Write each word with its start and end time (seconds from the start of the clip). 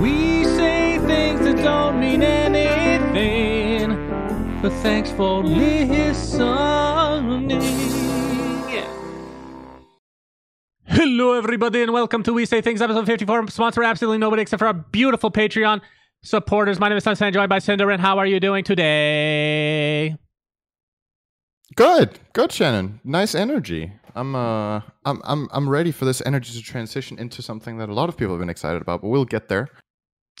We 0.00 0.44
say 0.44 0.98
things 1.06 1.40
that 1.40 1.56
don't 1.56 1.98
mean 1.98 2.22
anything, 2.22 3.88
but 4.60 4.70
thanks 4.82 5.10
for 5.10 5.42
listening. 5.42 6.44
Yeah. 8.68 8.86
Hello, 10.84 11.32
everybody, 11.32 11.80
and 11.80 11.94
welcome 11.94 12.22
to 12.24 12.34
We 12.34 12.44
Say 12.44 12.60
Things, 12.60 12.82
episode 12.82 13.06
54. 13.06 13.48
Sponsor 13.48 13.82
absolutely 13.84 14.18
nobody 14.18 14.42
except 14.42 14.58
for 14.58 14.66
our 14.66 14.74
beautiful 14.74 15.30
Patreon 15.30 15.80
supporters. 16.22 16.78
My 16.78 16.90
name 16.90 16.98
is 16.98 17.04
SUNSfan, 17.04 17.32
joined 17.32 17.48
by 17.48 17.60
Cinder, 17.60 17.90
and 17.90 18.02
how 18.02 18.18
are 18.18 18.26
you 18.26 18.38
doing 18.38 18.64
today? 18.64 20.14
Good, 21.74 22.20
good, 22.34 22.52
Shannon. 22.52 23.00
Nice 23.02 23.34
energy. 23.34 23.92
I'm 24.14 24.36
uh, 24.36 24.82
I'm 25.06 25.22
I'm 25.24 25.48
I'm 25.52 25.66
ready 25.70 25.90
for 25.90 26.04
this 26.04 26.22
energy 26.26 26.52
to 26.52 26.62
transition 26.62 27.18
into 27.18 27.40
something 27.40 27.78
that 27.78 27.88
a 27.88 27.94
lot 27.94 28.10
of 28.10 28.18
people 28.18 28.34
have 28.34 28.40
been 28.40 28.50
excited 28.50 28.82
about, 28.82 29.00
but 29.00 29.08
we'll 29.08 29.24
get 29.24 29.48
there. 29.48 29.70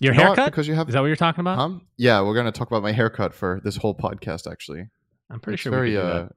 Your 0.00 0.12
You 0.14 0.20
haircut? 0.20 0.46
Because 0.46 0.68
you 0.68 0.74
have 0.74 0.88
Is 0.88 0.94
that 0.94 1.00
what 1.00 1.06
you're 1.06 1.16
talking 1.16 1.40
about? 1.40 1.58
um, 1.58 1.86
yeah, 1.96 2.20
we're 2.22 2.34
gonna 2.34 2.52
talk 2.52 2.68
about 2.68 2.82
my 2.82 2.92
haircut 2.92 3.32
for 3.34 3.60
this 3.64 3.76
whole 3.76 3.94
podcast. 3.94 4.50
Actually, 4.50 4.88
I'm 5.30 5.40
pretty 5.40 5.54
it's 5.54 5.62
sure 5.62 5.72
very 5.72 5.90
we 5.90 5.96
could 5.96 6.02
do 6.02 6.08
uh, 6.08 6.22
that. 6.24 6.32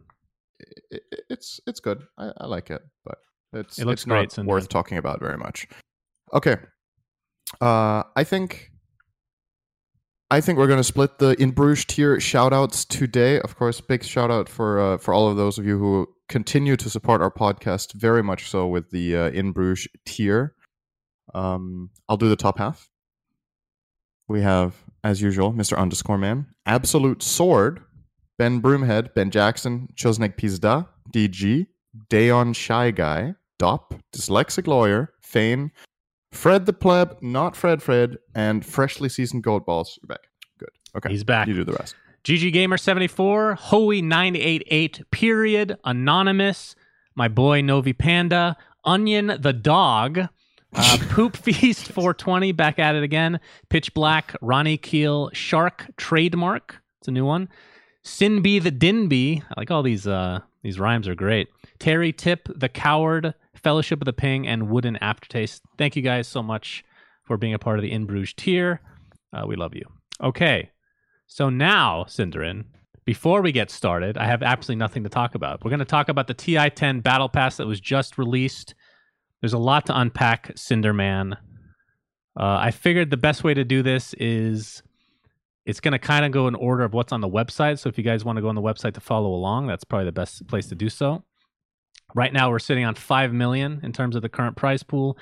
i- 0.94 0.96
i- 1.16 1.20
it's 1.30 1.60
it's 1.68 1.80
good. 1.80 2.04
I, 2.18 2.32
I 2.38 2.46
like 2.46 2.70
it, 2.70 2.82
but 3.06 3.18
it's 3.54 3.78
It 3.80 3.86
looks 3.86 4.02
it's 4.02 4.06
great, 4.06 4.38
not 4.38 4.46
worth 4.48 4.70
talking 4.70 4.98
about 4.98 5.20
very 5.20 5.38
much. 5.38 5.68
Okay, 6.34 6.56
uh, 7.62 8.04
I 8.16 8.24
think 8.24 8.72
I 10.32 10.42
think 10.42 10.58
we're 10.60 10.68
going 10.68 10.78
to 10.80 10.84
split 10.84 11.18
the 11.18 11.32
In 11.42 11.52
Bruges 11.52 11.86
tier 11.86 12.20
shout 12.20 12.54
outs 12.54 12.86
today. 12.86 13.40
Of 13.42 13.56
course, 13.58 13.82
big 13.82 14.04
shout 14.04 14.30
out 14.32 14.48
for 14.48 14.80
uh, 14.80 14.98
for 14.98 15.14
all 15.14 15.28
of 15.28 15.38
those 15.38 15.58
of 15.58 15.66
you 15.66 15.78
who 15.80 16.08
continue 16.30 16.76
to 16.78 16.90
support 16.90 17.22
our 17.22 17.32
podcast 17.32 17.94
very 17.94 18.22
much 18.22 18.48
so 18.50 18.68
with 18.68 18.92
the 18.92 19.16
uh, 19.18 19.30
In 19.32 19.52
Bruges 19.52 19.88
tier. 20.06 20.54
Um, 21.34 21.90
I'll 22.08 22.18
do 22.18 22.30
the 22.30 22.36
top 22.36 22.60
half. 22.60 22.88
We 24.30 24.42
have, 24.42 24.76
as 25.04 25.22
usual, 25.24 25.52
Mr. 25.52 25.76
Underscore 25.76 26.20
Man, 26.20 26.46
Absolute 26.68 27.24
Sword, 27.24 27.82
Ben 28.38 28.62
Broomhead, 28.62 29.16
Ben 29.16 29.32
Jackson, 29.32 29.90
Chosnik 29.96 30.38
Pizda, 30.38 30.88
DG, 31.12 31.66
Dayon 32.12 32.56
Shy 32.56 32.92
Guy, 32.92 33.34
Dop, 33.58 33.96
Dyslexic 34.16 34.68
Lawyer, 34.68 35.14
Fane, 35.20 35.72
Fred 36.32 36.68
the 36.68 36.74
Pleb, 36.74 37.18
not 37.24 37.56
Fred 37.56 37.82
Fred, 37.82 38.18
and 38.36 38.64
Freshly 38.64 39.10
Seasoned 39.10 39.42
Gold 39.42 39.66
Balls. 39.66 39.98
You're 40.02 40.08
back. 40.08 40.28
Good. 40.60 40.70
Okay. 40.96 41.10
He's 41.10 41.24
back. 41.24 41.48
You 41.48 41.56
do 41.56 41.64
the 41.64 41.74
rest. 41.74 41.96
GG 42.24 42.54
Gamer 42.54 42.78
74, 42.78 43.56
Hoey 43.56 44.04
988, 44.04 45.10
period, 45.10 45.78
Anonymous, 45.84 46.76
my 47.16 47.28
boy 47.28 47.62
Novi 47.62 47.94
Panda, 47.94 48.56
Onion 48.86 49.38
the 49.40 49.54
Dog, 49.54 50.28
uh, 50.74 50.98
Poop 51.10 51.36
Feast 51.38 51.92
420, 51.92 52.52
back 52.52 52.80
at 52.80 52.96
it 52.96 53.04
again, 53.04 53.40
Pitch 53.70 53.94
Black, 53.94 54.36
Ronnie 54.42 54.78
Keel, 54.78 55.30
Shark 55.34 55.88
Trademark, 55.98 56.82
it's 57.00 57.08
a 57.08 57.12
new 57.12 57.26
one, 57.26 57.50
Sinby 58.06 58.62
the 58.62 58.72
Dinby, 58.72 59.44
I 59.50 59.54
like 59.58 59.72
all 59.72 59.84
these, 59.84 60.08
uh, 60.08 60.40
these 60.64 60.80
rhymes 60.80 61.08
are 61.08 61.16
great, 61.16 61.48
Terry 61.80 62.12
Tip, 62.12 62.50
The 62.56 62.70
Coward, 62.70 63.34
Fellowship 63.56 64.02
of 64.02 64.06
the 64.06 64.14
Ping, 64.14 64.48
and 64.48 64.70
Wooden 64.70 64.98
Aftertaste. 64.98 65.62
Thank 65.78 65.96
you 65.96 66.02
guys 66.02 66.28
so 66.28 66.42
much 66.42 66.84
for 67.24 67.38
being 67.38 67.54
a 67.54 67.60
part 67.60 67.78
of 67.78 67.84
the 67.84 67.92
In 67.92 68.06
Bruges 68.06 68.34
tier. 68.34 68.82
Uh, 69.34 69.46
we 69.46 69.56
love 69.56 69.76
you. 69.76 69.86
Okay. 70.22 70.72
So 71.28 71.50
now, 71.50 72.06
syndereN, 72.08 72.66
before 73.06 73.42
we 73.42 73.52
get 73.52 73.70
started, 73.70 74.18
I 74.18 74.26
have 74.26 74.44
absolutely 74.44 74.80
nothing 74.80 75.04
to 75.04 75.10
talk 75.10 75.36
about. 75.36 75.64
We're 75.64 75.70
going 75.70 75.80
to 75.80 75.86
talk 75.86 76.10
about 76.10 76.28
the 76.28 76.34
TI 76.34 76.70
10 76.70 77.02
Battle 77.02 77.30
Pass 77.30 77.58
that 77.58 77.68
was 77.68 77.80
just 77.80 78.18
released. 78.18 78.74
There's 79.42 79.54
a 79.54 79.58
lot 79.58 79.86
to 79.88 79.98
unpack, 79.98 80.56
Cinderman. 80.56 81.34
Uh, 82.40 82.58
I 82.60 82.72
figured 82.72 83.10
the 83.10 83.18
best 83.18 83.44
way 83.44 83.54
to 83.54 83.64
do 83.64 83.82
this 83.82 84.14
is 84.16 84.84
it's 85.66 85.80
going 85.80 85.92
to 85.92 86.00
kind 86.00 86.26
of 86.26 86.32
go 86.32 86.48
in 86.48 86.56
order 86.56 86.84
of 86.84 86.94
what's 86.94 87.12
on 87.12 87.22
the 87.22 87.30
website. 87.30 87.80
So 87.80 87.90
if 87.90 87.98
you 87.98 88.04
guys 88.04 88.26
want 88.26 88.38
to 88.38 88.42
go 88.42 88.50
on 88.50 88.56
the 88.56 88.62
website 88.62 88.94
to 88.94 89.02
follow 89.02 89.30
along, 89.30 89.68
that's 89.68 89.84
probably 89.84 90.06
the 90.06 90.12
best 90.12 90.48
place 90.48 90.68
to 90.68 90.76
do 90.76 90.90
so. 90.90 91.24
Right 92.16 92.34
now, 92.34 92.50
we're 92.50 92.60
sitting 92.60 92.86
on 92.86 92.96
5 92.96 93.34
million 93.34 93.82
in 93.84 93.92
terms 93.94 94.16
of 94.16 94.22
the 94.22 94.30
current 94.30 94.56
prize 94.58 94.84
pool. 94.84 95.18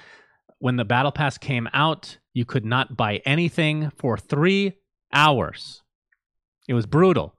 When 0.59 0.77
the 0.77 0.85
Battle 0.85 1.11
Pass 1.11 1.37
came 1.37 1.67
out, 1.73 2.17
you 2.33 2.45
could 2.45 2.65
not 2.65 2.95
buy 2.95 3.21
anything 3.25 3.91
for 3.97 4.17
three 4.17 4.73
hours. 5.11 5.83
It 6.67 6.73
was 6.73 6.85
brutal. 6.85 7.35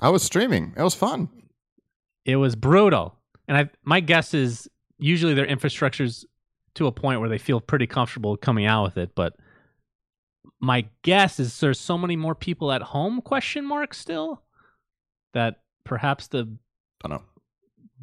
I 0.00 0.10
was 0.10 0.22
streaming. 0.22 0.74
It 0.76 0.82
was 0.82 0.94
fun. 0.94 1.28
It 2.24 2.36
was 2.36 2.56
brutal. 2.56 3.16
And 3.48 3.56
I 3.56 3.70
my 3.84 4.00
guess 4.00 4.34
is 4.34 4.68
usually 5.04 5.34
their 5.34 5.46
infrastructure's 5.46 6.24
to 6.74 6.86
a 6.86 6.92
point 6.92 7.20
where 7.20 7.28
they 7.28 7.38
feel 7.38 7.60
pretty 7.60 7.86
comfortable 7.86 8.36
coming 8.36 8.66
out 8.66 8.84
with 8.84 8.96
it, 8.96 9.14
but 9.14 9.36
my 10.60 10.86
guess 11.02 11.38
is 11.38 11.60
there's 11.60 11.78
so 11.78 11.98
many 11.98 12.16
more 12.16 12.34
people 12.34 12.72
at 12.72 12.82
home 12.82 13.20
question 13.20 13.64
mark 13.64 13.92
still 13.92 14.42
that 15.34 15.60
perhaps 15.84 16.28
the 16.28 16.56
I 17.04 17.08
don't 17.08 17.18
know. 17.18 17.24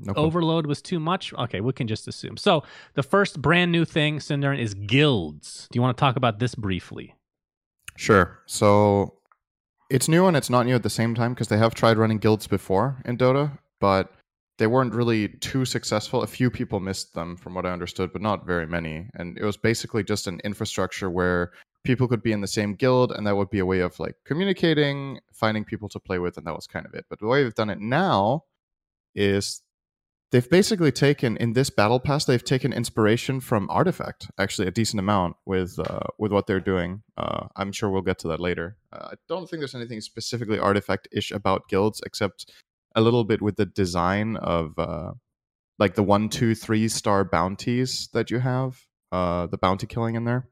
No 0.03 0.13
overload 0.15 0.67
was 0.67 0.81
too 0.81 0.99
much. 0.99 1.33
Okay, 1.33 1.59
we 1.59 1.73
can 1.73 1.87
just 1.87 2.07
assume. 2.07 2.37
So 2.37 2.63
the 2.93 3.03
first 3.03 3.41
brand 3.41 3.71
new 3.71 3.83
thing, 3.83 4.19
syndereN, 4.19 4.59
is 4.59 4.73
guilds. 4.73 5.67
Do 5.71 5.77
you 5.77 5.81
want 5.81 5.97
to 5.97 5.99
talk 5.99 6.15
about 6.15 6.39
this 6.39 6.55
briefly? 6.55 7.15
Sure. 7.97 8.39
So 8.45 9.15
it's 9.89 10.07
new 10.07 10.27
and 10.27 10.37
it's 10.37 10.49
not 10.49 10.65
new 10.65 10.75
at 10.75 10.83
the 10.83 10.89
same 10.89 11.13
time 11.13 11.33
because 11.33 11.49
they 11.49 11.57
have 11.57 11.75
tried 11.75 11.97
running 11.97 12.19
guilds 12.19 12.47
before 12.47 13.01
in 13.05 13.17
Dota, 13.17 13.59
but 13.79 14.11
they 14.61 14.67
weren't 14.67 14.93
really 14.93 15.27
too 15.27 15.65
successful. 15.65 16.21
A 16.21 16.27
few 16.27 16.51
people 16.51 16.79
missed 16.79 17.15
them, 17.15 17.35
from 17.35 17.55
what 17.55 17.65
I 17.65 17.71
understood, 17.71 18.13
but 18.13 18.21
not 18.21 18.45
very 18.45 18.67
many. 18.67 19.09
And 19.15 19.35
it 19.35 19.43
was 19.43 19.57
basically 19.57 20.03
just 20.03 20.27
an 20.27 20.39
infrastructure 20.43 21.09
where 21.09 21.51
people 21.83 22.07
could 22.07 22.21
be 22.21 22.31
in 22.31 22.41
the 22.41 22.47
same 22.47 22.75
guild, 22.75 23.11
and 23.11 23.25
that 23.25 23.35
would 23.35 23.49
be 23.49 23.57
a 23.57 23.65
way 23.65 23.79
of 23.79 23.99
like 23.99 24.17
communicating, 24.23 25.19
finding 25.33 25.65
people 25.65 25.89
to 25.89 25.99
play 25.99 26.19
with, 26.19 26.37
and 26.37 26.45
that 26.45 26.53
was 26.55 26.67
kind 26.67 26.85
of 26.85 26.93
it. 26.93 27.05
But 27.09 27.17
the 27.17 27.25
way 27.25 27.41
they've 27.41 27.55
done 27.55 27.71
it 27.71 27.79
now 27.79 28.43
is 29.15 29.63
they've 30.29 30.49
basically 30.51 30.91
taken 30.91 31.37
in 31.37 31.53
this 31.53 31.69
battle 31.69 31.99
pass 31.99 32.23
they've 32.23 32.45
taken 32.45 32.71
inspiration 32.71 33.41
from 33.41 33.69
artifact 33.69 34.31
actually 34.37 34.65
a 34.65 34.71
decent 34.71 34.97
amount 34.97 35.35
with 35.45 35.77
uh, 35.77 35.99
with 36.17 36.31
what 36.31 36.47
they're 36.47 36.61
doing 36.61 37.03
uh, 37.17 37.47
i'm 37.57 37.73
sure 37.73 37.89
we'll 37.89 38.01
get 38.01 38.17
to 38.17 38.29
that 38.29 38.39
later 38.39 38.77
uh, 38.93 39.09
i 39.11 39.13
don't 39.27 39.49
think 39.49 39.59
there's 39.59 39.75
anything 39.75 39.99
specifically 39.99 40.57
artifact-ish 40.57 41.31
about 41.31 41.67
guilds 41.67 42.01
except 42.05 42.49
a 42.95 43.01
little 43.01 43.23
bit 43.23 43.41
with 43.41 43.55
the 43.55 43.65
design 43.65 44.35
of 44.37 44.77
uh, 44.77 45.11
like 45.79 45.95
the 45.95 46.03
one 46.03 46.29
two 46.29 46.55
three 46.55 46.87
star 46.87 47.23
bounties 47.23 48.09
that 48.13 48.31
you 48.31 48.39
have 48.39 48.79
uh, 49.11 49.47
the 49.47 49.57
bounty 49.57 49.87
killing 49.87 50.15
in 50.15 50.25
there 50.25 50.47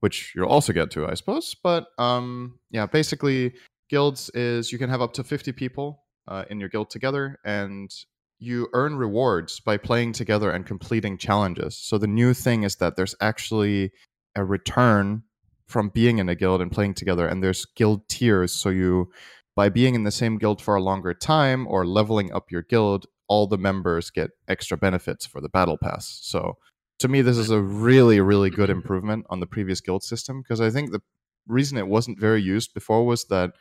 which 0.00 0.32
you'll 0.34 0.48
also 0.48 0.72
get 0.72 0.90
to 0.90 1.06
i 1.06 1.14
suppose 1.14 1.54
but 1.62 1.86
um, 1.98 2.58
yeah 2.70 2.86
basically 2.86 3.52
guilds 3.88 4.30
is 4.30 4.72
you 4.72 4.78
can 4.78 4.90
have 4.90 5.02
up 5.02 5.12
to 5.12 5.22
50 5.22 5.52
people 5.52 6.02
uh, 6.26 6.44
in 6.50 6.58
your 6.58 6.68
guild 6.68 6.90
together 6.90 7.38
and 7.44 7.90
you 8.38 8.68
earn 8.72 8.96
rewards 8.96 9.60
by 9.60 9.76
playing 9.76 10.12
together 10.12 10.50
and 10.50 10.66
completing 10.66 11.16
challenges. 11.16 11.76
So 11.76 11.96
the 11.96 12.08
new 12.08 12.34
thing 12.34 12.64
is 12.64 12.76
that 12.76 12.96
there's 12.96 13.14
actually 13.20 13.92
a 14.34 14.44
return 14.44 15.22
from 15.68 15.90
being 15.90 16.18
in 16.18 16.28
a 16.28 16.34
guild 16.34 16.60
and 16.60 16.72
playing 16.72 16.94
together 16.94 17.26
and 17.26 17.42
there's 17.42 17.64
guild 17.76 18.08
tiers 18.08 18.52
so 18.52 18.68
you 18.68 19.10
by 19.54 19.68
being 19.68 19.94
in 19.94 20.04
the 20.04 20.10
same 20.10 20.38
guild 20.38 20.60
for 20.62 20.74
a 20.74 20.82
longer 20.82 21.12
time 21.14 21.66
or 21.66 21.86
leveling 21.86 22.32
up 22.32 22.50
your 22.50 22.62
guild 22.62 23.06
all 23.28 23.46
the 23.46 23.58
members 23.58 24.10
get 24.10 24.30
extra 24.48 24.76
benefits 24.76 25.24
for 25.26 25.40
the 25.40 25.48
battle 25.48 25.78
pass. 25.78 26.18
So 26.22 26.56
to 26.98 27.08
me 27.08 27.22
this 27.22 27.36
is 27.38 27.50
a 27.50 27.60
really 27.60 28.20
really 28.20 28.50
good 28.50 28.70
improvement 28.70 29.26
on 29.30 29.40
the 29.40 29.46
previous 29.46 29.80
guild 29.80 30.02
system 30.02 30.40
because 30.42 30.60
I 30.60 30.70
think 30.70 30.90
the 30.92 31.00
reason 31.46 31.78
it 31.78 31.88
wasn't 31.88 32.18
very 32.20 32.42
used 32.42 32.74
before 32.74 33.04
was 33.04 33.24
that 33.26 33.52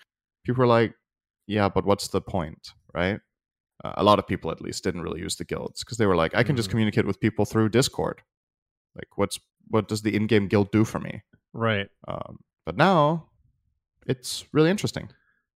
people 0.46 0.62
were 0.62 0.68
like 0.68 0.94
yeah, 1.48 1.68
but 1.70 1.86
what's 1.86 2.08
the 2.10 2.22
point, 2.22 2.70
right? 2.94 3.20
uh, 3.84 3.94
a 3.98 4.04
lot 4.04 4.20
of 4.20 4.28
people 4.28 4.52
at 4.52 4.62
least 4.62 4.84
didn't 4.84 5.02
really 5.02 5.20
use 5.20 5.36
the 5.38 5.44
guilds 5.44 5.84
because 5.84 5.98
they 5.98 6.06
were 6.06 6.16
like 6.16 6.36
i 6.36 6.44
can 6.44 6.56
just 6.56 6.68
Mhm. 6.70 6.72
communicate 6.74 7.06
with 7.08 7.20
people 7.20 7.46
through 7.46 7.68
discord 7.70 8.22
like 8.96 9.08
what's 9.18 9.40
what 9.70 9.88
does 9.88 10.04
the 10.04 10.16
in-game 10.16 10.48
guild 10.48 10.72
do 10.72 10.84
for 10.86 11.00
me 11.00 11.24
Right. 11.54 11.88
um, 12.08 12.40
but 12.66 12.78
now 12.78 13.30
it's 14.06 14.46
really 14.54 14.70
interesting 14.70 15.10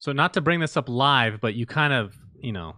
So 0.05 0.12
not 0.12 0.35
to 0.35 0.43
bring 0.43 0.61
this 0.61 0.77
up 0.77 0.91
live, 0.91 1.41
but 1.41 1.55
you 1.55 1.65
kind 1.65 1.95
of, 1.95 2.15
you 2.39 2.53
know, 2.53 2.77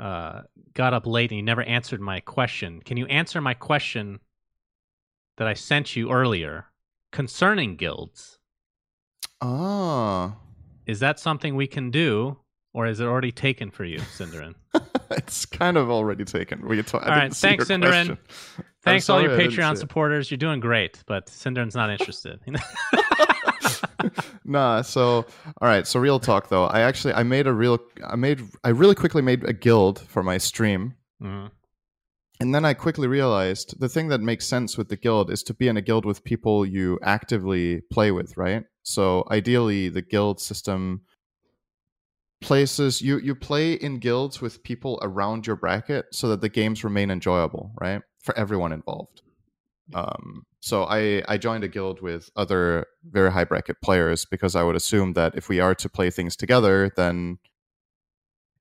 uh, 0.00 0.44
got 0.72 0.94
up 0.94 1.06
late 1.06 1.30
and 1.30 1.36
you 1.36 1.42
never 1.42 1.62
answered 1.62 2.00
my 2.00 2.20
question. 2.20 2.80
Can 2.80 2.96
you 2.96 3.04
answer 3.04 3.42
my 3.42 3.52
question 3.52 4.18
that 5.36 5.46
I 5.46 5.52
sent 5.52 5.94
you 5.94 6.10
earlier 6.10 6.64
concerning 7.12 7.76
guilds? 7.76 8.38
ah 9.42 10.38
Is 10.86 11.00
that 11.00 11.20
something 11.20 11.54
we 11.54 11.66
can 11.66 11.90
do, 11.90 12.38
or 12.72 12.86
is 12.86 13.00
it 13.00 13.04
already 13.04 13.30
taken 13.30 13.70
for 13.70 13.84
you, 13.84 13.98
syndereN? 13.98 14.54
it's 15.10 15.44
kind 15.44 15.76
of 15.76 15.90
already 15.90 16.24
taken 16.24 16.66
we 16.66 16.78
I 16.78 16.82
All 16.94 17.00
right, 17.00 17.34
thanks, 17.34 17.68
your 17.68 17.78
syndereN. 17.78 18.16
Thanks, 18.84 19.10
all 19.10 19.20
your 19.20 19.32
sorry 19.32 19.44
I 19.44 19.48
didn't 19.48 19.58
Patreon 19.58 19.76
supporters. 19.76 20.30
You're 20.30 20.38
doing 20.38 20.60
great, 20.60 21.02
but 21.06 21.26
syndereN's 21.26 21.74
not 21.74 21.90
interested. 21.90 22.40
nah 24.44 24.82
so 24.82 25.24
all 25.60 25.68
right 25.68 25.86
so 25.86 25.98
real 26.00 26.18
talk 26.20 26.48
though 26.48 26.64
i 26.66 26.80
actually 26.80 27.12
i 27.14 27.22
made 27.22 27.46
a 27.46 27.52
real 27.52 27.78
i 28.06 28.16
made 28.16 28.40
i 28.64 28.68
really 28.68 28.94
quickly 28.94 29.22
made 29.22 29.44
a 29.44 29.52
guild 29.52 30.00
for 30.00 30.22
my 30.22 30.38
stream 30.38 30.94
Mhm. 31.22 31.50
and 32.40 32.54
then 32.54 32.64
I 32.64 32.74
quickly 32.74 33.08
realized 33.08 33.80
the 33.80 33.88
thing 33.88 34.08
that 34.08 34.20
makes 34.20 34.46
sense 34.46 34.78
with 34.78 34.88
the 34.88 34.96
guild 34.96 35.30
is 35.30 35.42
to 35.44 35.54
be 35.54 35.66
in 35.66 35.76
a 35.76 35.82
guild 35.82 36.04
with 36.04 36.22
people 36.22 36.64
you 36.64 36.98
actively 37.02 37.80
play 37.90 38.12
with, 38.12 38.36
right? 38.36 38.62
So 38.84 39.24
ideally, 39.28 39.88
the 39.88 40.02
guild 40.02 40.40
system 40.40 41.02
places 42.40 43.02
you 43.02 43.18
you 43.18 43.34
play 43.34 43.72
in 43.72 43.98
guilds 43.98 44.40
with 44.40 44.62
people 44.62 44.98
around 45.02 45.46
your 45.46 45.56
bracket 45.56 46.06
so 46.12 46.28
that 46.28 46.40
the 46.40 46.48
games 46.48 46.84
remain 46.84 47.10
enjoyable, 47.10 47.72
right? 47.80 48.02
For 48.22 48.36
everyone 48.38 48.72
involved. 48.72 49.22
Um, 49.94 50.44
so 50.60 50.84
I 50.84 51.22
I 51.28 51.38
joined 51.38 51.64
a 51.64 51.68
guild 51.68 52.00
with 52.02 52.30
other 52.36 52.86
very 53.04 53.30
high 53.32 53.44
bracket 53.44 53.80
players 53.82 54.24
because 54.24 54.54
I 54.56 54.62
would 54.62 54.76
assume 54.76 55.12
that 55.14 55.34
if 55.34 55.48
we 55.48 55.60
are 55.60 55.74
to 55.76 55.88
play 55.88 56.10
things 56.10 56.36
together, 56.36 56.90
then 56.96 57.38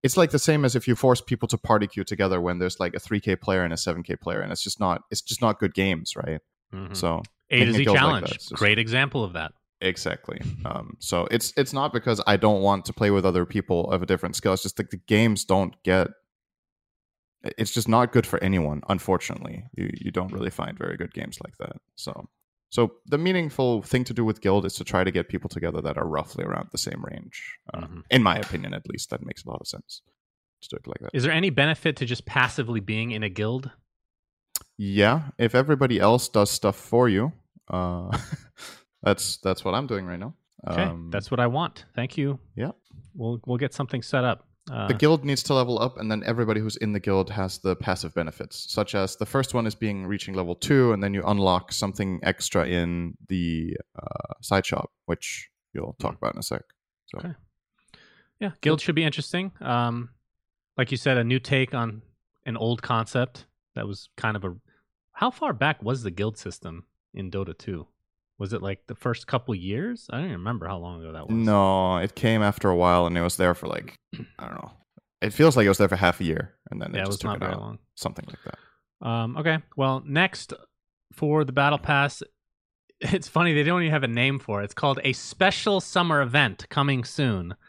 it's 0.03 0.15
like 0.17 0.31
the 0.31 0.39
same 0.39 0.63
as 0.63 0.75
if 0.75 0.87
you 0.87 0.95
force 0.95 1.21
people 1.21 1.47
to 1.49 1.57
party 1.57 1.87
queue 1.87 2.03
together 2.03 2.39
when 2.39 2.59
there's 2.59 2.79
like 2.79 2.93
a 2.95 2.99
3k 2.99 3.41
player 3.41 3.63
and 3.63 3.73
a 3.73 3.75
7k 3.75 4.19
player 4.21 4.41
and 4.41 4.51
it's 4.51 4.63
just 4.63 4.79
not 4.79 5.01
it's 5.11 5.21
just 5.21 5.41
not 5.41 5.59
good 5.59 5.73
games 5.73 6.15
right 6.15 6.39
Mhm. 6.73 6.95
so 6.95 7.23
A 7.49 7.65
to 7.65 7.73
Z 7.73 7.83
guild 7.83 7.95
like 7.95 7.99
challenge. 8.03 8.27
just- 8.31 8.53
Great 8.53 8.77
example 8.79 9.23
of 9.23 9.33
that. 9.33 9.51
exactly 9.81 10.39
um 10.65 10.95
so 10.99 11.27
it's 11.31 11.53
it's 11.57 11.71
not 11.73 11.93
because 11.93 12.19
i 12.27 12.35
don't 12.35 12.61
want 12.61 12.83
to 12.85 12.93
play 12.93 13.11
with 13.11 13.25
other 13.25 13.45
people 13.45 13.91
of 13.91 14.01
a 14.01 14.05
different 14.07 14.35
skill 14.35 14.53
it's 14.53 14.63
just 14.63 14.79
like 14.79 14.89
the 14.89 15.01
games 15.07 15.45
don't 15.45 15.75
get 15.83 16.07
it's 17.43 17.71
just 17.71 17.87
not 17.87 18.11
good 18.11 18.25
for 18.25 18.41
anyone 18.43 18.81
unfortunately 18.89 19.63
you 19.75 19.89
you 19.93 20.11
don't 20.11 20.31
really 20.33 20.49
find 20.49 20.77
very 20.77 20.97
good 20.97 21.13
games 21.13 21.37
like 21.43 21.55
that 21.57 21.77
so 21.95 22.27
so 22.69 22.91
the 23.05 23.17
meaningful 23.17 23.81
thing 23.81 24.03
to 24.03 24.13
do 24.13 24.25
with 24.25 24.41
guild 24.41 24.65
is 24.65 24.73
to 24.73 24.83
try 24.83 25.03
to 25.03 25.11
get 25.11 25.29
people 25.29 25.49
together 25.49 25.81
that 25.81 25.97
are 25.97 26.07
roughly 26.07 26.43
around 26.43 26.67
the 26.71 26.77
same 26.77 27.01
range 27.11 27.57
uh, 27.73 27.81
Mhm. 27.81 28.03
in 28.09 28.23
my 28.23 28.37
opinion 28.37 28.73
at 28.73 28.87
least 28.89 29.09
that 29.11 29.25
makes 29.25 29.43
a 29.45 29.49
lot 29.49 29.61
of 29.61 29.67
sense 29.67 30.01
to 30.61 30.69
do 30.69 30.75
it 30.77 30.87
like 30.87 30.99
that 31.01 31.11
Is 31.13 31.23
there 31.23 31.31
any 31.31 31.49
benefit 31.51 31.95
to 31.97 32.05
just 32.05 32.25
passively 32.25 32.79
being 32.79 33.11
in 33.11 33.21
a 33.23 33.29
guild? 33.29 33.69
Yeah, 34.77 35.29
if 35.37 35.55
everybody 35.55 35.99
else 35.99 36.29
does 36.29 36.49
stuff 36.51 36.75
for 36.75 37.07
you, 37.09 37.31
uh, 37.69 38.09
that's 39.03 39.37
that's 39.37 39.63
what 39.65 39.73
I'm 39.75 39.87
doing 39.87 40.05
right 40.05 40.19
now. 40.19 40.33
Okay, 40.67 40.83
Um, 40.83 41.09
that's 41.11 41.29
what 41.31 41.39
I 41.39 41.47
want. 41.47 41.85
Thank 41.95 42.17
you. 42.17 42.39
Yeah. 42.55 42.71
we'll 43.13 43.39
we'll 43.45 43.57
get 43.57 43.73
something 43.73 44.01
set 44.03 44.23
up. 44.23 44.47
Uh, 44.71 44.87
the 44.87 44.93
guild 44.93 45.23
needs 45.23 45.43
to 45.43 45.53
level 45.53 45.79
up, 45.79 45.97
and 45.97 46.11
then 46.11 46.23
everybody 46.25 46.59
who's 46.59 46.75
in 46.77 46.91
the 46.91 46.99
guild 46.99 47.29
has 47.29 47.59
the 47.59 47.75
passive 47.75 48.13
benefits, 48.13 48.71
such 48.71 48.95
as 48.95 49.15
the 49.15 49.25
first 49.25 49.53
one 49.53 49.65
is 49.65 49.75
being 49.75 50.05
reaching 50.05 50.33
level 50.33 50.55
two, 50.55 50.91
and 50.91 51.01
then 51.01 51.13
you 51.13 51.23
unlock 51.25 51.71
something 51.71 52.19
extra 52.23 52.65
in 52.67 53.15
the 53.29 53.77
uh, 53.97 54.33
side 54.41 54.65
shop, 54.65 54.91
which 55.05 55.49
you'll 55.73 55.95
talk 55.99 56.15
about 56.15 56.33
in 56.33 56.39
a 56.39 56.43
sec. 56.43 56.63
So 57.05 57.19
Okay. 57.19 57.33
yeah, 58.39 58.51
guild 58.61 58.81
should 58.81 58.95
be 58.95 59.03
interesting. 59.03 59.51
Um, 59.61 60.09
like 60.77 60.91
you 60.91 60.97
said, 60.97 61.17
a 61.17 61.23
new 61.23 61.39
take 61.39 61.73
on 61.73 62.01
an 62.45 62.57
old 62.57 62.81
concept 62.81 63.45
that 63.75 63.87
was 63.87 64.09
kind 64.17 64.35
of 64.35 64.43
a. 64.43 64.55
How 65.13 65.31
far 65.31 65.53
back 65.53 65.81
was 65.81 66.03
the 66.03 66.11
guild 66.11 66.37
system 66.37 66.85
in 67.13 67.31
Dota 67.31 67.57
2? 67.57 67.87
Was 68.39 68.53
it 68.53 68.61
like 68.61 68.85
the 68.87 68.95
first 68.95 69.25
couple 69.27 69.55
years? 69.55 70.07
I 70.11 70.17
don't 70.17 70.25
even 70.25 70.37
remember 70.37 70.67
how 70.67 70.77
long 70.77 71.01
ago 71.01 71.11
that 71.13 71.27
was. 71.27 71.35
no, 71.35 71.97
it 71.97 72.15
came 72.15 72.41
after 72.43 72.69
a 72.69 72.75
while, 72.75 73.07
and 73.07 73.17
it 73.17 73.21
was 73.21 73.37
there 73.37 73.55
for 73.55 73.67
like 73.67 73.95
I 74.39 74.45
don't 74.45 74.55
know. 74.55 74.71
It 75.21 75.33
feels 75.33 75.57
like 75.57 75.65
it 75.65 75.69
was 75.69 75.79
there 75.79 75.89
for 75.89 75.95
half 75.95 76.19
a 76.19 76.23
year, 76.23 76.53
and 76.69 76.79
then 76.81 76.91
yeah, 76.93 77.01
it 77.01 77.05
just 77.05 77.09
was 77.09 77.19
took 77.19 77.27
not 77.29 77.35
it 77.37 77.39
very 77.39 77.53
out, 77.53 77.59
long. 77.61 77.79
something 77.95 78.25
like 78.27 78.39
that. 78.45 79.07
Um, 79.07 79.37
okay. 79.37 79.59
Well, 79.75 80.03
next 80.05 80.53
for 81.13 81.43
the 81.43 81.51
battle 81.51 81.79
pass, 81.79 82.21
it's 83.01 83.27
funny 83.27 83.53
they 83.53 83.63
don't 83.63 83.81
even 83.81 83.91
have 83.93 84.03
a 84.03 84.07
name 84.07 84.37
for 84.39 84.61
it. 84.61 84.65
It's 84.65 84.73
called 84.75 84.99
a 85.03 85.13
special 85.13 85.81
summer 85.81 86.21
event 86.21 86.67
coming 86.69 87.03
soon. 87.03 87.55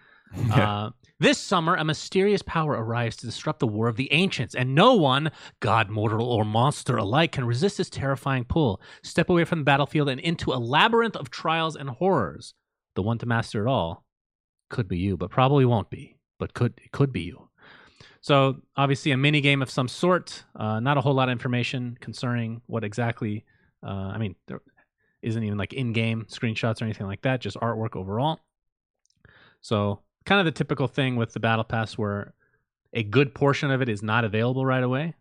Uh, 0.53 0.91
this 1.21 1.39
summer, 1.39 1.75
a 1.75 1.85
mysterious 1.85 2.43
power 2.43 2.73
arrives 2.73 3.17
to 3.17 3.27
disrupt 3.27 3.59
the 3.59 3.67
war 3.67 3.89
of 3.89 3.97
the 3.97 4.13
ancients, 4.13 4.55
and 4.55 4.75
no 4.75 4.95
one, 4.95 5.31
god, 5.61 5.91
mortal, 5.91 6.27
or 6.27 6.45
monster 6.45 6.97
alike, 6.97 7.33
can 7.33 7.45
resist 7.45 7.79
this 7.79 7.91
terrifying 7.91 8.45
pull. 8.45 8.81
Step 9.03 9.29
away 9.29 9.45
from 9.45 9.61
the 9.61 9.65
battlefield 9.65 10.09
and 10.09 10.21
into 10.21 10.53
a 10.53 10.59
labyrinth 10.59 11.17
of 11.17 11.31
trials 11.31 11.77
and 11.77 11.91
horrors. 11.91 12.55
The 12.95 13.03
one 13.03 13.19
to 13.19 13.27
master 13.27 13.67
it 13.67 13.71
all 13.71 14.05
could 14.71 14.89
be 14.89 14.99
you, 14.99 15.17
but 15.17 15.31
probably 15.31 15.65
won't 15.65 15.91
be. 15.91 16.17
But 16.39 16.55
could 16.55 16.75
it 16.85 16.93
could 16.93 17.13
be 17.13 17.23
you. 17.23 17.49
So 18.21 18.57
obviously 18.77 19.13
a 19.13 19.17
mini 19.17 19.41
game 19.41 19.63
of 19.63 19.71
some 19.71 19.89
sort. 19.89 20.45
Uh, 20.55 20.81
not 20.81 20.99
a 20.99 21.01
whole 21.01 21.15
lot 21.15 21.29
of 21.29 21.33
information 21.33 21.97
concerning 22.01 22.63
what 22.67 22.85
exactly. 22.85 23.45
Uh, 23.83 24.13
I 24.15 24.19
mean, 24.19 24.35
there 24.47 24.61
isn't 25.23 25.43
even 25.43 25.59
like 25.59 25.73
in-game 25.73 26.27
screenshots 26.29 26.81
or 26.81 26.85
anything 26.85 27.07
like 27.07 27.23
that. 27.23 27.41
Just 27.41 27.57
artwork 27.57 27.97
overall. 27.97 28.41
So 29.61 30.01
kind 30.29 30.41
of 30.41 30.45
the 30.45 30.53
typical 30.53 30.87
thing 30.87 31.17
with 31.17 31.33
the 31.33 31.41
battle 31.41 31.65
pass, 31.65 31.97
where 31.97 32.35
a 32.93 33.03
good 33.03 33.35
portion 33.35 33.71
of 33.71 33.81
it 33.81 33.89
is 33.89 34.03
not 34.03 34.25
available 34.25 34.65
right 34.67 34.83
away 34.83 35.15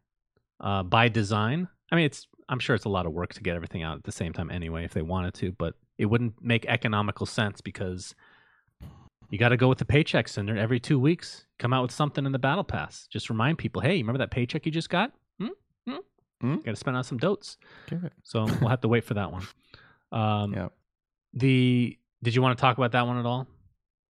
uh, 0.59 0.83
by 0.83 1.07
design. 1.07 1.69
I 1.92 1.95
mean, 1.95 2.06
it's 2.06 2.27
I'm 2.50 2.59
sure 2.59 2.75
it's 2.75 2.86
a 2.86 2.89
lot 2.89 3.06
of 3.06 3.13
work 3.13 3.33
to 3.36 3.42
get 3.42 3.56
everything 3.56 3.83
out 3.83 3.98
at 3.98 4.04
the 4.04 4.12
same 4.12 4.33
time 4.33 4.51
anyway, 4.51 4.83
if 4.83 4.94
they 4.94 5.01
wanted 5.01 5.33
to, 5.36 5.54
but 5.54 5.75
it 5.98 6.07
wouldn't 6.07 6.33
make 6.42 6.65
economical 6.65 7.25
sense 7.25 7.62
because 7.62 8.13
you 9.30 9.38
got 9.38 9.50
to 9.50 9.57
go 9.57 9.69
with 9.69 9.77
the 9.77 9.86
paycheck 9.86 10.27
sender 10.27 10.57
every 10.57 10.80
two 10.80 11.00
weeks. 11.00 11.45
Come 11.57 11.74
out 11.74 11.83
with 11.83 11.92
something 11.92 12.25
in 12.25 12.31
the 12.33 12.39
battle 12.39 12.63
pass. 12.63 13.07
Just 13.10 13.30
remind 13.30 13.57
people, 13.57 13.81
hey, 13.81 13.95
you 13.95 14.03
remember 14.03 14.19
that 14.19 14.31
paycheck 14.31 14.65
you 14.65 14.71
just 14.71 14.89
got? 14.89 15.13
Hmm? 15.39 15.48
Hmm? 15.88 15.95
Hmm? 16.42 16.56
Got 16.57 16.71
to 16.71 16.75
spend 16.75 16.98
on 16.98 17.03
some 17.03 17.18
dotes. 17.18 17.57
So 18.24 18.45
we'll 18.45 18.69
have 18.69 18.81
to 18.81 18.88
wait 18.88 19.06
for 19.06 19.13
that 19.13 19.31
one. 19.31 19.44
Um, 20.10 20.53
Yeah. 20.53 20.69
The 21.33 21.98
did 22.24 22.33
you 22.33 22.42
want 22.42 22.57
to 22.57 22.62
talk 22.62 22.77
about 22.77 22.94
that 22.94 23.06
one 23.06 23.18
at 23.19 23.25
all? 23.25 23.45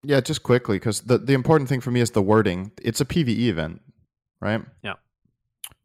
Yeah, 0.04 0.20
just 0.20 0.42
quickly, 0.42 0.76
because 0.78 1.00
the, 1.02 1.18
the 1.18 1.32
important 1.34 1.68
thing 1.68 1.80
for 1.80 1.90
me 1.90 2.00
is 2.00 2.12
the 2.12 2.22
wording. 2.22 2.72
It's 2.82 3.00
a 3.00 3.04
PVE 3.04 3.48
event, 3.48 3.80
right? 4.40 4.62
Yeah. 4.82 4.94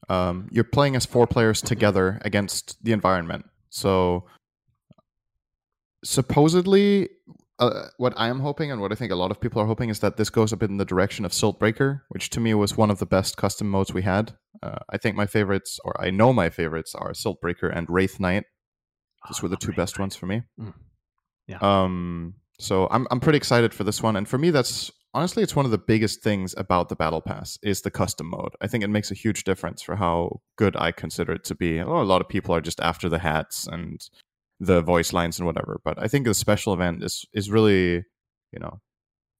Um, 0.09 0.49
you're 0.51 0.63
playing 0.65 0.95
as 0.95 1.05
four 1.05 1.25
players 1.27 1.61
together 1.61 2.19
against 2.23 2.83
the 2.83 2.91
environment. 2.91 3.45
So, 3.69 4.25
supposedly, 6.03 7.09
uh, 7.59 7.87
what 7.97 8.13
I 8.17 8.27
am 8.27 8.39
hoping 8.39 8.71
and 8.71 8.81
what 8.81 8.91
I 8.91 8.95
think 8.95 9.11
a 9.11 9.15
lot 9.15 9.31
of 9.31 9.39
people 9.39 9.61
are 9.61 9.65
hoping 9.65 9.89
is 9.89 9.99
that 9.99 10.17
this 10.17 10.29
goes 10.29 10.51
a 10.51 10.57
bit 10.57 10.69
in 10.69 10.77
the 10.77 10.85
direction 10.85 11.25
of 11.25 11.31
Siltbreaker, 11.31 12.01
which 12.09 12.29
to 12.31 12.39
me 12.39 12.53
was 12.53 12.77
one 12.77 12.91
of 12.91 12.99
the 12.99 13.05
best 13.05 13.37
custom 13.37 13.69
modes 13.69 13.93
we 13.93 14.01
had. 14.01 14.33
Uh, 14.61 14.79
I 14.89 14.97
think 14.97 15.15
my 15.15 15.25
favorites, 15.25 15.79
or 15.83 15.99
I 15.99 16.09
know 16.09 16.33
my 16.33 16.49
favorites, 16.49 16.93
are 16.95 17.11
Siltbreaker 17.13 17.75
and 17.75 17.89
Wraith 17.89 18.19
Night. 18.19 18.43
Those 19.27 19.39
Oh, 19.39 19.43
were 19.43 19.49
the 19.49 19.57
two 19.57 19.69
Wraith 19.69 19.77
best 19.77 19.97
Knight. 19.97 20.03
ones 20.03 20.15
for 20.15 20.25
me. 20.25 20.43
Mm. 20.59 20.73
Yeah. 21.47 21.57
Um. 21.61 22.35
So 22.59 22.87
I'm 22.91 23.07
I'm 23.11 23.19
pretty 23.19 23.37
excited 23.37 23.73
for 23.73 23.83
this 23.83 24.01
one, 24.01 24.15
and 24.15 24.27
for 24.27 24.37
me, 24.37 24.51
that's 24.51 24.91
honestly 25.13 25.43
it's 25.43 25.55
one 25.55 25.65
of 25.65 25.71
the 25.71 25.77
biggest 25.77 26.21
things 26.21 26.53
about 26.57 26.89
the 26.89 26.95
battle 26.95 27.21
pass 27.21 27.57
is 27.63 27.81
the 27.81 27.91
custom 27.91 28.29
mode. 28.29 28.53
I 28.61 28.67
think 28.67 28.83
it 28.83 28.89
makes 28.89 29.11
a 29.11 29.15
huge 29.15 29.43
difference 29.43 29.81
for 29.81 29.95
how 29.95 30.41
good 30.57 30.75
I 30.77 30.91
consider 30.91 31.33
it 31.33 31.43
to 31.45 31.55
be. 31.55 31.79
A 31.79 31.85
lot 31.87 32.21
of 32.21 32.29
people 32.29 32.53
are 32.55 32.61
just 32.61 32.79
after 32.79 33.09
the 33.09 33.19
hats 33.19 33.67
and 33.67 33.99
the 34.59 34.81
voice 34.81 35.13
lines 35.13 35.39
and 35.39 35.45
whatever, 35.47 35.81
but 35.83 35.97
I 36.01 36.07
think 36.07 36.25
the 36.25 36.33
special 36.33 36.73
event 36.73 37.03
is 37.03 37.25
is 37.33 37.49
really, 37.49 38.05
you 38.51 38.59
know, 38.59 38.79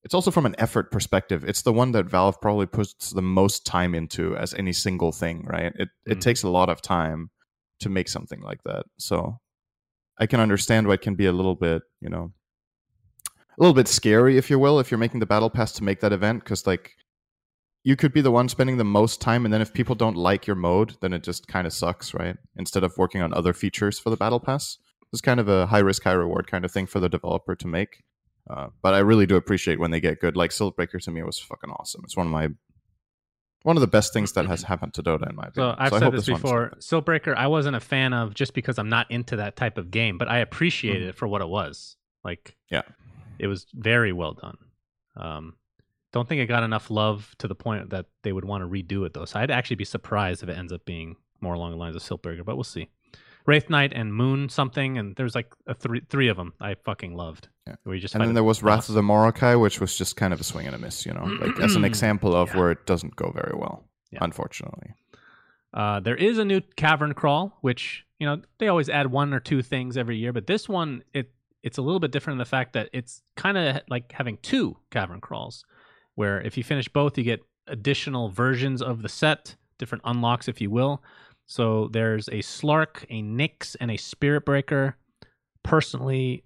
it's 0.04 0.14
also 0.16 0.32
from 0.32 0.46
an 0.46 0.56
effort 0.58 0.92
perspective. 0.92 1.44
It's 1.46 1.62
the 1.64 1.74
one 1.74 1.92
that 1.94 2.06
Valve 2.08 2.42
probably 2.42 2.66
puts 2.68 3.12
the 3.12 3.22
most 3.22 3.66
time 3.66 3.96
into 3.96 4.36
as 4.38 4.54
any 4.56 4.74
single 4.74 5.12
thing. 5.12 5.46
Right? 5.46 5.72
It 5.76 5.90
it 6.06 6.18
Mhm. 6.18 6.22
takes 6.22 6.44
a 6.44 6.50
lot 6.50 6.70
of 6.70 6.82
time 6.82 7.30
to 7.80 7.90
make 7.90 8.10
something 8.10 8.42
like 8.42 8.64
that. 8.66 8.86
So 8.98 9.40
I 10.20 10.28
can 10.28 10.40
understand 10.40 10.88
why 10.88 10.96
it 10.96 11.02
can 11.02 11.16
be 11.16 11.26
a 11.28 11.34
little 11.34 11.56
bit, 11.56 11.84
you 12.02 12.10
know, 12.10 12.34
a 13.58 13.62
little 13.62 13.74
bit 13.74 13.88
scary, 13.88 14.38
if 14.38 14.50
you 14.50 14.58
will, 14.60 14.80
if 14.80 14.90
you're 14.92 14.98
making 14.98 15.20
the 15.20 15.26
battle 15.26 15.50
pass 15.50 15.72
to 15.74 15.84
make 15.84 16.00
that 16.02 16.14
event, 16.14 16.44
because 16.44 16.66
like 16.68 16.92
you 17.84 17.96
could 17.96 18.14
be 18.14 18.22
the 18.22 18.32
one 18.32 18.48
spending 18.50 18.78
the 18.78 18.84
most 18.84 19.20
time, 19.22 19.46
and 19.46 19.54
then 19.54 19.62
if 19.62 19.74
people 19.74 19.96
don't 19.96 20.16
like 20.16 20.48
your 20.48 20.56
mode, 20.56 20.96
then 21.02 21.14
it 21.14 21.22
just 21.24 21.48
kind 21.48 21.68
of 21.68 21.74
sucks, 21.74 22.14
right? 22.14 22.38
Instead 22.56 22.84
of 22.84 22.98
working 22.98 23.22
on 23.22 23.34
other 23.34 23.54
features 23.54 24.00
for 24.00 24.10
the 24.10 24.18
battle 24.18 24.40
pass, 24.40 24.78
it's 25.12 25.22
kind 25.22 25.40
of 25.40 25.48
a 25.50 25.66
high 25.68 25.80
risk, 25.80 26.04
high 26.04 26.14
reward 26.14 26.48
kind 26.48 26.64
of 26.66 26.72
thing 26.72 26.88
for 26.88 27.00
the 27.00 27.10
developer 27.10 27.56
to 27.56 27.68
make. 27.68 28.04
Uh, 28.50 28.68
but 28.82 28.94
I 28.94 29.00
really 29.00 29.26
do 29.26 29.36
appreciate 29.36 29.80
when 29.80 29.92
they 29.92 30.00
get 30.02 30.20
good. 30.20 30.36
Like 30.36 30.52
Siltbreaker 30.52 31.02
to 31.04 31.12
me 31.12 31.24
was 31.24 31.40
fucking 31.40 31.70
awesome. 31.70 32.02
It's 32.04 32.18
one 32.18 32.26
of 32.28 32.32
my 32.34 32.50
one 33.64 33.78
of 33.78 33.82
the 33.82 33.88
best 33.88 34.12
things 34.12 34.34
that 34.34 34.46
has 34.48 34.64
happened 34.72 34.94
to 34.96 35.04
Dota 35.04 35.30
in 35.30 35.36
my 35.36 35.44
opinion. 35.48 35.76
So. 35.76 35.76
I've 35.78 35.94
I 35.94 36.00
said 36.00 36.12
this 36.12 36.30
one 36.30 36.42
before. 36.42 36.74
Siltbreaker, 36.80 37.34
I 37.36 37.48
wasn't 37.48 37.76
a 37.78 37.80
fan 37.80 38.12
of 38.14 38.34
just 38.34 38.54
because 38.54 38.78
I'm 38.78 38.90
not 38.90 39.10
into 39.12 39.38
that 39.38 39.56
type 39.56 39.78
of 39.78 39.92
game, 39.92 40.18
but 40.18 40.28
I 40.28 40.40
appreciated 40.40 41.04
Mhm. 41.04 41.10
it 41.10 41.16
for 41.16 41.28
what 41.28 41.42
it 41.42 41.48
was. 41.48 41.96
Like, 42.26 42.58
Yeah. 42.70 42.82
It 43.40 43.48
was 43.48 43.66
very 43.74 44.12
well 44.14 44.34
done. 44.34 44.58
Um, 45.16 45.54
don't 46.12 46.28
think 46.30 46.42
it 46.42 46.46
got 46.48 46.64
enough 46.64 46.90
love 46.92 47.34
to 47.40 47.48
the 47.48 47.56
point 47.56 47.90
that 47.90 48.06
they 48.24 48.32
would 48.32 48.46
want 48.46 48.64
to 48.64 48.68
redo 48.68 49.06
it 49.06 49.14
though. 49.14 49.26
So 49.26 49.40
I'd 49.40 49.52
actually 49.52 49.78
be 49.78 49.86
surprised 49.86 50.44
if 50.44 50.50
it 50.50 50.58
ends 50.58 50.72
up 50.72 50.86
being 50.86 51.16
more 51.42 51.54
along 51.56 51.72
the 51.72 51.78
lines 51.78 51.96
of 51.96 52.02
Siltbreaker, 52.04 52.46
but 52.46 52.56
we'll 52.56 52.64
see. 52.64 52.90
Wraith 53.46 53.70
Night 53.70 53.92
and 53.94 54.14
Moon 54.14 54.48
something, 54.48 54.98
and 54.98 55.16
there's 55.18 55.36
like 55.36 55.52
a 55.68 55.74
three 55.74 56.02
three 56.10 56.30
of 56.30 56.38
them 56.38 56.54
I 56.62 56.76
fucking 56.86 57.14
loved. 57.16 57.50
Yeah. 57.68 57.76
You 57.86 58.00
just 58.00 58.16
And 58.16 58.24
then 58.24 58.34
there 58.36 58.44
was 58.44 58.64
Wrath 58.64 58.88
of 58.88 58.96
the 58.96 59.02
Morokai, 59.02 59.60
which 59.60 59.82
was 59.82 59.98
just 59.98 60.16
kind 60.16 60.34
of 60.34 60.40
a 60.40 60.44
swing 60.46 60.66
and 60.66 60.76
a 60.76 60.80
miss, 60.80 61.06
you 61.06 61.14
know, 61.14 61.26
like 61.26 61.60
as 61.60 61.76
an 61.76 61.84
example 61.84 62.34
of 62.36 62.50
Yeah. 62.50 62.58
where 62.60 62.72
it 62.72 62.86
doesn't 62.86 63.16
go 63.18 63.32
very 63.32 63.54
well, 63.58 63.84
Yeah. 64.12 64.20
unfortunately. 64.22 64.94
Uh, 65.74 66.00
there 66.00 66.16
is 66.16 66.38
a 66.38 66.46
new 66.46 66.62
cavern 66.78 67.14
crawl, 67.14 67.58
which 67.62 68.06
you 68.20 68.28
know 68.28 68.42
they 68.60 68.68
always 68.70 68.88
add 68.88 69.12
one 69.12 69.34
or 69.34 69.40
two 69.42 69.62
things 69.62 69.98
every 69.98 70.18
year, 70.18 70.32
but 70.32 70.48
this 70.48 70.70
one 70.70 71.04
it 71.14 71.34
it's 71.64 71.78
a 71.78 71.82
little 71.82 72.00
bit 72.00 72.12
different 72.12 72.36
in 72.36 72.40
the 72.40 72.46
fact 72.46 72.74
that 72.74 72.90
it's 72.94 73.22
kind 73.36 73.58
of 73.58 73.82
like 73.90 74.12
having 74.12 74.38
two 74.42 74.78
cavern 74.92 75.22
crawls, 75.22 75.66
where 76.16 76.42
if 76.42 76.58
you 76.58 76.64
finish 76.64 76.88
both, 76.90 77.18
you 77.18 77.24
get 77.24 77.42
additional 77.68 78.30
versions 78.30 78.82
of 78.82 79.02
the 79.02 79.10
set, 79.10 79.56
different 79.80 80.04
unlocks, 80.06 80.48
if 80.48 80.60
you 80.60 80.70
will. 80.70 81.02
So 81.46 81.90
there's 81.92 82.28
a 82.28 82.40
Slark, 82.40 83.06
a 83.10 83.22
Nyx, 83.22 83.76
and 83.80 83.90
a 83.90 83.98
Spirit 83.98 84.46
Breaker. 84.46 84.98
Personally, 85.64 86.44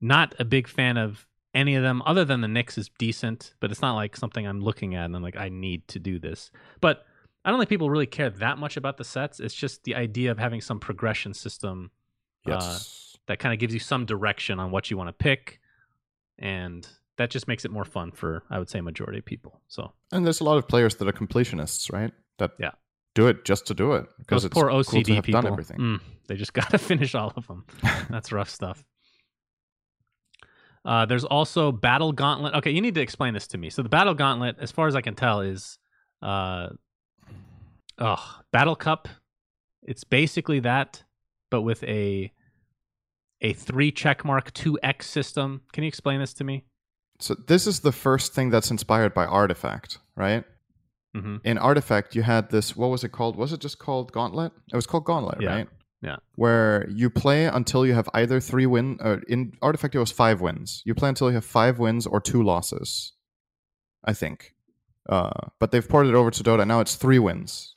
not 0.00 0.34
a 0.38 0.44
big 0.44 0.68
fan 0.68 0.96
of 0.96 1.26
any 1.54 1.74
of 1.74 1.82
them, 1.82 2.02
other 2.04 2.24
than 2.24 2.42
the 2.42 2.48
Nyx 2.48 2.76
is 2.76 2.90
decent, 2.98 3.54
but 3.60 3.70
it's 3.70 3.80
not 3.80 3.94
like 3.94 4.16
something 4.16 4.46
I'm 4.46 4.60
looking 4.60 4.94
at 4.94 5.06
and 5.06 5.16
I'm 5.16 5.22
like, 5.22 5.36
I 5.36 5.48
need 5.48 5.88
to 5.88 5.98
do 5.98 6.18
this. 6.18 6.50
But 6.80 7.06
I 7.44 7.50
don't 7.50 7.58
think 7.58 7.70
people 7.70 7.88
really 7.88 8.06
care 8.06 8.28
that 8.28 8.58
much 8.58 8.76
about 8.76 8.98
the 8.98 9.04
sets. 9.04 9.40
It's 9.40 9.54
just 9.54 9.84
the 9.84 9.94
idea 9.94 10.30
of 10.30 10.38
having 10.38 10.60
some 10.60 10.78
progression 10.78 11.32
system 11.32 11.90
uh, 12.46 12.50
Yes. 12.52 13.07
That 13.28 13.38
kind 13.38 13.52
of 13.54 13.60
gives 13.60 13.72
you 13.72 13.80
some 13.80 14.04
direction 14.04 14.58
on 14.58 14.70
what 14.70 14.90
you 14.90 14.96
want 14.98 15.08
to 15.08 15.12
pick. 15.12 15.60
And 16.38 16.86
that 17.16 17.30
just 17.30 17.46
makes 17.48 17.64
it 17.64 17.70
more 17.70 17.84
fun 17.84 18.10
for, 18.12 18.42
I 18.50 18.58
would 18.58 18.68
say, 18.68 18.80
majority 18.80 19.18
of 19.18 19.24
people. 19.24 19.60
So 19.68 19.92
and 20.12 20.24
there's 20.26 20.40
a 20.40 20.44
lot 20.44 20.56
of 20.58 20.66
players 20.68 20.96
that 20.96 21.08
are 21.08 21.12
completionists, 21.12 21.92
right? 21.92 22.12
That 22.38 22.52
Yeah. 22.58 22.72
do 23.14 23.26
it 23.28 23.44
just 23.44 23.66
to 23.68 23.74
do 23.74 23.92
it 23.94 24.06
because 24.18 24.44
it's 24.44 24.54
poor 24.54 24.68
cool 24.68 24.80
OCD 24.80 25.04
to 25.04 25.14
have 25.16 25.24
people, 25.24 25.42
done 25.42 25.52
everything. 25.52 25.78
mm, 25.78 26.00
they 26.26 26.36
just 26.36 26.52
got 26.60 26.70
to 26.70 26.78
finish 26.78 27.14
all 27.14 27.32
of 27.36 27.46
them. 27.46 27.64
That's 28.10 28.32
rough 28.32 28.50
stuff. 28.50 28.84
Uh, 30.84 31.04
there's 31.06 31.24
also 31.24 31.70
Battle 31.72 32.12
Gauntlet. 32.12 32.54
Okay, 32.54 32.70
you 32.70 32.80
need 32.80 32.94
to 32.94 33.00
explain 33.00 33.34
this 33.34 33.46
to 33.48 33.58
me. 33.58 33.68
So 33.68 33.82
the 33.82 33.88
Battle 33.88 34.14
Gauntlet, 34.14 34.56
as 34.60 34.70
far 34.70 34.86
as 34.86 34.94
I 34.96 35.00
can 35.00 35.14
tell, 35.14 35.40
is 35.40 35.78
uh, 36.22 36.68
oh, 37.98 38.40
Battle 38.52 38.76
Cup. 38.76 39.08
It's 39.82 40.04
basically 40.04 40.60
that, 40.60 41.02
but 41.50 41.62
with 41.62 41.82
a 41.84 42.32
a 43.40 43.52
three 43.52 43.92
checkmark 43.92 44.52
two 44.52 44.78
X 44.82 45.06
system. 45.08 45.62
Can 45.72 45.84
you 45.84 45.88
explain 45.88 46.20
this 46.20 46.34
to 46.34 46.44
me? 46.44 46.64
So 47.20 47.34
this 47.34 47.66
is 47.66 47.80
the 47.80 47.92
first 47.92 48.32
thing 48.34 48.50
that's 48.50 48.70
inspired 48.70 49.12
by 49.14 49.26
Artifact, 49.26 49.98
right? 50.16 50.44
hmm 51.14 51.36
In 51.44 51.58
Artifact, 51.58 52.14
you 52.14 52.22
had 52.22 52.50
this. 52.50 52.76
What 52.76 52.88
was 52.88 53.02
it 53.04 53.10
called? 53.10 53.36
Was 53.36 53.52
it 53.52 53.60
just 53.60 53.78
called 53.78 54.12
Gauntlet? 54.12 54.52
It 54.72 54.76
was 54.76 54.86
called 54.86 55.04
Gauntlet, 55.04 55.40
Yeah. 55.40 55.54
right? 55.54 55.68
Yeah. 56.00 56.16
Where 56.36 56.88
you 56.90 57.10
play 57.10 57.46
until 57.46 57.84
you 57.84 57.94
have 57.94 58.08
either 58.14 58.38
three 58.40 58.66
win. 58.66 58.98
Or 59.00 59.20
in 59.28 59.52
Artifact, 59.60 59.96
it 59.96 59.98
was 59.98 60.12
five 60.12 60.40
wins. 60.40 60.80
You 60.84 60.94
play 60.94 61.08
until 61.08 61.28
you 61.28 61.34
have 61.34 61.44
five 61.44 61.80
wins 61.80 62.06
or 62.06 62.20
two 62.20 62.42
losses. 62.42 63.12
I 64.04 64.12
think. 64.12 64.54
Uh, 65.08 65.48
but 65.58 65.72
they've 65.72 65.88
ported 65.88 66.10
it 66.14 66.16
over 66.16 66.30
to 66.30 66.42
Dota. 66.44 66.64
Now 66.66 66.78
it's 66.80 66.94
three 66.94 67.18
wins. 67.18 67.74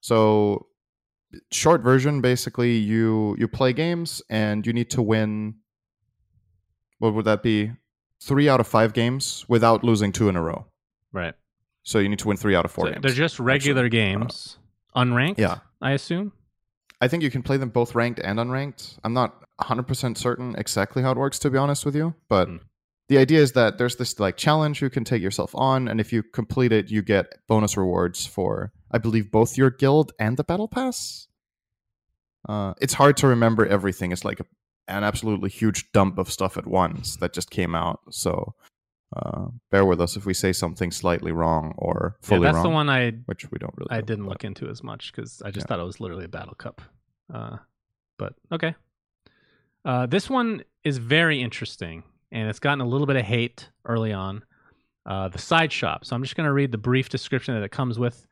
So, 0.00 0.66
short 1.50 1.82
version, 1.82 2.20
basically, 2.20 2.76
you 2.76 3.36
you 3.38 3.48
play 3.48 3.72
games 3.72 4.22
and 4.30 4.66
you 4.66 4.72
need 4.72 4.90
to 4.90 5.02
win. 5.02 5.54
What 6.98 7.14
would 7.14 7.24
that 7.24 7.42
be? 7.42 7.72
Three 8.20 8.48
out 8.48 8.60
of 8.60 8.66
five 8.68 8.92
games 8.92 9.44
without 9.48 9.82
losing 9.82 10.12
two 10.12 10.28
in 10.28 10.36
a 10.36 10.42
row. 10.42 10.66
Right. 11.12 11.34
So 11.82 11.98
you 11.98 12.08
need 12.08 12.20
to 12.20 12.28
win 12.28 12.36
three 12.36 12.54
out 12.54 12.64
of 12.64 12.70
four 12.70 12.86
So 12.86 12.92
games. 12.92 13.02
they're 13.02 13.12
just 13.12 13.40
regular 13.40 13.88
games, 13.88 14.58
unranked. 14.94 15.38
Yeah. 15.38 15.58
I 15.80 15.90
assume. 15.92 16.32
I 17.00 17.08
think 17.08 17.24
you 17.24 17.30
can 17.30 17.42
play 17.42 17.56
them 17.56 17.70
both 17.70 17.96
ranked 17.96 18.20
and 18.20 18.38
unranked. 18.38 18.98
I'm 19.02 19.12
not 19.12 19.42
100% 19.60 20.16
certain 20.16 20.54
exactly 20.56 21.02
how 21.02 21.10
it 21.10 21.18
works, 21.18 21.40
to 21.40 21.50
be 21.50 21.58
honest 21.58 21.84
with 21.84 21.96
you. 21.96 22.14
But 22.28 22.48
Mm. 22.48 22.60
The 23.12 23.18
idea 23.18 23.40
is 23.40 23.52
that 23.52 23.76
there's 23.76 23.96
this 23.96 24.18
like 24.18 24.38
challenge 24.38 24.80
you 24.80 24.88
can 24.88 25.04
take 25.04 25.20
yourself 25.20 25.54
on. 25.54 25.86
And 25.86 26.00
if 26.00 26.14
you 26.14 26.22
complete 26.22 26.72
it, 26.72 26.90
you 26.90 27.02
get 27.02 27.26
bonus 27.46 27.76
rewards 27.76 28.24
for, 28.24 28.72
I 28.90 28.96
believe, 28.96 29.30
both 29.30 29.58
your 29.58 29.68
guild 29.68 30.12
and 30.18 30.38
the 30.38 30.44
battle 30.44 30.66
pass. 30.66 31.28
Uh, 32.48 32.72
it's 32.80 32.94
hard 32.94 33.18
to 33.18 33.26
remember 33.26 33.66
everything. 33.66 34.12
It's 34.12 34.24
like 34.24 34.40
a, 34.40 34.46
an 34.88 35.04
absolutely 35.04 35.50
huge 35.50 35.92
dump 35.92 36.16
of 36.16 36.32
stuff 36.32 36.56
at 36.56 36.66
once 36.66 37.16
that 37.16 37.34
just 37.34 37.50
came 37.50 37.74
out. 37.74 38.00
So 38.10 38.54
uh, 39.14 39.48
bear 39.70 39.84
with 39.84 40.00
us 40.00 40.16
if 40.16 40.24
we 40.24 40.32
say 40.32 40.54
something 40.54 40.90
slightly 40.90 41.32
wrong 41.32 41.74
or 41.76 42.16
Yeah, 42.22 42.28
fully 42.28 42.46
that's 42.46 42.54
wrong, 42.54 42.62
the 42.64 42.70
one 42.70 42.88
I 42.88 43.10
which 43.26 43.50
we 43.50 43.58
don't 43.58 43.74
really. 43.76 43.90
I 43.90 44.00
didn't 44.00 44.26
look 44.26 44.42
into 44.42 44.70
as 44.70 44.82
much 44.82 45.12
because 45.12 45.42
I 45.44 45.50
just 45.50 45.64
Yeah. 45.64 45.68
thought 45.68 45.80
it 45.80 45.86
was 45.86 46.00
literally 46.00 46.24
a 46.24 46.28
battle 46.28 46.54
cup. 46.54 46.80
Uh, 47.30 47.58
but 48.18 48.32
okay. 48.50 48.74
Uh, 49.84 50.06
this 50.06 50.30
one 50.30 50.64
is 50.82 50.96
very 50.96 51.42
interesting, 51.42 52.04
and 52.32 52.48
it's 52.48 52.58
gotten 52.58 52.80
a 52.80 52.86
little 52.86 53.06
bit 53.06 53.16
of 53.16 53.24
hate 53.24 53.68
early 53.84 54.12
on. 54.12 54.42
Uh, 55.06 55.28
the 55.28 55.38
side 55.38 55.72
shop. 55.72 56.04
So 56.04 56.14
I'm 56.16 56.22
just 56.22 56.36
going 56.36 56.46
to 56.46 56.52
read 56.52 56.72
the 56.72 56.78
brief 56.78 57.08
description 57.08 57.54
that 57.54 57.62
it 57.62 57.70
comes 57.72 57.98
with. 57.98 58.26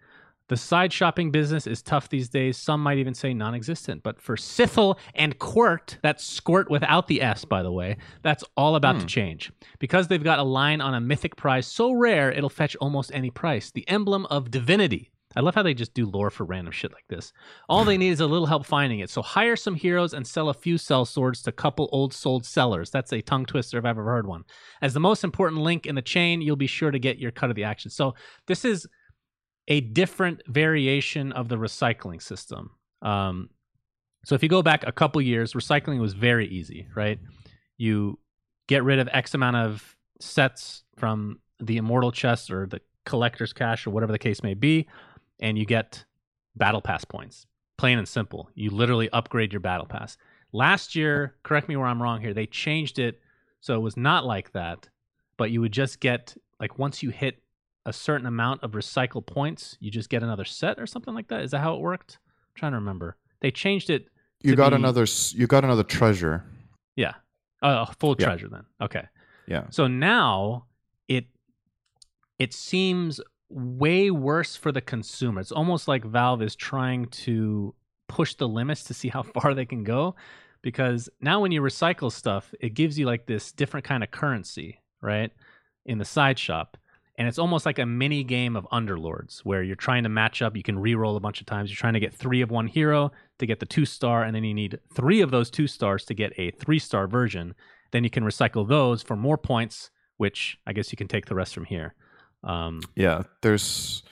The 0.48 0.56
side 0.56 0.92
shopping 0.92 1.30
business 1.30 1.66
is 1.68 1.80
tough 1.82 2.08
these 2.08 2.28
days. 2.28 2.56
Some 2.56 2.82
might 2.82 2.98
even 2.98 3.14
say 3.14 3.32
non-existent. 3.34 4.02
But 4.02 4.20
for 4.20 4.34
Sithel 4.36 4.96
and 5.14 5.38
Quirt, 5.38 5.98
that's 6.02 6.24
Squirt 6.24 6.68
without 6.70 7.06
the 7.06 7.22
S, 7.22 7.44
by 7.44 7.62
the 7.62 7.70
way, 7.72 7.96
that's 8.22 8.42
all 8.56 8.74
about 8.74 8.94
to 8.96 9.00
Hmm. 9.02 9.06
change. 9.06 9.52
Because 9.78 10.08
they've 10.08 10.22
got 10.24 10.38
a 10.40 10.44
line 10.44 10.80
on 10.80 10.94
a 10.94 11.00
mythic 11.00 11.36
prize 11.36 11.66
so 11.68 11.92
rare 11.92 12.32
it'll 12.32 12.48
fetch 12.48 12.74
almost 12.76 13.10
any 13.14 13.30
price. 13.30 13.70
The 13.70 13.88
emblem 13.88 14.26
of 14.26 14.50
divinity. 14.50 15.10
I 15.36 15.40
love 15.40 15.54
how 15.54 15.62
they 15.62 15.74
just 15.74 15.94
do 15.94 16.06
lore 16.06 16.30
for 16.30 16.44
random 16.44 16.72
shit 16.72 16.92
like 16.92 17.06
this. 17.08 17.32
All 17.68 17.84
they 17.84 17.96
need 17.96 18.10
is 18.10 18.20
a 18.20 18.26
little 18.26 18.46
help 18.46 18.66
finding 18.66 18.98
it. 18.98 19.10
So 19.10 19.22
hire 19.22 19.54
some 19.54 19.76
heroes 19.76 20.12
and 20.12 20.26
sell 20.26 20.48
a 20.48 20.54
few 20.54 20.76
sell 20.76 21.04
swords 21.04 21.42
to 21.42 21.52
couple 21.52 21.88
old 21.92 22.12
sold 22.12 22.44
sellers. 22.44 22.90
That's 22.90 23.12
a 23.12 23.22
tongue 23.22 23.46
twister 23.46 23.78
if 23.78 23.84
I've 23.84 23.90
ever 23.90 24.04
heard 24.04 24.26
one. 24.26 24.44
As 24.82 24.92
the 24.92 25.00
most 25.00 25.22
important 25.22 25.62
link 25.62 25.86
in 25.86 25.94
the 25.94 26.02
chain, 26.02 26.40
you'll 26.40 26.56
be 26.56 26.66
sure 26.66 26.90
to 26.90 26.98
get 26.98 27.18
your 27.18 27.30
cut 27.30 27.48
of 27.48 27.56
the 27.56 27.64
action. 27.64 27.90
So 27.92 28.14
this 28.48 28.64
is 28.64 28.88
a 29.68 29.80
different 29.80 30.42
variation 30.48 31.30
of 31.32 31.48
the 31.48 31.56
recycling 31.56 32.20
system. 32.20 32.70
Um, 33.02 33.50
so 34.24 34.34
if 34.34 34.42
you 34.42 34.48
go 34.48 34.62
back 34.62 34.84
a 34.84 34.92
couple 34.92 35.22
years, 35.22 35.52
recycling 35.52 36.00
was 36.00 36.12
very 36.12 36.48
easy, 36.48 36.88
right? 36.96 37.20
You 37.78 38.18
get 38.66 38.82
rid 38.82 38.98
of 38.98 39.08
X 39.12 39.34
amount 39.34 39.56
of 39.56 39.96
sets 40.20 40.82
from 40.96 41.38
the 41.60 41.76
immortal 41.76 42.10
chest 42.10 42.50
or 42.50 42.66
the 42.66 42.80
collector's 43.06 43.52
cache 43.52 43.86
or 43.86 43.90
whatever 43.90 44.12
the 44.12 44.18
case 44.18 44.42
may 44.42 44.54
be, 44.54 44.86
and 45.40 45.58
you 45.58 45.64
get 45.66 46.04
battle 46.54 46.80
pass 46.80 47.04
points. 47.04 47.46
Plain 47.78 47.98
and 47.98 48.06
simple. 48.08 48.50
You 48.54 48.70
literally 48.70 49.08
upgrade 49.10 49.52
your 49.52 49.60
battle 49.60 49.86
pass. 49.86 50.16
Last 50.52 50.94
year, 50.94 51.36
correct 51.42 51.68
me 51.68 51.76
where 51.76 51.86
I'm 51.86 52.02
wrong 52.02 52.20
here, 52.20 52.34
they 52.34 52.46
changed 52.46 52.98
it 52.98 53.20
so 53.60 53.74
it 53.74 53.80
was 53.80 53.96
not 53.96 54.24
like 54.24 54.52
that, 54.52 54.88
but 55.36 55.50
you 55.50 55.60
would 55.60 55.72
just 55.72 56.00
get 56.00 56.36
like 56.58 56.78
once 56.78 57.02
you 57.02 57.10
hit 57.10 57.42
a 57.86 57.92
certain 57.92 58.26
amount 58.26 58.62
of 58.62 58.72
recycle 58.72 59.24
points, 59.24 59.76
you 59.80 59.90
just 59.90 60.10
get 60.10 60.22
another 60.22 60.44
set 60.44 60.78
or 60.78 60.86
something 60.86 61.14
like 61.14 61.28
that. 61.28 61.42
Is 61.42 61.50
that 61.52 61.60
how 61.60 61.74
it 61.74 61.80
worked? 61.80 62.18
I'm 62.22 62.58
trying 62.58 62.72
to 62.72 62.78
remember. 62.78 63.16
They 63.40 63.50
changed 63.50 63.88
it. 63.90 64.08
You 64.42 64.56
got 64.56 64.70
be- 64.70 64.76
another. 64.76 65.06
You 65.32 65.46
got 65.46 65.64
another 65.64 65.82
treasure. 65.84 66.44
Yeah. 66.96 67.14
Oh, 67.62 67.86
full 67.98 68.16
Yeah. 68.18 68.26
treasure 68.26 68.48
then. 68.48 68.64
Okay. 68.82 69.04
Yeah. 69.46 69.64
So 69.70 69.86
now 69.86 70.66
it 71.08 71.26
it 72.38 72.52
seems 72.52 73.20
way 73.50 74.10
worse 74.10 74.56
for 74.56 74.72
the 74.72 74.80
consumer. 74.80 75.40
It's 75.40 75.52
almost 75.52 75.88
like 75.88 76.04
Valve 76.04 76.42
is 76.42 76.56
trying 76.56 77.06
to 77.06 77.74
push 78.08 78.34
the 78.34 78.48
limits 78.48 78.84
to 78.84 78.94
see 78.94 79.08
how 79.08 79.22
far 79.34 79.54
they 79.54 79.66
can 79.66 79.84
go 79.84 80.14
because 80.62 81.08
now 81.20 81.40
when 81.40 81.52
you 81.52 81.60
recycle 81.60 82.12
stuff, 82.12 82.54
it 82.60 82.74
gives 82.74 82.98
you 82.98 83.06
like 83.06 83.26
this 83.26 83.52
different 83.52 83.84
kind 83.84 84.02
of 84.02 84.10
currency, 84.10 84.80
right? 85.00 85.32
In 85.86 85.98
the 85.98 86.04
side 86.04 86.38
shop. 86.38 86.76
And 87.18 87.28
it's 87.28 87.38
almost 87.38 87.66
like 87.66 87.78
a 87.78 87.84
mini 87.84 88.24
game 88.24 88.56
of 88.56 88.66
Underlords 88.72 89.40
where 89.40 89.62
you're 89.62 89.76
trying 89.76 90.04
to 90.04 90.08
match 90.08 90.40
up. 90.40 90.56
You 90.56 90.62
can 90.62 90.78
re-roll 90.78 91.16
a 91.16 91.20
bunch 91.20 91.40
of 91.40 91.46
times. 91.46 91.68
You're 91.68 91.76
trying 91.76 91.92
to 91.94 92.00
get 92.00 92.14
three 92.14 92.40
of 92.40 92.50
one 92.50 92.66
hero 92.66 93.12
to 93.38 93.46
get 93.46 93.60
the 93.60 93.66
two 93.66 93.84
star, 93.84 94.22
and 94.22 94.34
then 94.34 94.42
you 94.42 94.54
need 94.54 94.78
three 94.94 95.20
of 95.20 95.30
those 95.30 95.50
two 95.50 95.66
stars 95.66 96.06
to 96.06 96.14
get 96.14 96.32
a 96.38 96.50
three 96.52 96.78
star 96.78 97.06
version. 97.06 97.54
Then 97.90 98.04
you 98.04 98.10
can 98.10 98.24
recycle 98.24 98.66
those 98.66 99.02
for 99.02 99.16
more 99.16 99.36
points, 99.36 99.90
which 100.16 100.58
I 100.66 100.72
guess 100.72 100.92
you 100.92 100.96
can 100.96 101.08
take 101.08 101.26
the 101.26 101.34
rest 101.34 101.52
from 101.52 101.66
here. 101.66 101.94
Um, 102.42 102.80
Yeah, 102.96 103.22
there's 103.42 104.02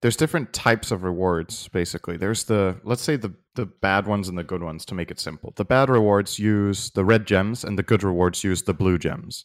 there's 0.00 0.16
different 0.16 0.52
types 0.52 0.90
of 0.90 1.02
rewards 1.02 1.68
basically. 1.68 2.16
There's 2.16 2.44
the 2.44 2.80
let's 2.84 3.02
say 3.02 3.16
the 3.16 3.34
the 3.54 3.66
bad 3.66 4.06
ones 4.06 4.28
and 4.28 4.38
the 4.38 4.44
good 4.44 4.62
ones 4.62 4.84
to 4.86 4.94
make 4.94 5.10
it 5.10 5.18
simple. 5.20 5.52
The 5.56 5.64
bad 5.64 5.90
rewards 5.90 6.38
use 6.38 6.90
the 6.90 7.04
red 7.04 7.26
gems 7.26 7.64
and 7.64 7.78
the 7.78 7.82
good 7.82 8.04
rewards 8.04 8.44
use 8.44 8.62
the 8.62 8.74
blue 8.74 8.98
gems. 8.98 9.44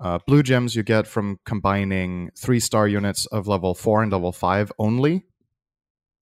Uh, 0.00 0.18
blue 0.26 0.42
gems 0.42 0.76
you 0.76 0.82
get 0.82 1.06
from 1.06 1.38
combining 1.44 2.30
three 2.38 2.60
star 2.60 2.86
units 2.86 3.26
of 3.26 3.48
level 3.48 3.74
four 3.74 4.02
and 4.02 4.12
level 4.12 4.32
five 4.32 4.70
only, 4.78 5.24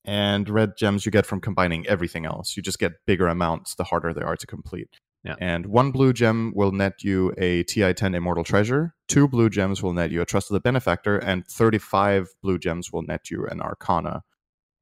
and 0.05 0.49
red 0.49 0.77
gems 0.79 1.05
you 1.05 1.13
get 1.13 1.27
from 1.27 1.41
combining 1.41 1.87
everything 1.87 2.25
else. 2.25 2.57
You 2.57 2.63
just 2.63 2.79
get 2.79 2.93
bigger 3.07 3.27
amounts 3.27 3.75
the 3.75 3.85
harder 3.85 4.15
they 4.15 4.23
are 4.23 4.37
to 4.37 4.47
complete. 4.47 4.89
Yeah. 5.27 5.35
And 5.41 5.67
one 5.67 5.91
blue 5.91 6.13
gem 6.13 6.53
will 6.55 6.71
net 6.71 7.03
you 7.03 7.35
a 7.37 7.65
TI-10 7.65 8.15
Immortal 8.15 8.45
Treasure. 8.45 8.95
Two 9.09 9.27
blue 9.27 9.51
gems 9.51 9.83
will 9.83 9.93
net 9.93 10.13
you 10.13 10.23
a 10.23 10.25
Trust 10.25 10.51
of 10.51 10.55
the 10.55 10.61
Benefactor, 10.61 11.19
and 11.19 11.45
35 11.47 12.29
blue 12.43 12.59
gems 12.59 12.93
will 12.93 13.03
net 13.03 13.29
you 13.29 13.45
an 13.47 13.61
Arcana. 13.61 14.23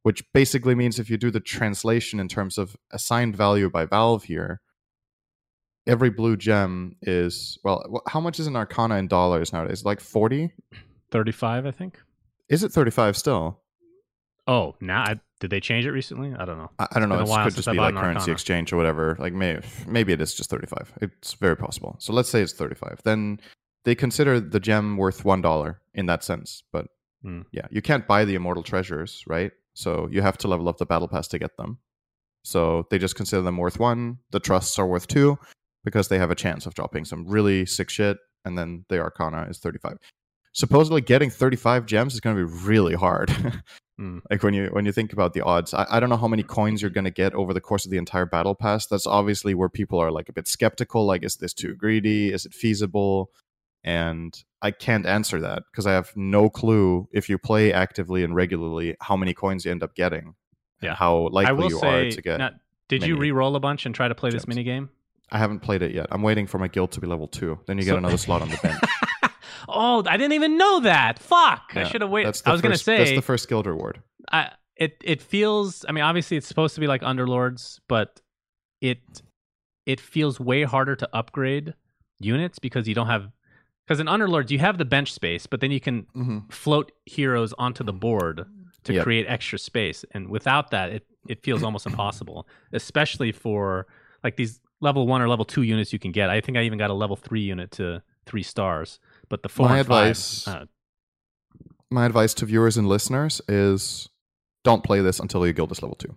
Which 0.02 0.22
basically 0.34 0.74
means 0.74 0.98
if 0.98 1.08
you 1.08 1.16
do 1.16 1.30
the 1.30 1.40
translation 1.40 2.20
in 2.20 2.28
terms 2.28 2.58
of 2.58 2.76
assigned 2.92 3.36
value 3.36 3.70
by 3.70 3.86
Valve 3.86 4.24
here, 4.24 4.60
every 5.86 6.10
blue 6.10 6.36
gem 6.36 6.96
is 7.00 7.58
well. 7.64 8.02
How 8.06 8.20
much 8.20 8.38
is 8.38 8.46
an 8.46 8.54
Arcana 8.54 8.96
in 8.96 9.08
dollars 9.08 9.50
nowadays? 9.50 9.82
Like 9.82 10.00
40? 10.00 10.52
35, 11.10 11.64
I 11.64 11.70
think. 11.70 11.98
Is 12.50 12.62
it 12.62 12.70
35 12.70 13.16
still? 13.16 13.62
Oh, 14.46 14.74
now 14.78 15.04
I, 15.04 15.20
did 15.44 15.50
they 15.50 15.60
change 15.60 15.84
it 15.84 15.90
recently? 15.90 16.32
I 16.34 16.46
don't 16.46 16.56
know. 16.56 16.70
I, 16.78 16.86
I 16.92 16.98
don't 17.00 17.10
know. 17.10 17.20
It 17.20 17.26
could 17.44 17.54
just 17.54 17.70
be 17.70 17.76
like 17.76 17.94
currency 17.94 18.18
Arcana. 18.22 18.32
exchange 18.32 18.72
or 18.72 18.78
whatever. 18.78 19.14
Like 19.18 19.34
maybe 19.34 19.60
maybe 19.86 20.14
it 20.14 20.20
is 20.22 20.34
just 20.34 20.48
thirty 20.48 20.66
five. 20.66 20.90
It's 21.02 21.34
very 21.34 21.54
possible. 21.56 21.96
So 21.98 22.14
let's 22.14 22.30
say 22.30 22.40
it's 22.40 22.54
thirty 22.54 22.74
five. 22.74 23.00
Then 23.04 23.40
they 23.84 23.94
consider 23.94 24.40
the 24.40 24.58
gem 24.58 24.96
worth 24.96 25.24
one 25.26 25.42
dollar 25.42 25.80
in 25.92 26.06
that 26.06 26.24
sense. 26.24 26.62
But 26.72 26.86
Hmm. 27.22 27.42
yeah, 27.52 27.66
you 27.70 27.82
can't 27.82 28.06
buy 28.06 28.24
the 28.24 28.34
immortal 28.34 28.62
treasures, 28.62 29.22
right? 29.26 29.52
So 29.74 30.08
you 30.10 30.22
have 30.22 30.38
to 30.38 30.48
level 30.48 30.68
up 30.68 30.78
the 30.78 30.86
battle 30.86 31.08
pass 31.08 31.28
to 31.28 31.38
get 31.38 31.56
them. 31.58 31.78
So 32.42 32.86
they 32.90 32.98
just 32.98 33.16
consider 33.16 33.42
them 33.42 33.56
worth 33.58 33.78
one. 33.78 34.18
The 34.30 34.40
trusts 34.40 34.78
are 34.78 34.86
worth 34.86 35.06
two 35.08 35.38
because 35.84 36.08
they 36.08 36.18
have 36.18 36.30
a 36.30 36.34
chance 36.34 36.64
of 36.66 36.74
dropping 36.74 37.04
some 37.04 37.26
really 37.26 37.66
sick 37.66 37.90
shit. 37.90 38.16
And 38.46 38.56
then 38.58 38.84
the 38.88 38.98
Arcana 39.00 39.46
is 39.50 39.58
35. 39.58 39.96
Supposedly 40.52 41.00
getting 41.00 41.30
35 41.30 41.84
gems 41.86 42.14
is 42.14 42.20
going 42.20 42.36
to 42.36 42.46
be 42.46 42.52
really 42.66 42.94
hard. 42.94 43.30
Mm. 44.00 44.22
Like 44.30 44.42
when 44.42 44.54
you 44.54 44.66
when 44.72 44.86
you 44.86 44.92
think 44.92 45.12
about 45.12 45.34
the 45.34 45.42
odds, 45.42 45.72
I, 45.72 45.86
I 45.88 46.00
don't 46.00 46.08
know 46.08 46.16
how 46.16 46.26
many 46.28 46.42
coins 46.42 46.82
you're 46.82 46.90
going 46.90 47.04
to 47.04 47.10
get 47.12 47.32
over 47.34 47.54
the 47.54 47.60
course 47.60 47.84
of 47.84 47.90
the 47.92 47.96
entire 47.96 48.26
battle 48.26 48.54
pass. 48.54 48.86
That's 48.86 49.06
obviously 49.06 49.54
where 49.54 49.68
people 49.68 50.00
are 50.00 50.10
like 50.10 50.28
a 50.28 50.32
bit 50.32 50.48
skeptical. 50.48 51.06
Like, 51.06 51.22
is 51.22 51.36
this 51.36 51.52
too 51.54 51.74
greedy? 51.74 52.32
Is 52.32 52.44
it 52.44 52.52
feasible? 52.54 53.30
And 53.84 54.34
I 54.62 54.70
can't 54.72 55.06
answer 55.06 55.40
that 55.42 55.62
because 55.70 55.86
I 55.86 55.92
have 55.92 56.10
no 56.16 56.48
clue 56.50 57.06
if 57.12 57.28
you 57.28 57.38
play 57.38 57.72
actively 57.72 58.24
and 58.24 58.34
regularly 58.34 58.96
how 59.00 59.14
many 59.16 59.34
coins 59.34 59.64
you 59.64 59.70
end 59.70 59.82
up 59.82 59.94
getting. 59.94 60.34
Yeah. 60.80 60.94
how 60.94 61.28
likely 61.28 61.68
you 61.68 61.78
say, 61.78 62.08
are 62.08 62.10
to 62.10 62.22
get. 62.22 62.38
now, 62.38 62.50
did 62.88 63.06
you 63.06 63.16
re-roll 63.16 63.56
a 63.56 63.60
bunch 63.60 63.86
and 63.86 63.94
try 63.94 64.08
to 64.08 64.14
play 64.14 64.30
this 64.30 64.46
mini 64.48 64.64
game? 64.64 64.90
I 65.30 65.38
haven't 65.38 65.60
played 65.60 65.82
it 65.82 65.92
yet. 65.94 66.06
I'm 66.10 66.20
waiting 66.22 66.46
for 66.46 66.58
my 66.58 66.68
guild 66.68 66.92
to 66.92 67.00
be 67.00 67.06
level 67.06 67.26
two. 67.28 67.58
Then 67.66 67.78
you 67.78 67.84
get 67.84 67.92
So- 67.92 67.98
another 67.98 68.18
slot 68.18 68.42
on 68.42 68.48
the 68.50 68.56
bench. 68.62 68.80
Oh, 69.74 70.02
I 70.06 70.16
didn't 70.16 70.32
even 70.34 70.56
know 70.56 70.80
that. 70.80 71.18
Fuck! 71.18 71.72
I 71.74 71.84
should 71.84 72.00
have 72.00 72.10
waited. 72.10 72.40
I 72.46 72.52
was 72.52 72.60
gonna 72.62 72.78
say. 72.78 72.98
that's 72.98 73.12
the 73.12 73.22
first 73.22 73.48
guild 73.48 73.66
reward. 73.66 74.00
I, 74.32 74.50
it 74.76 74.96
it 75.04 75.20
feels. 75.20 75.84
I 75.88 75.92
mean, 75.92 76.04
obviously, 76.04 76.36
it's 76.36 76.46
supposed 76.46 76.74
to 76.76 76.80
be 76.80 76.86
like 76.86 77.02
Underlords, 77.02 77.80
but 77.88 78.20
it 78.80 78.98
it 79.86 80.00
feels 80.00 80.40
way 80.40 80.62
harder 80.64 80.96
to 80.96 81.08
upgrade 81.12 81.74
units 82.20 82.58
because 82.58 82.88
you 82.88 82.94
don't 82.94 83.06
have 83.08 83.30
because 83.86 84.00
in 84.00 84.06
Underlords 84.06 84.50
you 84.50 84.58
have 84.58 84.78
the 84.78 84.84
bench 84.84 85.12
space, 85.12 85.46
but 85.46 85.60
then 85.60 85.70
you 85.70 85.80
can 85.80 86.06
Mm-hmm. 86.16 86.38
float 86.50 86.92
heroes 87.06 87.52
onto 87.58 87.84
the 87.84 87.92
board 87.92 88.46
to 88.84 88.92
Yep. 88.94 89.02
create 89.04 89.26
extra 89.28 89.58
space, 89.58 90.04
and 90.12 90.28
without 90.28 90.70
that, 90.70 90.90
it 90.90 91.06
it 91.28 91.42
feels 91.42 91.62
almost 91.62 91.86
impossible, 91.86 92.46
especially 92.72 93.32
for 93.32 93.86
like 94.22 94.36
these 94.36 94.60
level 94.80 95.06
one 95.06 95.22
or 95.22 95.28
level 95.28 95.44
two 95.44 95.62
units 95.62 95.92
you 95.92 95.98
can 95.98 96.12
get. 96.12 96.28
I 96.30 96.40
think 96.40 96.58
I 96.58 96.62
even 96.62 96.78
got 96.78 96.90
a 96.90 96.94
level 96.94 97.16
three 97.16 97.40
unit 97.42 97.70
to 97.72 98.02
three 98.26 98.42
stars, 98.42 98.98
but 99.34 99.42
the 99.42 99.48
four 99.48 99.68
My 99.68 99.78
and 99.78 99.86
five, 99.88 100.10
advice- 100.12 100.46
uh, 100.46 100.64
My 101.90 102.06
advice 102.06 102.34
to 102.34 102.46
viewers 102.46 102.76
and 102.76 102.86
listeners 102.86 103.40
is 103.48 104.08
don't 104.62 104.84
play 104.84 105.00
this 105.00 105.18
until 105.18 105.44
your 105.44 105.52
guild 105.52 105.72
is 105.72 105.82
level 105.82 105.96
two. 105.96 106.14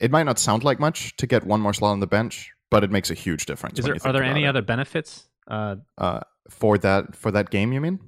It 0.00 0.10
might 0.10 0.24
not 0.24 0.40
sound 0.40 0.64
like 0.64 0.80
much 0.80 1.14
to 1.18 1.26
get 1.28 1.44
one 1.46 1.60
more 1.60 1.72
slot 1.72 1.92
on 1.92 2.00
the 2.00 2.08
bench, 2.08 2.50
but 2.68 2.82
it 2.82 2.90
makes 2.90 3.12
a 3.12 3.14
huge 3.14 3.46
difference. 3.46 3.78
is 3.78 3.84
there 3.84 3.96
are 4.04 4.12
there 4.12 4.24
any 4.24 4.42
it. 4.42 4.48
other 4.48 4.60
benefits? 4.60 5.28
Uh, 5.46 5.76
uh, 5.98 6.18
for 6.50 6.78
that 6.78 7.14
for 7.14 7.30
that 7.30 7.50
game? 7.50 7.72
You 7.72 7.80
mean? 7.80 8.00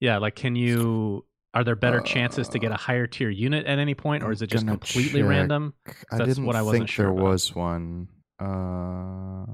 Yeah, 0.00 0.18
like 0.18 0.34
can 0.36 0.54
you 0.54 1.24
are 1.54 1.64
there 1.64 1.76
better 1.76 2.00
chances 2.02 2.48
to 2.50 2.58
get 2.58 2.72
a 2.72 2.76
higher 2.76 3.06
tier 3.06 3.30
unit 3.30 3.64
at 3.64 3.78
any 3.78 3.94
point, 3.94 4.22
or 4.22 4.32
is 4.32 4.42
it 4.42 4.48
just 4.48 4.66
completely 4.66 5.20
check. 5.22 5.30
random? 5.30 5.72
I 5.86 6.18
That's 6.18 6.28
didn't 6.28 6.44
what 6.44 6.56
I 6.56 6.62
wasn't 6.62 6.80
think 6.82 6.90
sure 6.90 7.06
there 7.06 7.14
about. 7.14 7.24
was 7.30 7.54
one. 7.54 8.08
Uh, 8.38 9.46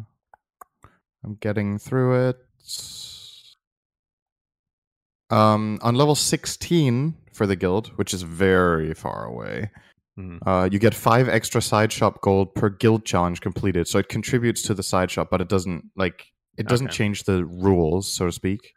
I'm 1.24 1.34
getting 1.40 1.78
through 1.78 2.28
it. 2.30 2.38
Um, 5.30 5.78
on 5.82 5.94
level 5.94 6.14
16 6.14 7.14
for 7.32 7.46
the 7.46 7.56
guild, 7.56 7.88
which 7.96 8.14
is 8.14 8.22
very 8.22 8.94
far 8.94 9.24
away, 9.26 9.70
Mhm. 10.18 10.38
uh, 10.46 10.68
you 10.72 10.78
get 10.78 10.94
five 10.94 11.28
extra 11.28 11.60
side 11.60 11.92
shop 11.92 12.20
gold 12.22 12.54
per 12.54 12.68
guild 12.70 13.04
challenge 13.04 13.40
completed. 13.40 13.86
So 13.86 13.98
it 13.98 14.08
contributes 14.08 14.62
to 14.62 14.74
the 14.74 14.82
side 14.82 15.10
shop, 15.10 15.28
but 15.30 15.40
it 15.40 15.48
doesn't 15.48 15.90
like 15.96 16.26
it 16.56 16.66
doesn't 16.66 16.88
Okay. 16.88 16.96
change 16.96 17.22
the 17.22 17.44
rules, 17.44 18.12
so 18.12 18.26
to 18.26 18.32
speak. 18.32 18.72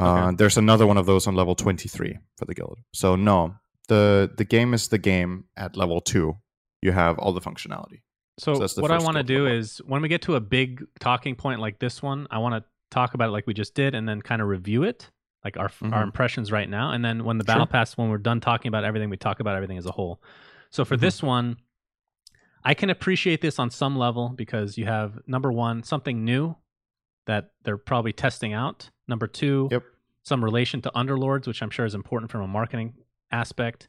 Uh, 0.00 0.26
Okay. 0.26 0.36
There's 0.38 0.56
another 0.56 0.88
one 0.88 0.96
of 0.96 1.06
those 1.06 1.28
on 1.28 1.36
level 1.36 1.54
23 1.54 2.18
for 2.36 2.46
the 2.46 2.54
guild. 2.54 2.80
So 2.92 3.14
no, 3.14 3.54
the 3.86 4.32
the 4.36 4.44
game 4.44 4.74
is 4.74 4.88
the 4.88 4.98
game 4.98 5.44
at 5.56 5.76
level 5.76 6.00
two. 6.00 6.38
You 6.82 6.90
have 6.92 7.16
all 7.20 7.32
the 7.32 7.40
functionality. 7.40 8.00
So, 8.40 8.66
So 8.66 8.82
what 8.82 8.90
I 8.90 8.98
want 8.98 9.16
to 9.18 9.22
do 9.22 9.44
level. 9.44 9.58
is 9.58 9.78
when 9.86 10.02
we 10.02 10.08
get 10.08 10.22
to 10.22 10.34
a 10.34 10.40
big 10.40 10.82
talking 10.98 11.36
point 11.36 11.60
like 11.60 11.78
this 11.78 12.02
one, 12.02 12.26
I 12.32 12.38
want 12.38 12.56
to 12.56 12.64
talk 12.90 13.14
about 13.14 13.28
it 13.28 13.32
like 13.32 13.46
we 13.46 13.54
just 13.54 13.74
did, 13.76 13.94
and 13.94 14.08
then 14.08 14.20
kind 14.20 14.42
of 14.42 14.48
review 14.48 14.82
it, 14.82 15.10
like 15.44 15.56
our 15.56 15.70
our 15.82 16.00
Mhm. 16.00 16.02
impressions 16.04 16.50
right 16.50 16.68
now, 16.68 16.90
and 16.90 17.04
then 17.04 17.24
when 17.24 17.38
the 17.38 17.44
Sure. 17.44 17.54
battle 17.54 17.66
pass, 17.66 17.96
when 17.96 18.08
we're 18.08 18.18
done 18.18 18.40
talking 18.40 18.68
about 18.68 18.84
everything, 18.84 19.10
we 19.10 19.16
talk 19.16 19.40
about 19.40 19.54
everything 19.56 19.78
as 19.78 19.86
a 19.86 19.92
whole. 19.92 20.22
So 20.70 20.84
for 20.84 20.96
Mhm. 20.96 21.00
this 21.00 21.22
one, 21.22 21.56
I 22.64 22.74
can 22.74 22.88
appreciate 22.90 23.40
this 23.42 23.58
on 23.58 23.70
some 23.70 23.96
level 23.96 24.30
because 24.30 24.78
you 24.78 24.86
have 24.86 25.20
number 25.26 25.52
one 25.52 25.82
something 25.82 26.24
new 26.24 26.56
that 27.26 27.50
they're 27.62 27.76
probably 27.76 28.12
testing 28.12 28.52
out. 28.54 28.90
Number 29.06 29.26
two, 29.26 29.68
Yep. 29.70 29.82
some 30.22 30.42
relation 30.42 30.80
to 30.82 30.90
underlords, 30.94 31.46
which 31.46 31.62
I'm 31.62 31.70
sure 31.70 31.84
is 31.84 31.94
important 31.94 32.30
from 32.30 32.40
a 32.40 32.46
marketing 32.48 32.94
aspect. 33.30 33.88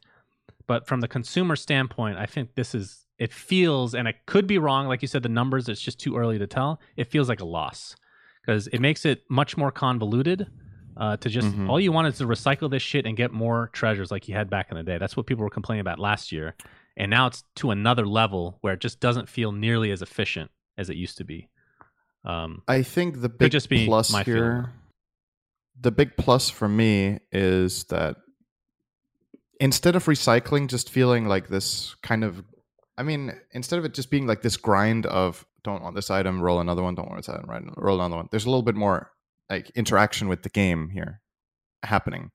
But 0.66 0.86
from 0.86 1.00
the 1.00 1.08
consumer 1.08 1.56
standpoint, 1.56 2.18
I 2.18 2.26
think 2.26 2.54
this 2.54 2.74
is 2.74 3.02
it 3.18 3.32
feels, 3.32 3.94
and 3.94 4.06
I 4.06 4.12
could 4.26 4.46
be 4.46 4.58
wrong. 4.58 4.88
Like 4.88 5.00
you 5.00 5.08
said, 5.08 5.22
the 5.22 5.30
numbers, 5.30 5.70
it's 5.70 5.80
just 5.80 5.98
too 5.98 6.16
early 6.18 6.38
to 6.38 6.46
tell. 6.46 6.78
It 6.96 7.04
feels 7.04 7.30
like 7.30 7.40
a 7.40 7.46
loss 7.46 7.96
because 8.42 8.66
it 8.68 8.78
makes 8.80 9.06
it 9.06 9.22
much 9.30 9.56
more 9.56 9.70
convoluted. 9.70 10.46
Uh, 10.96 11.16
to 11.18 11.28
just 11.28 11.48
Mhm. 11.48 11.68
all 11.68 11.78
you 11.78 11.92
want 11.92 12.08
is 12.08 12.16
to 12.18 12.24
recycle 12.26 12.70
this 12.70 12.82
shit 12.82 13.04
and 13.04 13.16
get 13.16 13.30
more 13.32 13.68
treasures 13.74 14.10
like 14.10 14.28
you 14.28 14.34
had 14.34 14.48
back 14.48 14.68
in 14.70 14.76
the 14.78 14.82
day. 14.82 14.96
That's 14.98 15.16
what 15.16 15.26
people 15.26 15.44
were 15.44 15.50
complaining 15.50 15.80
about 15.82 15.98
last 15.98 16.32
year, 16.32 16.54
and 16.96 17.10
now 17.10 17.26
it's 17.26 17.44
to 17.56 17.70
another 17.70 18.06
level 18.06 18.56
where 18.62 18.72
it 18.74 18.80
just 18.80 18.98
doesn't 18.98 19.28
feel 19.28 19.52
nearly 19.52 19.90
as 19.90 20.00
efficient 20.00 20.50
as 20.78 20.88
it 20.88 20.96
used 20.96 21.18
to 21.18 21.24
be. 21.24 21.48
Um, 22.24 22.62
I 22.66 22.82
think 22.82 23.20
the 23.20 23.28
big 23.28 23.52
just 23.52 23.68
be 23.68 23.84
plus 23.86 24.10
my 24.10 24.24
feeling. 24.24 24.40
here, 24.42 24.72
the 25.78 25.90
big 25.92 26.16
plus 26.16 26.48
for 26.48 26.68
me 26.68 27.18
is 27.30 27.84
that 27.84 28.16
instead 29.60 29.96
of 29.96 30.04
recycling, 30.06 30.68
just 30.68 30.90
feeling 30.90 31.26
like 31.28 31.48
this 31.48 31.94
kind 32.02 32.24
of, 32.24 32.42
I 32.98 33.02
mean, 33.02 33.32
instead 33.52 33.78
of 33.78 33.84
it 33.84 33.94
just 33.94 34.10
being 34.10 34.26
like 34.26 34.42
this 34.42 34.56
grind 34.56 35.06
of 35.06 35.46
don't 35.62 35.82
want 35.82 35.94
this 35.94 36.10
item, 36.10 36.40
roll 36.40 36.60
another 36.60 36.82
one, 36.82 36.94
don't 36.94 37.08
want 37.08 37.18
this 37.18 37.28
item, 37.28 37.48
right, 37.48 37.62
roll 37.76 37.96
another 38.00 38.16
one. 38.16 38.28
There's 38.30 38.44
a 38.46 38.50
little 38.50 38.62
bit 38.62 38.74
more 38.74 39.10
like 39.48 39.70
interaction 39.70 40.28
with 40.28 40.42
the 40.42 40.48
game 40.48 40.90
here 40.90 41.20
happening. 41.82 42.30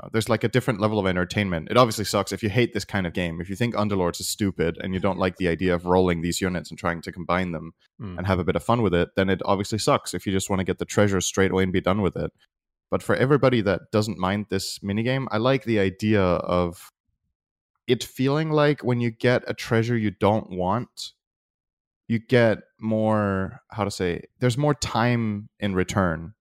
Uh, 0.00 0.08
there's 0.12 0.28
like 0.28 0.44
a 0.44 0.48
different 0.48 0.80
level 0.80 1.00
of 1.00 1.06
entertainment. 1.06 1.68
It 1.70 1.76
obviously 1.76 2.04
sucks 2.04 2.32
if 2.32 2.42
you 2.42 2.48
hate 2.48 2.72
this 2.72 2.84
kind 2.84 3.04
of 3.06 3.12
game. 3.12 3.40
If 3.40 3.50
you 3.50 3.56
think 3.56 3.74
Underlords 3.74 4.20
is 4.20 4.28
stupid 4.28 4.78
and 4.80 4.94
you 4.94 5.00
don't 5.00 5.18
like 5.18 5.36
the 5.36 5.48
idea 5.48 5.74
of 5.74 5.86
rolling 5.86 6.22
these 6.22 6.40
units 6.40 6.70
and 6.70 6.78
trying 6.78 7.02
to 7.02 7.10
combine 7.10 7.50
them, 7.50 7.72
mm. 8.00 8.16
and 8.16 8.26
have 8.26 8.38
a 8.38 8.44
bit 8.44 8.54
of 8.54 8.62
fun 8.62 8.82
with 8.82 8.94
it, 8.94 9.08
then 9.16 9.28
it 9.28 9.42
obviously 9.44 9.78
sucks 9.78 10.14
if 10.14 10.24
you 10.24 10.32
just 10.32 10.48
want 10.48 10.60
to 10.60 10.64
get 10.64 10.78
the 10.78 10.84
treasure 10.84 11.20
straight 11.20 11.50
away 11.50 11.64
and 11.64 11.72
be 11.72 11.80
done 11.80 12.00
with 12.00 12.16
it. 12.16 12.30
But 12.90 13.02
for 13.02 13.16
everybody 13.16 13.60
that 13.62 13.90
doesn't 13.90 14.18
mind 14.18 14.46
this 14.48 14.78
minigame, 14.78 15.26
I 15.30 15.38
like 15.38 15.64
the 15.64 15.80
idea 15.80 16.22
of 16.22 16.90
it 17.88 18.04
feeling 18.04 18.50
like 18.50 18.84
when 18.84 19.00
you 19.00 19.10
get 19.10 19.42
a 19.46 19.54
treasure 19.54 19.96
you 19.96 20.10
don't 20.12 20.50
want, 20.50 21.12
you 22.08 22.18
get 22.18 22.58
more, 22.80 23.60
how 23.70 23.84
to 23.84 23.90
say, 23.90 24.22
there's 24.40 24.58
more 24.58 24.74
time 24.74 25.48
in 25.60 25.74
return 25.74 26.34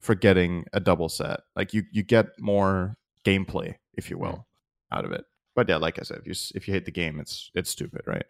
for 0.00 0.14
getting 0.14 0.66
a 0.72 0.80
double 0.80 1.08
set. 1.08 1.40
Like 1.56 1.74
you, 1.74 1.82
you 1.90 2.02
get 2.02 2.26
more 2.38 2.96
gameplay, 3.24 3.74
if 3.94 4.10
you 4.10 4.18
will, 4.18 4.46
out 4.92 5.04
of 5.04 5.12
it. 5.12 5.24
But 5.54 5.68
yeah, 5.68 5.76
like 5.76 5.98
I 5.98 6.02
said, 6.02 6.18
if 6.18 6.26
you 6.26 6.34
if 6.54 6.68
you 6.68 6.74
hate 6.74 6.84
the 6.84 6.90
game, 6.90 7.18
it's 7.18 7.50
it's 7.54 7.70
stupid, 7.70 8.02
right? 8.06 8.26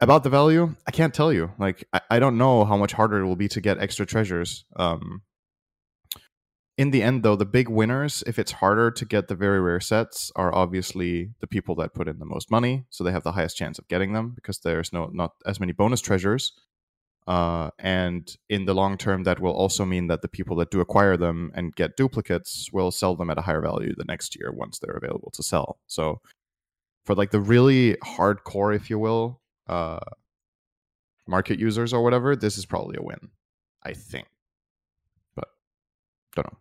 about 0.00 0.24
the 0.24 0.30
value 0.30 0.74
i 0.86 0.90
can't 0.90 1.14
tell 1.14 1.32
you 1.32 1.52
like 1.58 1.84
I, 1.92 2.00
I 2.10 2.18
don't 2.18 2.38
know 2.38 2.64
how 2.64 2.76
much 2.76 2.92
harder 2.92 3.20
it 3.20 3.26
will 3.26 3.36
be 3.36 3.48
to 3.48 3.60
get 3.60 3.78
extra 3.78 4.06
treasures 4.06 4.64
um 4.76 5.22
in 6.80 6.90
the 6.90 7.02
end 7.02 7.22
though 7.22 7.36
the 7.36 7.44
big 7.58 7.68
winners 7.68 8.24
if 8.26 8.38
it's 8.38 8.52
harder 8.52 8.90
to 8.90 9.04
get 9.04 9.28
the 9.28 9.34
very 9.34 9.60
rare 9.60 9.80
sets 9.80 10.32
are 10.34 10.54
obviously 10.54 11.30
the 11.40 11.46
people 11.46 11.74
that 11.74 11.92
put 11.92 12.08
in 12.08 12.18
the 12.18 12.24
most 12.24 12.50
money 12.50 12.84
so 12.88 13.04
they 13.04 13.12
have 13.12 13.22
the 13.22 13.32
highest 13.32 13.56
chance 13.56 13.78
of 13.78 13.86
getting 13.88 14.14
them 14.14 14.32
because 14.34 14.60
there's 14.60 14.92
no 14.92 15.10
not 15.12 15.32
as 15.44 15.60
many 15.60 15.72
bonus 15.72 16.00
treasures 16.00 16.52
uh, 17.26 17.68
and 17.78 18.36
in 18.48 18.64
the 18.64 18.74
long 18.74 18.96
term 18.96 19.24
that 19.24 19.40
will 19.40 19.52
also 19.52 19.84
mean 19.84 20.06
that 20.06 20.22
the 20.22 20.28
people 20.36 20.56
that 20.56 20.70
do 20.70 20.80
acquire 20.80 21.18
them 21.18 21.52
and 21.54 21.76
get 21.76 21.96
duplicates 21.96 22.70
will 22.72 22.90
sell 22.90 23.14
them 23.14 23.28
at 23.28 23.38
a 23.38 23.42
higher 23.42 23.60
value 23.60 23.94
the 23.94 24.04
next 24.04 24.34
year 24.34 24.50
once 24.50 24.78
they're 24.78 24.96
available 24.96 25.30
to 25.30 25.42
sell 25.42 25.78
so 25.86 26.20
for 27.04 27.14
like 27.14 27.30
the 27.30 27.40
really 27.40 27.94
hardcore 28.02 28.74
if 28.74 28.88
you 28.88 28.98
will 28.98 29.40
uh, 29.68 30.00
market 31.30 31.58
users 31.58 31.92
or 31.92 32.02
whatever, 32.02 32.36
this 32.36 32.58
is 32.58 32.66
probably 32.66 32.96
a 32.98 33.02
win, 33.02 33.30
I 33.82 33.94
think. 33.94 34.26
But 35.34 35.48
don't 36.34 36.52
know. 36.52 36.58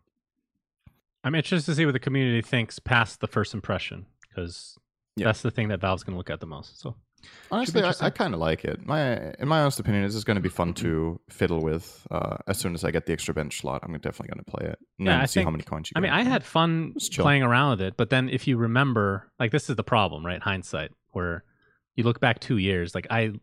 I'm 1.24 1.36
interested 1.36 1.72
to 1.72 1.76
see 1.76 1.86
what 1.86 1.92
the 1.92 2.00
community 2.00 2.42
thinks 2.42 2.80
past 2.80 3.20
the 3.20 3.28
first 3.28 3.54
impression 3.54 4.06
because 4.30 4.78
Yeah. 5.16 5.26
that's 5.26 5.42
the 5.42 5.52
thing 5.52 5.68
that 5.70 5.82
Valve's 5.82 6.04
going 6.04 6.14
to 6.14 6.18
look 6.18 6.30
at 6.30 6.40
the 6.40 6.48
most. 6.48 6.80
So 6.80 6.96
Honestly, 7.52 7.84
I. 7.84 7.92
I 8.00 8.10
kind 8.10 8.34
of 8.34 8.40
like 8.40 8.64
it. 8.64 8.86
My, 8.86 9.34
in 9.40 9.50
my 9.50 9.60
honest 9.60 9.78
opinion, 9.82 10.04
this 10.04 10.16
is 10.16 10.24
going 10.24 10.36
to 10.36 10.42
be 10.42 10.48
fun 10.48 10.74
to 10.76 11.20
fiddle 11.30 11.62
with. 11.62 12.08
Uh, 12.10 12.38
as 12.48 12.58
soon 12.58 12.74
as 12.74 12.86
I 12.86 12.92
get 12.92 13.06
the 13.06 13.12
extra 13.12 13.34
bench 13.34 13.60
slot, 13.60 13.82
I'm 13.84 13.92
definitely 13.96 14.30
going 14.30 14.46
to 14.46 14.50
play 14.50 14.66
it 14.70 14.80
and 14.98 15.06
Yeah, 15.08 15.14
then 15.16 15.22
I 15.22 15.26
see 15.26 15.44
how 15.44 15.50
many 15.50 15.64
coins 15.66 15.90
you 15.90 15.96
get. 15.96 16.00
I 16.00 16.02
mean, 16.02 16.28
I 16.28 16.30
had 16.30 16.46
fun 16.46 16.94
playing 17.16 17.44
around 17.44 17.72
with 17.72 17.82
it, 17.82 17.98
but 17.98 18.10
then 18.10 18.30
if 18.30 18.48
you 18.48 18.56
remember, 18.56 19.30
like 19.40 19.52
this 19.52 19.70
is 19.70 19.76
the 19.76 19.84
problem, 19.84 20.26
right? 20.26 20.42
Hindsight, 20.42 20.92
where 21.12 21.44
you 21.96 22.06
look 22.06 22.22
back 22.22 22.40
two 22.40 22.58
years, 22.58 22.96
like 22.96 23.08
I 23.10 23.34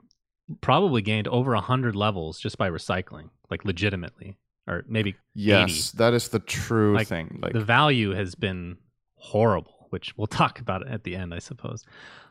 probably 0.63 1.03
gained 1.03 1.29
over 1.29 1.53
a 1.53 1.61
hundred 1.61 1.95
levels 1.97 2.39
just 2.39 2.57
by 2.57 2.71
recycling, 2.71 3.29
like 3.51 3.67
legitimately, 3.67 4.39
or 4.67 4.85
maybe 4.89 5.17
yes, 5.35 5.93
that 5.93 6.13
is 6.15 6.29
the 6.29 6.39
true 6.41 6.95
Like, 6.95 7.09
thing. 7.09 7.39
Like 7.43 7.53
the 7.53 7.61
value 7.65 8.11
has 8.13 8.35
been 8.35 8.79
horrible. 9.15 9.73
which 9.91 10.15
we'll 10.17 10.27
talk 10.43 10.59
about 10.61 10.87
at 10.89 11.05
the 11.05 11.15
end, 11.17 11.33
I 11.33 11.39
suppose. 11.39 11.85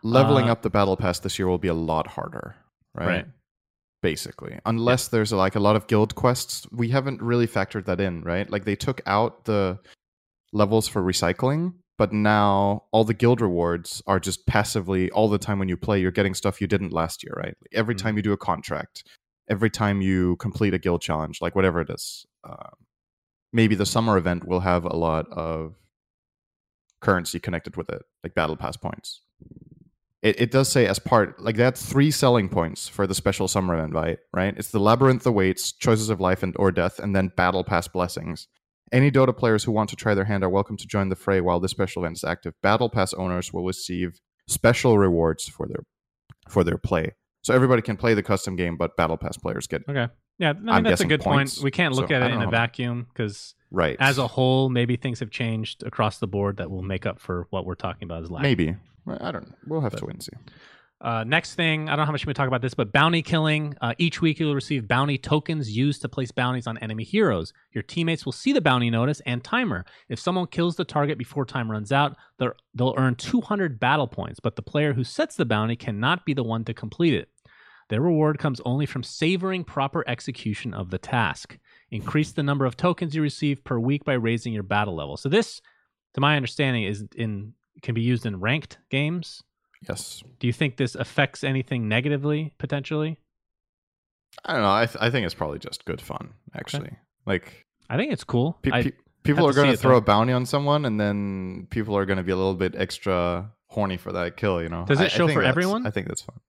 Leveling 0.03 0.49
Uh, 0.49 0.51
up 0.51 0.61
the 0.61 0.69
battle 0.69 0.97
pass 0.97 1.19
this 1.19 1.39
year 1.39 1.47
will 1.47 1.57
be 1.57 1.69
a 1.69 1.73
lot 1.73 2.07
harder, 2.07 2.55
right? 2.93 3.07
Right. 3.07 3.25
Basically, 4.01 4.59
unless 4.67 5.07
there's 5.07 5.31
like 5.33 5.55
a 5.55 5.59
lot 5.59 5.75
of 5.75 5.87
guild 5.87 6.13
quests, 6.13 6.67
we 6.71 6.89
haven't 6.89 7.21
really 7.23 7.47
factored 7.47 7.85
that 7.85 7.99
in, 7.99 8.21
right? 8.21 8.47
Like 8.47 8.63
they 8.65 8.75
took 8.75 9.01
out 9.07 9.45
the 9.45 9.79
levels 10.53 10.87
for 10.87 11.01
recycling, 11.01 11.73
but 11.97 12.13
now 12.13 12.83
all 12.91 13.03
the 13.03 13.15
guild 13.15 13.41
rewards 13.41 14.03
are 14.05 14.19
just 14.19 14.45
passively 14.45 15.09
all 15.11 15.27
the 15.27 15.39
time 15.39 15.57
when 15.57 15.69
you 15.69 15.77
play, 15.77 15.99
you're 15.99 16.11
getting 16.11 16.35
stuff 16.35 16.61
you 16.61 16.67
didn't 16.67 16.93
last 16.93 17.23
year, 17.23 17.33
right? 17.35 17.55
Like 17.61 17.71
every 17.73 17.95
Mhm. 17.95 17.99
time 17.99 18.17
you 18.17 18.21
do 18.21 18.33
a 18.33 18.37
contract, 18.37 19.03
every 19.49 19.69
time 19.69 20.01
you 20.01 20.35
complete 20.37 20.73
a 20.73 20.79
guild 20.79 21.01
challenge, 21.01 21.39
like 21.41 21.55
whatever 21.55 21.81
it 21.81 21.89
is. 21.89 22.25
Um, 22.43 22.73
maybe 23.53 23.75
the 23.75 23.85
summer 23.85 24.17
event 24.17 24.47
will 24.47 24.61
have 24.61 24.85
a 24.85 24.95
lot 24.95 25.27
of 25.31 25.75
currency 27.01 27.39
connected 27.39 27.75
with 27.77 27.89
it, 27.89 28.01
like 28.23 28.33
battle 28.33 28.57
pass 28.57 28.77
points. 28.77 29.21
It, 30.21 30.41
it 30.41 30.51
does 30.51 30.69
say 30.69 30.87
as 30.87 30.97
part 30.97 31.39
like 31.39 31.55
that's 31.55 31.85
three 31.85 32.09
selling 32.09 32.49
points 32.49 32.87
for 32.87 33.05
the 33.05 33.13
special 33.13 33.47
summer 33.47 33.75
event, 33.75 33.93
right? 33.93 34.17
Right? 34.33 34.55
It's 34.57 34.71
the 34.71 34.79
labyrinth 34.79 35.25
awaits, 35.25 35.71
choices 35.71 36.09
of 36.09 36.19
life 36.19 36.41
and 36.41 36.55
or 36.57 36.71
death, 36.71 36.99
and 36.99 37.15
then 37.15 37.31
battle 37.37 37.63
pass 37.63 37.87
blessings. 37.87 38.47
Any 38.91 39.11
Dota 39.11 39.35
players 39.35 39.63
who 39.63 39.71
want 39.71 39.89
to 39.91 39.95
try 39.95 40.13
their 40.13 40.25
hand 40.25 40.43
are 40.43 40.49
welcome 40.49 40.77
to 40.77 40.87
join 40.87 41.09
the 41.09 41.15
fray 41.15 41.41
while 41.41 41.59
this 41.59 41.71
special 41.71 42.03
event 42.03 42.17
is 42.17 42.23
active. 42.23 42.53
Battle 42.61 42.89
pass 42.89 43.13
owners 43.13 43.53
will 43.53 43.65
receive 43.65 44.19
special 44.47 44.97
rewards 44.97 45.47
for 45.47 45.67
their 45.67 45.83
for 46.49 46.63
their 46.63 46.77
play. 46.77 47.13
So 47.45 47.53
everybody 47.53 47.83
can 47.83 47.95
play 47.95 48.15
the 48.15 48.23
custom 48.23 48.55
game, 48.55 48.75
but 48.75 48.97
battle 48.97 49.17
pass 49.17 49.37
players 49.37 49.67
get 49.67 49.83
Okay. 49.87 50.07
Yeah, 50.39 50.49
I 50.49 50.53
mean, 50.53 50.69
I'm 50.69 50.83
that's 50.83 51.01
a 51.01 51.05
good 51.05 51.21
points, 51.21 51.57
point. 51.59 51.63
We 51.63 51.69
can't 51.69 51.93
look 51.93 52.09
so 52.09 52.15
at 52.15 52.23
it 52.23 52.33
in 52.33 52.41
a 52.41 52.49
vacuum 52.49 53.05
because, 53.13 53.53
right 53.69 53.95
as 53.99 54.17
a 54.17 54.25
whole, 54.25 54.67
maybe 54.69 54.95
things 54.95 55.19
have 55.19 55.29
changed 55.29 55.83
across 55.83 56.17
the 56.17 56.25
board 56.25 56.57
that 56.57 56.71
will 56.71 56.81
make 56.81 57.05
up 57.05 57.19
for 57.19 57.45
what 57.51 57.67
we're 57.67 57.75
talking 57.75 58.05
about 58.07 58.23
as 58.23 58.31
lack. 58.31 58.41
maybe. 58.41 58.75
I 59.07 59.31
don't 59.31 59.47
know. 59.47 59.55
We'll 59.67 59.81
have 59.81 59.91
But- 59.91 59.99
to 59.99 60.05
wait 60.07 60.13
and 60.15 60.23
see. 60.23 60.31
Uh, 61.01 61.23
next 61.23 61.53
thing, 61.53 61.87
I 61.87 61.91
don't 61.91 61.99
know 61.99 62.05
how 62.05 62.13
much 62.13 62.25
we 62.25 62.33
talk 62.33 62.47
about 62.47 62.61
this, 62.63 62.73
but 62.73 62.91
bounty 62.91 63.21
killing. 63.21 63.75
Uh, 63.79 63.93
each 63.99 64.21
week, 64.21 64.39
you'll 64.39 64.55
receive 64.55 64.87
bounty 64.87 65.19
tokens 65.19 65.69
used 65.77 66.01
to 66.01 66.09
place 66.09 66.31
bounties 66.31 66.65
on 66.65 66.77
enemy 66.79 67.03
heroes. 67.03 67.53
Your 67.73 67.83
teammates 67.83 68.25
will 68.25 68.31
see 68.31 68.53
the 68.53 68.61
bounty 68.61 68.89
notice 68.89 69.19
and 69.25 69.43
timer. 69.43 69.85
If 70.09 70.19
someone 70.19 70.47
kills 70.47 70.77
the 70.77 70.85
target 70.85 71.19
before 71.19 71.45
time 71.45 71.69
runs 71.69 71.91
out, 71.91 72.15
they'll 72.39 72.95
earn 72.97 73.15
200 73.15 73.79
battle 73.79 74.07
points, 74.07 74.39
but 74.39 74.55
the 74.55 74.63
player 74.63 74.93
who 74.93 75.03
sets 75.03 75.35
the 75.35 75.45
bounty 75.45 75.75
cannot 75.75 76.25
be 76.25 76.33
the 76.33 76.43
one 76.43 76.63
to 76.65 76.73
complete 76.73 77.13
it. 77.13 77.29
Their 77.89 78.01
reward 78.01 78.39
comes 78.39 78.59
only 78.65 78.85
from 78.85 79.03
savoring 79.03 79.63
proper 79.63 80.03
execution 80.07 80.73
of 80.73 80.89
the 80.89 80.97
task. 80.97 81.57
Increase 81.91 82.31
the 82.31 82.43
number 82.43 82.65
of 82.65 82.75
tokens 82.75 83.15
you 83.15 83.21
receive 83.21 83.63
per 83.63 83.77
week 83.77 84.03
by 84.03 84.13
raising 84.13 84.53
your 84.53 84.63
battle 84.63 84.95
level. 84.95 85.17
So 85.17 85.29
this, 85.29 85.61
to 86.15 86.21
my 86.21 86.35
understanding, 86.35 86.83
is 86.83 87.05
in 87.15 87.53
can 87.81 87.93
be 87.93 88.01
used 88.01 88.25
in 88.25 88.39
ranked 88.39 88.79
games. 88.89 89.43
Yes. 89.87 90.23
Do 90.39 90.47
you 90.47 90.53
think 90.53 90.77
this 90.77 90.95
affects 90.95 91.43
anything 91.43 91.87
negatively 91.87 92.53
potentially? 92.57 93.19
I 94.43 94.53
don't 94.53 94.61
know. 94.63 94.71
I, 94.73 94.85
th- 94.85 94.97
I 94.99 95.09
think 95.11 95.25
it's 95.25 95.35
probably 95.35 95.59
just 95.59 95.85
good 95.85 96.01
fun, 96.01 96.33
actually. 96.55 96.91
Like, 97.25 97.65
I 97.89 97.97
think 97.97 98.11
it's 98.11 98.23
cool. 98.23 98.57
pe- 98.61 98.71
pe- 98.71 98.91
people 99.23 99.47
are 99.47 99.53
going 99.53 99.71
to 99.71 99.77
throw 99.77 99.91
though. 99.91 99.97
a 99.97 100.01
bounty 100.01 100.33
on 100.33 100.45
someone, 100.45 100.85
and 100.85 100.99
then 100.99 101.67
people 101.69 101.95
are 101.95 102.05
going 102.05 102.17
to 102.17 102.23
be 102.23 102.31
a 102.31 102.35
little 102.35 102.55
bit 102.55 102.75
extra 102.75 103.51
horny 103.67 103.97
for 103.97 104.11
that 104.13 104.37
kill, 104.37 104.61
you 104.61 104.69
know? 104.69 104.85
Does 104.87 104.99
it 104.99 105.03
I- 105.03 105.05
I 105.05 105.09
show 105.09 105.27
think 105.27 105.37
for 105.39 105.43
everyone? 105.43 105.85
I 105.85 105.91
think 105.91 106.07
that's 106.07 106.21
fun. 106.21 106.39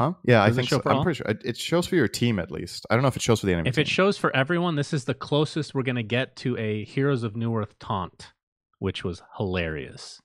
Huh? 0.00 0.14
Yeah, 0.24 0.46
Does 0.46 0.56
I 0.56 0.62
think 0.62 0.70
so. 0.70 0.80
I'm 0.86 0.96
all? 0.96 1.02
pretty 1.02 1.18
sure. 1.18 1.26
It, 1.26 1.42
it 1.44 1.56
shows 1.58 1.86
for 1.86 1.94
your 1.94 2.08
team, 2.08 2.38
at 2.38 2.50
least. 2.50 2.86
I 2.88 2.94
don't 2.94 3.02
know 3.02 3.08
if 3.08 3.16
it 3.16 3.22
shows 3.22 3.40
for 3.40 3.46
the 3.46 3.52
enemy 3.52 3.68
if 3.68 3.74
team. 3.74 3.82
it 3.82 3.88
shows 3.88 4.16
for 4.16 4.34
everyone, 4.34 4.74
this 4.74 4.94
is 4.94 5.04
the 5.04 5.12
closest 5.12 5.74
we're 5.74 5.82
going 5.82 5.96
to 5.96 6.02
get 6.02 6.36
to 6.36 6.56
a 6.56 6.84
Heroes 6.84 7.22
of 7.22 7.34
Newerth 7.34 7.72
taunt, 7.78 8.32
which 8.78 9.04
was 9.04 9.22
hilarious. 9.36 10.18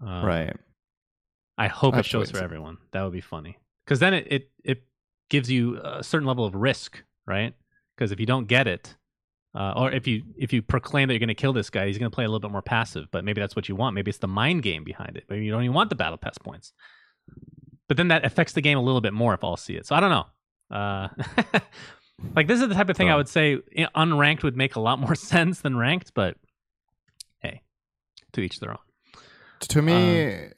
Um, 0.00 0.24
right. 0.24 0.56
I 1.58 1.66
hope 1.66 1.92
I 1.92 1.96
it 1.96 1.98
have 1.98 2.06
shows 2.06 2.30
for 2.30 2.38
everyone. 2.38 2.78
That 2.92 3.02
would 3.02 3.12
be 3.12 3.20
funny. 3.20 3.58
Because 3.84 3.98
then 3.98 4.14
it, 4.14 4.26
it, 4.30 4.50
it 4.64 4.84
gives 5.28 5.50
you 5.50 5.78
a 5.84 6.02
certain 6.02 6.26
level 6.26 6.46
of 6.46 6.54
risk, 6.54 7.02
right? 7.26 7.52
Because 7.94 8.12
if 8.12 8.18
you 8.18 8.24
don't 8.24 8.46
get 8.48 8.66
it, 8.66 8.96
uh, 9.54 9.74
or 9.76 9.92
if 9.92 10.06
you 10.06 10.22
if 10.38 10.54
you 10.54 10.62
proclaim 10.62 11.08
that 11.08 11.14
you're 11.14 11.18
going 11.18 11.28
to 11.28 11.34
kill 11.34 11.52
this 11.52 11.68
guy, 11.68 11.86
he's 11.86 11.98
going 11.98 12.10
to 12.10 12.14
play 12.14 12.24
a 12.24 12.28
little 12.28 12.40
bit 12.40 12.50
more 12.50 12.62
passive. 12.62 13.08
But 13.10 13.24
maybe 13.26 13.42
that's 13.42 13.54
what 13.56 13.68
you 13.68 13.76
want. 13.76 13.94
Maybe 13.94 14.08
it's 14.08 14.18
the 14.18 14.26
mind 14.26 14.62
game 14.62 14.84
behind 14.84 15.18
it. 15.18 15.24
Maybe 15.28 15.44
you 15.44 15.50
don't 15.50 15.64
even 15.64 15.74
want 15.74 15.90
the 15.90 15.96
battle 15.96 16.16
pass 16.16 16.38
points. 16.38 16.72
But 17.88 17.96
then 17.96 18.08
that 18.08 18.24
affects 18.24 18.52
the 18.54 18.60
game 18.60 18.78
a 18.78 18.82
little 18.82 19.00
bit 19.00 19.12
more 19.12 19.32
if 19.34 19.44
I'll 19.44 19.56
see 19.56 19.74
it. 19.76 19.86
So 19.86 19.94
I 19.94 20.00
don't 20.00 20.10
know. 20.10 20.26
Uh, 20.76 21.08
like 22.34 22.46
this 22.48 22.60
is 22.60 22.68
the 22.68 22.74
type 22.74 22.88
of 22.88 22.96
thing 22.96 23.08
I 23.10 23.12
Oh. 23.14 23.18
would 23.18 23.28
say 23.28 23.58
unranked 23.94 24.42
would 24.42 24.56
make 24.56 24.74
a 24.76 24.80
lot 24.80 24.98
more 24.98 25.14
sense 25.32 25.60
than 25.60 25.76
ranked. 25.76 26.12
But 26.14 26.36
hey, 27.40 27.62
to 28.32 28.40
each 28.40 28.58
their 28.60 28.70
own. 28.72 28.78
to 29.60 29.80
me 29.82 30.48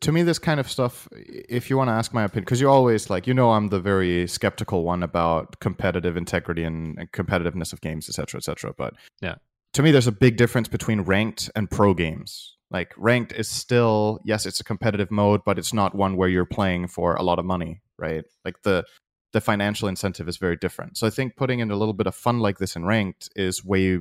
to 0.00 0.10
me 0.12 0.22
this 0.22 0.38
kind 0.38 0.58
of 0.58 0.68
stuff 0.70 1.06
if 1.12 1.70
you 1.70 1.76
want 1.76 1.88
to 1.88 1.92
ask 1.92 2.12
my 2.12 2.24
opinion 2.24 2.44
because 2.44 2.60
you 2.60 2.68
always 2.68 3.08
like 3.08 3.24
you 3.28 3.32
know 3.32 3.52
i'm 3.52 3.68
the 3.68 3.78
very 3.78 4.26
skeptical 4.26 4.82
one 4.82 5.02
about 5.04 5.60
competitive 5.60 6.16
integrity 6.16 6.64
and, 6.64 6.98
and 6.98 7.12
competitiveness 7.12 7.72
of 7.72 7.80
games 7.80 8.08
etc 8.08 8.38
etc 8.38 8.74
but 8.76 8.94
Yeah. 9.22 9.36
to 9.74 9.82
me 9.82 9.92
there's 9.92 10.08
a 10.08 10.12
big 10.12 10.36
difference 10.36 10.66
between 10.66 11.02
ranked 11.02 11.48
and 11.54 11.70
pro 11.70 11.94
games 11.94 12.56
like 12.70 12.92
ranked 12.96 13.32
is 13.32 13.48
still 13.48 14.20
yes 14.24 14.46
it's 14.46 14.60
a 14.60 14.64
competitive 14.64 15.10
mode 15.10 15.40
but 15.44 15.58
it's 15.58 15.72
not 15.72 15.94
one 15.94 16.16
where 16.16 16.28
you're 16.28 16.44
playing 16.44 16.86
for 16.88 17.14
a 17.14 17.22
lot 17.22 17.38
of 17.38 17.44
money 17.44 17.80
right 17.98 18.24
like 18.44 18.62
the 18.62 18.84
the 19.32 19.40
financial 19.40 19.88
incentive 19.88 20.28
is 20.28 20.36
very 20.36 20.56
different 20.56 20.96
so 20.96 21.06
i 21.06 21.10
think 21.10 21.36
putting 21.36 21.60
in 21.60 21.70
a 21.70 21.76
little 21.76 21.94
bit 21.94 22.06
of 22.06 22.14
fun 22.14 22.38
like 22.40 22.58
this 22.58 22.76
in 22.76 22.84
ranked 22.84 23.28
is 23.36 23.64
way 23.64 23.98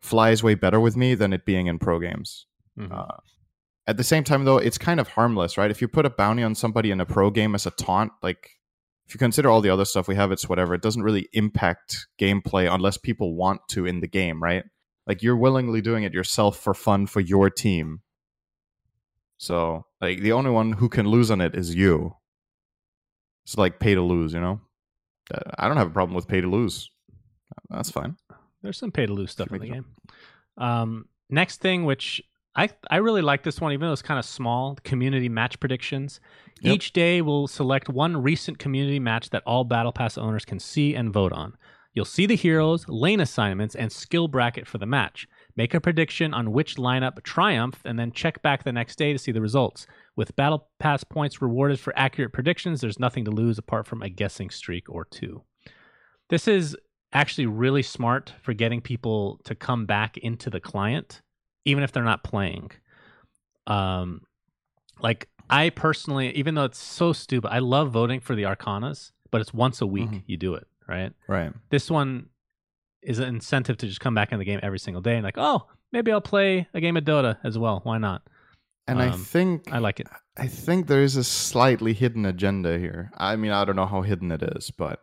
flies 0.00 0.42
way 0.42 0.54
better 0.54 0.80
with 0.80 0.96
me 0.96 1.14
than 1.14 1.32
it 1.32 1.44
being 1.44 1.66
in 1.66 1.78
pro 1.78 1.98
games 1.98 2.46
Mhm. 2.78 2.90
uh, 2.92 3.16
at 3.86 3.96
the 3.96 4.04
same 4.04 4.22
time, 4.22 4.44
though, 4.44 4.58
it's 4.58 4.78
kind 4.78 5.00
of 5.00 5.08
harmless, 5.08 5.58
right? 5.58 5.68
If 5.70 5.82
you 5.82 5.88
put 5.88 6.06
a 6.06 6.10
bounty 6.10 6.44
on 6.44 6.54
somebody 6.54 6.92
in 6.92 7.00
a 7.00 7.04
pro 7.04 7.30
game 7.30 7.52
as 7.56 7.66
a 7.66 7.72
taunt, 7.72 8.12
like 8.22 8.48
if 9.08 9.12
you 9.14 9.18
consider 9.18 9.50
all 9.50 9.60
the 9.60 9.70
other 9.70 9.84
stuff 9.84 10.06
we 10.06 10.14
have, 10.14 10.30
it's 10.30 10.48
whatever. 10.48 10.72
It 10.72 10.82
doesn't 10.82 11.02
really 11.02 11.28
impact 11.32 12.06
gameplay 12.16 12.72
unless 12.72 12.96
people 12.96 13.34
want 13.34 13.60
to 13.70 13.84
in 13.84 13.98
the 13.98 14.06
game, 14.06 14.40
right? 14.40 14.62
Like 15.06 15.22
you're 15.22 15.36
willingly 15.36 15.80
doing 15.80 16.04
it 16.04 16.12
yourself 16.12 16.58
for 16.58 16.74
fun 16.74 17.06
for 17.06 17.20
your 17.20 17.50
team. 17.50 18.00
So, 19.38 19.86
like 20.00 20.20
the 20.20 20.32
only 20.32 20.50
one 20.50 20.72
who 20.72 20.88
can 20.88 21.08
lose 21.08 21.30
on 21.30 21.40
it 21.40 21.56
is 21.56 21.74
you. 21.74 22.14
It's 23.44 23.58
like 23.58 23.80
pay 23.80 23.94
to 23.94 24.02
lose, 24.02 24.34
you 24.34 24.40
know. 24.40 24.60
Uh, 25.32 25.40
I 25.58 25.66
don't 25.66 25.76
have 25.76 25.88
a 25.88 25.92
problem 25.92 26.14
with 26.14 26.28
pay 26.28 26.40
to 26.40 26.48
lose. 26.48 26.90
That's 27.68 27.90
fine. 27.90 28.16
There's 28.62 28.78
some 28.78 28.92
pay 28.92 29.06
to 29.06 29.12
lose 29.12 29.32
stuff 29.32 29.50
in 29.50 29.58
the 29.58 29.66
game. 29.66 29.86
Um, 30.56 31.06
next 31.28 31.60
thing, 31.60 31.84
which 31.84 32.22
I 32.54 32.68
I 32.90 32.96
really 32.98 33.22
like 33.22 33.42
this 33.42 33.60
one, 33.60 33.72
even 33.72 33.88
though 33.88 33.92
it's 33.92 34.02
kind 34.02 34.18
of 34.18 34.24
small. 34.24 34.76
Community 34.84 35.28
match 35.28 35.58
predictions. 35.58 36.20
Yep. 36.60 36.74
Each 36.74 36.92
day 36.92 37.22
we'll 37.22 37.48
select 37.48 37.88
one 37.88 38.22
recent 38.22 38.58
community 38.58 39.00
match 39.00 39.30
that 39.30 39.42
all 39.46 39.64
Battle 39.64 39.92
Pass 39.92 40.16
owners 40.16 40.44
can 40.44 40.60
see 40.60 40.94
and 40.94 41.12
vote 41.12 41.32
on. 41.32 41.56
You'll 41.94 42.04
see 42.06 42.24
the 42.26 42.36
heroes, 42.36 42.88
lane 42.88 43.20
assignments, 43.20 43.74
and 43.74 43.92
skill 43.92 44.26
bracket 44.26 44.66
for 44.66 44.78
the 44.78 44.86
match. 44.86 45.28
Make 45.56 45.74
a 45.74 45.80
prediction 45.80 46.32
on 46.32 46.52
which 46.52 46.76
lineup 46.76 47.22
triumphed, 47.22 47.82
and 47.84 47.98
then 47.98 48.12
check 48.12 48.40
back 48.40 48.64
the 48.64 48.72
next 48.72 48.96
day 48.96 49.12
to 49.12 49.18
see 49.18 49.30
the 49.32 49.42
results. 49.42 49.86
With 50.16 50.34
Battle 50.34 50.68
Pass 50.78 51.04
points 51.04 51.42
rewarded 51.42 51.78
for 51.78 51.92
accurate 51.94 52.32
predictions, 52.32 52.80
there's 52.80 52.98
nothing 52.98 53.26
to 53.26 53.30
lose 53.30 53.58
apart 53.58 53.86
from 53.86 54.02
a 54.02 54.08
guessing 54.08 54.48
streak 54.48 54.88
or 54.88 55.04
two. 55.04 55.42
This 56.30 56.48
is 56.48 56.74
actually 57.12 57.44
really 57.46 57.82
smart 57.82 58.32
for 58.40 58.54
getting 58.54 58.80
people 58.80 59.38
to 59.44 59.54
come 59.54 59.84
back 59.84 60.16
into 60.16 60.48
the 60.48 60.60
client, 60.60 61.20
even 61.66 61.84
if 61.84 61.92
they're 61.92 62.02
not 62.02 62.24
playing. 62.24 62.70
Um, 63.66 64.22
like 65.00 65.28
I 65.50 65.68
personally, 65.68 66.30
even 66.36 66.54
though 66.54 66.64
it's 66.64 66.78
so 66.78 67.12
stupid, 67.12 67.50
I 67.52 67.58
love 67.58 67.90
voting 67.90 68.20
for 68.20 68.34
the 68.34 68.44
Arcanas, 68.44 69.12
but 69.30 69.42
it's 69.42 69.52
once 69.52 69.82
a 69.82 69.86
week 69.86 70.08
Mhm. 70.10 70.22
you 70.26 70.36
do 70.38 70.54
it, 70.54 70.66
right? 70.88 71.12
Right. 71.28 71.52
This 71.70 71.90
one 71.90 72.26
is 73.02 73.18
an 73.18 73.28
incentive 73.28 73.76
to 73.78 73.86
just 73.86 74.00
come 74.00 74.14
back 74.14 74.32
in 74.32 74.38
the 74.38 74.44
game 74.44 74.60
every 74.62 74.78
single 74.78 75.02
day 75.02 75.14
and 75.14 75.24
like, 75.24 75.38
oh, 75.38 75.66
maybe 75.92 76.12
I'll 76.12 76.20
play 76.20 76.68
a 76.74 76.80
game 76.80 76.96
of 76.96 77.04
Dota 77.04 77.38
as 77.44 77.58
well. 77.58 77.80
Why 77.82 77.98
not? 77.98 78.22
And 78.86 79.00
I 79.00 79.08
Um, 79.08 79.20
think 79.24 79.72
I 79.72 79.78
like 79.78 80.00
it. 80.00 80.08
I 80.36 80.46
think 80.46 80.86
there 80.86 81.02
is 81.02 81.16
a 81.16 81.24
slightly 81.24 81.92
hidden 81.92 82.24
agenda 82.26 82.78
here. 82.78 83.10
I 83.16 83.36
mean, 83.36 83.52
I 83.52 83.64
don't 83.64 83.76
know 83.76 83.86
how 83.86 84.02
hidden 84.02 84.30
it 84.32 84.42
is, 84.42 84.70
but 84.70 85.00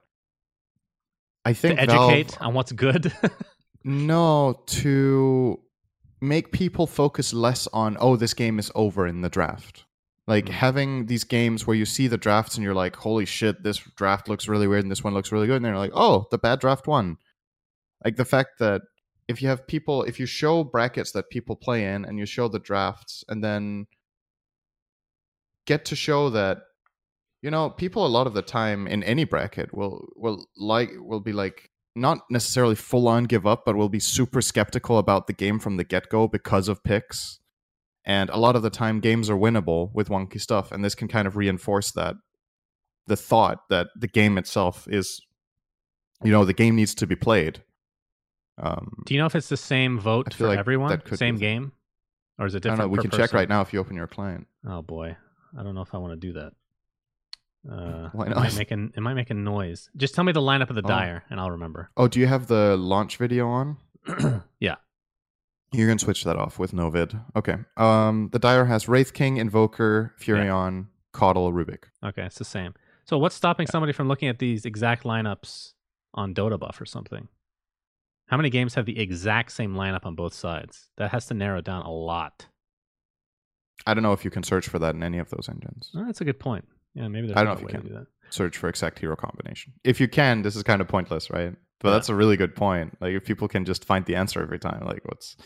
I 1.45 1.53
To 1.53 1.59
think 1.59 1.79
educate 1.79 2.31
Valve, 2.31 2.41
on 2.47 2.53
what's 2.53 2.71
good. 2.71 3.13
no 3.83 4.61
to 4.67 5.59
make 6.21 6.51
people 6.51 6.85
focus 6.85 7.33
less 7.33 7.65
on 7.67 7.95
oh 7.99 8.15
this 8.17 8.33
game 8.33 8.59
is 8.59 8.71
over 8.75 9.07
in 9.07 9.21
the 9.21 9.29
draft. 9.29 9.85
Like 10.29 10.45
Mm. 10.45 10.51
having 10.51 11.05
these 11.07 11.23
games 11.23 11.65
where 11.65 11.75
you 11.75 11.85
see 11.85 12.07
the 12.07 12.17
drafts 12.17 12.55
and 12.55 12.63
you're 12.63 12.75
like, 12.75 12.95
holy 12.95 13.25
shit, 13.25 13.63
this 13.63 13.79
draft 13.97 14.29
looks 14.29 14.47
really 14.47 14.67
weird 14.67 14.83
and 14.83 14.91
this 14.91 15.03
one 15.03 15.15
looks 15.15 15.31
really 15.31 15.47
good, 15.47 15.55
and 15.57 15.65
then 15.65 15.71
you're 15.73 15.79
like, 15.79 15.91
oh, 15.95 16.27
the 16.29 16.37
bad 16.37 16.59
draft 16.59 16.85
won. 16.87 17.17
Like 18.05 18.15
the 18.15 18.25
fact 18.25 18.59
that 18.59 18.83
if 19.27 19.41
you 19.41 19.47
have 19.49 19.65
people, 19.67 20.03
if 20.03 20.19
you 20.19 20.25
show 20.27 20.63
brackets 20.63 21.11
that 21.13 21.29
people 21.31 21.55
play 21.55 21.83
in 21.83 22.05
and 22.05 22.19
you 22.19 22.25
show 22.25 22.47
the 22.47 22.59
drafts 22.59 23.23
and 23.27 23.43
then 23.43 23.87
get 25.65 25.83
to 25.85 25.95
show 25.95 26.29
that 26.29 26.59
you 27.41 27.51
know 27.51 27.69
people 27.69 28.05
a 28.05 28.07
lot 28.17 28.27
of 28.27 28.33
the 28.33 28.41
time 28.41 28.87
in 28.87 29.03
any 29.03 29.23
bracket 29.23 29.73
will 29.73 30.07
will 30.15 30.45
like 30.57 30.91
will 30.97 31.19
be 31.19 31.31
like 31.31 31.69
not 31.95 32.19
necessarily 32.29 32.75
full 32.75 33.07
on 33.07 33.23
give 33.25 33.45
up 33.45 33.63
but 33.65 33.75
will 33.75 33.89
be 33.89 33.99
super 33.99 34.41
skeptical 34.41 34.97
about 34.97 35.27
the 35.27 35.33
game 35.33 35.59
from 35.59 35.77
the 35.77 35.83
get-go 35.83 36.27
because 36.27 36.67
of 36.67 36.83
picks 36.83 37.39
And 38.09 38.31
a 38.31 38.37
lot 38.37 38.55
of 38.55 38.63
the 38.63 38.71
time, 38.71 39.01
games 39.01 39.29
are 39.29 39.35
winnable 39.37 39.91
with 39.93 40.09
wonky 40.09 40.41
stuff, 40.41 40.71
and 40.71 40.83
this 40.83 40.95
can 40.95 41.07
kind 41.07 41.27
of 41.27 41.35
reinforce 41.37 41.91
that 41.91 42.15
the 43.05 43.15
thought 43.15 43.59
that 43.69 43.87
the 43.95 44.07
game 44.07 44.37
itself 44.39 44.87
is, 44.89 45.21
you 46.23 46.31
know, 46.31 46.43
the 46.43 46.53
game 46.53 46.75
needs 46.75 46.95
to 46.95 47.05
be 47.05 47.15
played. 47.15 47.61
Um, 48.57 49.03
Do 49.05 49.13
you 49.13 49.19
know 49.19 49.27
if 49.27 49.35
it's 49.35 49.49
the 49.49 49.57
same 49.57 49.99
vote 49.99 50.33
for 50.33 50.47
like 50.47 50.57
everyone? 50.57 50.99
Same 51.15 51.35
be- 51.35 51.41
game? 51.41 51.71
Or 52.39 52.47
is 52.47 52.55
it 52.55 52.65
I 52.65 52.69
don't 52.69 52.77
different? 52.77 52.91
know. 52.91 52.97
We 53.03 53.07
can 53.09 53.11
check 53.19 53.31
right 53.31 53.47
now 53.47 53.61
if 53.61 53.73
you 53.73 53.79
open 53.79 53.95
your 53.95 54.07
client. 54.07 54.47
Oh 54.67 54.81
boy, 54.81 55.15
I 55.57 55.61
don't 55.63 55.75
know 55.75 55.81
if 55.81 55.93
I 55.93 55.97
want 55.99 56.19
to 56.19 56.27
do 56.27 56.33
that. 56.33 56.51
Uh, 57.71 58.09
Why 58.13 58.25
It 58.25 58.29
not? 58.29 58.37
might 58.39 58.57
make 58.57 58.71
an 58.71 58.91
it 58.97 59.01
might 59.01 59.13
make 59.15 59.29
a 59.29 59.33
noise. 59.35 59.89
Just 59.97 60.15
tell 60.15 60.23
me 60.23 60.31
the 60.31 60.41
lineup 60.41 60.69
of 60.71 60.75
the 60.75 60.81
Oh. 60.83 60.87
dire, 60.87 61.23
and 61.29 61.39
I'll 61.39 61.51
remember. 61.51 61.91
Oh, 61.95 62.07
do 62.07 62.19
you 62.19 62.25
have 62.27 62.47
the 62.47 62.75
launch 62.75 63.17
video 63.17 63.47
on? 63.47 63.77
yeah, 64.59 64.75
You 65.71 65.87
can 65.87 65.99
switch 65.99 66.23
that 66.23 66.35
off 66.35 66.57
with 66.57 66.73
no 66.73 66.89
vid. 66.89 67.19
Okay. 67.35 67.57
Um, 67.77 68.29
the 68.31 68.39
Dire 68.39 68.65
has 68.65 68.87
Wraith 68.87 69.13
King, 69.13 69.37
Invoker, 69.37 70.15
Furion, 70.19 70.87
Caudal, 71.13 71.51
Rubik. 71.53 71.83
okay, 72.03 72.23
it's 72.23 72.37
the 72.39 72.45
same. 72.45 72.73
So 73.05 73.17
what's 73.17 73.35
stopping 73.35 73.67
somebody 73.67 73.93
from 73.93 74.07
looking 74.07 74.27
at 74.29 74.39
these 74.39 74.65
exact 74.65 75.03
lineups 75.03 75.73
on 76.13 76.33
Dotabuff 76.33 76.79
or 76.81 76.85
something? 76.85 77.27
How 78.27 78.37
many 78.37 78.49
games 78.51 78.75
have 78.75 78.85
the 78.85 78.99
exact 78.99 79.51
same 79.51 79.73
lineup 79.75 80.05
on 80.05 80.13
both 80.15 80.33
sides? 80.33 80.89
That 80.97 81.09
has 81.11 81.25
to 81.27 81.33
narrow 81.33 81.61
down 81.61 81.83
a 81.83 81.91
lot. 81.91 82.45
I 83.87 83.93
don't 83.93 84.03
know 84.03 84.13
if 84.13 84.23
you 84.25 84.31
can 84.31 84.43
search 84.43 84.67
for 84.67 84.77
that 84.79 84.93
in 84.95 85.01
any 85.03 85.17
of 85.19 85.29
those 85.29 85.47
engines. 85.49 85.91
Oh, 85.95 86.05
that's 86.05 86.21
a 86.21 86.25
good 86.25 86.39
point. 86.39 86.65
Yeah, 86.93 87.07
maybe 87.07 87.27
there's 87.27 87.37
I 87.37 87.43
don't 87.43 87.53
know 87.55 87.59
if 87.59 87.65
way 87.65 87.71
you 87.73 87.81
to 87.81 87.87
do 87.87 87.93
that. 87.95 88.07
Search 88.29 88.57
for 88.57 88.69
exact 88.69 88.99
hero 88.99 89.15
combination. 89.15 89.73
If 89.83 89.99
you 89.99 90.07
can, 90.07 90.41
this 90.43 90.55
is 90.55 90.63
kind 90.63 90.81
of 90.81 90.87
pointless, 90.87 91.29
right? 91.31 91.55
But 91.79 91.89
Yeah. 91.89 91.93
that's 91.95 92.09
a 92.09 92.15
really 92.15 92.37
good 92.37 92.55
point. 92.55 92.97
Like 93.01 93.13
if 93.13 93.23
people 93.25 93.47
can 93.47 93.65
just 93.65 93.85
find 93.85 94.05
the 94.05 94.15
answer 94.15 94.41
every 94.41 94.59
time, 94.59 94.85
like 94.85 95.01
what's 95.05 95.37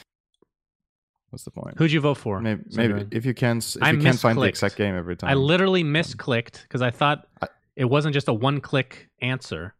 what's 1.33 1.43
the 1.43 1.51
point? 1.51 1.77
Who'd 1.77 1.91
you 1.91 1.99
vote 1.99 2.15
for? 2.19 2.39
Maybe, 2.39 2.61
maybe 2.75 3.07
if 3.11 3.25
you 3.25 3.33
can, 3.33 3.57
s- 3.57 3.75
if 3.75 3.83
I 3.83 3.91
you 3.91 3.99
can 3.99 4.15
find 4.15 4.37
the 4.37 4.43
exact 4.43 4.75
game 4.77 4.95
every 4.95 5.15
time. 5.17 5.29
I 5.29 5.33
literally 5.33 5.83
misclicked 5.83 6.61
because 6.61 6.81
I 6.81 6.91
thought 6.91 7.27
I- 7.41 7.47
it 7.75 7.85
wasn't 7.85 8.13
just 8.13 8.27
a 8.27 8.33
one-click 8.33 9.09
answer. 9.21 9.73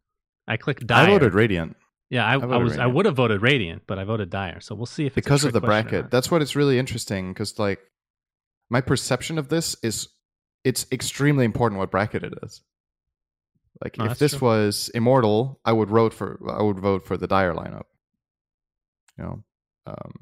I 0.48 0.58
clicked 0.58 0.86
dire. 0.88 1.08
I 1.08 1.12
voted 1.12 1.34
Radiant 1.34 1.78
Yeah, 2.10 2.26
I, 2.26 2.34
I, 2.34 2.38
voted 2.38 2.64
was. 2.64 2.78
I 2.78 2.88
would 2.88 3.06
have 3.06 3.16
voted 3.16 3.42
Radiant, 3.42 3.84
but 3.88 3.98
I 4.00 4.04
voted 4.04 4.30
Dire. 4.30 4.60
So 4.62 4.76
we'll 4.76 4.86
see 4.88 5.06
if 5.06 5.18
it's 5.18 5.26
a 5.26 5.30
because 5.30 5.46
of 5.46 5.54
the 5.54 5.62
bracket. 5.62 6.12
That's 6.12 6.30
what 6.30 6.42
it's 6.42 6.56
really 6.56 6.78
interesting 6.80 7.32
because 7.32 7.58
like 7.60 7.80
my 8.70 8.82
perception 8.82 9.38
of 9.38 9.48
this 9.50 9.76
is 9.84 10.10
it's 10.64 10.86
extremely 10.92 11.46
important 11.46 11.78
what 11.80 11.92
bracket 11.92 12.24
it 12.24 12.34
is. 12.44 12.62
Like 13.84 13.96
Oh, 14.00 14.06
if 14.06 14.18
this 14.20 14.38
true. 14.38 14.48
was 14.48 14.90
immortal, 14.94 15.60
I 15.64 15.72
would 15.74 15.90
vote 15.90 16.14
for 16.14 16.40
I 16.50 16.62
would 16.64 16.80
vote 16.80 17.06
for 17.06 17.16
the 17.16 17.28
dire 17.28 17.54
lineup. 17.54 17.84
You 19.18 19.24
know, 19.26 19.44
um, 19.86 20.14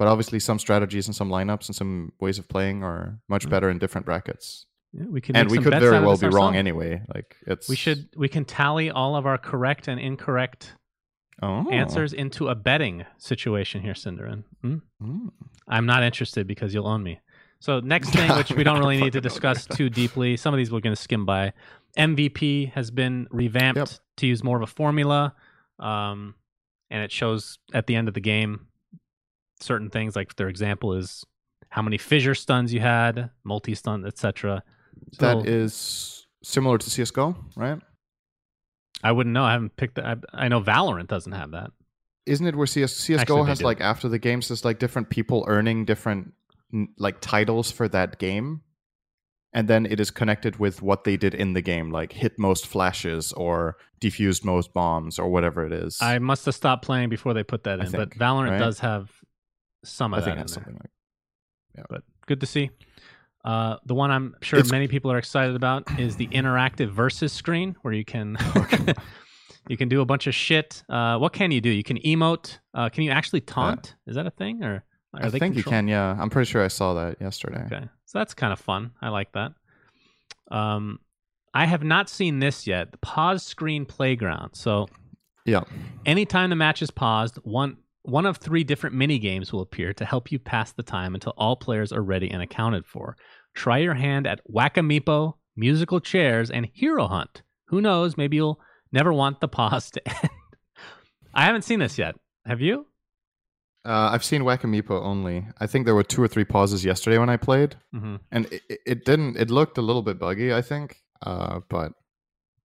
but 0.00 0.08
obviously 0.08 0.40
some 0.40 0.58
strategies 0.58 1.06
and 1.06 1.14
some 1.14 1.28
lineups 1.28 1.66
and 1.66 1.76
some 1.76 2.10
ways 2.20 2.38
of 2.38 2.48
playing 2.48 2.82
are 2.82 3.20
much 3.28 3.46
Mm. 3.46 3.50
better 3.50 3.68
in 3.68 3.78
different 3.78 4.06
brackets. 4.06 4.64
Yeah, 4.94 5.04
we 5.04 5.20
can 5.20 5.36
and 5.36 5.50
we 5.50 5.58
could 5.58 5.74
very 5.78 6.00
well 6.00 6.16
be 6.16 6.26
wrong 6.28 6.56
anyway. 6.56 7.02
Like 7.14 7.36
it's 7.46 7.68
We 7.68 7.76
should. 7.76 8.08
We 8.16 8.26
can 8.26 8.46
tally 8.46 8.90
all 8.90 9.14
of 9.14 9.26
our 9.26 9.36
correct 9.36 9.88
and 9.88 10.00
incorrect 10.00 10.74
oh. 11.42 11.68
answers 11.70 12.14
into 12.14 12.48
a 12.48 12.54
betting 12.54 13.04
situation 13.18 13.82
here, 13.82 13.92
syndereN. 13.92 14.44
Hmm? 14.62 14.76
Mm. 15.02 15.32
I'm 15.68 15.84
not 15.84 16.02
interested 16.02 16.46
because 16.46 16.72
you'll 16.72 16.88
own 16.88 17.02
me. 17.02 17.20
So 17.60 17.80
next 17.80 18.08
thing, 18.16 18.34
which 18.38 18.52
we 18.52 18.64
don't 18.64 18.78
really 18.78 18.96
need 19.02 19.12
to 19.12 19.20
discuss 19.30 19.66
too 19.66 19.90
deeply, 19.90 20.38
some 20.38 20.54
of 20.54 20.58
these 20.58 20.72
we're 20.72 20.80
going 20.80 20.96
to 20.96 21.02
skim 21.02 21.26
by. 21.26 21.52
MVP 21.98 22.72
has 22.72 22.90
been 22.90 23.28
revamped 23.30 23.76
Yep. 23.76 23.88
to 24.16 24.26
use 24.26 24.42
more 24.42 24.56
of 24.56 24.62
a 24.62 24.66
formula, 24.66 25.34
um, 25.78 26.36
and 26.88 27.02
it 27.02 27.12
shows 27.12 27.58
at 27.74 27.86
the 27.86 27.96
end 27.96 28.08
of 28.08 28.14
the 28.14 28.20
game 28.22 28.68
certain 29.62 29.90
things. 29.90 30.16
Like 30.16 30.36
their 30.36 30.48
example 30.48 30.94
is 30.94 31.24
how 31.68 31.82
many 31.82 31.98
fissure 31.98 32.34
stuns 32.34 32.72
you 32.74 32.80
had, 32.80 33.30
multi 33.44 33.74
stun, 33.74 34.04
etc. 34.04 34.62
That 35.18 35.46
is 35.46 36.26
similar 36.42 36.78
to 36.78 36.90
CS:GO, 36.90 37.36
right? 37.56 37.78
I 39.02 39.12
wouldn't 39.12 39.32
know. 39.32 39.44
I 39.44 39.52
haven't 39.52 39.76
picked 39.76 39.94
that. 39.96 40.04
I, 40.04 40.44
I 40.44 40.48
know 40.48 40.60
Valorant 40.60 41.06
doesn't 41.08 41.32
have 41.32 41.52
that. 41.52 41.70
isn't 42.26 42.46
it 42.46 42.54
where 42.54 42.66
CS, 42.66 42.94
CS:GO 42.96 43.20
Actually, 43.20 43.48
has 43.48 43.62
like 43.62 43.80
after 43.80 44.08
the 44.08 44.18
games 44.18 44.48
there's 44.48 44.64
like 44.64 44.78
different 44.78 45.08
people 45.10 45.44
earning 45.48 45.84
different 45.84 46.34
like 46.98 47.20
titles 47.20 47.70
for 47.72 47.88
that 47.88 48.18
game 48.18 48.60
and 49.52 49.66
then 49.66 49.86
it 49.86 49.98
is 49.98 50.10
connected 50.12 50.60
with 50.60 50.82
what 50.82 51.02
they 51.02 51.16
did 51.16 51.34
in 51.34 51.54
the 51.54 51.60
game 51.60 51.90
like 51.90 52.12
hit 52.12 52.38
most 52.38 52.64
flashes 52.66 53.32
or 53.32 53.76
defused 54.00 54.44
most 54.44 54.72
bombs 54.72 55.18
or 55.18 55.28
whatever 55.28 55.66
it 55.66 55.72
is 55.72 56.00
I 56.00 56.18
must 56.20 56.44
have 56.44 56.54
stopped 56.54 56.84
playing 56.84 57.08
before 57.08 57.34
they 57.34 57.42
put 57.42 57.64
that 57.64 57.80
in. 57.80 57.90
but 57.90 58.10
Valorant 58.10 58.50
right? 58.50 58.58
does 58.58 58.78
have 58.80 59.10
some 59.84 60.14
I 60.14 60.18
of 60.18 60.24
think 60.24 60.36
that 60.36 60.40
it 60.40 60.42
has 60.42 60.50
in 60.50 60.54
something 60.54 60.74
like 60.74 61.86
but 61.88 62.02
good 62.26 62.40
to 62.40 62.46
see. 62.46 62.70
Uh, 63.44 63.76
the 63.86 63.94
one 63.94 64.10
I'm 64.10 64.36
sure 64.42 64.58
It's- 64.58 64.70
many 64.70 64.86
people 64.86 65.10
are 65.10 65.16
excited 65.18 65.56
about 65.56 65.98
is 65.98 66.16
the 66.16 66.26
interactive 66.28 66.90
versus 66.90 67.32
screen, 67.32 67.74
where 67.82 67.94
you 67.94 68.04
can 68.04 68.36
you 69.68 69.76
can 69.78 69.88
do 69.88 70.00
a 70.02 70.04
bunch 70.04 70.26
of 70.26 70.34
shit. 70.34 70.82
Uh, 70.88 71.16
what 71.18 71.32
can 71.32 71.50
you 71.50 71.60
do? 71.60 71.70
You 71.70 71.82
can 71.82 71.96
emote. 71.98 72.58
Uh, 72.74 72.88
can 72.90 73.04
you 73.04 73.10
actually 73.10 73.40
taunt? 73.40 73.94
Is 74.06 74.16
that 74.16 74.26
a 74.26 74.30
thing, 74.30 74.62
or 74.62 74.84
are 75.14 75.24
I 75.26 75.28
they 75.30 75.38
think 75.38 75.56
you 75.56 75.62
can 75.62 75.88
yeah 75.88 76.16
I'm 76.20 76.28
pretty 76.28 76.50
sure 76.50 76.62
I 76.62 76.68
saw 76.68 76.94
that 76.94 77.20
yesterday 77.20 77.62
Okay, 77.66 77.88
so 78.04 78.18
that's 78.18 78.34
kind 78.34 78.52
of 78.52 78.58
fun. 78.60 78.90
I 79.00 79.08
like 79.08 79.32
that. 79.32 79.52
Um, 80.50 80.98
I 81.54 81.64
have 81.66 81.82
not 81.82 82.08
seen 82.10 82.40
this 82.40 82.66
yet. 82.66 82.92
The 82.92 82.98
pause 82.98 83.42
screen 83.42 83.86
playground. 83.86 84.54
So 84.54 84.88
yeah 85.46 85.62
Anytime 86.04 86.50
the 86.50 86.56
match 86.56 86.82
is 86.82 86.90
paused, 86.90 87.36
one 87.42 87.78
one 88.02 88.26
of 88.26 88.38
three 88.38 88.64
different 88.64 88.96
mini 88.96 89.18
games 89.18 89.52
will 89.52 89.60
appear 89.60 89.92
to 89.94 90.04
help 90.04 90.32
you 90.32 90.38
pass 90.38 90.72
the 90.72 90.82
time 90.82 91.14
until 91.14 91.34
all 91.36 91.56
players 91.56 91.92
are 91.92 92.02
ready 92.02 92.30
and 92.30 92.42
accounted 92.42 92.86
for. 92.86 93.16
Try 93.54 93.78
your 93.78 93.94
hand 93.94 94.26
at 94.26 94.40
Whack-A-Meepo, 94.46 95.34
musical 95.56 96.00
chairs, 96.00 96.50
and 96.50 96.66
Hero 96.72 97.06
Hunt. 97.08 97.42
Who 97.68 97.80
knows? 97.80 98.16
Maybe 98.16 98.36
you'll 98.36 98.60
never 98.92 99.12
want 99.12 99.40
the 99.40 99.48
pause 99.48 99.90
to 99.92 100.08
end. 100.22 100.30
I 101.34 101.44
haven't 101.44 101.62
seen 101.62 101.78
this 101.80 101.98
yet. 101.98 102.16
Have 102.46 102.60
you? 102.60 102.86
uh, 103.84 104.10
I've 104.12 104.24
seen 104.24 104.44
Whack-A-Meepo 104.44 104.90
only 105.02 105.46
I 105.58 105.66
think 105.66 105.86
there 105.86 105.94
were 105.94 106.02
two 106.02 106.22
or 106.22 106.28
three 106.28 106.44
pauses 106.44 106.84
yesterday 106.84 107.16
when 107.18 107.30
I 107.30 107.36
played 107.38 107.76
hmm 107.92 108.16
and 108.30 108.44
it, 108.52 108.62
it- 108.86 109.04
didn't 109.06 109.36
it 109.38 109.50
looked 109.50 109.78
a 109.78 109.82
little 109.82 110.02
bit 110.02 110.18
buggy 110.18 110.52
i 110.52 110.60
think 110.60 110.96
uh 111.22 111.60
but 111.70 111.92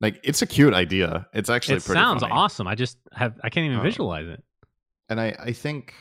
like 0.01 0.19
it's 0.25 0.41
a 0.41 0.45
cute 0.45 0.73
idea 0.73 1.25
it's 1.33 1.49
actually 1.49 1.77
It 1.77 1.85
pretty 1.85 1.99
sounds 2.01 2.21
funny. 2.21 2.33
awesome. 2.33 2.67
I 2.67 2.75
just 2.75 2.97
have 3.13 3.33
I 3.43 3.49
can't 3.49 3.65
even 3.65 3.79
Oh. 3.79 3.83
visualize 3.83 4.27
it. 4.27 4.43
And 5.09 5.19
i 5.19 5.35
i 5.39 5.51
think 5.51 5.93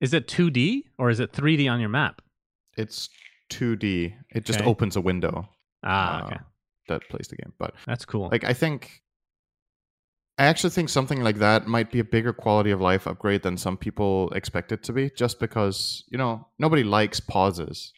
Is 0.00 0.12
it 0.14 0.26
2D 0.28 0.84
or 0.98 1.10
is 1.10 1.20
it 1.20 1.32
3D 1.32 1.70
on 1.70 1.80
your 1.80 1.88
map? 1.88 2.20
it's 2.76 3.08
2d 3.50 4.14
it 4.30 4.44
just 4.44 4.60
Okay. 4.60 4.68
opens 4.70 4.96
a 4.96 5.00
window 5.00 5.48
Ah, 5.82 6.18
uh, 6.20 6.24
okay. 6.24 6.38
that 6.88 7.02
plays 7.10 7.28
the 7.28 7.36
game 7.36 7.52
but 7.58 7.74
That's 7.86 8.04
cool. 8.04 8.28
like 8.30 8.44
i 8.44 8.52
think 8.52 9.02
i 10.38 10.44
actually 10.46 10.70
think 10.70 10.88
something 10.88 11.22
like 11.22 11.36
that 11.38 11.66
might 11.66 11.90
be 11.90 12.00
a 12.00 12.04
bigger 12.04 12.32
quality 12.32 12.70
of 12.72 12.80
life 12.80 13.06
upgrade 13.06 13.42
than 13.42 13.56
some 13.56 13.76
people 13.76 14.30
expect 14.34 14.72
it 14.72 14.82
to 14.84 14.92
be 14.92 15.10
just 15.10 15.38
because 15.38 16.04
you 16.10 16.18
know 16.18 16.46
nobody 16.58 16.82
likes 16.84 17.20
pauses 17.20 17.92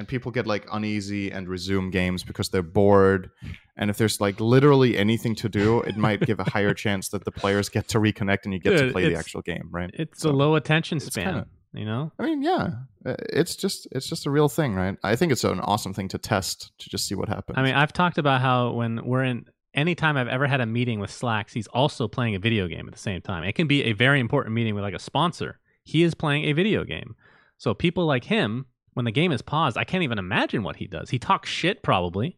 and 0.00 0.08
people 0.08 0.32
get 0.32 0.46
like 0.46 0.66
uneasy 0.72 1.30
and 1.30 1.46
resume 1.46 1.90
games 1.90 2.24
because 2.24 2.48
they're 2.48 2.62
bored 2.62 3.30
and 3.76 3.90
if 3.90 3.98
there's 3.98 4.18
like 4.18 4.40
literally 4.40 4.96
anything 4.96 5.34
to 5.34 5.48
do 5.48 5.80
it 5.82 5.94
might 5.96 6.20
give 6.22 6.40
a 6.40 6.50
higher 6.50 6.72
chance 6.72 7.10
that 7.10 7.24
the 7.26 7.30
players 7.30 7.68
get 7.68 7.86
to 7.88 7.98
reconnect 8.00 8.38
and 8.44 8.54
you 8.54 8.58
get 8.58 8.78
to 8.78 8.90
play 8.92 9.08
the 9.10 9.14
actual 9.14 9.42
game 9.42 9.68
right 9.70 9.90
it's 9.92 10.22
So, 10.22 10.30
a 10.30 10.32
low 10.32 10.54
attention 10.54 11.00
span, 11.00 11.24
kinda- 11.26 11.46
you 11.74 11.84
know? 11.84 12.10
i 12.18 12.22
mean 12.24 12.40
yeah 12.42 12.70
uh, 13.04 13.14
it's 13.40 13.54
just 13.56 13.86
it's 13.92 14.08
just 14.08 14.24
a 14.26 14.30
real 14.30 14.48
thing 14.48 14.74
right 14.74 14.96
i 15.04 15.14
think 15.16 15.32
it's 15.32 15.44
an 15.44 15.60
awesome 15.60 15.92
thing 15.92 16.08
to 16.08 16.18
test 16.18 16.72
to 16.78 16.88
just 16.88 17.06
see 17.06 17.14
what 17.14 17.28
happens 17.28 17.58
I 17.58 17.62
mean, 17.62 17.74
I've 17.74 17.92
talked 17.92 18.16
about 18.18 18.40
how 18.40 18.70
when 18.72 19.04
we're 19.04 19.24
in 19.24 19.44
anytime 19.74 20.16
I've 20.16 20.28
ever 20.28 20.46
had 20.48 20.60
a 20.60 20.66
meeting 20.66 20.98
with 20.98 21.10
Slacks, 21.10 21.52
he's 21.52 21.68
also 21.68 22.08
playing 22.08 22.34
a 22.34 22.40
video 22.40 22.66
game 22.66 22.88
at 22.88 22.92
the 22.92 22.98
same 22.98 23.20
time. 23.20 23.44
It 23.44 23.54
can 23.54 23.68
be 23.68 23.84
a 23.84 23.92
very 23.92 24.18
important 24.18 24.52
meeting 24.54 24.74
with 24.74 24.82
like 24.82 24.94
a 24.94 24.98
sponsor. 24.98 25.60
He 25.84 26.02
is 26.02 26.12
playing 26.14 26.44
a 26.46 26.52
video 26.54 26.82
game. 26.84 27.14
So 27.56 27.72
people 27.74 28.04
like 28.04 28.24
him, 28.24 28.66
when 28.94 29.04
the 29.04 29.10
game 29.10 29.32
is 29.32 29.42
paused, 29.42 29.76
I 29.78 29.84
can't 29.84 30.02
even 30.02 30.18
imagine 30.18 30.62
what 30.62 30.76
he 30.76 30.86
does. 30.86 31.10
He 31.10 31.18
talks 31.18 31.48
shit 31.48 31.82
probably, 31.82 32.36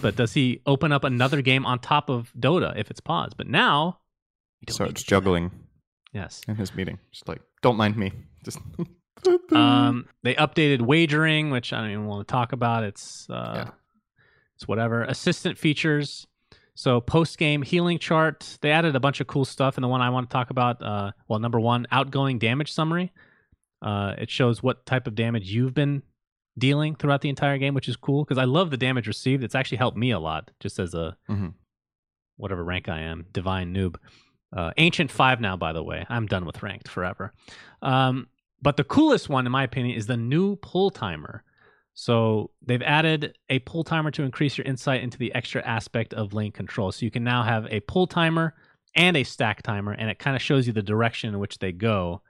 but 0.00 0.16
does 0.16 0.32
he 0.34 0.60
open 0.66 0.92
up 0.92 1.04
another 1.04 1.42
game 1.42 1.64
on 1.66 1.78
top 1.78 2.08
of 2.10 2.32
Dota 2.38 2.76
if 2.76 2.90
it's 2.90 3.00
paused? 3.00 3.36
But 3.36 3.46
now, 3.48 3.98
you 4.60 4.66
don't 4.66 4.76
so 4.76 4.84
it's 4.84 5.02
that. 5.02 5.08
juggling 5.08 5.50
Yes. 6.12 6.42
in 6.48 6.54
his 6.56 6.74
meeting 6.74 6.98
just 7.12 7.26
like 7.28 7.40
don't 7.62 7.76
mind 7.76 7.96
me 7.96 8.12
just 8.44 8.58
Um, 9.52 10.06
they 10.22 10.34
updated 10.34 10.82
wagering, 10.82 11.50
which 11.50 11.72
I 11.72 11.80
don't 11.80 11.90
even 11.90 12.06
want 12.06 12.26
to 12.26 12.30
talk 12.32 12.52
about. 12.52 12.84
It's 12.84 13.26
uh, 13.30 13.52
Yeah. 13.66 13.70
it's 14.56 14.68
whatever. 14.68 15.02
Assistant 15.04 15.56
features. 15.56 16.26
So 16.74 17.00
post 17.00 17.38
game 17.38 17.62
healing 17.62 17.98
chart. 17.98 18.58
They 18.60 18.70
added 18.70 18.96
a 18.96 19.00
bunch 19.00 19.20
of 19.20 19.26
cool 19.26 19.44
stuff, 19.44 19.76
and 19.76 19.84
the 19.84 19.88
one 19.88 20.02
I 20.02 20.10
want 20.10 20.28
to 20.28 20.32
talk 20.32 20.50
about. 20.50 20.82
Uh, 20.82 21.12
well, 21.28 21.38
number 21.38 21.58
one, 21.60 21.86
outgoing 21.90 22.38
damage 22.38 22.70
summary. 22.72 23.12
Uh, 23.84 24.14
it 24.18 24.30
shows 24.30 24.62
what 24.62 24.84
type 24.86 25.06
of 25.06 25.14
damage 25.14 25.50
you've 25.52 25.74
been 25.74 26.02
dealing 26.58 26.94
throughout 26.96 27.20
the 27.20 27.28
entire 27.28 27.58
game, 27.58 27.74
which 27.74 27.88
is 27.88 27.96
cool 27.96 28.24
because 28.24 28.38
I 28.38 28.44
love 28.44 28.70
the 28.70 28.76
damage 28.78 29.06
received. 29.06 29.44
It's 29.44 29.54
actually 29.54 29.76
helped 29.78 29.98
me 29.98 30.10
a 30.10 30.18
lot, 30.18 30.50
just 30.58 30.78
as 30.78 30.94
a 30.94 31.16
Mhm. 31.28 31.54
whatever 32.36 32.64
rank 32.64 32.88
I 32.88 33.00
am, 33.00 33.26
divine 33.32 33.74
noob. 33.74 33.96
Uh, 34.56 34.72
Ancient 34.78 35.10
five 35.10 35.40
now, 35.40 35.56
by 35.56 35.72
the 35.72 35.82
way. 35.82 36.06
I'm 36.08 36.26
done 36.26 36.44
with 36.46 36.62
ranked 36.62 36.88
forever. 36.88 37.32
Um, 37.82 38.28
But 38.62 38.78
the 38.78 38.84
coolest 38.84 39.28
one, 39.28 39.44
in 39.44 39.52
my 39.52 39.62
opinion, 39.64 39.94
is 39.98 40.06
the 40.06 40.16
new 40.16 40.56
pull 40.56 40.88
timer. 40.90 41.44
So 41.92 42.50
they've 42.62 42.80
added 42.80 43.36
a 43.50 43.58
pull 43.58 43.84
timer 43.84 44.10
to 44.12 44.22
increase 44.22 44.56
your 44.56 44.64
insight 44.64 45.02
into 45.02 45.18
the 45.18 45.34
extra 45.34 45.60
aspect 45.66 46.14
of 46.14 46.32
lane 46.32 46.50
control. 46.52 46.90
So 46.90 47.04
you 47.04 47.10
can 47.10 47.24
now 47.24 47.42
have 47.42 47.66
a 47.66 47.80
pull 47.80 48.06
timer 48.06 48.54
and 48.94 49.18
a 49.18 49.24
stack 49.24 49.60
timer, 49.62 49.92
and 49.92 50.08
it 50.08 50.18
kind 50.18 50.34
of 50.34 50.40
shows 50.40 50.66
you 50.66 50.72
the 50.72 50.82
direction 50.82 51.28
in 51.34 51.38
which 51.40 51.58
they 51.58 51.72
go, 51.72 52.22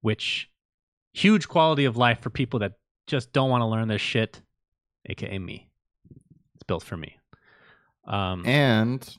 which 0.00 0.50
huge 1.12 1.48
quality 1.48 1.84
of 1.84 1.96
life 1.96 2.20
for 2.20 2.30
people 2.30 2.60
that 2.60 2.72
just 3.06 3.32
don't 3.32 3.50
want 3.50 3.62
to 3.62 3.66
learn 3.66 3.88
this 3.88 4.00
shit, 4.00 4.40
aka 5.06 5.38
me. 5.38 5.68
It's 6.54 6.64
built 6.66 6.82
for 6.82 6.96
me. 6.96 7.16
Um, 8.06 8.44
And 8.46 9.16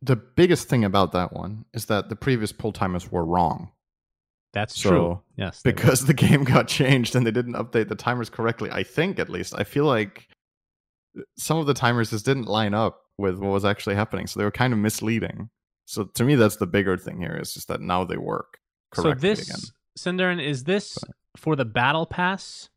the 0.00 0.16
biggest 0.16 0.68
thing 0.68 0.84
about 0.84 1.12
that 1.12 1.32
one 1.32 1.64
is 1.74 1.86
that 1.86 2.08
the 2.08 2.16
previous 2.16 2.52
pull 2.52 2.72
timers 2.72 3.10
were 3.10 3.24
wrong 3.24 3.70
that's 4.52 4.80
so, 4.80 4.90
true. 4.90 5.22
Yes, 5.36 5.62
were. 5.64 5.72
because 5.72 6.04
the 6.04 6.14
game 6.28 6.44
got 6.44 6.68
changed 6.68 7.16
and 7.16 7.26
they 7.26 7.30
didn't 7.30 7.54
update 7.54 7.88
the 7.88 7.94
timers 7.94 8.30
correctly. 8.30 8.70
I 8.70 8.82
think, 8.82 9.18
at 9.18 9.28
least, 9.28 9.54
I 9.56 9.64
feel 9.64 9.86
like 9.86 10.28
some 11.36 11.58
of 11.58 11.66
the 11.66 11.74
timers 11.74 12.10
just 12.10 12.24
didn't 12.24 12.46
line 12.46 12.74
up 12.74 13.00
with 13.18 13.38
what 13.38 13.50
was 13.50 13.64
actually 13.64 13.94
happening, 13.94 14.26
so 14.26 14.38
they 14.38 14.44
were 14.44 14.50
kind 14.50 14.72
of 14.72 14.78
misleading. 14.78 15.50
So 15.86 16.04
to 16.04 16.24
me, 16.24 16.36
that's 16.36 16.56
the 16.56 16.66
bigger 16.66 16.96
thing 16.96 17.18
here 17.18 17.36
is 17.40 17.54
just 17.54 17.68
that 17.68 17.80
now 17.80 18.04
they 18.04 18.16
work 18.16 18.58
correctly 18.92 19.28
so 19.28 19.34
this 19.34 19.48
again. 19.48 19.60
syndereN, 19.98 20.42
is 20.42 20.64
this 20.64 20.98
for 21.36 21.56
the 21.56 21.64
battle 21.64 22.06
pass, 22.06 22.68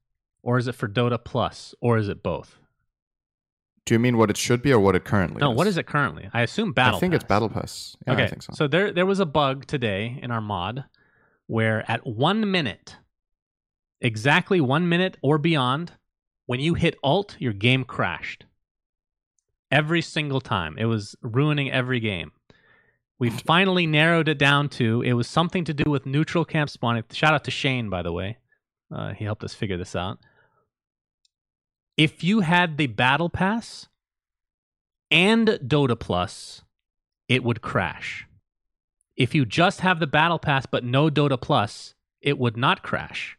or 0.44 0.58
is 0.58 0.68
it 0.68 0.76
for 0.76 0.88
Dota 0.88 1.24
Plus, 1.24 1.74
or 1.82 1.98
is 1.98 2.08
it 2.10 2.24
both? 2.24 2.58
Do 3.86 3.94
you 3.94 4.00
mean 4.00 4.18
what 4.18 4.30
it 4.32 4.38
should 4.38 4.62
be 4.64 4.74
or 4.74 4.80
what 4.80 4.96
it 4.96 5.06
currently 5.06 5.40
No, 5.40 5.52
is? 5.52 5.58
what 5.58 5.68
is 5.68 5.78
it 5.78 5.86
currently? 5.86 6.28
I 6.34 6.42
assume 6.42 6.74
battle. 6.74 6.98
I 6.98 7.00
think 7.00 7.14
it's 7.14 7.24
Battle 7.24 7.50
Pass. 7.50 7.96
Yeah, 8.08 8.14
okay, 8.14 8.24
I 8.24 8.28
think 8.28 8.42
so. 8.42 8.68
there 8.68 8.92
there 8.92 9.06
was 9.06 9.20
a 9.20 9.26
bug 9.28 9.68
today 9.68 10.20
in 10.24 10.32
our 10.32 10.42
mod 10.42 10.86
where 11.46 11.90
at 11.90 12.06
one 12.08 12.50
minute, 12.50 12.98
exactly 14.02 14.60
one 14.60 14.90
minute 14.90 15.18
or 15.22 15.38
beyond, 15.38 15.92
when 16.48 16.60
you 16.60 16.74
hit 16.74 16.96
Alt, 17.04 17.36
your 17.40 17.54
game 17.54 17.84
crashed. 17.84 18.46
Every 19.72 20.02
single 20.02 20.42
time, 20.42 20.78
it 20.80 20.86
was 20.86 21.16
ruining 21.22 21.72
every 21.72 22.00
game. 22.00 22.32
We 23.20 23.30
finally 23.52 23.86
narrowed 23.86 24.28
it 24.28 24.40
down 24.40 24.70
to 24.70 25.02
it 25.04 25.14
was 25.14 25.28
something 25.28 25.64
to 25.66 25.74
do 25.76 25.90
with 25.92 26.08
neutral 26.08 26.44
camp 26.46 26.72
spawning. 26.72 27.04
Shout 27.12 27.36
out 27.36 27.44
to 27.44 27.52
Shane, 27.52 27.90
by 27.92 28.02
the 28.02 28.12
way. 28.12 28.38
Uh, 28.92 29.14
he 29.14 29.26
helped 29.26 29.44
us 29.44 29.54
figure 29.54 29.78
this 29.78 29.96
out. 29.96 30.20
If 31.98 32.24
you 32.24 32.42
had 32.42 32.78
the 32.78 32.88
battle 32.88 33.30
pass 33.30 33.88
and 35.10 35.48
Dota 35.48 35.98
Plus, 35.98 36.64
it 37.28 37.44
would 37.44 37.62
crash. 37.62 38.28
If 39.16 39.34
you 39.34 39.46
just 39.46 39.82
have 39.82 40.00
the 40.00 40.08
battle 40.08 40.40
pass 40.40 40.66
but 40.66 40.84
no 40.84 41.10
Dota 41.10 41.40
Plus, 41.40 41.96
it 42.22 42.38
would 42.38 42.58
not 42.58 42.84
crash. 42.84 43.38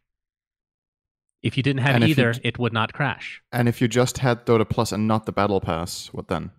If 1.43 1.57
you 1.57 1.63
didn't 1.63 1.83
have 1.83 1.97
And 1.97 2.05
either, 2.05 2.35
it 2.43 2.59
would 2.59 2.73
not 2.73 2.93
crash. 2.93 3.41
And 3.53 3.69
if 3.69 3.81
you 3.81 3.87
just 3.87 4.19
had 4.19 4.45
Dota 4.47 4.69
Plus 4.69 4.91
and 4.91 5.07
not 5.07 5.27
the 5.27 5.33
Battle 5.33 5.61
Pass, 5.61 6.09
what 6.09 6.27
then? 6.27 6.51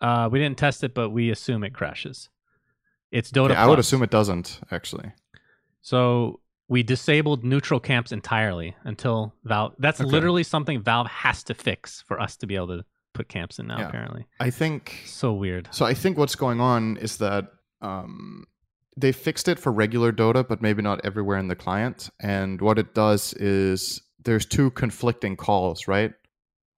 Uh, 0.00 0.28
we 0.30 0.40
didn't 0.40 0.58
test 0.58 0.82
it, 0.82 0.92
but 0.92 1.10
we 1.10 1.30
assume 1.30 1.62
it 1.62 1.72
crashes. 1.72 2.30
It's 3.12 3.30
Dota 3.30 3.50
Yeah, 3.50 3.62
I 3.62 3.66
would 3.68 3.78
assume 3.78 4.02
it 4.02 4.10
doesn't 4.10 4.60
actually. 4.72 5.12
So 5.82 6.40
we 6.68 6.82
disabled 6.82 7.44
neutral 7.44 7.78
camps 7.80 8.10
entirely 8.12 8.74
until 8.84 9.34
Valve. 9.44 9.74
That's 9.78 10.00
Okay. 10.00 10.10
literally 10.10 10.42
something 10.42 10.82
Valve 10.82 11.08
has 11.08 11.42
to 11.44 11.54
fix 11.54 12.02
for 12.06 12.20
us 12.20 12.36
to 12.38 12.46
be 12.46 12.56
able 12.56 12.68
to 12.68 12.84
put 13.12 13.28
camps 13.28 13.58
in 13.58 13.66
now. 13.66 13.78
Yeah. 13.78 13.88
Apparently, 13.88 14.26
I 14.40 14.50
think 14.50 15.02
so 15.06 15.32
weird. 15.32 15.68
so. 15.70 15.84
I 15.84 15.94
think 15.94 16.16
what's 16.18 16.34
going 16.34 16.60
on 16.60 16.96
is 16.96 17.18
that 17.18 17.46
um, 17.80 18.44
they 18.96 19.12
fixed 19.12 19.46
it 19.48 19.58
for 19.58 19.70
regular 19.72 20.10
Dota, 20.12 20.46
but 20.46 20.62
maybe 20.62 20.82
not 20.82 21.04
everywhere 21.04 21.38
in 21.38 21.48
the 21.48 21.54
client. 21.56 22.08
And 22.20 22.60
what 22.60 22.78
it 22.78 22.94
does 22.94 23.34
is 23.34 24.02
there's 24.24 24.46
two 24.46 24.70
conflicting 24.70 25.36
calls, 25.36 25.86
right? 25.86 26.12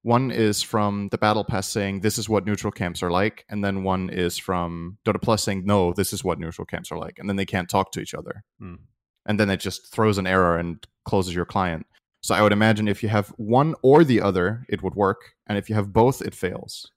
One 0.03 0.31
is 0.31 0.63
from 0.63 1.09
the 1.11 1.19
Battle 1.19 1.43
Pass 1.45 1.69
saying 1.69 2.01
this 2.01 2.19
is 2.19 2.29
what 2.29 2.45
neutral 2.47 2.71
camps 2.73 3.03
are 3.03 3.11
like, 3.11 3.45
and 3.49 3.65
then 3.65 3.83
one 3.83 4.09
is 4.11 4.37
from 4.39 4.99
Dota 5.05 5.21
Plus 5.23 5.43
saying 5.43 5.65
no, 5.65 5.93
this 5.93 6.13
is 6.13 6.23
what 6.25 6.39
neutral 6.39 6.65
camps 6.67 6.91
are 6.93 6.99
like, 6.99 7.19
and 7.19 7.29
then 7.29 7.37
they 7.37 7.47
can't 7.47 7.69
talk 7.69 7.93
to 7.93 8.01
each 8.01 8.15
other. 8.15 8.43
Hmm. 8.61 8.75
And 9.27 9.39
then 9.41 9.51
it 9.51 9.59
just 9.61 9.93
throws 9.93 10.19
an 10.19 10.27
error 10.27 10.57
and 10.57 10.85
closes 11.05 11.35
your 11.35 11.45
client. 11.45 11.87
So 12.23 12.35
I 12.35 12.43
would 12.43 12.53
imagine 12.53 12.89
if 12.89 13.03
you 13.03 13.09
have 13.09 13.29
one 13.37 13.75
or 13.83 14.03
the 14.03 14.21
other, 14.21 14.65
it 14.69 14.83
would 14.83 14.95
work, 14.95 15.35
and 15.47 15.57
if 15.59 15.69
you 15.69 15.75
have 15.77 15.93
both, 15.93 16.23
it 16.23 16.35
fails. 16.35 16.91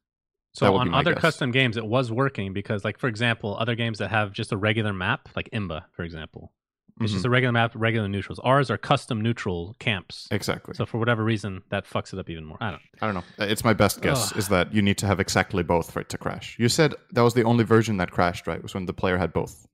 So 0.53 0.75
on 0.75 0.93
other 0.93 1.13
guess. 1.13 1.21
custom 1.21 1.51
games, 1.51 1.77
it 1.77 1.85
was 1.85 2.11
working 2.11 2.53
because, 2.53 2.83
like 2.83 2.97
for 2.97 3.07
example, 3.07 3.55
other 3.59 3.75
games 3.75 3.99
that 3.99 4.09
have 4.09 4.31
just 4.33 4.51
a 4.51 4.57
regular 4.57 4.91
map, 4.93 5.29
like 5.35 5.49
Imba, 5.51 5.83
for 5.91 6.01
example, 6.03 6.51
it's 6.99 7.11
Mhm. 7.11 7.15
just 7.15 7.25
a 7.25 7.29
regular 7.29 7.51
map, 7.53 7.71
regular 7.75 8.07
neutrals. 8.07 8.39
Ours 8.39 8.71
are 8.71 8.77
custom 8.77 9.21
neutral 9.21 9.75
camps. 9.79 10.27
exactly. 10.31 10.73
So 10.73 10.85
for 10.87 10.97
whatever 10.97 11.23
reason, 11.23 11.61
that 11.69 11.85
fucks 11.85 12.11
it 12.11 12.19
up 12.19 12.29
even 12.29 12.45
more. 12.45 12.57
I 12.59 12.71
don't. 12.71 12.81
I 12.99 13.05
don't 13.05 13.13
know. 13.15 13.23
It's 13.45 13.63
my 13.63 13.73
best 13.73 14.01
guess 14.01 14.31
Ugh. 14.31 14.37
is 14.39 14.47
that 14.49 14.73
you 14.73 14.81
need 14.81 14.97
to 14.97 15.05
have 15.05 15.19
exactly 15.19 15.61
both 15.63 15.91
for 15.91 15.99
it 16.01 16.09
to 16.09 16.17
crash. 16.17 16.57
You 16.59 16.67
said 16.67 16.95
that 17.11 17.21
was 17.21 17.35
the 17.35 17.43
only 17.43 17.63
version 17.63 17.97
that 17.97 18.09
crashed, 18.11 18.47
right? 18.47 18.61
Was 18.61 18.73
when 18.73 18.85
the 18.87 18.93
player 18.93 19.17
had 19.17 19.31
both 19.31 19.67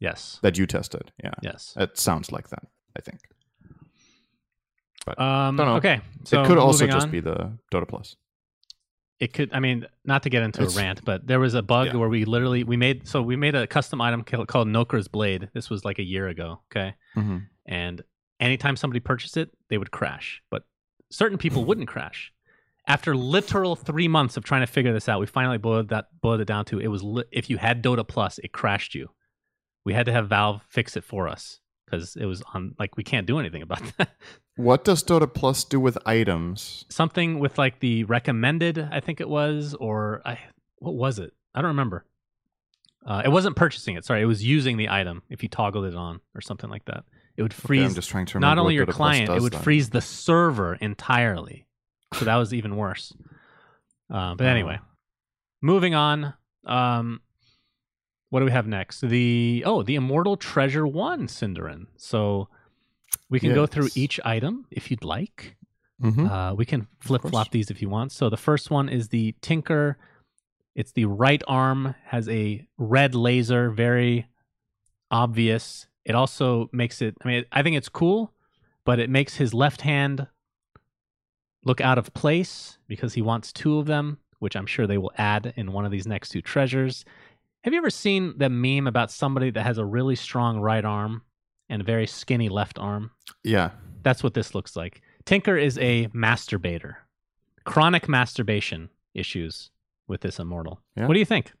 Yes. 0.00 0.38
that 0.42 0.56
you 0.58 0.66
tested. 0.66 1.12
Yeah, 1.22 1.34
Yes. 1.42 1.74
it 1.76 1.98
sounds 1.98 2.30
like 2.32 2.48
that. 2.50 2.64
I 2.96 3.00
think 3.00 3.20
But 5.06 5.18
Um, 5.20 5.56
Don't 5.56 5.66
know. 5.66 5.76
okay. 5.76 6.00
So 6.24 6.42
it 6.42 6.46
could 6.46 6.58
also 6.58 6.86
just 6.86 7.06
on. 7.06 7.10
be 7.10 7.20
the 7.20 7.52
Dota 7.72 7.88
Plus. 7.88 8.16
it 9.20 9.32
could 9.32 9.50
i 9.52 9.58
mean 9.58 9.84
not 10.04 10.22
to 10.22 10.30
get 10.30 10.44
into 10.44 10.60
It's- 10.62 10.76
a 10.76 10.80
rant 10.80 11.04
but 11.04 11.26
there 11.26 11.40
was 11.40 11.54
a 11.54 11.62
bug 11.62 11.88
Yeah. 11.88 11.96
where 11.96 12.08
we 12.08 12.24
literally 12.24 12.62
we 12.62 12.76
made 12.76 13.08
so 13.08 13.20
we 13.20 13.34
made 13.34 13.56
a 13.56 13.66
custom 13.66 14.00
item 14.00 14.22
called 14.22 14.68
noker's 14.68 15.08
blade 15.08 15.50
this 15.54 15.68
was 15.68 15.84
like 15.84 15.98
a 15.98 16.04
year 16.04 16.28
ago 16.28 16.60
okay 16.70 16.94
Mm-hmm. 17.16 17.38
and 17.66 18.02
anytime 18.38 18.76
somebody 18.76 19.00
purchased 19.00 19.36
it 19.36 19.50
they 19.70 19.76
would 19.76 19.90
crash 19.90 20.40
but 20.52 20.62
certain 21.10 21.36
people 21.36 21.64
wouldn't 21.64 21.88
crash 21.94 22.32
after 22.86 23.16
literal 23.16 23.74
three 23.74 24.06
months 24.06 24.36
of 24.36 24.44
trying 24.44 24.60
to 24.60 24.68
figure 24.68 24.92
this 24.92 25.08
out 25.08 25.18
we 25.18 25.26
finally 25.26 25.58
boiled 25.58 25.88
that 25.88 26.06
boiled 26.20 26.40
it 26.40 26.44
down 26.46 26.64
to 26.66 26.78
it 26.78 26.86
was 26.86 27.02
li- 27.02 27.24
if 27.32 27.50
you 27.50 27.56
had 27.58 27.82
dota 27.82 28.06
plus 28.06 28.38
it 28.38 28.52
crashed 28.52 28.94
you 28.94 29.10
we 29.84 29.94
had 29.94 30.06
to 30.06 30.12
have 30.12 30.28
valve 30.28 30.62
fix 30.68 30.96
it 30.96 31.04
for 31.04 31.28
us 31.28 31.60
because 31.84 32.16
it 32.16 32.26
was 32.26 32.42
on 32.54 32.74
like 32.78 32.96
we 32.96 33.02
can't 33.04 33.26
do 33.26 33.38
anything 33.38 33.62
about 33.62 33.80
that. 33.98 34.10
What 34.56 34.84
does 34.84 35.02
Dota 35.04 35.32
Plus 35.32 35.64
do 35.64 35.78
with 35.80 35.96
items? 36.06 36.84
something 36.88 37.38
with 37.38 37.56
like 37.58 37.78
the 37.80 38.04
recommended 38.04 38.78
i 38.92 39.00
think 39.00 39.20
it 39.20 39.28
was 39.28 39.74
or 39.74 40.20
i 40.24 40.38
what 40.80 40.94
was 40.94 41.18
it? 41.18 41.32
I 41.54 41.60
don't 41.60 41.68
remember. 41.70 42.04
Uh, 43.06 43.22
it 43.24 43.28
wasn't 43.30 43.56
purchasing 43.56 43.96
it 43.96 44.04
sorry 44.04 44.20
it 44.22 44.26
was 44.26 44.44
using 44.44 44.76
the 44.76 44.88
item 44.90 45.22
if 45.30 45.42
you 45.42 45.48
toggled 45.48 45.84
it 45.86 45.94
on 45.94 46.20
or 46.34 46.40
something 46.40 46.68
like 46.70 46.84
that. 46.86 47.04
It 47.36 47.42
would 47.42 47.52
Okay, 47.52 47.66
freeze 47.66 47.88
I'm 47.90 47.94
just 47.94 48.10
trying 48.10 48.26
to 48.26 48.34
remember 48.38 48.56
not 48.56 48.60
only 48.60 48.74
your 48.74 48.86
Dota 48.86 48.92
client 48.92 49.30
it 49.30 49.40
would 49.40 49.52
then. 49.52 49.62
freeze 49.62 49.90
the 49.90 50.00
server 50.00 50.74
entirely. 50.74 51.66
So 52.14 52.24
that 52.24 52.36
was 52.36 52.52
even 52.52 52.76
worse. 52.76 53.14
Uh, 54.12 54.34
but 54.34 54.46
anyway 54.46 54.78
moving 55.62 55.94
on 55.94 56.34
um, 56.66 57.20
what 58.30 58.40
do 58.40 58.44
we 58.44 58.50
have 58.52 58.66
next 58.66 59.00
the 59.00 59.62
oh 59.66 59.82
the 59.82 59.94
immortal 59.94 60.36
treasure 60.36 60.86
one 60.86 61.26
syndereN 61.26 61.86
so 61.96 62.48
we 63.30 63.40
can 63.40 63.54
go 63.54 63.66
through 63.66 63.88
each 63.94 64.20
item 64.24 64.66
if 64.70 64.90
you'd 64.90 65.04
like 65.04 65.56
Mhm. 66.02 66.30
uh, 66.30 66.54
we 66.54 66.64
can 66.64 66.86
flip 67.00 67.22
flop 67.22 67.50
these 67.50 67.72
if 67.72 67.82
you 67.82 67.88
want. 67.88 68.12
So 68.12 68.30
the 68.30 68.36
first 68.36 68.70
one 68.70 68.88
is 68.88 69.08
the 69.08 69.34
Tinker. 69.40 69.98
It's 70.76 70.92
the 70.92 71.06
right 71.06 71.42
arm 71.48 71.96
has 72.04 72.28
a 72.28 72.68
red 72.76 73.16
laser, 73.16 73.68
very 73.70 74.28
obvious. 75.10 75.88
It 76.04 76.14
also 76.14 76.68
makes 76.72 77.02
it. 77.02 77.16
I 77.24 77.26
mean, 77.28 77.44
I 77.50 77.64
think 77.64 77.76
it's 77.76 77.88
cool, 77.88 78.32
but 78.84 79.00
it 79.00 79.10
makes 79.10 79.36
his 79.38 79.52
left 79.52 79.80
hand 79.80 80.28
look 81.64 81.80
out 81.80 81.98
of 81.98 82.14
place 82.14 82.78
because 82.86 83.14
he 83.14 83.22
wants 83.22 83.52
two 83.52 83.78
of 83.78 83.86
them, 83.86 84.18
which 84.38 84.54
I'm 84.54 84.66
sure 84.66 84.86
they 84.86 84.98
will 84.98 85.12
add 85.18 85.52
in 85.56 85.72
one 85.72 85.84
of 85.84 85.90
these 85.90 86.06
next 86.06 86.28
two 86.28 86.40
treasures. 86.42 87.04
Have 87.64 87.72
you 87.72 87.78
ever 87.78 87.90
seen 87.90 88.34
the 88.38 88.48
meme 88.48 88.86
about 88.86 89.10
somebody 89.10 89.50
that 89.50 89.62
has 89.64 89.78
a 89.78 89.84
really 89.84 90.16
strong 90.16 90.60
right 90.60 90.84
arm 90.84 91.22
and 91.68 91.82
a 91.82 91.84
very 91.84 92.06
skinny 92.06 92.48
left 92.48 92.78
arm? 92.78 93.10
Yeah. 93.42 93.70
That's 94.02 94.22
what 94.22 94.34
this 94.34 94.54
looks 94.54 94.76
like. 94.76 95.02
Tinker 95.24 95.56
is 95.56 95.76
a 95.78 96.06
masturbator. 96.08 96.94
Chronic 97.64 98.08
masturbation 98.08 98.88
issues 99.14 99.70
with 100.06 100.20
this 100.22 100.38
immortal. 100.38 100.80
Yeah. 100.96 101.06
What 101.06 101.14
do 101.14 101.20
you 101.20 101.26
think? 101.26 101.52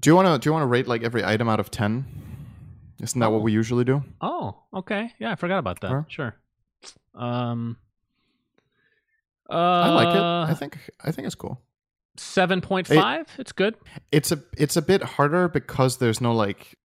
Do 0.00 0.08
you 0.08 0.16
want 0.16 0.26
to 0.28 0.38
do 0.38 0.48
you 0.48 0.52
want 0.54 0.62
to 0.62 0.66
rate 0.68 0.86
like 0.88 1.02
every 1.02 1.22
item 1.24 1.48
out 1.48 1.60
of 1.60 1.70
10? 1.70 2.06
Isn't 3.02 3.20
that 3.20 3.26
Oh. 3.26 3.30
what 3.30 3.42
we 3.42 3.52
usually 3.52 3.84
do? 3.84 4.02
Oh, 4.20 4.62
okay. 4.72 5.12
Yeah, 5.18 5.32
I 5.32 5.34
forgot 5.34 5.58
about 5.58 5.80
that. 5.80 5.88
Sure. 5.88 6.06
Sure. 6.08 6.34
Um 7.14 7.76
uh, 9.50 9.54
I 9.54 9.88
like 9.90 10.14
it. 10.14 10.22
I 10.22 10.54
think 10.54 10.78
I 11.04 11.10
think 11.10 11.26
it's 11.26 11.34
cool. 11.34 11.60
7.5. 12.18 13.26
It's 13.38 13.52
good. 13.52 13.74
It's 14.10 14.32
a 14.32 14.42
it's 14.56 14.76
a 14.76 14.82
bit 14.82 15.02
harder 15.02 15.48
because 15.48 15.98
there's 15.98 16.20
no 16.20 16.32
like 16.34 16.76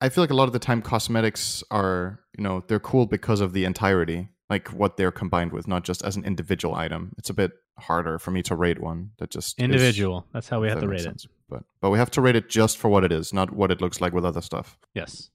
I 0.00 0.08
feel 0.08 0.22
like 0.22 0.30
a 0.30 0.34
lot 0.34 0.44
of 0.48 0.52
the 0.52 0.58
time 0.58 0.82
cosmetics 0.82 1.62
are, 1.70 2.20
you 2.36 2.42
know, 2.44 2.62
they're 2.68 2.80
cool 2.80 3.06
because 3.06 3.40
of 3.40 3.52
the 3.52 3.64
entirety, 3.64 4.28
like 4.50 4.68
what 4.68 4.96
they're 4.96 5.12
combined 5.12 5.52
with, 5.52 5.66
not 5.68 5.84
just 5.84 6.02
as 6.02 6.16
an 6.16 6.24
individual 6.24 6.74
item. 6.74 7.14
It's 7.16 7.30
a 7.30 7.34
bit 7.34 7.52
harder 7.78 8.18
for 8.18 8.30
me 8.30 8.42
to 8.42 8.54
rate 8.54 8.80
one 8.80 9.10
that 9.18 9.30
just 9.30 9.58
is- 9.58 9.64
Individual. 9.64 10.26
That's 10.32 10.48
how 10.48 10.60
we 10.60 10.68
have 10.68 10.80
to 10.80 10.88
rate 10.88 11.00
it. 11.00 11.04
sense. 11.04 11.26
But 11.48 11.62
but 11.80 11.90
we 11.90 11.98
have 11.98 12.10
to 12.12 12.20
rate 12.20 12.36
it 12.36 12.48
just 12.50 12.76
for 12.78 12.88
what 12.88 13.04
it 13.04 13.12
is, 13.12 13.32
not 13.32 13.52
what 13.54 13.70
it 13.70 13.80
looks 13.80 14.00
like 14.00 14.12
with 14.12 14.24
other 14.24 14.40
stuff. 14.42 14.76
Yes. 14.94 15.30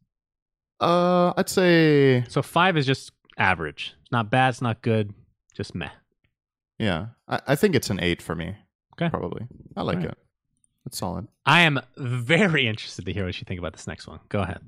Uh, 0.81 1.33
I'd 1.35 1.49
say 1.49 2.23
So 2.29 2.41
five 2.41 2.77
is 2.77 2.85
just 2.85 3.11
average. 3.37 3.95
It's 4.01 4.11
not 4.11 4.29
bad. 4.29 4.49
It's 4.49 4.61
not 4.61 4.81
good. 4.81 5.13
Just 5.55 5.73
meh. 5.75 5.89
yeah. 6.77 7.07
I, 7.27 7.39
I 7.47 7.55
think 7.55 7.75
it's 7.75 7.89
an 7.89 7.99
eight 7.99 8.21
for 8.21 8.35
me. 8.35 8.55
Okay. 9.01 9.09
probably. 9.09 9.47
I 9.75 9.81
like 9.83 9.97
Alright. 9.97 10.11
it. 10.11 10.17
It's 10.85 10.97
solid. 10.97 11.27
I 11.45 11.61
am 11.61 11.79
very 11.97 12.67
interested 12.67 13.05
to 13.05 13.13
hear 13.13 13.25
what 13.25 13.39
you 13.39 13.45
think 13.45 13.59
about 13.59 13.73
this 13.73 13.85
next 13.87 14.07
one. 14.07 14.19
Go 14.29 14.39
ahead. 14.41 14.61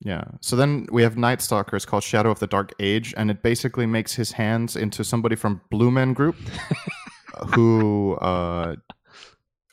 Yeah. 0.00 0.24
So 0.40 0.54
then 0.56 0.86
we 0.92 1.02
have 1.02 1.16
Night 1.16 1.40
Stalker. 1.40 1.74
It's 1.76 1.86
called 1.86 2.02
Shadow 2.04 2.30
of 2.30 2.38
the 2.38 2.46
Dark 2.46 2.72
Age, 2.78 3.14
and 3.16 3.30
it 3.30 3.42
basically 3.42 3.86
makes 3.86 4.12
his 4.14 4.32
hands 4.32 4.76
into 4.76 5.02
somebody 5.02 5.34
from 5.36 5.62
Blue 5.70 5.90
Man 5.90 6.12
Group, 6.12 6.36
who 7.54 8.14
uh, 8.16 8.76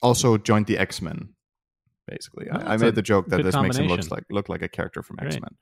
also 0.02 0.38
joined 0.38 0.66
the 0.68 0.78
X 0.78 1.02
Men. 1.02 1.30
Basically, 2.08 2.48
Oh, 2.52 2.58
I, 2.58 2.74
I 2.74 2.78
made 2.78 2.96
the 2.96 3.02
joke 3.02 3.28
that 3.28 3.44
this 3.44 3.56
makes 3.56 3.78
him 3.78 3.88
combination. 3.88 4.10
like 4.12 4.24
look 4.30 4.50
like 4.50 4.62
a 4.62 4.70
character 4.70 5.04
from 5.04 5.20
X 5.20 5.36
Men. 5.40 5.56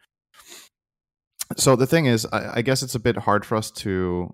So 1.58 1.76
the 1.76 1.86
thing 1.88 2.06
is, 2.06 2.26
I, 2.32 2.58
I 2.58 2.62
guess 2.62 2.82
it's 2.82 2.96
a 2.96 3.00
bit 3.00 3.18
hard 3.18 3.46
for 3.46 3.56
us 3.58 3.72
to 3.72 4.34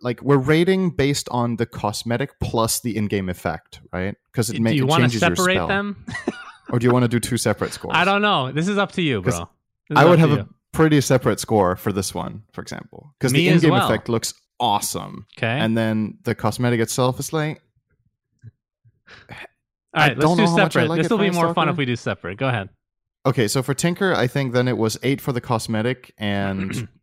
like 0.00 0.22
we're 0.22 0.36
rating 0.36 0.90
based 0.90 1.28
on 1.30 1.56
the 1.56 1.66
cosmetic 1.66 2.38
plus 2.40 2.80
the 2.80 2.96
in-game 2.96 3.28
effect, 3.28 3.80
right? 3.92 4.16
Because 4.32 4.50
it, 4.50 4.62
do 4.62 4.74
you 4.74 4.86
want 4.86 5.10
to 5.10 5.18
separate 5.18 5.66
them? 5.66 6.04
or 6.70 6.78
do 6.78 6.86
you 6.86 6.92
want 6.92 7.04
to 7.04 7.08
do 7.08 7.20
two 7.20 7.36
separate 7.36 7.72
scores? 7.72 7.94
I 7.96 8.04
don't 8.04 8.22
know. 8.22 8.52
This 8.52 8.68
is 8.68 8.78
up 8.78 8.92
to 8.92 9.02
you, 9.02 9.22
bro. 9.22 9.48
I 9.94 10.04
would 10.04 10.18
have 10.18 10.30
you. 10.30 10.38
a 10.40 10.48
pretty 10.72 11.00
separate 11.00 11.40
score 11.40 11.76
for 11.76 11.92
this 11.92 12.14
one, 12.14 12.42
for 12.52 12.60
example, 12.60 13.14
because 13.18 13.32
the 13.32 13.48
in-game 13.48 13.70
well. 13.70 13.86
effect 13.86 14.08
looks 14.08 14.34
awesome, 14.58 15.26
okay. 15.38 15.58
and 15.58 15.76
then 15.76 16.18
the 16.24 16.34
cosmetic 16.34 16.80
itself 16.80 17.20
is 17.20 17.32
like 17.32 17.60
All 19.96 20.02
right, 20.02 20.18
let's 20.18 20.30
do 20.30 20.36
know 20.36 20.46
how 20.46 20.56
much 20.56 20.76
I 20.76 20.80
separate. 20.80 20.88
like 20.88 21.02
this 21.02 21.10
will 21.10 21.18
be 21.18 21.30
more 21.30 21.54
fun 21.54 21.68
if 21.68 21.76
we 21.76 21.84
do 21.84 21.96
separate. 21.96 22.38
Go 22.38 22.48
ahead. 22.48 22.68
okay. 23.24 23.48
So 23.48 23.62
for 23.62 23.72
Tinker, 23.72 24.14
I 24.14 24.26
think 24.26 24.52
then 24.52 24.68
it 24.68 24.76
was 24.76 24.98
eight 25.02 25.20
for 25.20 25.32
the 25.32 25.40
cosmetic 25.40 26.12
and 26.18 26.88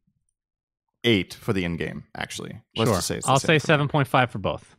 eight 1.04 1.34
for 1.34 1.54
the 1.54 1.66
in-game. 1.66 2.04
Actually, 2.16 2.62
let's 2.76 2.90
sure. 2.90 2.98
just 2.98 3.08
say 3.08 3.18
it's 3.18 3.28
I'll 3.28 3.40
say 3.40 3.60
seven 3.60 3.88
point 3.88 4.08
five 4.08 4.32
for 4.32 4.40
both. 4.40 4.76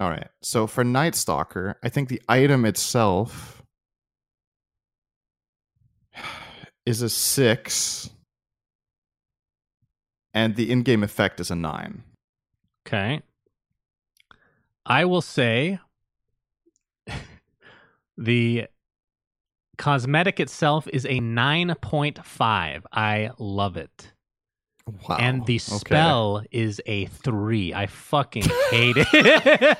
All 0.00 0.10
right. 0.10 0.28
So 0.42 0.66
for 0.66 0.84
Night 0.84 1.14
Stalker, 1.14 1.78
I 1.82 1.88
think 1.88 2.08
the 2.08 2.22
item 2.28 2.64
itself 2.64 3.62
is 6.86 7.02
a 7.02 7.08
six, 7.08 8.10
and 10.32 10.56
the 10.56 10.70
in-game 10.70 11.02
effect 11.02 11.40
is 11.40 11.50
a 11.50 11.56
nine. 11.56 12.04
Okay. 12.86 13.22
I 14.86 15.04
will 15.04 15.20
say 15.20 15.78
the 18.16 18.66
cosmetic 19.76 20.40
itself 20.40 20.88
is 20.92 21.04
a 21.04 21.20
9.5. 21.20 22.82
I 22.92 23.30
love 23.38 23.76
it. 23.76 24.12
Wow. 25.08 25.16
and 25.18 25.44
the 25.46 25.56
Okay. 25.56 25.76
spell 25.78 26.42
is 26.50 26.80
a 26.86 27.06
3. 27.06 27.74
I 27.74 27.86
fucking 27.86 28.42
hate 28.70 28.96
it. 28.96 29.06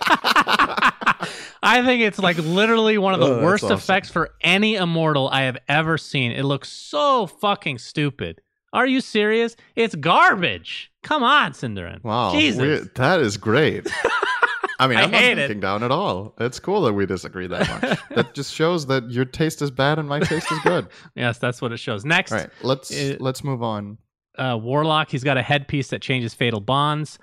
I 1.63 1.83
think 1.85 2.03
it's 2.03 2.19
like 2.19 2.39
literally 2.39 2.99
one 2.99 3.15
of 3.15 3.21
the 3.21 3.27
Oh, 3.27 3.43
worst 3.45 3.65
awesome. 3.65 3.77
effects 3.79 4.11
for 4.11 4.31
any 4.43 4.77
immortal 4.77 5.29
I 5.29 5.43
have 5.43 5.59
ever 5.69 5.99
seen. 5.99 6.33
It 6.33 6.45
looks 6.45 6.69
so 6.69 7.27
fucking 7.27 7.79
stupid. 7.79 8.41
Are 8.73 8.87
you 8.87 9.01
serious? 9.01 9.57
It's 9.75 9.95
garbage. 9.95 10.91
Come 11.03 11.23
on, 11.23 11.53
syndereN. 11.53 12.05
Wow, 12.05 12.33
Jesus. 12.33 12.89
that 12.95 13.21
is 13.21 13.37
great. 13.37 13.91
I 14.81 14.87
mean, 14.87 14.99
I 14.99 15.03
I'm 15.03 15.11
not 15.11 15.21
hate 15.21 15.33
it. 15.39 15.49
thinking 15.49 15.61
down 15.61 15.83
at 15.83 15.91
all. 15.91 16.35
It's 16.39 16.61
cool 16.61 16.83
that 16.83 16.93
we 16.93 17.05
disagree 17.05 17.49
that 17.49 17.69
much. 17.69 17.99
that 18.11 18.35
just 18.35 18.55
shows 18.55 18.87
that 18.87 19.11
your 19.11 19.25
taste 19.25 19.61
is 19.61 19.73
bad 19.73 19.99
and 19.99 20.09
my 20.09 20.21
taste 20.21 20.53
is 20.53 20.59
good. 20.61 20.87
Yes, 21.17 21.39
that's 21.39 21.61
what 21.61 21.73
it 21.73 21.79
shows. 21.79 22.05
Next, 22.05 22.31
All 22.31 22.39
right, 22.39 22.51
let's 22.63 22.91
It- 22.93 23.21
let's 23.21 23.43
move 23.43 23.61
on. 23.63 23.99
Uh, 24.39 24.57
Warlock. 24.57 25.11
He's 25.11 25.25
got 25.25 25.37
a 25.37 25.43
headpiece 25.43 25.89
that 25.89 26.01
changes 26.03 26.35
fatal 26.35 26.61
bonds. 26.61 27.19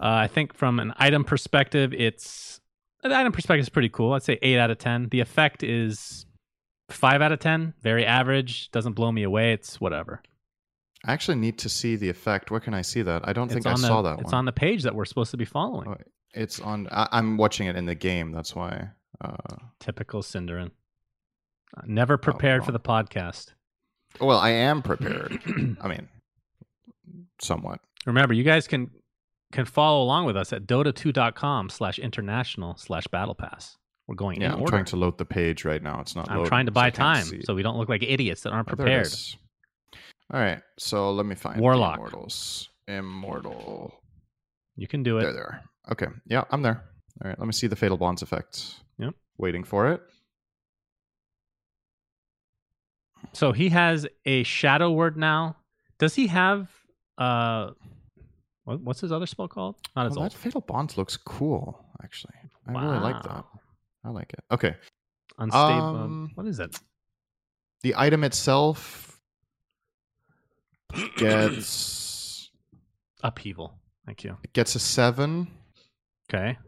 Uh, 0.00 0.06
I 0.06 0.26
think 0.26 0.54
from 0.54 0.80
an 0.80 0.92
item 0.96 1.24
perspective, 1.24 1.92
it's 1.94 2.60
the 3.02 3.14
item 3.14 3.32
perspective 3.32 3.62
is 3.62 3.68
pretty 3.68 3.90
cool. 3.90 4.12
I'd 4.14 4.22
say 4.22 4.38
eight 4.42 4.58
out 4.58 4.70
of 4.70 4.78
ten. 4.78 5.08
The 5.10 5.20
effect 5.20 5.62
is 5.62 6.26
five 6.90 7.22
out 7.22 7.32
of 7.32 7.38
ten. 7.38 7.74
Very 7.82 8.04
average. 8.04 8.70
Doesn't 8.70 8.94
blow 8.94 9.12
me 9.12 9.22
away. 9.22 9.52
It's 9.52 9.80
whatever. 9.80 10.22
I 11.06 11.12
actually 11.12 11.36
need 11.36 11.58
to 11.58 11.68
see 11.68 11.96
the 11.96 12.08
effect. 12.08 12.50
Where 12.50 12.60
can 12.60 12.72
I 12.72 12.80
see 12.82 13.02
that? 13.02 13.28
I 13.28 13.34
don't 13.34 13.50
think 13.50 13.66
I 13.66 13.72
the, 13.72 13.76
saw 13.76 14.00
that 14.02 14.14
It's 14.20 14.24
one. 14.32 14.34
on 14.34 14.44
the 14.46 14.52
page 14.52 14.84
that 14.84 14.94
we're 14.94 15.04
supposed 15.04 15.30
to 15.32 15.36
be 15.36 15.44
following. 15.44 15.86
Oh, 15.88 15.96
It's 16.32 16.60
on. 16.60 16.88
I, 16.90 17.06
I'm 17.12 17.36
watching 17.36 17.66
it 17.66 17.76
in 17.76 17.84
the 17.84 17.94
game. 17.94 18.32
That's 18.32 18.54
why. 18.56 18.88
Uh, 19.20 19.36
Typical 19.80 20.22
syndereN. 20.22 20.70
Never 21.86 22.16
prepared 22.16 22.64
for 22.64 22.72
well. 22.72 22.78
the 23.04 23.12
podcast. 23.12 23.52
well, 24.20 24.38
I 24.38 24.50
am 24.50 24.80
prepared. 24.80 25.38
I 25.80 25.88
mean, 25.88 26.08
somewhat. 27.40 27.80
Remember, 28.06 28.34
you 28.34 28.44
guys 28.44 28.66
can 28.68 28.90
can 29.52 29.64
follow 29.64 30.02
along 30.02 30.24
with 30.26 30.36
us 30.36 30.52
at 30.52 30.66
dota2.com 30.66 31.70
slash 31.70 31.98
international 31.98 32.76
slash 32.76 33.06
battle 33.06 33.34
pass. 33.34 33.76
We're 34.08 34.16
going 34.16 34.40
Yeah, 34.40 34.48
in 34.48 34.52
I'm 34.54 34.60
order. 34.60 34.70
trying 34.72 34.84
to 34.86 34.96
load 34.96 35.16
the 35.16 35.24
page 35.24 35.64
right 35.64 35.82
now. 35.82 36.00
It's 36.00 36.14
not. 36.16 36.28
I'm 36.30 36.38
loading, 36.38 36.48
trying 36.48 36.66
to 36.66 36.72
buy 36.72 36.90
can't 36.90 37.24
time 37.26 37.42
so 37.44 37.54
we 37.54 37.62
don't 37.62 37.76
look 37.78 37.88
like 37.88 38.02
idiots 38.02 38.42
that 38.42 38.50
aren't 38.50 38.68
Oh, 38.70 38.74
prepared. 38.76 39.06
is. 39.06 39.36
All 40.32 40.40
right, 40.40 40.60
so 40.78 41.12
let 41.12 41.24
me 41.26 41.34
find 41.34 41.60
Warlock. 41.60 41.96
Immortals. 41.98 42.68
Immortal. 42.88 43.94
You 44.76 44.86
can 44.88 45.02
do 45.02 45.18
it. 45.18 45.22
There, 45.22 45.32
there. 45.32 45.62
Okay, 45.92 46.06
yeah, 46.26 46.44
I'm 46.50 46.62
there. 46.62 46.82
All 47.22 47.28
right, 47.28 47.38
let 47.38 47.46
me 47.46 47.52
see 47.52 47.66
the 47.68 47.76
Fatal 47.76 47.96
Bonds 47.96 48.22
effect. 48.22 48.74
Yep. 48.98 49.14
Waiting 49.38 49.62
for 49.64 49.92
it. 49.92 50.02
So 53.32 53.52
he 53.52 53.68
has 53.70 54.06
a 54.24 54.42
shadow 54.42 54.90
word 54.90 55.16
now. 55.16 55.56
Does 55.98 56.14
he 56.14 56.26
have 56.28 56.70
uh 57.18 57.70
what, 58.64 58.80
what's 58.80 59.00
his 59.00 59.12
other 59.12 59.26
spell 59.26 59.46
called? 59.48 59.76
Not 59.94 60.06
his 60.06 60.16
Well, 60.16 60.28
that 60.28 60.32
Fatal 60.36 60.60
Bonds 60.62 60.96
looks 60.96 61.16
cool, 61.16 61.84
actually. 62.02 62.34
I 62.66 62.72
really 62.72 62.98
like 62.98 63.22
that. 63.22 63.44
I 64.04 64.08
like 64.10 64.32
it. 64.32 64.40
Okay, 64.50 64.74
Unstable. 65.38 65.96
Um, 65.96 66.30
what 66.34 66.46
is 66.46 66.60
it? 66.60 66.78
the 67.82 67.94
item 67.96 68.24
itself 68.24 69.20
gets 71.16 72.50
Upheaval. 73.22 73.74
Thank 74.06 74.24
you. 74.24 74.36
it 74.42 74.52
gets 74.52 74.74
a 74.74 74.78
seven, 74.78 75.48
Okay. 76.30 76.58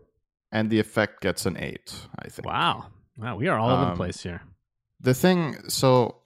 and 0.52 0.70
the 0.70 0.78
effect 0.78 1.20
gets 1.20 1.44
an 1.46 1.56
eight. 1.58 1.94
I 2.18 2.28
think. 2.28 2.46
Wow. 2.46 2.86
Wow, 3.18 3.36
we 3.36 3.48
are 3.48 3.58
all 3.58 3.70
over 3.70 3.84
the 3.86 3.90
Um, 3.92 3.96
place 3.96 4.22
here. 4.22 4.42
The 5.00 5.14
thing, 5.14 5.56
so 5.68 6.16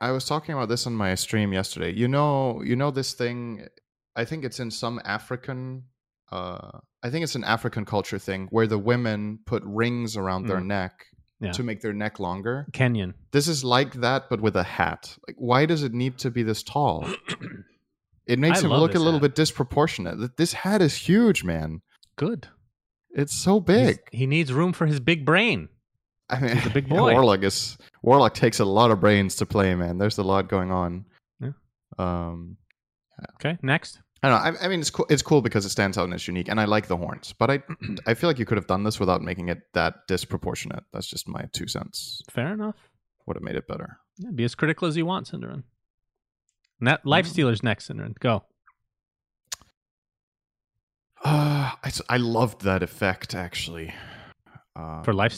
I- 0.00 0.10
was 0.10 0.24
talking 0.24 0.54
about 0.54 0.68
this 0.68 0.86
on 0.86 0.94
my 0.94 1.14
stream 1.14 1.52
yesterday. 1.52 1.92
You 1.92 2.08
know, 2.08 2.62
you 2.62 2.76
know 2.76 2.90
this 2.90 3.12
thing. 3.14 3.66
I 4.14 4.24
think 4.24 4.44
it's 4.44 4.60
in 4.60 4.70
some 4.70 5.00
African. 5.04 5.84
Uh, 6.32 6.78
I 7.02 7.10
think 7.10 7.22
it's 7.24 7.34
an 7.36 7.44
African 7.44 7.84
culture 7.84 8.18
thing 8.18 8.48
where 8.50 8.66
the 8.66 8.78
women 8.78 9.38
put 9.46 9.62
rings 9.64 10.16
around 10.16 10.46
their 10.46 10.60
Mm. 10.60 10.66
neck 10.66 11.04
Yeah. 11.40 11.52
to 11.52 11.62
make 11.62 11.80
their 11.82 11.92
neck 11.92 12.18
longer. 12.18 12.66
Kenyan. 12.72 13.14
This 13.32 13.46
is 13.46 13.62
like 13.62 13.92
that, 13.94 14.28
but 14.30 14.40
with 14.40 14.56
a 14.56 14.62
hat. 14.64 15.16
Like, 15.28 15.36
why 15.38 15.66
does 15.66 15.82
it 15.82 15.92
need 15.92 16.18
to 16.18 16.30
be 16.30 16.42
this 16.42 16.62
tall? 16.62 17.06
It 18.26 18.40
makes 18.40 18.58
I 18.58 18.62
him 18.66 18.70
look 18.72 18.96
a 18.96 18.98
little 18.98 19.20
hat. 19.20 19.22
bit 19.22 19.34
disproportionate. 19.36 20.36
This 20.36 20.52
hat 20.52 20.82
is 20.82 20.96
huge, 20.96 21.44
man. 21.44 21.82
Good. 22.16 22.48
It's 23.10 23.32
so 23.36 23.60
He's- 23.60 23.66
big. 23.86 23.98
he 24.10 24.26
needs 24.26 24.52
room 24.52 24.72
for 24.72 24.86
his 24.86 24.98
big 24.98 25.24
brain. 25.24 25.68
I 26.28 26.40
mean, 26.40 26.56
He's 26.56 26.66
a 26.66 26.70
big 26.70 26.88
boy. 26.90 27.12
Warlock 27.12 27.42
is 27.42 27.78
Warlock 28.02 28.34
takes 28.34 28.58
a 28.60 28.64
lot 28.64 28.90
of 28.90 29.00
brains 29.00 29.36
to 29.36 29.46
play, 29.46 29.74
man. 29.74 29.98
There's 29.98 30.18
a 30.18 30.22
lot 30.24 30.48
going 30.48 30.70
on. 30.70 31.04
Yeah. 31.40 31.50
Um, 31.98 32.56
Okay, 33.36 33.56
next. 33.62 34.00
I 34.22 34.28
don't 34.28 34.38
know. 34.54 34.58
I, 34.60 34.64
I 34.64 34.68
mean, 34.68 34.80
it's 34.80 34.90
cool. 34.90 35.06
It's 35.08 35.22
cool 35.22 35.40
because 35.40 35.64
it 35.64 35.70
stands 35.70 35.96
out 35.96 36.04
and 36.04 36.12
it's 36.12 36.26
unique, 36.28 36.48
and 36.48 36.60
I 36.60 36.64
like 36.64 36.86
the 36.86 36.96
horns. 36.96 37.32
But 37.38 37.50
I, 37.50 37.62
I 38.06 38.14
feel 38.14 38.28
like 38.28 38.38
you 38.38 38.44
could 38.44 38.58
have 38.58 38.66
done 38.66 38.82
this 38.84 38.98
without 39.00 39.22
making 39.22 39.48
it 39.48 39.62
that 39.72 40.06
disproportionate. 40.08 40.84
That's 40.92 41.06
just 41.06 41.26
my 41.28 41.44
two 41.52 41.66
cents. 41.66 42.20
Fair 42.30 42.52
enough. 42.52 42.74
Would 43.26 43.36
have 43.36 43.42
made 43.42 43.56
it 43.56 43.66
better. 43.68 43.98
Yeah, 44.18 44.30
be 44.34 44.44
as 44.44 44.54
critical 44.54 44.86
as 44.88 44.96
you 44.96 45.06
want, 45.06 45.30
syndereN. 45.30 45.62
Net 46.80 47.00
Life 47.06 47.26
Mm. 47.26 47.30
Stealer's 47.30 47.62
next, 47.62 47.88
syndereN. 47.88 48.18
Go. 48.18 48.44
Uh, 51.24 51.72
I, 51.84 51.92
I 52.08 52.16
loved 52.18 52.62
that 52.62 52.82
effect 52.82 53.34
actually. 53.34 53.94
Um, 54.74 55.02
For 55.04 55.14
Life 55.14 55.32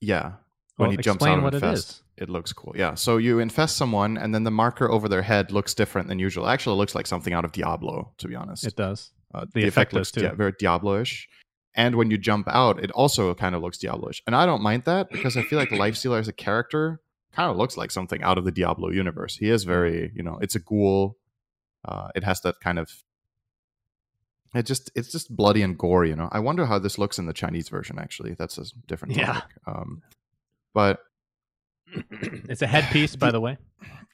Yeah. 0.00 0.32
When 0.76 0.88
Well, 0.88 0.90
he 0.90 0.96
jumps 0.98 1.24
out 1.24 1.42
what 1.42 1.54
and 1.54 1.64
it 1.64 2.02
it 2.16 2.28
looks 2.30 2.52
cool. 2.52 2.74
Yeah. 2.76 2.94
So 2.94 3.16
you 3.18 3.38
infest 3.38 3.76
someone, 3.76 4.16
and 4.16 4.34
then 4.34 4.44
the 4.44 4.50
marker 4.50 4.90
over 4.90 5.08
their 5.08 5.22
head 5.22 5.52
looks 5.52 5.74
different 5.74 6.08
than 6.08 6.18
usual. 6.18 6.46
Actually, 6.48 6.74
it 6.74 6.78
looks 6.78 6.94
like 6.94 7.06
something 7.06 7.32
out 7.32 7.44
of 7.44 7.52
Diablo, 7.52 8.12
to 8.18 8.28
be 8.28 8.34
honest. 8.34 8.66
It 8.66 8.76
does. 8.76 9.10
Uh, 9.34 9.40
The 9.40 9.46
the, 9.46 9.60
effect 9.62 9.92
effect 9.92 9.92
looks 9.94 10.10
too. 10.10 10.28
very 10.36 10.52
Diablo-ish. 10.58 11.28
And 11.74 11.94
when 11.96 12.10
you 12.10 12.16
jump 12.16 12.48
out, 12.48 12.82
it 12.82 12.90
also 12.92 13.34
kind 13.34 13.54
of 13.54 13.62
looks 13.62 13.76
Diablo-ish. 13.78 14.22
And 14.26 14.34
I 14.34 14.46
don't 14.46 14.62
mind 14.62 14.84
that 14.84 15.10
because 15.10 15.36
I 15.36 15.42
feel 15.42 15.58
like 15.58 15.68
Lifestealer 15.84 16.18
as 16.18 16.28
a 16.28 16.32
character 16.32 17.00
kind 17.32 17.50
of 17.50 17.56
looks 17.58 17.76
like 17.76 17.90
something 17.90 18.22
out 18.22 18.38
of 18.38 18.44
the 18.44 18.50
Diablo 18.52 18.90
universe. 18.90 19.36
He 19.36 19.50
is 19.50 19.64
very, 19.64 20.10
you 20.14 20.22
know, 20.22 20.38
it's 20.40 20.54
a 20.54 20.58
ghoul. 20.60 21.18
Uh, 21.84 22.08
it 22.14 22.24
has 22.24 22.40
that 22.42 22.60
kind 22.60 22.78
of. 22.78 22.90
It 24.56 24.66
just 24.66 24.90
it's 24.94 25.10
just 25.12 25.34
bloody 25.34 25.62
and 25.62 25.76
gory, 25.78 26.10
you 26.10 26.16
know. 26.16 26.28
I 26.32 26.40
wonder 26.40 26.66
how 26.66 26.78
this 26.78 26.98
looks 26.98 27.18
in 27.18 27.26
the 27.26 27.32
Chinese 27.32 27.68
version. 27.68 27.98
Actually, 27.98 28.34
that's 28.34 28.58
a 28.58 28.64
different 28.86 29.16
Yeah. 29.16 29.42
Um, 29.66 30.02
but 30.74 31.00
it's 32.48 32.62
a 32.62 32.66
headpiece, 32.66 33.16
by 33.24 33.30
the 33.30 33.40
way. 33.40 33.58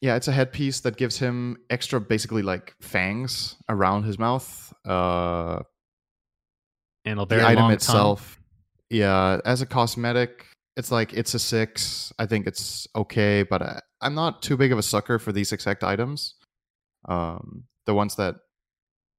yeah, 0.01 0.16
it's 0.16 0.28
a 0.28 0.32
headpiece 0.32 0.80
that 0.80 0.97
gives 0.97 1.18
him 1.18 1.57
extra, 1.70 2.01
basically 2.01 2.43
like 2.43 2.74
fangs 2.80 3.57
around 3.68 4.05
his 4.05 4.18
mouth. 4.18 4.72
Uh, 4.84 5.62
And 7.05 7.18
a 7.20 7.26
very 7.26 7.43
the 7.43 7.49
item 7.49 7.70
itself, 7.70 8.40
yeah, 8.90 9.40
as 9.45 9.62
a 9.62 9.66
cosmetic, 9.66 10.47
it's 10.76 10.90
like 10.93 11.12
it's 11.12 11.34
a 11.34 11.38
six. 11.38 12.12
I 12.18 12.26
think 12.26 12.47
it's 12.47 12.86
okay, 12.95 13.43
but 13.43 13.62
I, 13.62 13.80
I'm 14.01 14.14
not 14.14 14.43
too 14.43 14.57
big 14.57 14.72
of 14.72 14.78
a 14.78 14.82
sucker 14.82 15.18
for 15.18 15.32
these 15.32 15.53
exact 15.53 15.82
items. 15.82 16.34
Um, 17.09 17.64
the 17.86 17.95
ones 17.95 18.14
that 18.16 18.36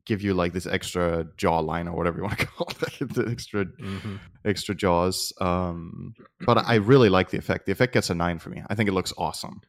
give 0.05 0.21
you 0.21 0.33
like 0.33 0.51
this 0.53 0.65
extra 0.65 1.25
jawline 1.37 1.87
or 1.87 1.93
whatever 1.93 2.17
you 2.17 2.23
want 2.23 2.39
to 2.39 2.45
call 2.57 2.67
it, 2.99 3.13
the 3.13 3.27
extra. 3.29 3.65
Mhm. 3.65 4.19
extra 4.45 4.75
jaws. 4.75 5.31
Um, 5.39 6.13
but 6.45 6.57
I 6.57 6.75
really 6.75 7.09
like 7.09 7.29
the 7.29 7.37
effect. 7.37 7.65
The 7.65 7.71
effect 7.71 7.93
gets 7.93 8.09
a 8.09 8.15
nine 8.15 8.39
for 8.39 8.49
me. 8.49 8.61
I 8.69 8.75
think 8.75 8.89
it 8.89 8.93
looks 8.93 9.13
awesome. 9.17 9.61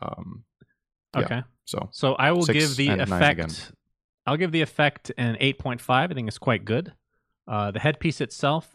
Um, 0.00 0.44
Yeah. 1.16 1.24
Okay. 1.24 1.42
so 1.64 1.88
So 1.92 2.14
I 2.14 2.32
will 2.32 2.46
give 2.46 2.76
the 2.76 2.88
effect. 2.88 3.72
I'll 4.26 4.36
give 4.36 4.52
the 4.52 4.62
effect 4.62 5.10
an 5.18 5.36
eight 5.40 5.58
point 5.58 5.80
five. 5.80 6.10
I 6.10 6.14
think 6.14 6.28
it's 6.28 6.38
quite 6.38 6.64
good. 6.64 6.92
Uh, 7.46 7.70
the 7.72 7.80
headpiece 7.80 8.20
itself, 8.20 8.74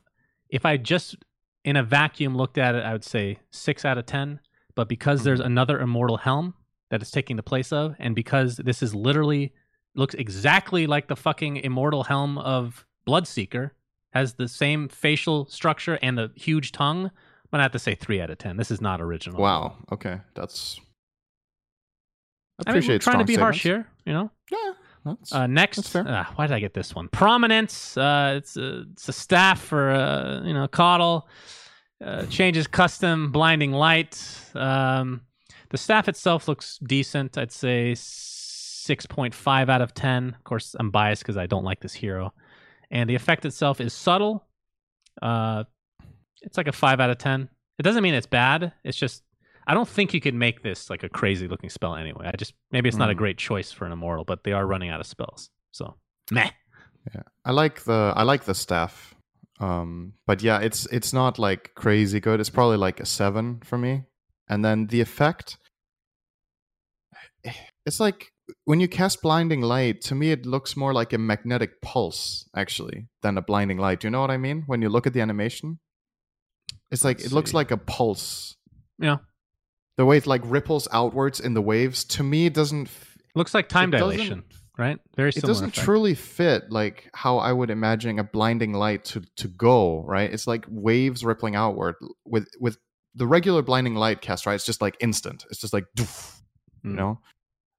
if 0.49 0.65
I 0.65 0.77
just 0.77 1.15
in 1.63 1.75
a 1.77 1.83
vacuum 1.83 2.35
looked 2.35 2.57
at 2.57 2.75
it, 2.75 2.83
I 2.83 2.91
would 2.93 3.03
say 3.05 3.39
six 3.51 3.85
out 3.85 3.97
of 3.97 4.05
ten. 4.05 4.39
But 4.75 4.87
because 4.89 5.23
there's 5.23 5.39
Mm-hmm. 5.39 5.47
another 5.47 5.79
immortal 5.79 6.17
helm 6.17 6.53
that 6.91 7.01
it's 7.01 7.09
taking 7.11 7.35
the 7.37 7.43
place 7.43 7.71
of, 7.73 7.95
and 7.97 8.13
because 8.13 8.57
this 8.57 8.83
is 8.83 8.93
literally 8.93 9.53
looks 9.97 10.13
exactly 10.15 10.87
like 10.87 11.07
the 11.07 11.15
fucking 11.15 11.57
immortal 11.57 12.03
helm 12.03 12.37
of 12.37 12.85
Bloodseeker, 13.07 13.71
has 14.13 14.33
the 14.35 14.47
same 14.47 14.87
facial 14.89 15.45
structure 15.47 15.99
and 16.01 16.17
the 16.17 16.31
huge 16.35 16.71
tongue, 16.71 17.03
but 17.03 17.57
I'm 17.57 17.59
gonna 17.59 17.63
have 17.63 17.71
to 17.73 17.79
say 17.79 17.95
three 17.95 18.21
out 18.21 18.29
of 18.29 18.37
ten. 18.37 18.57
This 18.57 18.71
is 18.71 18.79
not 18.81 19.01
original. 19.01 19.41
wow, 19.41 19.75
okay, 19.91 20.19
that's. 20.35 20.79
I 22.65 22.71
mean, 22.71 22.73
we're 22.73 22.79
appreciate 22.79 23.01
trying 23.01 23.19
to 23.19 23.25
be 23.25 23.35
harsh 23.35 23.61
here, 23.61 23.87
you 24.05 24.13
know. 24.13 24.31
Yeah, 24.51 24.73
that's, 25.05 25.33
Uh, 25.33 25.47
next, 25.47 25.93
That's 25.93 25.95
uh, 25.95 26.25
why 26.35 26.47
did 26.47 26.53
I 26.55 26.59
get 26.59 26.73
this 26.73 26.95
one? 26.95 27.07
Prominence. 27.09 27.95
Uh, 27.97 28.33
it's 28.37 28.57
a 28.57 28.85
it's 28.93 29.07
a 29.07 29.13
staff 29.13 29.61
for 29.61 29.91
uh, 29.91 30.41
you 30.43 30.53
know 30.53 30.67
KotL. 30.67 31.23
Uh, 32.03 32.25
changes 32.29 32.67
custom 32.67 33.31
blinding 33.31 33.71
light. 33.71 34.19
Um, 34.55 35.21
the 35.69 35.77
staff 35.77 36.07
itself 36.07 36.47
looks 36.47 36.77
decent. 36.79 37.37
I'd 37.37 37.51
say 37.51 37.93
six 38.87 39.05
point 39.05 39.33
five 39.35 39.69
out 39.69 39.81
of 39.81 39.93
ten. 39.93 40.29
Of 40.29 40.43
course, 40.43 40.75
I'm 40.79 40.89
biased 40.91 41.21
because 41.23 41.37
I 41.37 41.45
don't 41.45 41.63
like 41.63 41.79
this 41.81 41.93
hero. 41.93 42.33
And 42.89 43.09
the 43.09 43.15
effect 43.15 43.45
itself 43.45 43.79
is 43.81 43.93
subtle. 43.93 44.47
Uh, 45.21 45.65
it's 46.41 46.57
like 46.57 46.67
a 46.67 46.71
five 46.71 46.99
out 46.99 47.09
of 47.09 47.17
ten. 47.17 47.49
It 47.79 47.83
doesn't 47.83 48.01
mean 48.01 48.13
it's 48.15 48.27
bad. 48.27 48.71
It's 48.83 48.97
just 48.97 49.23
I 49.69 49.73
don't 49.73 49.89
think 49.89 50.13
you 50.13 50.21
could 50.21 50.33
make 50.33 50.63
this 50.63 50.89
like 50.89 51.03
a 51.03 51.09
crazy 51.09 51.47
looking 51.47 51.69
spell 51.69 51.95
anyway. 51.95 52.25
I 52.33 52.37
just 52.37 52.53
maybe 52.71 52.87
it's 52.89 52.97
not 52.97 53.09
a 53.09 53.13
Hmm. 53.13 53.17
great 53.23 53.37
choice 53.37 53.71
for 53.71 53.85
an 53.85 53.91
immortal, 53.91 54.23
but 54.25 54.43
they 54.43 54.53
are 54.53 54.65
running 54.65 54.89
out 54.89 54.99
of 55.01 55.05
spells. 55.07 55.49
So 55.71 55.95
meh. 56.31 56.49
Yeah, 57.13 57.23
I 57.45 57.51
like 57.51 57.83
the 57.83 58.13
I 58.15 58.23
like 58.23 58.43
the 58.45 58.55
staff, 58.55 59.15
um, 59.59 60.13
but 60.25 60.41
yeah, 60.41 60.59
it's 60.59 60.85
it's 60.91 61.13
not 61.13 61.37
like 61.39 61.71
crazy 61.75 62.19
good. 62.19 62.39
It's 62.39 62.49
probably 62.49 62.77
like 62.77 62.99
a 62.99 63.05
seven 63.05 63.59
for 63.63 63.77
me. 63.77 64.03
And 64.49 64.63
then 64.63 64.87
the 64.87 65.01
effect, 65.01 65.57
it's 67.85 67.99
like 67.99 68.31
when 68.65 68.79
you 68.79 68.87
cast 68.87 69.21
blinding 69.21 69.61
light. 69.61 70.01
To 70.01 70.15
me, 70.15 70.31
it 70.31 70.45
looks 70.45 70.75
more 70.77 70.93
like 70.93 71.13
a 71.13 71.17
magnetic 71.17 71.81
pulse 71.81 72.47
actually 72.55 73.07
than 73.21 73.37
a 73.37 73.41
blinding 73.41 73.77
light. 73.77 73.99
Do 73.99 74.07
you 74.07 74.11
know 74.11 74.21
what 74.21 74.31
I 74.31 74.37
mean? 74.37 74.63
When 74.67 74.81
you 74.81 74.89
look 74.89 75.07
at 75.07 75.13
the 75.13 75.21
animation, 75.21 75.79
it's 76.91 77.03
like 77.03 77.17
Let's 77.19 77.31
it 77.31 77.35
looks 77.35 77.51
see. 77.51 77.57
like 77.57 77.71
a 77.71 77.77
pulse. 77.77 78.55
Yeah. 78.99 79.17
The 79.97 80.05
way 80.05 80.17
it 80.17 80.27
like 80.27 80.41
ripples 80.45 80.87
outwards 80.91 81.39
in 81.39 81.53
the 81.53 81.61
waves. 81.61 82.05
To 82.05 82.23
me, 82.23 82.45
it 82.45 82.53
doesn't. 82.53 82.87
f- 82.87 83.17
Looks 83.35 83.53
like 83.53 83.67
time 83.69 83.91
dilation, 83.91 84.43
right? 84.77 84.97
Very 85.15 85.29
it 85.29 85.41
doesn't 85.43 85.69
effect. 85.69 85.85
truly 85.85 86.15
fit 86.15 86.71
like 86.71 87.09
how 87.13 87.37
I 87.37 87.51
would 87.51 87.69
imagine 87.69 88.17
a 88.19 88.23
blinding 88.23 88.73
light 88.73 89.05
to 89.05 89.21
to 89.37 89.47
go, 89.47 90.03
right? 90.03 90.31
It's 90.31 90.47
like 90.47 90.65
waves 90.69 91.23
rippling 91.23 91.55
outward 91.55 91.95
with 92.25 92.47
with 92.59 92.77
the 93.15 93.27
regular 93.27 93.61
blinding 93.63 93.95
light 93.95 94.21
cast, 94.21 94.45
right? 94.45 94.55
It's 94.55 94.65
just 94.65 94.81
like 94.81 94.95
instant. 94.99 95.45
It's 95.49 95.59
just 95.59 95.73
like 95.73 95.85
doof, 95.97 96.39
you 96.83 96.91
Mm. 96.91 96.95
know. 96.95 97.19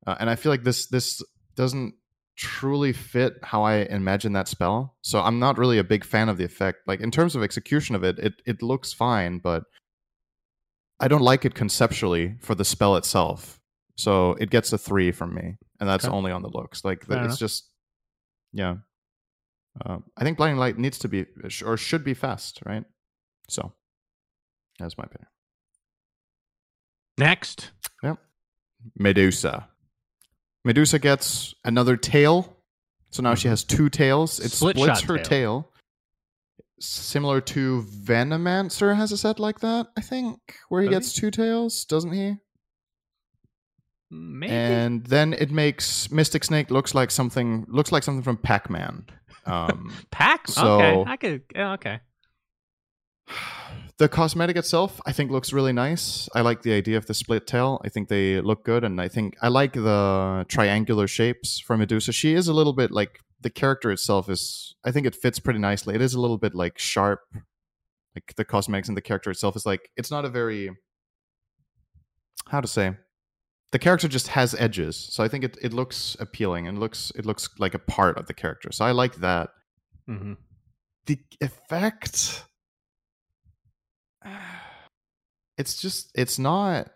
Uh, 0.08 0.16
and 0.20 0.30
I 0.30 0.36
feel 0.36 0.50
like 0.50 0.64
this 0.64 0.86
this 0.86 1.22
doesn't 1.54 1.92
truly 2.36 2.92
fit 2.94 3.34
how 3.42 3.62
I 3.64 3.78
imagine 3.78 4.32
that 4.32 4.48
spell. 4.48 4.96
So 5.02 5.20
I'm 5.20 5.38
not 5.38 5.58
really 5.58 5.76
a 5.78 5.84
big 5.84 6.02
fan 6.04 6.28
of 6.30 6.38
the 6.38 6.44
effect. 6.44 6.78
Like 6.86 7.00
in 7.00 7.10
terms 7.10 7.36
of 7.36 7.42
execution 7.42 7.94
of 7.94 8.02
it, 8.04 8.18
it 8.18 8.32
it 8.46 8.62
looks 8.62 8.92
fine, 8.92 9.38
but 9.38 9.64
I 10.98 11.08
don't 11.08 11.20
like 11.22 11.44
it 11.44 11.54
conceptually 11.54 12.36
for 12.40 12.54
the 12.54 12.64
spell 12.64 12.96
itself. 12.96 13.60
So 13.96 14.32
it 14.40 14.48
gets 14.50 14.72
a 14.72 14.78
three 14.78 15.12
from 15.12 15.34
me, 15.34 15.56
and 15.78 15.88
that's 15.88 16.06
Okay. 16.06 16.14
only 16.16 16.32
on 16.32 16.42
the 16.42 16.48
looks. 16.48 16.84
Like 16.84 17.04
Fair 17.04 17.18
it's 17.18 17.24
enough. 17.26 17.38
just, 17.38 17.68
yeah. 18.52 18.76
Uh, 19.84 19.98
I 20.16 20.24
think 20.24 20.38
blinding 20.38 20.58
light 20.58 20.78
needs 20.78 20.98
to 21.00 21.08
be 21.08 21.26
or 21.64 21.76
should 21.76 22.02
be 22.04 22.14
fast, 22.14 22.60
right? 22.64 22.84
So 23.48 23.72
that's 24.78 24.96
my 24.96 25.04
opinion. 25.04 25.28
Next, 27.18 27.72
yep, 28.02 28.18
Medusa. 28.96 29.68
Medusa 30.68 30.98
gets 30.98 31.54
another 31.64 31.96
tail. 31.96 32.54
So 33.10 33.22
now 33.22 33.34
she 33.34 33.48
has 33.48 33.64
two 33.64 33.88
tails. 33.88 34.38
It 34.38 34.44
Mm-hmm. 34.52 34.68
Split 34.70 34.76
splits 34.76 35.00
her 35.02 35.16
tail. 35.16 35.24
tail. 35.24 35.72
Similar 36.78 37.40
to 37.40 37.82
Venomancer 38.04 38.94
has 38.94 39.10
a 39.10 39.16
set 39.16 39.40
like 39.40 39.60
that, 39.60 39.86
I 39.96 40.02
think, 40.02 40.38
where 40.68 40.82
he 40.82 40.88
Does 40.88 40.94
he? 40.94 41.00
gets 41.00 41.12
two 41.14 41.30
tails, 41.30 41.84
doesn't 41.86 42.12
he? 42.12 42.36
maybe. 44.10 44.52
And 44.52 45.04
then 45.06 45.32
it 45.32 45.50
makes 45.50 46.10
Mystic 46.10 46.44
Snake 46.44 46.70
looks 46.70 46.94
like 46.94 47.10
something 47.10 47.64
looks 47.68 47.90
like 47.92 48.02
something 48.02 48.22
from 48.22 48.36
Pac-Man. 48.36 49.06
Um, 49.46 49.94
Pack. 50.10 50.46
so- 50.48 50.76
okay, 50.78 51.10
I 51.10 51.16
could. 51.16 51.42
Yeah, 51.54 51.72
okay. 51.74 52.00
The 53.98 54.08
cosmetic 54.08 54.56
itself, 54.56 55.00
I 55.06 55.12
think, 55.12 55.30
looks 55.30 55.52
really 55.52 55.72
nice. 55.72 56.28
I 56.34 56.40
like 56.42 56.62
the 56.62 56.72
idea 56.72 56.96
of 56.96 57.06
the 57.06 57.14
split 57.14 57.46
tail. 57.46 57.80
I 57.84 57.88
think 57.88 58.08
they 58.08 58.40
look 58.40 58.64
good, 58.64 58.84
and 58.84 59.00
I 59.00 59.08
think 59.08 59.36
I 59.42 59.48
like 59.48 59.72
the 59.72 60.46
triangular 60.48 61.08
shapes 61.08 61.58
for 61.58 61.76
Medusa. 61.76 62.12
She 62.12 62.34
is 62.34 62.46
a 62.46 62.52
little 62.52 62.72
bit 62.72 62.92
like 62.92 63.18
the 63.40 63.50
character 63.50 63.90
itself 63.90 64.28
is. 64.28 64.76
I 64.84 64.92
think 64.92 65.06
it 65.06 65.16
fits 65.16 65.40
pretty 65.40 65.58
nicely. 65.58 65.94
It 65.94 66.00
is 66.00 66.14
a 66.14 66.20
little 66.20 66.38
bit 66.38 66.54
like 66.54 66.78
sharp, 66.78 67.20
like 68.14 68.34
the 68.36 68.44
cosmetics 68.44 68.88
and 68.88 68.96
the 68.96 69.02
character 69.02 69.30
itself 69.30 69.56
is 69.56 69.66
like. 69.66 69.90
It's 69.96 70.10
not 70.10 70.24
a 70.24 70.28
very 70.28 70.70
how 72.48 72.60
to 72.60 72.68
say. 72.68 72.92
The 73.72 73.78
character 73.78 74.08
just 74.08 74.28
has 74.28 74.54
edges, 74.54 74.96
so 74.96 75.22
I 75.22 75.28
think 75.28 75.44
it, 75.44 75.58
it 75.60 75.72
looks 75.74 76.16
appealing 76.20 76.66
and 76.68 76.78
looks 76.78 77.12
it 77.16 77.26
looks 77.26 77.50
like 77.58 77.74
a 77.74 77.78
part 77.78 78.16
of 78.16 78.26
the 78.26 78.34
character. 78.34 78.70
So 78.72 78.84
I 78.84 78.92
like 78.92 79.16
that 79.16 79.50
hmm 80.06 80.34
the 81.06 81.18
effect 81.40 82.44
it's 85.56 85.80
just 85.80 86.10
it's 86.14 86.38
not 86.38 86.88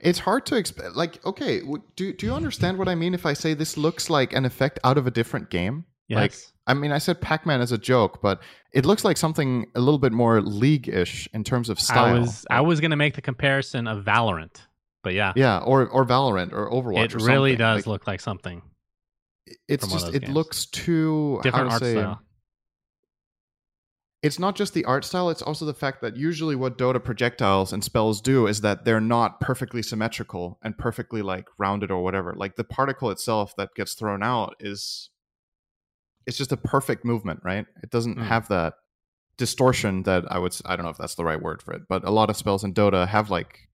it's 0.00 0.18
hard 0.18 0.46
to 0.46 0.56
expect 0.56 0.94
like 0.94 1.24
okay 1.26 1.62
do, 1.96 2.12
do 2.12 2.26
you 2.26 2.32
understand 2.32 2.78
what 2.78 2.88
i 2.88 2.94
mean 2.94 3.14
if 3.14 3.26
i 3.26 3.32
say 3.32 3.54
this 3.54 3.76
looks 3.76 4.08
like 4.08 4.32
an 4.32 4.44
effect 4.44 4.78
out 4.84 4.98
of 4.98 5.06
a 5.06 5.10
different 5.10 5.50
game 5.50 5.84
Yes. 6.08 6.18
Like, 6.18 6.34
i 6.66 6.74
mean 6.74 6.90
i 6.90 6.98
said 6.98 7.20
pac-man 7.20 7.60
as 7.60 7.70
a 7.70 7.78
joke 7.78 8.20
but 8.20 8.42
it 8.72 8.84
looks 8.84 9.04
like 9.04 9.16
something 9.16 9.66
a 9.76 9.80
little 9.80 9.98
bit 9.98 10.12
more 10.12 10.40
league-ish 10.40 11.28
in 11.32 11.44
terms 11.44 11.68
of 11.68 11.78
style 11.78 12.16
I 12.16 12.18
was 12.18 12.46
I 12.50 12.60
was 12.62 12.80
gonna 12.80 12.96
make 12.96 13.14
the 13.14 13.22
comparison 13.22 13.86
of 13.86 14.04
Valorant, 14.04 14.56
but 15.04 15.14
yeah, 15.14 15.32
yeah 15.36 15.58
or 15.58 15.86
or 15.88 16.04
valorant 16.04 16.52
or 16.52 16.68
overwatch 16.70 17.04
it 17.04 17.14
or 17.14 17.24
really 17.24 17.54
does 17.56 17.78
Like, 17.78 17.86
look 17.86 18.06
like 18.08 18.20
something 18.20 18.62
it's 19.68 19.84
from 19.84 19.90
one 19.92 19.98
of 19.98 20.04
just 20.06 20.14
it 20.16 20.22
games. 20.26 20.34
looks 20.34 20.66
too 20.66 21.40
different 21.42 21.70
art 21.70 21.80
say, 21.80 21.92
style. 21.94 22.20
It's 24.22 24.38
not 24.38 24.54
just 24.54 24.74
the 24.74 24.84
art 24.84 25.04
style 25.04 25.30
it's 25.30 25.40
also 25.42 25.64
the 25.64 25.72
fact 25.74 26.02
that 26.02 26.16
usually 26.16 26.54
what 26.54 26.76
dota 26.76 27.02
projectiles 27.02 27.72
and 27.72 27.82
spells 27.82 28.20
do 28.20 28.46
is 28.46 28.60
that 28.60 28.84
they're 28.84 29.00
not 29.00 29.40
perfectly 29.40 29.82
symmetrical 29.82 30.58
and 30.62 30.76
perfectly 30.76 31.22
like 31.22 31.46
rounded 31.58 31.90
or 31.90 32.02
whatever. 32.02 32.34
Like 32.36 32.56
the 32.56 32.64
particle 32.64 33.10
itself 33.10 33.54
that 33.56 33.70
gets 33.74 33.94
thrown 33.94 34.22
out 34.22 34.56
is 34.60 35.08
it's 36.26 36.36
just 36.36 36.52
a 36.52 36.56
perfect 36.56 37.04
movement 37.04 37.40
right? 37.44 37.66
It 37.82 37.90
doesn't 37.90 38.18
Mm. 38.18 38.24
have 38.26 38.48
that 38.48 38.74
distortion 39.38 40.02
that 40.02 40.30
i 40.30 40.38
would 40.38 40.54
I 40.66 40.76
don't 40.76 40.84
know 40.84 40.90
if 40.90 40.98
that's 40.98 41.14
the 41.14 41.24
right 41.24 41.40
word 41.40 41.62
for 41.62 41.72
it 41.72 41.82
but 41.88 42.04
a 42.04 42.10
lot 42.10 42.28
of 42.28 42.36
spells 42.36 42.62
in 42.62 42.74
dota 42.74 43.08
have 43.08 43.30
like 43.30 43.70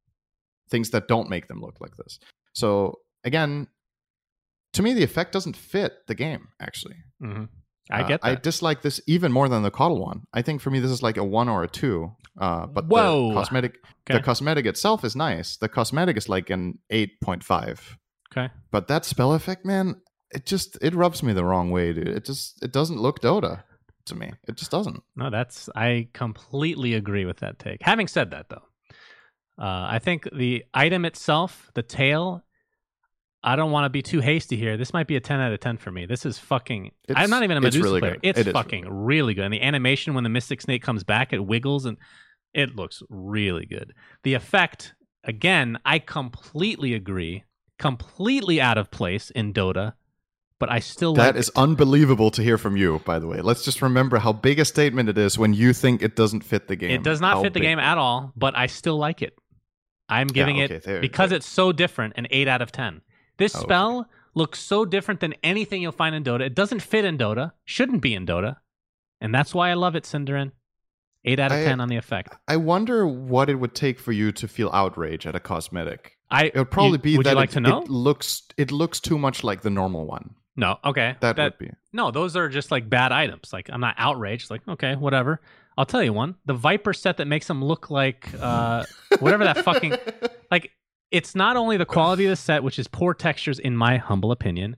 things 0.70 0.90
that 0.90 1.08
don't 1.08 1.28
make 1.28 1.48
them 1.48 1.60
look 1.60 1.80
like 1.80 1.96
this. 1.96 2.20
So 2.52 3.00
again 3.24 3.66
to 4.74 4.82
me 4.82 4.92
the 4.94 5.02
effect 5.02 5.32
doesn't 5.32 5.56
fit 5.56 6.06
the 6.06 6.14
game 6.14 6.48
actually. 6.60 6.96
Hmm 7.20 7.44
I 7.90 8.02
uh, 8.02 8.08
get 8.08 8.22
that. 8.22 8.28
I 8.28 8.34
dislike 8.34 8.82
this 8.82 9.00
even 9.06 9.30
more 9.32 9.48
than 9.48 9.62
the 9.62 9.70
KotL 9.70 9.98
one. 10.00 10.22
I 10.32 10.42
think 10.42 10.60
for 10.60 10.70
me 10.70 10.80
this 10.80 10.90
is 10.90 11.02
like 11.02 11.16
a 11.16 11.24
one 11.24 11.48
or 11.48 11.62
a 11.62 11.68
two. 11.68 12.12
Uh, 12.38 12.66
but 12.66 12.86
Whoa. 12.86 13.28
the 13.28 13.34
cosmetic, 13.34 13.78
Okay. 14.08 14.18
the 14.18 14.22
cosmetic 14.22 14.66
itself 14.66 15.04
is 15.04 15.16
nice. 15.16 15.56
The 15.56 15.68
cosmetic 15.68 16.16
is 16.16 16.28
like 16.28 16.50
an 16.50 16.78
eight 16.90 17.20
point 17.20 17.42
five. 17.44 17.96
okay. 18.32 18.52
But 18.70 18.88
that 18.88 19.04
spell 19.04 19.32
effect, 19.32 19.64
man, 19.64 20.00
it 20.30 20.44
just 20.46 20.76
it 20.82 20.94
rubs 20.94 21.22
me 21.22 21.32
the 21.32 21.44
wrong 21.44 21.70
way, 21.70 21.92
dude. 21.92 22.08
It 22.08 22.24
just 22.24 22.62
it 22.62 22.72
doesn't 22.72 22.98
look 23.00 23.20
Dota 23.20 23.62
to 24.06 24.14
me. 24.14 24.32
It 24.48 24.56
just 24.56 24.70
doesn't. 24.70 25.02
No, 25.14 25.30
that's 25.30 25.68
I 25.74 26.08
completely 26.12 26.94
agree 26.94 27.24
with 27.24 27.38
that 27.38 27.58
take. 27.58 27.78
Having 27.82 28.08
said 28.08 28.30
that, 28.32 28.48
though, 28.50 28.62
Uh, 29.58 29.86
I 29.96 29.98
think 29.98 30.28
the 30.32 30.64
item 30.74 31.04
itself, 31.06 31.70
the 31.74 31.82
tail, 31.82 32.44
I 33.46 33.54
don't 33.56 33.70
want 33.70 33.84
to 33.86 33.90
be 33.90 34.02
too 34.02 34.20
hasty 34.20 34.56
here. 34.56 34.76
This 34.76 34.92
might 34.92 35.06
be 35.06 35.14
a 35.16 35.20
10 35.20 35.38
out 35.40 35.52
of 35.52 35.60
10 35.60 35.76
for 35.76 35.90
me. 35.92 36.04
This 36.04 36.26
is 36.26 36.36
fucking. 36.38 36.90
I'm 37.14 37.30
not 37.30 37.44
even 37.44 37.56
a 37.56 37.60
it's 37.60 37.64
Medusa 37.76 37.82
really 37.84 38.00
player. 38.00 38.12
good. 38.14 38.20
It's 38.24 38.38
It 38.40 38.52
fucking 38.52 38.86
really 38.88 39.34
good. 39.34 39.44
And 39.44 39.54
the 39.54 39.62
animation 39.62 40.14
when 40.14 40.24
the 40.24 40.30
Mystic 40.30 40.60
Snake 40.60 40.82
comes 40.82 41.04
back, 41.04 41.32
it 41.32 41.38
wiggles 41.46 41.86
and 41.86 41.96
it 42.52 42.74
looks 42.74 43.02
really 43.08 43.64
good. 43.64 43.94
The 44.24 44.34
effect, 44.34 44.94
again, 45.22 45.78
I 45.84 46.00
completely 46.00 46.92
agree. 46.92 47.44
Completely 47.78 48.60
out 48.60 48.78
of 48.78 48.90
place 48.90 49.30
in 49.30 49.52
Dota, 49.52 49.92
but 50.58 50.72
I 50.72 50.78
still 50.80 51.10
like 51.14 51.34
That 51.34 51.36
is 51.38 51.50
unbelievable 51.54 52.30
to 52.32 52.42
hear 52.42 52.58
from 52.58 52.76
you, 52.76 53.00
by 53.04 53.18
the 53.18 53.26
way. 53.28 53.42
Let's 53.42 53.64
just 53.64 53.80
remember 53.82 54.18
how 54.18 54.32
big 54.32 54.58
a 54.58 54.64
statement 54.64 55.08
it 55.10 55.18
is 55.18 55.38
when 55.38 55.52
you 55.54 55.72
think 55.72 56.02
it 56.02 56.16
doesn't 56.16 56.40
fit 56.42 56.66
the 56.68 56.74
game. 56.76 56.90
It 56.90 57.02
does 57.04 57.20
not 57.20 57.34
How 57.36 57.42
fit 57.42 57.52
the 57.52 57.60
big- 57.60 57.66
game 57.68 57.78
at 57.78 57.98
all, 57.98 58.32
but 58.34 58.56
I 58.56 58.66
still 58.66 58.96
like 58.96 59.22
it. 59.22 59.38
I'm 60.08 60.26
giving 60.28 60.60
okay, 60.62 60.74
it 60.76 60.82
there- 60.84 61.00
because 61.00 61.30
there- 61.30 61.36
it's 61.36 61.46
so 61.46 61.70
different 61.70 62.14
an 62.16 62.26
8 62.30 62.48
out 62.48 62.62
of 62.62 62.72
10. 62.72 63.02
This 63.38 63.54
Okay. 63.54 63.62
spell 63.64 64.08
looks 64.34 64.58
so 64.58 64.84
different 64.84 65.20
than 65.20 65.34
anything 65.42 65.82
you'll 65.82 65.92
find 65.92 66.14
in 66.14 66.24
Dota. 66.24 66.40
It 66.42 66.54
doesn't 66.54 66.80
fit 66.80 67.04
in 67.04 67.16
Dota, 67.18 67.52
shouldn't 67.64 68.02
be 68.02 68.14
in 68.14 68.26
Dota. 68.26 68.56
And 69.20 69.34
that's 69.34 69.54
why 69.54 69.70
I 69.70 69.74
love 69.74 69.96
it, 69.96 70.04
syndereN. 70.04 70.52
8 71.24 71.40
out 71.40 71.50
of 71.52 71.58
I- 71.58 71.64
10 71.64 71.80
on 71.80 71.88
the 71.88 71.96
effect. 71.96 72.36
I 72.46 72.56
wonder 72.56 73.06
what 73.06 73.48
it 73.50 73.56
would 73.56 73.74
take 73.74 73.98
for 73.98 74.12
you 74.12 74.30
to 74.32 74.46
feel 74.46 74.70
outrage 74.72 75.26
at 75.26 75.34
a 75.34 75.40
cosmetic. 75.40 76.16
I 76.30 76.46
It 76.46 76.54
would 76.56 76.70
probably 76.70 76.92
you- 76.92 76.98
be 76.98 77.16
Would 77.16 77.26
that 77.26 77.36
like 77.36 77.56
it, 77.56 77.66
it 77.66 77.88
looks 77.90 78.42
it 78.56 78.70
looks 78.72 79.00
too 79.00 79.18
much 79.18 79.42
like 79.44 79.62
the 79.62 79.70
normal 79.70 80.06
one. 80.06 80.34
no. 80.56 80.78
Okay. 80.84 81.16
That, 81.20 81.36
would 81.36 81.58
be. 81.58 81.70
No, 81.92 82.10
those 82.10 82.36
are 82.36 82.48
just 82.48 82.70
like 82.70 82.88
bad 82.88 83.12
items. 83.12 83.52
Like 83.52 83.68
I'm 83.72 83.80
not 83.80 83.94
outraged. 83.98 84.50
Like 84.50 84.66
okay, 84.68 84.94
whatever. 84.96 85.40
I'll 85.78 85.84
tell 85.86 86.02
you 86.02 86.12
one. 86.12 86.34
The 86.46 86.54
Viper 86.54 86.92
set 86.94 87.18
that 87.18 87.26
makes 87.26 87.46
them 87.46 87.62
look 87.64 87.90
like 87.90 88.28
uh, 88.40 88.84
whatever 89.20 89.44
that 89.44 89.58
fucking 89.64 89.94
like. 90.50 90.70
It's 91.10 91.34
not 91.34 91.56
only 91.56 91.76
the 91.76 91.86
quality 91.86 92.24
of 92.24 92.30
the 92.30 92.36
set, 92.36 92.62
which 92.62 92.78
is 92.78 92.88
poor 92.88 93.14
textures, 93.14 93.58
in 93.58 93.76
my 93.76 93.96
humble 93.96 94.32
opinion. 94.32 94.76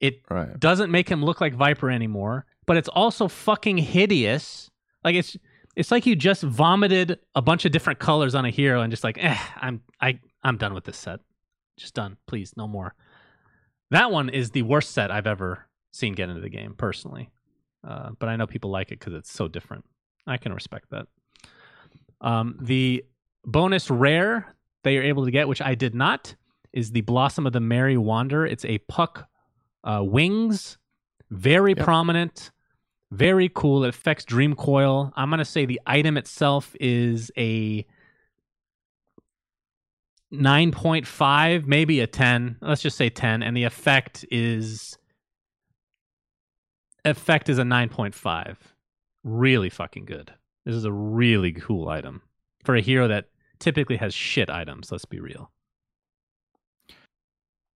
It 0.00 0.22
right. 0.30 0.58
doesn't 0.58 0.90
make 0.90 1.08
him 1.08 1.24
look 1.24 1.40
like 1.40 1.54
Viper 1.54 1.90
anymore, 1.90 2.46
but 2.66 2.76
it's 2.76 2.88
also 2.88 3.28
fucking 3.28 3.78
hideous. 3.78 4.70
Like 5.04 5.14
it's 5.14 5.36
it's 5.74 5.90
like 5.90 6.06
you 6.06 6.16
just 6.16 6.42
vomited 6.42 7.18
a 7.34 7.42
bunch 7.42 7.64
of 7.64 7.72
different 7.72 7.98
colors 7.98 8.34
on 8.34 8.44
a 8.44 8.50
hero 8.50 8.80
and 8.80 8.90
just 8.90 9.04
like, 9.04 9.18
eh, 9.22 9.38
I'm 9.56 9.82
I 10.00 10.18
I'm 10.42 10.56
done 10.56 10.74
with 10.74 10.84
this 10.84 10.96
set. 10.96 11.20
Just 11.76 11.94
done. 11.94 12.16
Please, 12.26 12.54
no 12.56 12.66
more. 12.66 12.94
That 13.90 14.10
one 14.10 14.28
is 14.30 14.50
the 14.50 14.62
worst 14.62 14.92
set 14.92 15.10
I've 15.10 15.26
ever 15.26 15.66
seen 15.92 16.14
get 16.14 16.28
into 16.28 16.40
the 16.40 16.48
game, 16.48 16.74
personally. 16.76 17.30
Uh, 17.86 18.10
but 18.18 18.28
I 18.28 18.36
know 18.36 18.46
people 18.46 18.70
like 18.70 18.90
it 18.90 18.98
because 18.98 19.14
it's 19.14 19.32
so 19.32 19.46
different. 19.48 19.84
I 20.26 20.38
can 20.38 20.52
respect 20.52 20.90
that. 20.90 21.06
Um, 22.20 22.58
the 22.60 23.04
bonus 23.44 23.90
rare 23.90 24.55
they 24.86 24.96
are 24.98 25.02
able 25.02 25.24
to 25.24 25.32
get, 25.32 25.48
which 25.48 25.60
I 25.60 25.74
did 25.74 25.96
not, 25.96 26.36
is 26.72 26.92
the 26.92 27.00
Blossom 27.00 27.44
of 27.44 27.52
the 27.52 27.58
Merry 27.60 27.96
Wander. 27.96 28.46
It's 28.46 28.64
a 28.64 28.78
puck 28.78 29.28
uh, 29.82 30.02
wings, 30.04 30.78
very 31.30 31.72
Yep. 31.76 31.84
prominent, 31.84 32.52
very 33.10 33.50
cool. 33.52 33.82
It 33.82 33.88
affects 33.88 34.24
Dream 34.24 34.54
Coil. 34.54 35.12
I'm 35.16 35.28
gonna 35.28 35.44
say 35.44 35.66
the 35.66 35.80
item 35.86 36.16
itself 36.16 36.76
is 36.78 37.32
a 37.36 37.84
9.5, 40.32 41.66
maybe 41.66 42.00
a 42.00 42.06
10. 42.06 42.56
Let's 42.60 42.82
just 42.82 42.96
say 42.96 43.08
10, 43.10 43.42
and 43.42 43.56
the 43.56 43.64
effect 43.64 44.24
is 44.30 44.98
effect 47.04 47.48
is 47.48 47.58
a 47.58 47.62
9.5. 47.64 48.56
Really 49.24 49.70
fucking 49.70 50.04
good. 50.04 50.32
This 50.64 50.74
is 50.76 50.84
a 50.84 50.92
really 50.92 51.52
cool 51.52 51.88
item 51.88 52.22
for 52.64 52.74
a 52.76 52.80
hero 52.80 53.08
that 53.08 53.26
typically 53.58 53.96
has 53.96 54.14
shit 54.14 54.48
items. 54.50 54.90
Let's 54.92 55.04
be 55.04 55.20
real. 55.20 55.50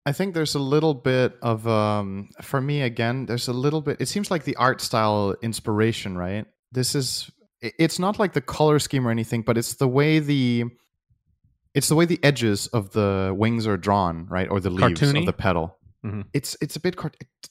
I 0.06 0.12
think 0.12 0.34
there's 0.34 0.56
a 0.56 0.60
little 0.60 0.94
bit 0.94 1.38
of 1.42 1.68
um 1.68 2.30
for 2.42 2.62
me 2.62 2.82
again, 2.82 3.26
there's 3.26 3.48
a 3.48 3.54
little 3.54 3.82
bit 3.82 3.98
it 4.00 4.08
seems 4.08 4.32
like 4.32 4.44
the 4.44 4.56
art 4.56 4.82
style 4.82 5.36
inspiration, 5.42 6.18
right? 6.18 6.46
This 6.72 6.96
is 6.96 7.30
it's 7.62 8.00
not 8.00 8.18
like 8.20 8.34
the 8.34 8.42
color 8.42 8.80
scheme 8.80 9.08
or 9.08 9.12
anything, 9.12 9.42
but 9.42 9.58
it's 9.58 9.76
the 9.76 9.88
way 9.88 10.20
the 10.20 10.66
it's 11.76 11.90
the 11.90 11.96
way 11.96 12.06
the 12.06 12.20
edges 12.24 12.68
of 12.68 12.92
the 12.94 13.34
wings 13.38 13.68
are 13.68 13.78
drawn, 13.78 14.26
right? 14.28 14.50
Or 14.50 14.60
the 14.60 14.70
leaves 14.72 15.00
Cartoony? 15.00 15.20
of 15.20 15.26
the 15.26 15.34
petal. 15.34 15.78
Mhm. 16.04 16.26
It's 16.34 16.56
it's 16.62 16.76
a 16.76 16.80
bit 16.80 16.96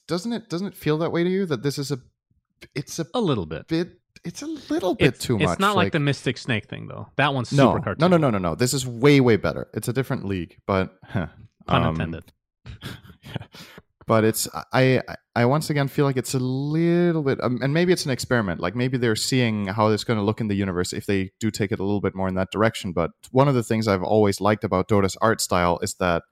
doesn't 0.09 0.33
it 0.33 0.49
doesn't 0.49 0.69
it 0.69 0.75
feel 0.75 0.99
that 0.99 1.13
way 1.13 1.23
to 1.23 1.31
you 1.31 1.45
that 1.47 1.63
this 1.63 1.79
is 1.79 1.93
a 1.93 1.99
it's 2.75 2.99
a 2.99 3.07
A 3.15 3.21
little 3.21 3.47
bit. 3.47 3.69
bit 3.69 4.01
it's 4.25 4.43
a 4.43 4.47
little 4.47 4.95
bit 4.95 5.09
It's, 5.15 5.25
too 5.25 5.37
it's 5.37 5.45
much. 5.45 5.53
It's 5.55 5.61
not 5.61 5.77
like, 5.77 5.93
the 5.93 6.01
Mystic 6.01 6.39
Snake 6.39 6.67
thing 6.67 6.89
though. 6.89 7.09
That 7.17 7.35
one's 7.35 7.53
no, 7.53 7.75
super 7.75 7.95
cartoony. 7.95 7.99
no, 8.01 8.09
no, 8.09 8.17
no, 8.17 8.31
no, 8.31 8.39
no. 8.39 8.55
This 8.55 8.75
is 8.75 8.87
way, 8.87 9.21
way 9.21 9.37
better. 9.37 9.69
It's 9.75 9.89
a 9.89 9.93
different 9.93 10.25
league, 10.25 10.57
but 10.67 10.95
huh, 11.05 11.29
Pun 11.67 11.83
um, 11.83 11.95
intended. 11.95 12.33
but 14.07 14.25
it's 14.25 14.49
I 14.73 15.01
I- 15.09 15.17
I 15.37 15.45
once 15.45 15.71
again 15.71 15.87
feel 15.87 16.05
like 16.05 16.17
it's 16.17 16.35
a 16.35 16.41
little 16.41 17.23
bit 17.23 17.39
um, 17.41 17.61
and 17.63 17.73
maybe 17.73 17.93
it's 17.93 18.05
an 18.05 18.11
experiment 18.11 18.59
like 18.59 18.75
maybe 18.75 18.99
they're 18.99 19.15
seeing 19.15 19.67
how 19.67 19.87
it's 19.89 20.03
going 20.03 20.19
to 20.19 20.23
look 20.25 20.41
in 20.41 20.49
the 20.49 20.57
universe 20.57 20.93
if 20.93 21.07
they 21.07 21.31
do 21.39 21.49
take 21.49 21.71
it 21.71 21.79
a 21.79 21.85
little 21.85 22.01
bit 22.01 22.13
more 22.17 22.27
in 22.27 22.35
that 22.35 22.51
direction 22.51 22.93
but 22.93 23.13
one 23.31 23.47
of 23.47 23.55
the 23.55 23.63
things 23.63 23.87
I've 23.87 24.03
always 24.03 24.41
liked 24.41 24.65
about 24.65 24.89
Dota's 24.89 25.17
art 25.23 25.41
style 25.41 25.79
is 25.81 25.95
that 26.01 26.25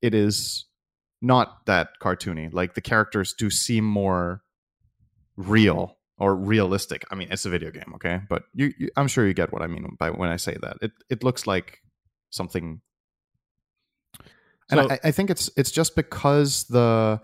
it 0.00 0.12
is 0.12 0.66
not 1.20 1.64
that 1.66 1.90
cartoony 2.02 2.52
like 2.52 2.74
the 2.74 2.80
characters 2.80 3.32
do 3.32 3.48
seem 3.48 3.84
more 3.84 4.42
real 5.36 5.96
or 6.22 6.34
realistic 6.36 7.04
I 7.10 7.14
mean 7.16 7.28
it's 7.32 7.44
a 7.44 7.50
video 7.50 7.70
game 7.70 7.90
okay 7.96 8.20
but 8.28 8.44
you, 8.54 8.72
you 8.78 8.88
I'm 8.96 9.08
sure 9.08 9.26
you 9.26 9.34
get 9.34 9.52
what 9.52 9.60
I 9.62 9.66
mean 9.66 9.96
by 9.98 10.10
when 10.10 10.30
I 10.30 10.36
say 10.36 10.56
that 10.62 10.76
it 10.80 10.92
it 11.10 11.24
looks 11.24 11.46
like 11.46 11.80
something 12.30 12.80
and 14.70 14.80
So- 14.80 14.90
I, 14.90 14.98
I 15.08 15.10
think 15.10 15.28
it's 15.30 15.50
it's 15.56 15.70
just 15.72 15.96
because 15.96 16.64
the 16.64 17.20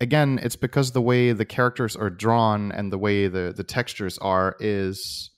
again 0.00 0.40
it's 0.42 0.56
because 0.56 0.92
the 0.92 1.02
way 1.02 1.32
the 1.32 1.44
characters 1.44 1.94
are 1.96 2.08
drawn 2.10 2.72
and 2.72 2.90
the 2.90 2.98
way 2.98 3.28
the 3.28 3.52
the 3.54 3.64
textures 3.64 4.16
are 4.18 4.56
is 4.58 5.30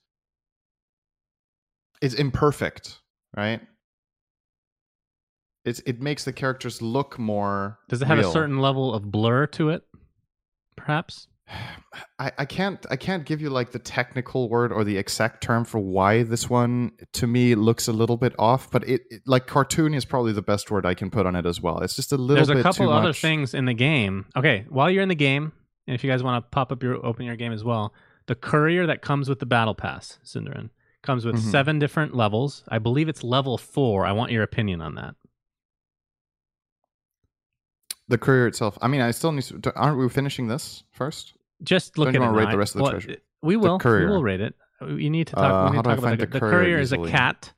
is 2.00 2.14
imperfect 2.14 3.00
right 3.36 3.60
it's 5.64 5.80
it 5.86 6.00
makes 6.00 6.24
the 6.24 6.32
characters 6.32 6.80
look 6.82 7.18
more 7.18 7.78
Does 7.88 8.02
it 8.02 8.06
have 8.06 8.18
real. 8.18 8.28
a 8.28 8.32
certain 8.32 8.58
level 8.58 8.92
of 8.94 9.10
blur 9.12 9.46
to 9.58 9.68
it? 9.70 9.82
Perhaps. 10.76 11.28
I, 12.18 12.32
I 12.38 12.44
can't 12.46 12.84
I 12.90 12.96
can't 12.96 13.24
give 13.26 13.40
you 13.42 13.50
like 13.50 13.72
the 13.72 13.78
technical 13.78 14.48
word 14.48 14.72
or 14.72 14.84
the 14.84 14.96
exact 14.96 15.42
term 15.42 15.64
for 15.64 15.78
why 15.78 16.22
this 16.22 16.48
one 16.48 16.92
to 17.14 17.26
me 17.26 17.54
looks 17.54 17.88
a 17.88 17.92
little 17.92 18.16
bit 18.16 18.34
off, 18.38 18.70
but 18.70 18.88
it, 18.88 19.02
it 19.10 19.22
like 19.26 19.46
cartoon 19.46 19.92
is 19.92 20.04
probably 20.04 20.32
the 20.32 20.40
best 20.42 20.70
word 20.70 20.86
I 20.86 20.94
can 20.94 21.10
put 21.10 21.26
on 21.26 21.36
it 21.36 21.44
as 21.44 21.60
well. 21.60 21.80
It's 21.80 21.94
just 21.96 22.12
a 22.12 22.16
little 22.16 22.36
There's 22.36 22.48
bit 22.48 22.58
a 22.58 22.62
couple 22.62 22.90
other 22.90 23.08
much. 23.08 23.20
things 23.20 23.52
in 23.54 23.66
the 23.66 23.74
game. 23.74 24.26
Okay, 24.36 24.64
while 24.70 24.90
you're 24.90 25.02
in 25.02 25.08
the 25.10 25.14
game, 25.14 25.52
and 25.86 25.94
if 25.94 26.02
you 26.02 26.10
guys 26.10 26.22
want 26.22 26.42
to 26.44 26.48
pop 26.50 26.72
up 26.72 26.82
your 26.82 27.04
open 27.04 27.26
your 27.26 27.36
game 27.36 27.52
as 27.52 27.62
well, 27.64 27.92
the 28.26 28.34
courier 28.34 28.86
that 28.86 29.02
comes 29.02 29.28
with 29.28 29.38
the 29.40 29.46
battle 29.46 29.74
pass, 29.74 30.18
syndereN, 30.24 30.70
comes 31.02 31.26
with 31.26 31.34
Mhm. 31.36 31.50
seven 31.50 31.78
different 31.78 32.14
levels. 32.14 32.62
I 32.68 32.78
believe 32.78 33.08
it's 33.08 33.22
level 33.22 33.58
four. 33.58 34.06
I 34.06 34.12
want 34.12 34.32
your 34.32 34.42
opinion 34.44 34.80
on 34.80 34.94
that. 34.94 35.16
The 38.08 38.18
courier 38.18 38.46
itself. 38.46 38.78
I 38.80 38.88
mean, 38.88 39.00
I 39.00 39.10
still 39.10 39.32
need 39.32 39.44
to. 39.62 39.74
Aren't 39.76 39.98
we 39.98 40.08
finishing 40.08 40.48
this 40.48 40.82
first? 40.92 41.34
Just 41.62 41.98
look 41.98 42.12
Don't 42.12 42.22
at 42.22 42.28
it. 42.30 42.36
rate 42.36 42.50
the 42.50 42.58
rest 42.58 42.74
of 42.74 42.78
the 42.78 42.82
Well, 42.82 42.92
treasure? 42.92 43.16
We 43.42 43.56
will. 43.56 43.78
We 43.84 44.06
will 44.06 44.22
rate 44.22 44.40
it. 44.40 44.54
You 44.80 45.10
need 45.10 45.28
to 45.28 45.34
talk. 45.36 45.44
Uh, 45.44 45.70
we 45.70 45.76
need 45.76 45.76
how 45.76 45.82
to 45.82 45.82
do 45.82 45.90
I 45.90 45.94
talk 45.94 45.98
about 45.98 46.08
find 46.10 46.20
the, 46.20 46.26
the 46.26 46.32
the 46.32 46.40
courier 46.40 46.52
courier 46.62 46.78
is 46.78 46.92
a 46.92 46.98
cat, 46.98 47.52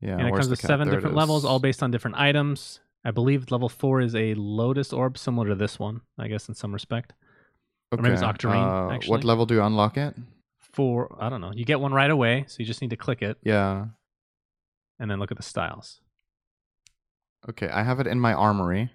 Yeah, 0.00 0.18
and 0.18 0.28
it 0.28 0.32
comes 0.34 0.48
with 0.48 0.60
seven 0.60 0.88
There 0.88 0.96
different 0.96 1.14
levels, 1.16 1.44
all 1.44 1.58
based 1.60 1.82
on 1.82 1.90
different 1.92 2.16
items. 2.18 2.80
I 3.04 3.10
believe 3.10 3.50
level 3.50 3.68
four 3.68 4.00
is 4.00 4.14
a 4.16 4.34
Lotus 4.34 4.92
Orb, 4.92 5.18
similar 5.18 5.48
to 5.48 5.54
this 5.54 5.78
one, 5.78 6.00
I 6.18 6.26
guess, 6.28 6.48
in 6.48 6.54
some 6.54 6.72
respect. 6.72 7.12
or 7.92 7.98
maybe 7.98 8.14
it's 8.14 8.22
Octarine, 8.22 8.90
Uh, 8.90 8.92
actually. 8.94 9.10
What 9.10 9.24
level 9.24 9.46
do 9.46 9.54
you 9.54 9.62
unlock 9.62 9.96
it? 9.96 10.16
Four. 10.58 11.16
I 11.20 11.28
don't 11.28 11.40
know, 11.40 11.52
you 11.54 11.64
get 11.64 11.78
one 11.80 11.92
right 11.92 12.10
away, 12.10 12.44
so 12.48 12.56
you 12.58 12.64
just 12.64 12.80
need 12.80 12.90
to 12.90 12.96
click 12.96 13.22
it 13.22 13.38
Yeah. 13.44 13.86
and 14.98 15.08
then 15.10 15.20
look 15.20 15.30
at 15.30 15.36
the 15.36 15.42
styles. 15.44 16.00
Okay, 17.48 17.68
I 17.68 17.82
have 17.84 18.00
it 18.00 18.06
in 18.08 18.18
my 18.18 18.32
armory. 18.32 18.90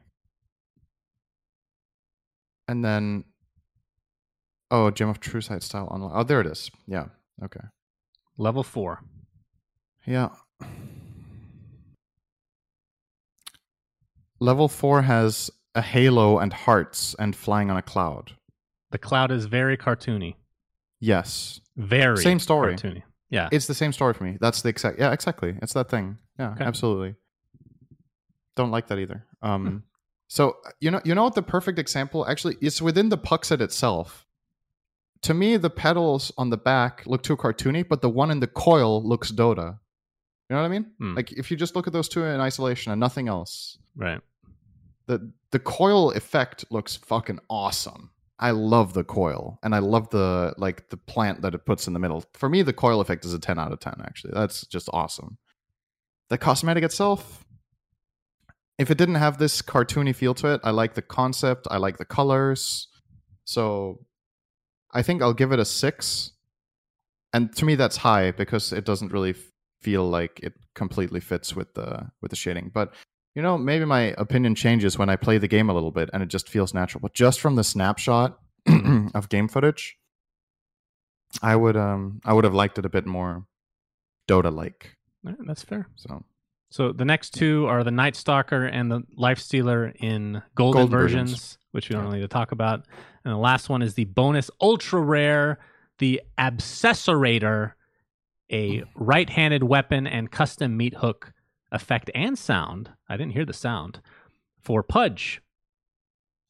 And 2.68 2.84
then 2.84 3.24
Oh, 4.72 4.91
Gem 4.91 5.09
of 5.09 5.20
True 5.20 5.41
Sight 5.41 5.63
style 5.63 5.88
unlock. 5.91 6.11
Oh, 6.13 6.24
there 6.24 6.41
it 6.41 6.47
is. 6.47 6.70
Yeah. 6.88 7.05
Okay. 7.43 7.61
Level 8.38 8.63
four. 8.63 9.01
Yeah. 10.05 10.30
Level 14.39 14.67
4 14.70 15.01
has 15.03 15.51
a 15.76 15.82
halo 15.82 16.39
and 16.39 16.53
hearts 16.53 17.15
and 17.20 17.36
flying 17.36 17.70
on 17.70 17.78
a 17.78 17.82
cloud. 17.82 18.32
The 18.91 18.97
cloud 18.97 19.32
is 19.32 19.45
very 19.45 19.78
cartoony. 19.78 20.36
Yes. 20.99 21.59
Very 21.76 22.17
Same 22.17 22.39
story. 22.39 22.76
Cartoony. 22.76 23.03
Yeah. 23.30 23.49
It's 23.51 23.67
the 23.67 23.74
same 23.76 23.91
story 23.91 24.13
for 24.13 24.24
me. 24.24 24.38
That's 24.39 24.61
the 24.61 24.70
exact 24.70 24.97
Yeah, 24.97 25.11
exactly. 25.11 25.55
It's 25.61 25.74
that 25.74 25.89
thing. 25.89 26.17
Yeah, 26.39 26.51
Okay. 26.51 26.63
absolutely. 26.63 27.15
Don't 28.55 28.72
like 28.72 28.88
that 28.88 28.97
either. 28.99 29.26
Um 29.41 29.65
Hmm. 29.67 29.78
so 30.30 30.55
you 30.80 30.89
know 30.91 31.01
you 31.03 31.13
know 31.15 31.24
what 31.24 31.36
the 31.36 31.41
perfect 31.43 31.78
example 31.80 32.26
actually 32.28 32.55
it's 32.61 32.82
within 32.82 33.09
the 33.09 33.17
puck 33.17 33.45
set 33.45 33.61
itself. 33.61 34.26
To 35.24 35.34
me 35.34 35.57
the 35.57 35.70
pedals 35.70 36.32
on 36.38 36.49
the 36.49 36.57
back 36.57 37.03
look 37.05 37.24
too 37.24 37.36
cartoony, 37.36 37.88
but 37.88 38.01
the 38.01 38.09
one 38.09 38.32
in 38.32 38.39
the 38.39 38.47
coil 38.47 39.03
looks 39.03 39.32
Dota. 39.32 39.78
You 40.49 40.55
know 40.55 40.61
what 40.61 40.65
I 40.65 40.70
mean? 40.70 40.91
Hmm. 40.97 41.15
Like 41.15 41.32
if 41.34 41.51
you 41.51 41.57
just 41.57 41.76
look 41.76 41.88
at 41.88 41.93
those 41.93 42.09
two 42.09 42.24
in 42.24 42.39
isolation 42.39 42.91
and 42.91 42.99
nothing 42.99 43.28
else, 43.28 43.78
Right. 43.95 44.22
the 45.07 45.32
the 45.51 45.59
coil 45.59 46.11
effect 46.11 46.65
looks 46.72 46.95
fucking 46.95 47.39
awesome. 47.49 48.11
I 48.39 48.51
love 48.51 48.93
the 48.93 49.03
coil 49.03 49.59
and 49.61 49.76
I 49.76 49.80
love 49.80 50.09
the 50.09 50.53
like 50.57 50.89
the 50.89 50.97
plant 50.97 51.41
that 51.41 51.53
it 51.53 51.65
puts 51.65 51.86
in 51.88 51.93
the 51.93 51.99
middle. 51.99 52.24
For 52.34 52.47
me, 52.47 52.61
the 52.61 52.72
coil 52.74 53.01
effect 53.01 53.26
is 53.26 53.34
a 53.34 53.39
ten 53.39 53.59
out 53.59 53.74
of 53.74 53.80
ten. 53.80 53.95
Actually, 54.03 54.34
that's 54.34 54.65
just 54.67 54.89
awesome. 54.93 55.38
The 56.30 56.38
cosmetic 56.38 56.84
itself, 56.84 57.45
if 58.78 58.89
it 58.89 58.97
didn't 58.97 59.15
have 59.15 59.38
this 59.38 59.61
cartoony 59.61 60.15
feel 60.15 60.34
to 60.36 60.53
it, 60.53 60.61
I 60.63 60.70
like 60.72 60.93
the 60.93 61.01
concept. 61.01 61.67
I 61.70 61.78
like 61.78 61.97
the 61.97 62.05
colors. 62.05 62.88
So, 63.43 64.05
I 64.94 65.02
think 65.02 65.22
I'll 65.22 65.34
give 65.34 65.52
it 65.52 65.60
a 65.60 65.66
six. 65.66 66.32
And 67.34 67.56
to 67.58 67.66
me, 67.66 67.76
that's 67.76 67.98
high 67.98 68.32
because 68.32 68.74
it 68.74 68.86
doesn't 68.86 69.12
really 69.12 69.32
f- 69.32 69.38
feel 69.82 70.08
like 70.10 70.40
it 70.42 70.54
completely 70.76 71.20
fits 71.20 71.56
with 71.56 71.74
the 71.76 72.10
with 72.22 72.32
the 72.32 72.36
shading. 72.36 72.72
But 72.74 72.94
you 73.36 73.42
know, 73.44 73.58
maybe 73.58 73.86
my 73.86 74.16
opinion 74.18 74.56
changes 74.56 74.98
when 74.98 75.10
I 75.10 75.16
play 75.16 75.38
the 75.38 75.48
game 75.48 75.70
a 75.70 75.74
little 75.74 75.92
bit 75.92 76.10
and 76.12 76.24
it 76.24 76.30
just 76.30 76.50
feels 76.50 76.74
natural. 76.74 77.02
But 77.02 77.14
just 77.14 77.40
from 77.40 77.56
the 77.56 77.64
snapshot 77.64 78.40
of 79.14 79.30
game 79.30 79.48
footage, 79.48 79.98
I 81.42 81.56
would 81.56 81.78
um 81.78 82.22
I 82.26 82.34
would 82.34 82.44
have 82.44 82.54
liked 82.56 82.78
it 82.80 82.86
a 82.86 82.90
bit 82.90 83.06
more 83.06 83.46
Dota 84.28 84.54
like. 84.54 84.96
That's 85.24 85.64
fair. 85.64 85.88
So 85.96 86.24
So 86.72 86.92
the 86.92 87.06
next 87.06 87.32
two 87.36 87.68
are 87.68 87.84
the 87.84 87.92
Night 87.92 88.16
Stalker 88.16 88.66
and 88.66 88.92
the 88.92 89.04
Life 89.16 89.40
Stealer 89.40 89.94
in 90.00 90.42
golden, 90.56 90.82
Golden 90.82 90.90
versions, 90.92 91.30
versions. 91.32 91.58
which 91.72 91.90
we 91.90 91.94
don't 91.94 92.04
Yeah. 92.04 92.08
really 92.10 92.20
need 92.22 92.30
to 92.30 92.34
talk 92.34 92.52
about. 92.52 92.86
And 93.30 93.36
the 93.36 93.42
last 93.42 93.70
one 93.70 93.84
is 93.84 93.94
the 93.94 94.06
bonus 94.06 94.50
ultra 94.60 95.00
rare, 95.00 95.60
the 96.00 96.20
Abscesserator, 96.40 97.74
a 98.52 98.84
right-handed 98.96 99.62
weapon 99.64 100.08
and 100.08 100.32
custom 100.32 100.76
meat 100.76 100.96
hook 100.96 101.32
effect 101.72 102.10
and 102.16 102.40
sound. 102.40 102.90
I 103.08 103.18
didn't 103.18 103.34
hear 103.34 103.46
the 103.46 103.54
sound 103.54 104.02
for 104.60 104.82
Pudge. 104.82 105.44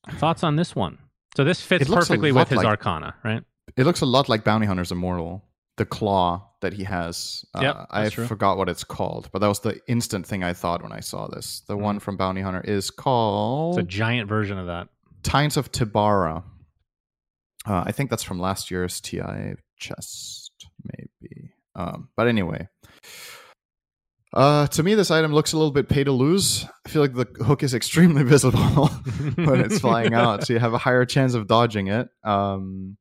Thoughts 0.09 0.41
on 0.41 0.55
this 0.55 0.73
one? 0.73 0.99
So 1.35 1.43
this 1.43 1.61
fits 1.61 1.81
It 1.81 1.89
looks 1.89 2.05
a 2.05 2.07
perfectly 2.11 2.31
with 2.31 2.47
his 2.47 2.57
like- 2.59 2.65
Arcana, 2.67 3.13
right? 3.25 3.43
it 3.75 3.83
looks 3.85 3.99
a 3.99 4.05
lot 4.05 4.29
like 4.29 4.45
Bounty 4.45 4.65
Hunter's 4.65 4.91
Immortal. 4.93 5.43
The 5.75 5.85
claw 5.85 6.49
that 6.61 6.71
he 6.73 6.85
has. 6.85 7.43
Uh, 7.53 7.59
Yep, 7.61 7.87
I 7.91 8.09
true. 8.09 8.25
forgot 8.27 8.57
what 8.57 8.69
it's 8.69 8.83
called, 8.85 9.29
but 9.33 9.39
that 9.39 9.47
was 9.47 9.59
the 9.59 9.79
instant 9.89 10.25
thing 10.25 10.43
I 10.45 10.53
thought 10.53 10.81
when 10.81 10.91
I 10.93 11.01
saw 11.01 11.27
this. 11.27 11.59
The 11.67 11.75
Mm. 11.75 11.81
one 11.81 11.99
from 11.99 12.15
Bounty 12.15 12.39
Hunter 12.41 12.61
is 12.61 12.85
It's 12.85 12.91
called 12.91 13.77
a 13.79 13.83
giant 13.83 14.29
version 14.29 14.57
of 14.57 14.67
that. 14.67 14.87
Tines 15.23 15.57
of 15.57 15.71
Tibara. 15.73 16.43
Uh, 17.65 17.83
I 17.85 17.91
think 17.91 18.09
that's 18.09 18.23
from 18.23 18.39
last 18.39 18.71
year's 18.71 19.01
TI 19.01 19.55
chest, 19.77 20.51
maybe. 20.83 21.51
Um, 21.75 22.09
but 22.15 22.27
anyway, 22.27 22.67
uh, 24.33 24.67
to 24.67 24.83
me, 24.83 24.95
this 24.95 25.11
item 25.11 25.33
looks 25.33 25.53
a 25.53 25.57
little 25.57 25.71
bit 25.71 25.89
pay 25.89 26.03
to 26.03 26.11
lose. 26.11 26.65
I 26.85 26.89
feel 26.89 27.01
like 27.01 27.15
the 27.15 27.43
hook 27.43 27.63
is 27.63 27.73
extremely 27.73 28.23
visible 28.23 28.87
when 29.35 29.61
it's 29.61 29.79
flying 29.79 30.13
out, 30.15 30.45
so 30.45 30.53
you 30.53 30.59
have 30.59 30.73
a 30.73 30.77
higher 30.77 31.05
chance 31.05 31.33
of 31.33 31.47
dodging 31.47 31.87
it. 31.87 32.09
Um, 32.23 32.97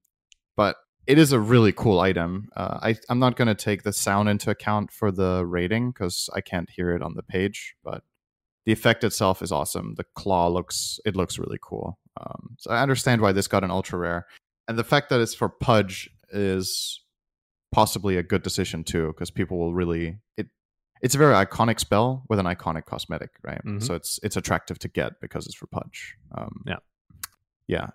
but 0.56 0.76
it 1.06 1.18
is 1.18 1.32
a 1.32 1.40
really 1.40 1.72
cool 1.72 2.00
item. 2.00 2.48
Uh, 2.56 2.78
I, 2.82 2.96
I'm 3.09 3.18
not 3.18 3.36
going 3.36 3.48
to 3.48 3.54
take 3.54 3.82
the 3.82 3.92
sound 3.92 4.28
into 4.28 4.50
account 4.50 4.90
for 4.90 5.11
the 5.11 5.44
rating 5.46 5.90
because 5.90 6.28
I 6.34 6.40
can't 6.40 6.68
hear 6.68 6.90
it 6.90 7.02
on 7.02 7.14
the 7.14 7.22
page, 7.22 7.74
but 7.84 8.02
the 8.66 8.72
effect 8.72 9.04
itself 9.04 9.40
is 9.40 9.52
awesome. 9.52 9.94
The 9.94 10.04
claw 10.14 10.48
looks 10.48 11.00
it 11.04 11.16
looks 11.16 11.38
really 11.38 11.59
cool. 11.62 11.98
Um, 12.20 12.56
so 12.59 12.70
I 12.70 12.82
understand 12.82 13.22
why 13.22 13.32
this 13.32 13.48
got 13.48 13.64
an 13.64 13.70
ultra 13.70 13.98
rare, 13.98 14.26
and 14.68 14.78
the 14.78 14.84
fact 14.84 15.08
that 15.10 15.20
it's 15.20 15.34
for 15.34 15.48
Pudge 15.48 16.08
is 16.30 17.00
possibly 17.72 18.16
a 18.16 18.22
good 18.22 18.42
decision 18.42 18.84
too, 18.84 19.08
because 19.08 19.30
people 19.30 19.58
will 19.58 19.74
really 19.74 20.18
it. 20.36 20.46
It's 21.02 21.14
a 21.14 21.18
very 21.18 21.34
iconic 21.34 21.78
spell 21.80 22.24
with 22.28 22.38
an 22.38 22.46
iconic 22.46 22.84
cosmetic, 22.84 23.30
right? 23.42 23.62
Mhm. 23.64 23.82
So 23.82 23.94
it's 23.94 24.20
it's 24.22 24.36
attractive 24.36 24.78
to 24.80 24.88
get 24.88 25.20
because 25.20 25.46
it's 25.46 25.54
for 25.56 25.66
Pudge. 25.66 26.16
Um, 26.36 26.62
Yeah. 26.66 26.78
yeah. 27.66 27.90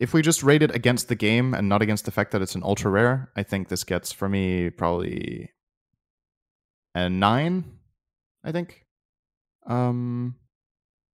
If 0.00 0.12
we 0.12 0.20
just 0.20 0.42
rate 0.42 0.62
it 0.62 0.74
against 0.74 1.08
the 1.08 1.14
game 1.14 1.54
and 1.54 1.68
not 1.68 1.80
against 1.80 2.04
the 2.06 2.10
fact 2.10 2.32
that 2.32 2.42
it's 2.42 2.56
an 2.56 2.62
ultra 2.64 2.90
rare, 2.90 3.30
I 3.36 3.44
think 3.44 3.68
this 3.68 3.84
gets 3.84 4.10
for 4.10 4.28
me 4.28 4.68
probably 4.70 5.52
a 6.94 7.08
nine. 7.08 7.78
I 8.42 8.50
think 8.50 8.84
um, 9.66 10.34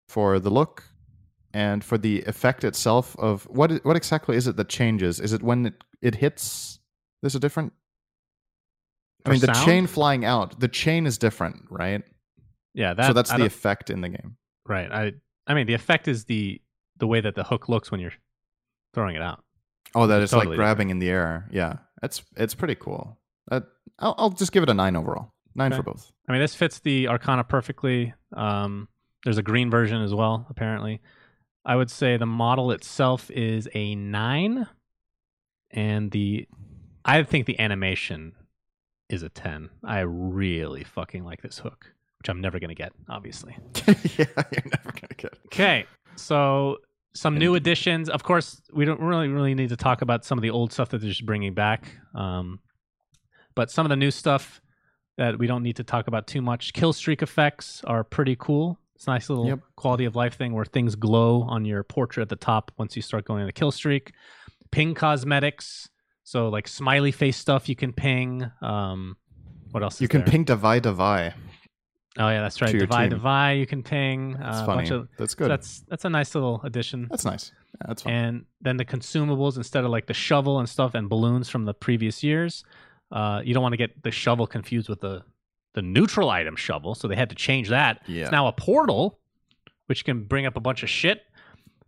for 0.09 0.39
the 0.41 0.49
look 0.49 0.85
and 1.59 1.83
for 1.83 1.99
the 1.99 2.23
effect 2.23 2.63
itself 2.63 3.17
of 3.19 3.43
what 3.51 3.85
what 3.85 3.97
exactly 3.97 4.37
is 4.37 4.47
it 4.47 4.57
that 4.57 4.69
changes? 4.69 5.19
Is 5.19 5.33
it 5.33 5.43
when 5.43 5.67
it, 5.67 5.75
it 6.01 6.15
hits? 6.15 6.79
There's 7.21 7.35
a 7.35 7.41
different. 7.41 7.73
I 9.25 9.31
For 9.31 9.33
mean, 9.33 9.41
the 9.41 9.65
chain 9.65 9.89
flying 9.89 10.25
out. 10.25 10.61
The 10.61 10.69
chain 10.69 11.05
is 11.05 11.19
different, 11.19 11.65
right? 11.69 12.05
Yeah, 12.75 12.95
that, 12.95 13.09
so 13.09 13.13
that's 13.13 13.33
I 13.33 13.39
the 13.39 13.47
effect 13.47 13.91
in 13.91 14.03
the 14.03 14.09
game. 14.09 14.37
Right. 14.69 14.89
I 14.93 15.15
I 15.49 15.55
mean 15.55 15.67
the 15.67 15.75
effect 15.75 16.07
is 16.07 16.27
the 16.27 16.61
the 16.99 17.09
way 17.09 17.21
that 17.21 17.35
the 17.35 17.43
hook 17.43 17.69
looks 17.69 17.91
when 17.91 17.99
you're 18.01 18.13
throwing 18.95 19.17
it 19.17 19.23
out. 19.23 19.43
Oh, 19.97 20.07
that 20.07 20.23
It's 20.23 20.25
it's 20.25 20.33
totally 20.33 20.51
like 20.57 20.59
grabbing 20.59 20.91
in 20.91 21.01
the 21.01 21.11
air. 21.11 21.49
Yeah, 21.51 21.79
it's 22.05 22.23
it's 22.37 22.55
pretty 22.55 22.77
cool. 22.77 23.19
That 23.49 23.65
I'll, 23.99 24.15
I'll 24.17 24.31
just 24.31 24.53
give 24.53 24.63
it 24.63 24.71
a 24.71 24.75
nine 24.75 24.95
overall. 24.95 25.33
Nine 25.57 25.73
Okay. 25.73 25.79
for 25.79 25.91
both. 25.91 26.13
I 26.29 26.33
mean 26.33 26.41
this 26.41 26.55
fits 26.55 26.79
the 26.79 27.09
Arcana 27.09 27.43
perfectly. 27.43 28.15
Um 28.37 28.87
there's 29.25 29.39
a 29.39 29.43
green 29.43 29.71
version 29.71 30.01
as 30.03 30.15
well, 30.15 30.47
apparently. 30.49 31.01
I 31.69 31.77
would 31.77 31.91
say 31.91 32.17
the 32.17 32.25
model 32.25 32.71
itself 32.71 33.31
is 33.31 33.69
a 33.75 33.95
nine. 33.95 34.67
And 35.71 36.11
the 36.11 36.49
I 37.05 37.23
think 37.23 37.45
the 37.45 37.61
animation 37.61 38.33
is 39.11 39.23
a 39.23 39.29
ten. 39.29 39.69
I 39.85 40.01
really 40.01 40.83
fucking 40.83 41.25
like 41.25 41.43
this 41.43 41.59
hook, 41.59 41.93
which 42.19 42.31
I'm 42.31 42.41
never 42.41 42.59
gonna 42.59 42.75
get, 42.75 42.93
obviously. 43.11 43.55
yeah, 43.87 44.25
you're 44.51 44.65
never 44.65 44.93
gonna 44.93 45.15
get. 45.17 45.33
it. 45.33 45.39
Okay, 45.47 45.85
so 46.17 46.79
some 47.13 47.37
new 47.37 47.55
additions. 47.55 48.09
Of 48.09 48.23
course, 48.23 48.63
we 48.73 48.87
don't 48.87 49.01
really 49.01 49.29
really 49.29 49.55
need 49.55 49.69
to 49.69 49.77
talk 49.77 50.01
about 50.01 50.25
some 50.25 50.39
of 50.39 50.43
the 50.43 50.51
old 50.51 50.73
stuff 50.73 50.89
that 50.89 51.03
they're 51.03 51.11
just 51.11 51.27
bringing 51.27 51.53
back. 51.53 51.87
Um, 52.15 52.61
but 53.55 53.71
some 53.71 53.85
of 53.85 53.91
the 53.91 53.97
new 53.97 54.11
stuff 54.11 54.63
that 55.19 55.39
we 55.39 55.47
don't 55.47 55.63
need 55.63 55.77
to 55.77 55.85
talk 55.85 56.09
about 56.09 56.27
too 56.27 56.41
much. 56.41 56.73
Kill 56.73 56.95
streak 56.95 57.21
effects 57.21 57.83
are 57.85 58.05
pretty 58.05 58.37
cool. 58.37 58.79
It's 58.99 59.07
a 59.07 59.11
nice 59.11 59.31
little 59.31 59.47
Yep. 59.47 59.61
quality 59.77 60.07
of 60.07 60.17
life 60.17 60.35
thing 60.35 60.53
where 60.53 60.65
things 60.65 60.97
glow 60.97 61.43
on 61.43 61.65
your 61.65 61.85
portrait 61.85 62.23
at 62.23 62.29
the 62.29 62.35
top 62.35 62.73
once 62.79 62.97
you 62.97 63.03
start 63.03 63.25
going 63.25 63.43
on 63.43 63.43
into 63.43 63.53
kill 63.53 63.71
streak. 63.71 64.13
Ping 64.73 64.93
cosmetics, 64.93 65.89
so 66.25 66.49
like 66.49 66.67
smiley 66.67 67.13
face 67.13 67.37
stuff 67.37 67.69
you 67.69 67.77
can 67.77 67.93
ping. 67.93 68.51
Um, 68.61 69.17
what 69.71 69.85
else? 69.85 70.01
You 70.01 70.09
can 70.09 70.23
there? 70.23 70.31
ping 70.33 70.43
divide 70.43 70.83
divide. 70.83 71.35
Oh 72.19 72.29
yeah, 72.29 72.41
that's 72.41 72.61
right. 72.61 72.77
Divide, 72.77 73.11
team. 73.13 73.61
You 73.61 73.67
can 73.69 73.85
ping. 73.85 74.33
That's 74.33 74.59
uh, 74.59 74.67
funny. 74.67 74.91
of 74.91 75.09
that's 75.17 75.35
so 75.35 75.39
good. 75.39 75.51
that's 75.53 75.85
that's 75.89 76.05
a 76.05 76.11
nice 76.11 76.35
little 76.35 76.61
addition. 76.65 77.07
that's 77.09 77.25
nice. 77.25 77.53
Yeah, 77.75 77.87
that's 77.87 78.03
fine. 78.03 78.13
And 78.13 78.45
then 78.61 78.79
the 78.79 78.85
consumables 78.85 79.57
instead 79.57 79.85
of 79.85 79.93
like 79.93 80.09
the 80.09 80.15
shovel 80.15 80.59
and 80.59 80.69
stuff 80.69 80.95
and 80.95 81.09
balloons 81.09 81.49
from 81.49 81.67
the 81.67 81.75
previous 81.75 82.25
years, 82.25 82.65
uh, 83.13 83.43
you 83.45 83.55
don't 83.55 83.63
want 83.63 83.75
to 83.75 83.79
get 83.79 84.03
the 84.03 84.11
shovel 84.11 84.49
confused 84.49 84.89
with 84.89 85.01
the 85.01 85.23
the 85.75 85.83
neutral 85.83 86.31
item 86.31 86.57
shovel, 86.57 86.95
so 86.95 87.09
they 87.09 87.17
had 87.17 87.31
to 87.31 87.37
change 87.37 87.69
that. 87.69 88.03
yeah. 88.07 88.23
It's 88.23 88.33
now 88.33 88.47
a 88.47 88.53
portal, 88.53 89.19
which 89.87 90.05
can 90.05 90.25
bring 90.25 90.47
up 90.47 90.57
a 90.57 90.61
bunch 90.61 90.83
of 90.83 90.91
shit, 90.91 91.23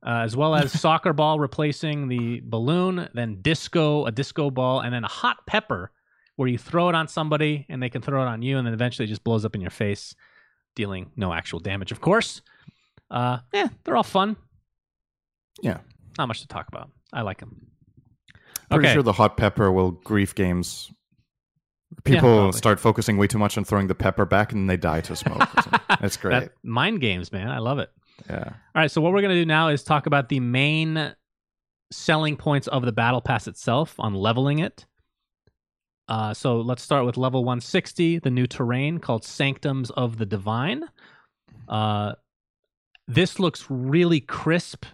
uh, 0.05 0.21
as 0.25 0.37
well 0.37 0.55
as 0.55 0.73
soccer 0.81 1.13
ball 1.13 1.39
replacing 1.39 2.09
the 2.09 2.41
balloon, 2.45 3.09
then 3.15 3.41
disco, 3.43 4.07
a 4.07 4.13
disco 4.13 4.51
ball, 4.51 4.81
and 4.81 4.93
then 4.95 5.05
a 5.05 5.09
hot 5.09 5.47
pepper, 5.47 5.91
where 6.37 6.49
you 6.49 6.59
throw 6.59 6.89
it 6.89 6.95
on 6.95 7.07
somebody 7.09 7.67
and 7.69 7.83
they 7.83 7.91
can 7.91 8.01
throw 8.01 8.23
it 8.23 8.27
on 8.27 8.43
you, 8.43 8.59
and 8.59 8.67
then 8.67 8.75
eventually 8.75 9.05
it 9.05 9.09
just 9.09 9.25
blows 9.25 9.45
up 9.45 9.55
in 9.55 9.61
your 9.61 9.71
face, 9.71 10.15
dealing 10.75 11.11
no 11.17 11.33
actual 11.33 11.59
damage, 11.59 11.93
of 11.93 12.01
course. 12.01 12.43
Uh, 13.11 13.39
yeah, 13.53 13.69
they're 13.85 13.97
all 13.97 14.03
fun. 14.03 14.37
Yeah. 15.63 15.79
Not 16.19 16.29
much 16.29 16.41
to 16.43 16.49
talk 16.49 16.69
about. 16.69 16.91
I 17.13 17.23
like 17.23 17.41
them. 17.41 17.67
Pretty 18.71 18.87
okay. 18.87 18.95
sure 18.95 19.03
the 19.03 19.13
hot 19.13 19.37
pepper 19.37 19.73
will 19.73 19.91
grief 19.91 20.35
games. 20.35 20.93
Yeah, 21.93 22.01
People 22.05 22.21
probably. 22.21 22.53
start 22.53 22.79
focusing 22.81 23.17
way 23.17 23.27
too 23.27 23.39
much 23.39 23.59
on 23.59 23.65
throwing 23.65 23.89
the 23.89 23.95
pepper 23.95 24.25
back, 24.25 24.53
and 24.53 24.71
they 24.71 24.77
die 24.77 25.01
to 25.03 25.17
smoke. 25.17 25.49
That's 26.01 26.17
great. 26.17 26.41
That, 26.41 26.53
mind 26.63 27.01
games, 27.01 27.33
man. 27.33 27.49
I 27.49 27.59
love 27.59 27.79
it. 27.79 27.91
yeah. 28.29 28.45
All 28.47 28.53
right, 28.75 28.91
so 28.91 29.01
what 29.01 29.13
we're 29.13 29.21
going 29.23 29.35
to 29.35 29.41
do 29.41 29.47
now 29.47 29.69
is 29.69 29.83
talk 29.83 30.07
about 30.07 30.29
the 30.29 30.41
main 30.41 31.15
selling 31.91 32.37
points 32.37 32.69
of 32.69 32.85
the 32.85 32.93
battle 32.93 33.21
pass 33.21 33.49
itself 33.49 33.95
on 33.99 34.15
leveling 34.15 34.61
it. 34.61 34.87
Uh, 36.09 36.33
so 36.35 36.61
let's 36.61 36.83
start 36.83 37.05
with 37.07 37.17
level 37.17 37.45
160, 37.45 38.19
the 38.21 38.31
new 38.31 38.47
terrain 38.47 38.99
called 38.99 39.25
Sanctums 39.25 39.91
of 39.91 40.19
the 40.19 40.27
Divine. 40.27 40.85
Uh, 41.69 42.13
this 43.07 43.39
looks 43.39 43.67
really 43.69 44.21
crisp. 44.21 44.85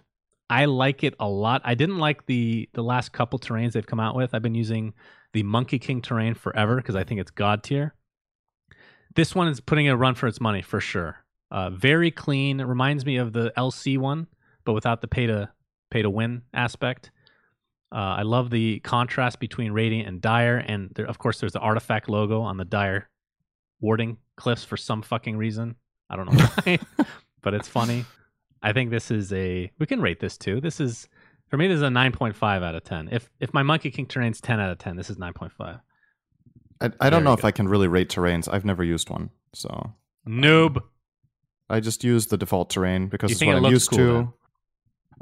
I 0.49 0.65
like 0.65 1.03
it 1.03 1.13
a 1.19 1.27
lot. 1.27 1.61
I 1.65 1.75
didn't 1.75 1.97
like 1.97 2.25
the 2.25 2.69
the 2.73 2.83
last 2.83 3.11
couple 3.11 3.37
terrains 3.37 3.73
they've 3.73 3.85
come 3.85 3.99
out 3.99 4.15
with. 4.15 4.33
I've 4.33 4.41
been 4.41 4.55
using 4.55 4.93
the 5.37 5.43
Monkey 5.43 5.77
King 5.77 6.01
terrain 6.01 6.33
forever 6.33 6.77
because 6.77 6.95
I 6.95 7.03
think 7.03 7.21
it's 7.21 7.29
god 7.29 7.61
tier. 7.61 7.93
This 9.15 9.35
one 9.35 9.47
is 9.47 9.59
putting 9.59 9.87
a 9.87 9.95
run 9.95 10.15
for 10.15 10.25
its 10.25 10.41
money 10.41 10.63
for 10.63 10.81
sure. 10.81 11.23
Uh, 11.51 11.69
very 11.69 12.09
clean. 12.09 12.59
It 12.59 12.63
reminds 12.63 13.05
me 13.05 13.17
of 13.17 13.33
the 13.33 13.53
LC 13.55 13.99
one, 13.99 14.25
but 14.65 14.73
without 14.73 15.01
the 15.01 15.07
pay 15.07 15.27
to 15.27 15.51
pay 15.91 16.01
to 16.01 16.09
win 16.09 16.41
aspect. 16.55 17.11
Uh, 17.91 18.17
I 18.17 18.23
love 18.23 18.49
the 18.49 18.79
contrast 18.79 19.39
between 19.39 19.73
Radiant 19.73 20.07
and 20.07 20.19
Dire, 20.19 20.57
and 20.57 20.89
there, 20.95 21.05
of 21.05 21.19
course, 21.19 21.39
there's 21.39 21.53
the 21.53 21.59
artifact 21.59 22.09
logo 22.09 22.41
on 22.41 22.57
the 22.57 22.65
Dire 22.65 23.07
warding 23.79 24.17
cliffs 24.37 24.65
for 24.65 24.75
some 24.75 25.03
fucking 25.03 25.37
reason. 25.37 25.75
I 26.09 26.15
don't 26.15 26.33
know 26.33 26.45
why, 26.45 26.79
but 27.43 27.53
it's 27.53 27.67
funny. 27.67 28.05
I 28.63 28.73
think 28.73 28.89
this 28.89 29.11
is 29.11 29.31
a. 29.33 29.71
We 29.77 29.85
can 29.85 30.01
rate 30.01 30.19
this 30.19 30.35
too. 30.35 30.59
This 30.61 30.79
is 30.79 31.07
for 31.49 31.57
me. 31.57 31.67
This 31.67 31.77
is 31.77 31.81
a 31.81 31.89
nine 31.89 32.11
point 32.11 32.35
five 32.35 32.63
out 32.63 32.75
of 32.75 32.83
ten. 32.83 33.09
If 33.11 33.29
if 33.39 33.53
my 33.53 33.63
Monkey 33.63 33.91
King 33.91 34.05
terrain's 34.05 34.41
ten 34.41 34.59
out 34.59 34.71
of 34.71 34.77
ten, 34.77 34.95
this 34.95 35.09
is 35.09 35.17
nine 35.17 35.33
point 35.33 35.51
five. 35.51 35.79
I, 36.79 36.85
I 36.85 37.09
don't 37.09 37.19
Very 37.19 37.23
know 37.23 37.33
if 37.33 37.41
good. 37.41 37.47
I 37.47 37.51
can 37.51 37.67
really 37.67 37.87
rate 37.87 38.09
terrains. 38.09 38.51
I've 38.51 38.65
never 38.65 38.83
used 38.83 39.09
one, 39.09 39.29
so 39.53 39.93
Noob. 40.27 40.81
I 41.69 41.79
just 41.79 42.03
use 42.03 42.27
the 42.27 42.37
default 42.37 42.69
terrain 42.69 43.07
because 43.07 43.29
You 43.29 43.33
it's 43.33 43.45
what 43.45 43.55
it 43.55 43.65
I'm 43.65 43.71
used 43.71 43.89
cool, 43.89 43.97
to. 43.97 44.33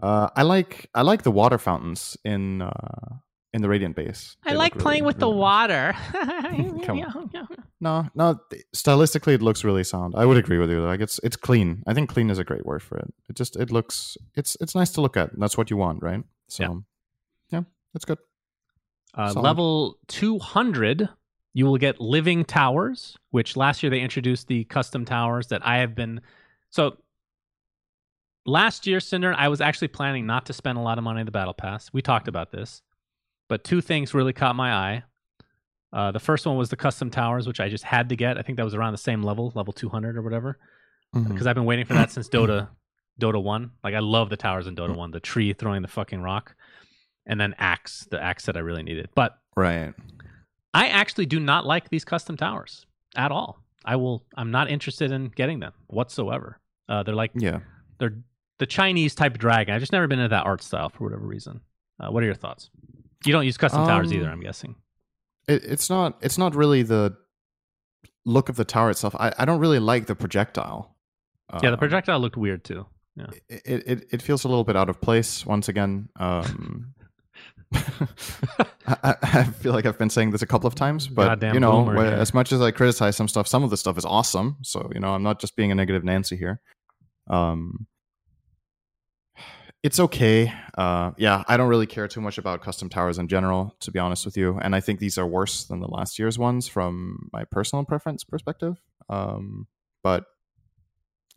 Uh, 0.05 0.29
I 0.35 0.43
like 0.43 0.89
I 0.93 1.01
like 1.01 1.23
the 1.23 1.31
water 1.31 1.57
fountains 1.57 2.17
in 2.23 2.61
uh, 2.61 3.15
in 3.55 3.61
the 3.61 3.69
Radiant 3.69 3.95
base. 3.95 4.35
They 4.43 4.51
look 4.51 4.75
really- 4.75 5.01
really 5.01 5.13
the 5.13 5.29
water. 5.29 5.95
Come 6.85 6.99
No, 7.79 8.07
no. 8.13 8.39
Stylistically, 8.75 9.33
it 9.33 9.41
looks 9.41 9.63
really 9.63 9.83
sound. 9.83 10.13
I 10.17 10.25
would 10.25 10.37
agree 10.37 10.57
with 10.57 10.69
you. 10.69 10.81
Like 10.81 10.99
it's 10.99 11.19
it's 11.23 11.37
clean. 11.37 11.83
I 11.87 11.93
think 11.93 12.09
clean 12.09 12.29
is 12.29 12.37
a 12.39 12.43
great 12.43 12.65
word 12.65 12.83
for 12.83 12.97
it. 12.97 13.13
It 13.29 13.35
just 13.35 13.55
it 13.55 13.71
looks 13.71 14.17
it's 14.35 14.57
it's 14.61 14.75
nice 14.75 14.91
to 14.91 15.01
look 15.01 15.15
at. 15.17 15.29
That's 15.39 15.57
what 15.57 15.69
you 15.71 15.77
want, 15.77 16.03
right? 16.03 16.23
So, 16.47 16.63
Yeah. 16.63 17.59
yeah, 17.59 17.63
that's 17.93 18.05
good. 18.05 18.19
Uh, 19.17 19.31
level 19.33 19.97
200, 20.07 21.07
you 21.53 21.65
will 21.65 21.77
get 21.77 22.01
living 22.01 22.43
towers, 22.43 23.17
which 23.31 23.55
last 23.55 23.81
year 23.81 23.89
they 23.89 24.01
introduced 24.01 24.47
the 24.47 24.65
custom 24.65 25.05
towers 25.05 25.47
that 25.47 25.65
I 25.65 25.77
have 25.77 25.95
been. 25.95 26.19
So 26.69 26.97
last 28.45 28.85
year, 28.87 28.99
Cinder, 28.99 29.33
I 29.33 29.47
was 29.47 29.61
actually 29.61 29.87
planning 29.87 30.25
not 30.25 30.45
to 30.47 30.53
spend 30.53 30.77
a 30.77 30.81
lot 30.81 30.97
of 30.97 31.03
money 31.05 31.21
on 31.21 31.25
the 31.25 31.31
battle 31.31 31.53
pass. 31.53 31.89
We 31.93 32.01
talked 32.01 32.27
about 32.27 32.51
this, 32.51 32.81
but 33.47 33.63
two 33.63 33.81
things 33.81 34.13
really 34.13 34.33
caught 34.33 34.55
my 34.55 34.73
eye. 34.73 35.03
Uh, 35.93 36.11
the 36.11 36.19
first 36.19 36.45
one 36.45 36.57
was 36.57 36.69
the 36.69 36.75
custom 36.75 37.09
towers, 37.09 37.47
which 37.47 37.59
I 37.59 37.69
just 37.69 37.83
had 37.83 38.09
to 38.09 38.15
get. 38.15 38.37
I 38.37 38.41
think 38.41 38.57
that 38.57 38.65
was 38.65 38.75
around 38.75 38.91
the 38.91 38.97
same 38.97 39.23
level, 39.23 39.51
level 39.55 39.71
200 39.71 40.17
or 40.17 40.21
whatever, 40.21 40.57
because 41.13 41.47
I've 41.47 41.55
been 41.55 41.65
waiting 41.65 41.85
for 41.85 41.93
that 41.93 42.11
since 42.11 42.27
Dota, 42.27 42.67
Dota 43.21 43.41
1. 43.41 43.71
Like 43.83 43.93
I 43.93 43.99
love 43.99 44.29
the 44.29 44.35
towers 44.37 44.67
in 44.67 44.75
Dota 44.75 44.95
1, 44.95 45.11
the 45.11 45.19
tree 45.21 45.53
throwing 45.53 45.81
the 45.81 45.87
fucking 45.87 46.21
rock, 46.21 46.55
and 47.25 47.39
then 47.39 47.55
axe, 47.59 48.05
the 48.11 48.21
axe 48.21 48.45
that 48.47 48.57
I 48.57 48.59
really 48.59 48.83
needed. 48.83 49.09
But 49.15 49.37
Right. 49.55 49.93
I 50.73 50.87
actually 50.87 51.27
do 51.27 51.39
not 51.39 51.65
like 51.65 51.89
these 51.89 52.03
custom 52.03 52.35
towers 52.35 52.85
at 53.15 53.31
all. 53.31 53.63
I 53.85 53.95
will. 53.95 54.25
I'm 54.35 54.51
not 54.51 54.69
interested 54.69 55.11
in 55.11 55.29
getting 55.29 55.59
them 55.61 55.71
whatsoever. 55.87 56.59
Uh, 56.89 57.03
they're 57.03 57.15
like 57.15 57.31
Yeah. 57.35 57.59
they're 57.99 58.17
the 58.59 58.65
Chinese 58.65 59.15
type 59.15 59.33
of 59.33 59.37
dragon. 59.39 59.73
I've 59.73 59.79
just 59.81 59.93
never 59.93 60.07
been 60.07 60.19
into 60.19 60.29
that 60.29 60.45
art 60.45 60.61
style 60.61 60.89
for 60.89 61.05
whatever 61.05 61.25
reason. 61.25 61.61
Uh, 61.99 62.11
what 62.11 62.21
are 62.23 62.25
your 62.25 62.35
thoughts? 62.35 62.69
You 63.25 63.33
don't 63.33 63.45
use 63.45 63.57
custom 63.57 63.85
towers 63.87 64.07
Um, 64.11 64.13
either, 64.17 64.29
I'm 64.29 64.41
guessing. 64.41 64.75
It, 65.47 65.63
it's 65.63 65.89
not 65.89 66.17
it's 66.21 66.37
not 66.37 66.55
really 66.55 66.83
the 66.83 67.15
look 68.25 68.49
of 68.49 68.55
the 68.55 68.65
tower 68.65 68.89
itself. 68.89 69.15
I, 69.19 69.33
I 69.37 69.45
don't 69.45 69.59
really 69.59 69.79
like 69.79 70.07
the 70.07 70.15
projectile. 70.15 70.95
yeah, 71.53 71.59
the 71.61 71.73
Um, 71.73 71.77
projectile 71.79 72.19
looked 72.19 72.37
weird 72.37 72.63
too. 72.63 72.85
it, 73.49 73.83
it 73.87 74.07
it 74.11 74.21
feels 74.21 74.43
a 74.45 74.47
little 74.47 74.63
bit 74.63 74.75
out 74.75 74.89
of 74.89 74.99
place 75.01 75.45
once 75.45 75.69
again. 75.69 76.09
Um, 76.17 76.93
I, 77.73 78.95
I- 79.03 79.15
I 79.21 79.43
feel 79.43 79.73
like 79.73 79.85
I've 79.85 79.97
been 79.97 80.09
saying 80.09 80.31
this 80.31 80.41
a 80.41 80.47
couple 80.47 80.67
of 80.67 80.75
times, 80.75 81.07
but 81.07 81.25
Goddamn 81.27 81.53
you 81.55 81.59
know, 81.59 81.83
boomer, 81.83 82.05
as 82.05 82.33
much 82.33 82.51
as 82.51 82.61
I 82.61 82.71
criticize 82.71 83.15
some 83.15 83.27
stuff, 83.27 83.47
some 83.47 83.63
of 83.63 83.69
the 83.69 83.77
stuff 83.77 83.97
is 83.97 84.05
awesome. 84.05 84.57
So 84.61 84.89
you 84.93 84.99
know, 84.99 85.13
I'm 85.13 85.23
not 85.23 85.39
just 85.39 85.55
being 85.55 85.71
a 85.71 85.75
negative 85.75 86.03
Nancy 86.03 86.35
here. 86.35 86.61
Um, 87.27 87.87
it's 89.85 89.99
okay. 89.99 90.51
Uh, 90.75 91.11
yeah, 91.15 91.43
I 91.47 91.57
don't 91.57 91.69
really 91.69 91.85
care 91.85 92.07
too 92.07 92.19
much 92.19 92.39
about 92.39 92.63
custom 92.63 92.89
towers 92.89 93.19
in 93.19 93.27
general, 93.27 93.75
to 93.81 93.91
be 93.91 93.99
honest 93.99 94.25
with 94.25 94.35
you. 94.35 94.57
And 94.59 94.75
I 94.75 94.79
think 94.79 94.99
these 94.99 95.19
are 95.19 95.27
worse 95.27 95.65
than 95.65 95.79
the 95.79 95.87
last 95.87 96.17
year's 96.17 96.39
ones 96.39 96.67
from 96.67 97.29
my 97.31 97.43
personal 97.43 97.85
preference 97.85 98.23
perspective. 98.23 98.81
Um, 99.09 99.67
but 100.01 100.25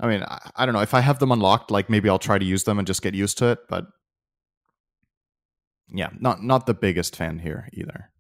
I 0.01 0.07
mean, 0.07 0.23
I, 0.23 0.51
I 0.57 0.65
don't 0.65 0.73
know 0.73 0.81
if 0.81 0.95
I 0.95 1.01
have 1.01 1.19
them 1.19 1.31
unlocked. 1.31 1.71
Like 1.71 1.91
maybe 1.91 2.09
I'll 2.09 2.19
try 2.19 2.39
to 2.39 2.45
use 2.45 2.65
them 2.65 2.79
and 2.79 2.87
just 2.87 3.03
get 3.03 3.15
used 3.15 3.37
to 3.37 3.49
it. 3.49 3.59
But 3.69 3.85
yeah, 5.91 6.09
not 6.19 6.43
not 6.43 6.65
the 6.65 6.73
biggest 6.73 7.17
fan 7.17 7.41
here 7.41 7.69
either. 7.75 8.11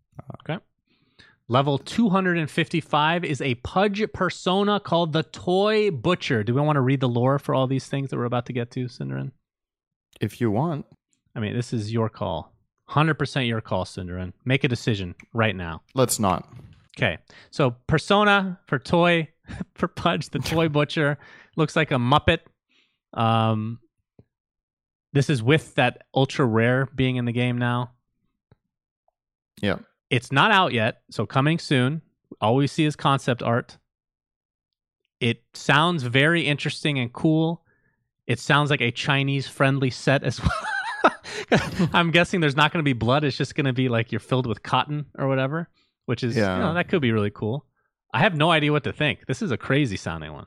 Okay. 0.42 0.62
Level 1.48 1.78
255 1.78 3.24
is 3.24 3.40
a 3.40 3.54
Pudge 3.54 4.04
persona 4.12 4.78
called 4.78 5.14
the 5.14 5.22
Toy 5.22 5.90
Butcher. 5.90 6.44
Do 6.44 6.54
we 6.54 6.60
want 6.60 6.76
to 6.76 6.82
read 6.82 7.00
the 7.00 7.08
lore 7.08 7.38
for 7.38 7.54
all 7.54 7.66
these 7.66 7.86
things 7.86 8.10
that 8.10 8.18
we're 8.18 8.24
about 8.26 8.44
to 8.46 8.52
get 8.52 8.70
to, 8.72 8.88
syndereN? 8.88 9.30
If 10.20 10.40
you 10.40 10.50
want, 10.50 10.86
I 11.34 11.40
mean, 11.40 11.54
this 11.54 11.72
is 11.72 11.92
your 11.92 12.08
call. 12.08 12.52
100% 12.90 13.46
your 13.46 13.60
call, 13.60 13.84
syndereN. 13.84 14.32
Make 14.44 14.64
a 14.64 14.68
decision 14.68 15.14
right 15.32 15.54
now. 15.54 15.82
let's 15.94 16.18
not. 16.18 16.48
Okay. 16.96 17.18
So 17.50 17.76
Persona 17.86 18.58
for 18.66 18.78
toy 18.78 19.28
for 19.74 19.86
Pudge, 19.88 20.30
the 20.30 20.38
toy 20.40 20.68
butcher, 20.78 21.18
looks 21.56 21.76
like 21.76 21.90
a 21.90 21.96
Muppet. 21.96 22.40
Um 23.14 23.78
this 25.12 25.30
is 25.30 25.42
with 25.42 25.74
that 25.76 26.02
ultra 26.14 26.44
rare 26.44 26.86
being 26.94 27.16
in 27.16 27.24
the 27.24 27.32
game 27.32 27.56
now. 27.56 27.92
Yeah, 29.62 29.78
It's 30.10 30.30
not 30.30 30.50
out 30.52 30.72
yet, 30.72 31.00
so 31.10 31.24
coming 31.26 31.58
soon. 31.58 32.02
All 32.40 32.54
we 32.56 32.66
see 32.66 32.84
is 32.84 32.94
concept 32.94 33.42
art. 33.42 33.78
It 35.20 35.42
sounds 35.54 36.02
very 36.04 36.42
interesting 36.42 36.98
and 36.98 37.12
cool. 37.12 37.64
It 38.28 38.38
sounds 38.38 38.70
like 38.70 38.80
a 38.82 38.90
Chinese 38.92 39.48
friendly 39.48 39.90
set 39.90 40.22
as 40.22 40.40
well. 40.40 41.12
I'm 41.94 42.10
guessing 42.10 42.40
there's 42.40 42.54
not 42.56 42.72
going 42.72 42.84
to 42.84 42.88
be 42.88 42.92
blood. 42.92 43.24
It's 43.24 43.36
just 43.36 43.54
going 43.54 43.64
to 43.66 43.72
be 43.72 43.88
like 43.88 44.12
you're 44.12 44.20
filled 44.20 44.46
with 44.46 44.62
cotton 44.62 45.06
or 45.18 45.26
whatever, 45.28 45.68
which 46.04 46.22
is, 46.22 46.36
Yeah. 46.36 46.56
you 46.56 46.62
know, 46.62 46.74
that 46.74 46.88
could 46.88 47.00
be 47.00 47.10
really 47.10 47.30
cool. 47.30 47.64
I 48.12 48.20
have 48.20 48.36
no 48.36 48.50
idea 48.50 48.70
what 48.70 48.84
to 48.84 48.92
think. 48.92 49.26
This 49.26 49.40
is 49.42 49.50
a 49.50 49.56
crazy 49.56 49.96
sounding 49.96 50.32
one. 50.32 50.46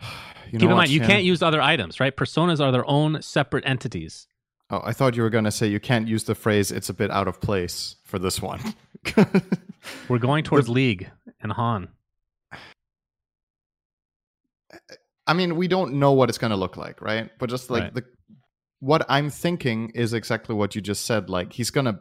you 0.50 0.58
Keep 0.58 0.62
in 0.70 0.76
mind, 0.76 0.90
you 0.90 1.00
can't 1.00 1.24
use 1.24 1.42
other 1.42 1.62
items, 1.62 2.00
right? 2.00 2.14
Personas 2.16 2.60
are 2.60 2.72
their 2.72 2.88
own 2.88 3.22
separate 3.22 3.64
entities. 3.66 4.26
Oh, 4.70 4.80
I 4.84 4.92
thought 4.92 5.16
you 5.16 5.22
were 5.22 5.30
going 5.30 5.44
to 5.44 5.50
say 5.50 5.66
you 5.68 5.80
can't 5.80 6.06
use 6.08 6.24
the 6.24 6.34
phrase 6.34 6.70
"it's 6.70 6.88
a 6.90 6.94
bit 6.94 7.10
out 7.10 7.26
of 7.26 7.40
place" 7.40 7.96
for 8.04 8.18
this 8.18 8.42
one. 8.42 8.60
We're 10.08 10.18
going 10.18 10.44
towards 10.44 10.68
League 10.68 11.10
and 11.40 11.52
HoN. 11.52 11.88
I 15.26 15.34
mean, 15.34 15.56
we 15.56 15.68
don't 15.68 15.94
know 15.94 16.12
what 16.12 16.28
it's 16.28 16.38
going 16.38 16.50
to 16.50 16.56
look 16.56 16.76
like, 16.76 17.00
right? 17.00 17.30
But 17.38 17.50
just 17.50 17.70
like 17.70 17.82
Right. 17.84 17.94
the 17.94 18.04
what 18.80 19.04
I'm 19.08 19.28
thinking 19.28 19.90
is 19.94 20.12
exactly 20.12 20.54
what 20.54 20.74
you 20.74 20.80
just 20.80 21.04
said. 21.04 21.28
Like 21.28 21.52
he's 21.52 21.70
going 21.70 21.86
to 21.86 22.00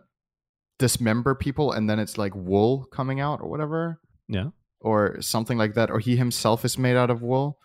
dismember 0.80 1.34
people, 1.36 1.72
and 1.72 1.90
then 1.90 1.98
it's 2.00 2.18
like 2.18 2.36
wool 2.36 2.86
coming 2.92 3.20
out 3.20 3.42
or 3.42 3.50
whatever, 3.50 4.00
Yeah. 4.28 4.50
or 4.80 5.20
something 5.22 5.58
like 5.58 5.74
that, 5.74 5.90
or 5.90 6.00
he 6.00 6.16
himself 6.18 6.64
is 6.64 6.78
made 6.78 6.96
out 6.96 7.10
of 7.10 7.22
wool. 7.24 7.58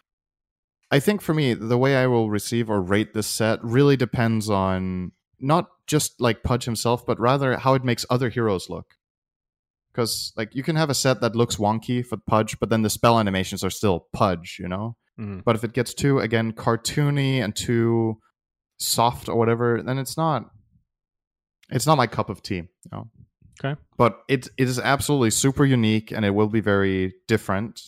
I 0.90 0.98
think 0.98 1.20
for 1.20 1.34
me, 1.34 1.55
the 1.55 1.78
way 1.78 1.96
I 1.96 2.07
will 2.07 2.30
receive 2.30 2.68
or 2.70 2.80
rate 2.80 3.12
this 3.14 3.26
set 3.26 3.62
really 3.62 3.96
depends 3.96 4.48
on 4.50 5.12
not 5.38 5.68
just 5.86 6.20
like 6.20 6.42
Pudge 6.42 6.64
himself, 6.64 7.05
but 7.05 7.18
rather 7.20 7.57
how 7.59 7.74
it 7.74 7.84
makes 7.84 8.07
other 8.09 8.30
heroes 8.30 8.68
look. 8.70 8.94
Because 9.93 10.32
like 10.36 10.55
you 10.55 10.62
can 10.62 10.76
have 10.76 10.90
a 10.90 10.95
set 10.95 11.20
that 11.20 11.36
looks 11.36 11.57
wonky 11.57 12.05
for 12.05 12.16
Pudge, 12.16 12.59
but 12.59 12.70
then 12.70 12.82
the 12.82 12.90
spell 12.90 13.18
animations 13.18 13.62
are 13.62 13.70
still 13.70 14.07
Pudge, 14.12 14.57
you 14.59 14.68
know. 14.68 14.97
Mhm. 15.20 15.45
But 15.45 15.57
if 15.57 15.64
it 15.64 15.72
gets 15.74 15.93
too 15.95 16.18
again 16.18 16.53
cartoony 16.53 17.43
and 17.45 17.55
too 17.55 18.18
soft 18.78 19.28
or 19.28 19.36
whatever, 19.36 19.82
then 19.82 19.99
it's 19.99 20.16
not. 20.16 20.51
It's 21.70 21.86
not 21.86 21.97
my 21.97 22.07
cup 22.07 22.28
of 22.30 22.43
tea. 22.43 22.57
You 22.57 22.90
know? 22.90 23.11
Okay. 23.62 23.80
But 23.97 24.20
it 24.28 24.49
it 24.57 24.68
is 24.68 24.78
absolutely 24.78 25.30
super 25.30 25.64
unique, 25.64 26.11
and 26.11 26.24
it 26.24 26.30
will 26.30 26.49
be 26.49 26.61
very 26.61 27.14
different. 27.28 27.82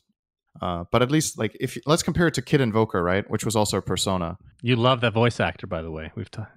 Uh, 0.61 0.84
but 0.92 1.02
at 1.02 1.11
least 1.11 1.38
like 1.38 1.57
if 1.59 1.76
let's 1.86 2.02
compare 2.02 2.28
it 2.28 2.34
to 2.34 2.42
Kid 2.42 2.61
Invoker, 2.61 3.02
right, 3.02 3.28
which 3.30 3.44
was 3.44 3.57
also 3.57 3.78
a 3.78 3.82
Persona. 3.82 4.36
You 4.62 4.76
love 4.76 5.00
that 5.00 5.12
voice 5.12 5.40
actor, 5.40 5.66
by 5.66 5.82
the 5.82 5.90
way. 5.90 6.12
We've 6.14 6.30
talked. 6.30 6.52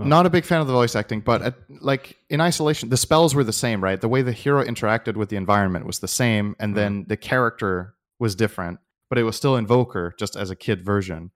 Oh. 0.00 0.04
Not 0.04 0.26
a 0.26 0.30
big 0.30 0.44
fan 0.44 0.60
of 0.60 0.66
the 0.66 0.72
voice 0.72 0.96
acting, 0.96 1.20
but 1.20 1.42
at, 1.42 1.54
like 1.80 2.16
in 2.28 2.40
isolation, 2.40 2.88
the 2.88 2.96
spells 2.96 3.34
were 3.34 3.44
the 3.44 3.52
same, 3.52 3.82
right? 3.82 4.00
The 4.00 4.08
way 4.08 4.22
the 4.22 4.32
hero 4.32 4.64
interacted 4.64 5.16
with 5.16 5.28
the 5.28 5.36
environment 5.36 5.86
was 5.86 5.98
the 5.98 6.08
same, 6.08 6.56
and 6.58 6.76
then 6.76 7.00
mm-hmm. 7.00 7.08
the 7.08 7.16
character 7.16 7.94
was 8.18 8.34
different, 8.34 8.78
but 9.08 9.18
it 9.18 9.24
was 9.24 9.36
still 9.36 9.56
Invoker, 9.56 10.14
just 10.18 10.36
as 10.36 10.50
a 10.50 10.56
kid 10.56 10.84
version. 10.84 11.30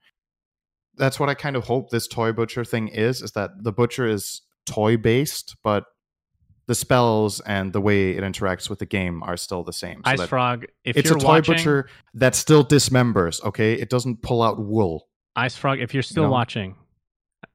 That's 0.96 1.18
what 1.18 1.28
I 1.28 1.34
kind 1.34 1.56
of 1.56 1.64
hope 1.64 1.90
this 1.90 2.06
toy 2.06 2.32
butcher 2.32 2.64
thing 2.64 2.88
is: 2.88 3.22
is 3.22 3.32
that 3.32 3.50
the 3.62 3.72
butcher 3.72 4.06
is 4.06 4.42
toy 4.66 4.96
based, 4.96 5.56
but 5.62 5.84
the 6.66 6.74
spells 6.74 7.40
and 7.40 7.72
the 7.72 7.80
way 7.80 8.12
it 8.12 8.22
interacts 8.22 8.70
with 8.70 8.78
the 8.78 8.86
game 8.86 9.22
are 9.22 9.36
still 9.36 9.62
the 9.62 9.72
same. 9.72 10.02
So 10.06 10.12
IceFrog, 10.12 10.64
if 10.84 10.96
it's 10.96 11.10
a 11.10 11.14
toy 11.14 11.34
watching, 11.34 11.56
butcher 11.56 11.88
that 12.14 12.34
still 12.34 12.64
dismembers. 12.64 13.42
Okay, 13.44 13.74
it 13.74 13.90
doesn't 13.90 14.22
pull 14.22 14.42
out 14.42 14.58
wool. 14.58 15.08
IceFrog, 15.36 15.82
if 15.82 15.92
you're 15.92 16.02
still 16.02 16.24
No. 16.24 16.30
watching, 16.30 16.76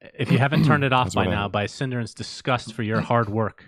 if 0.00 0.30
you 0.30 0.38
haven't 0.38 0.64
turned 0.64 0.84
it 0.84 0.92
off 0.92 1.14
by 1.14 1.26
now 1.26 1.48
by 1.48 1.66
syndereN's 1.66 2.14
disgust 2.14 2.72
for 2.72 2.82
your 2.82 3.00
hard 3.00 3.28
work, 3.28 3.66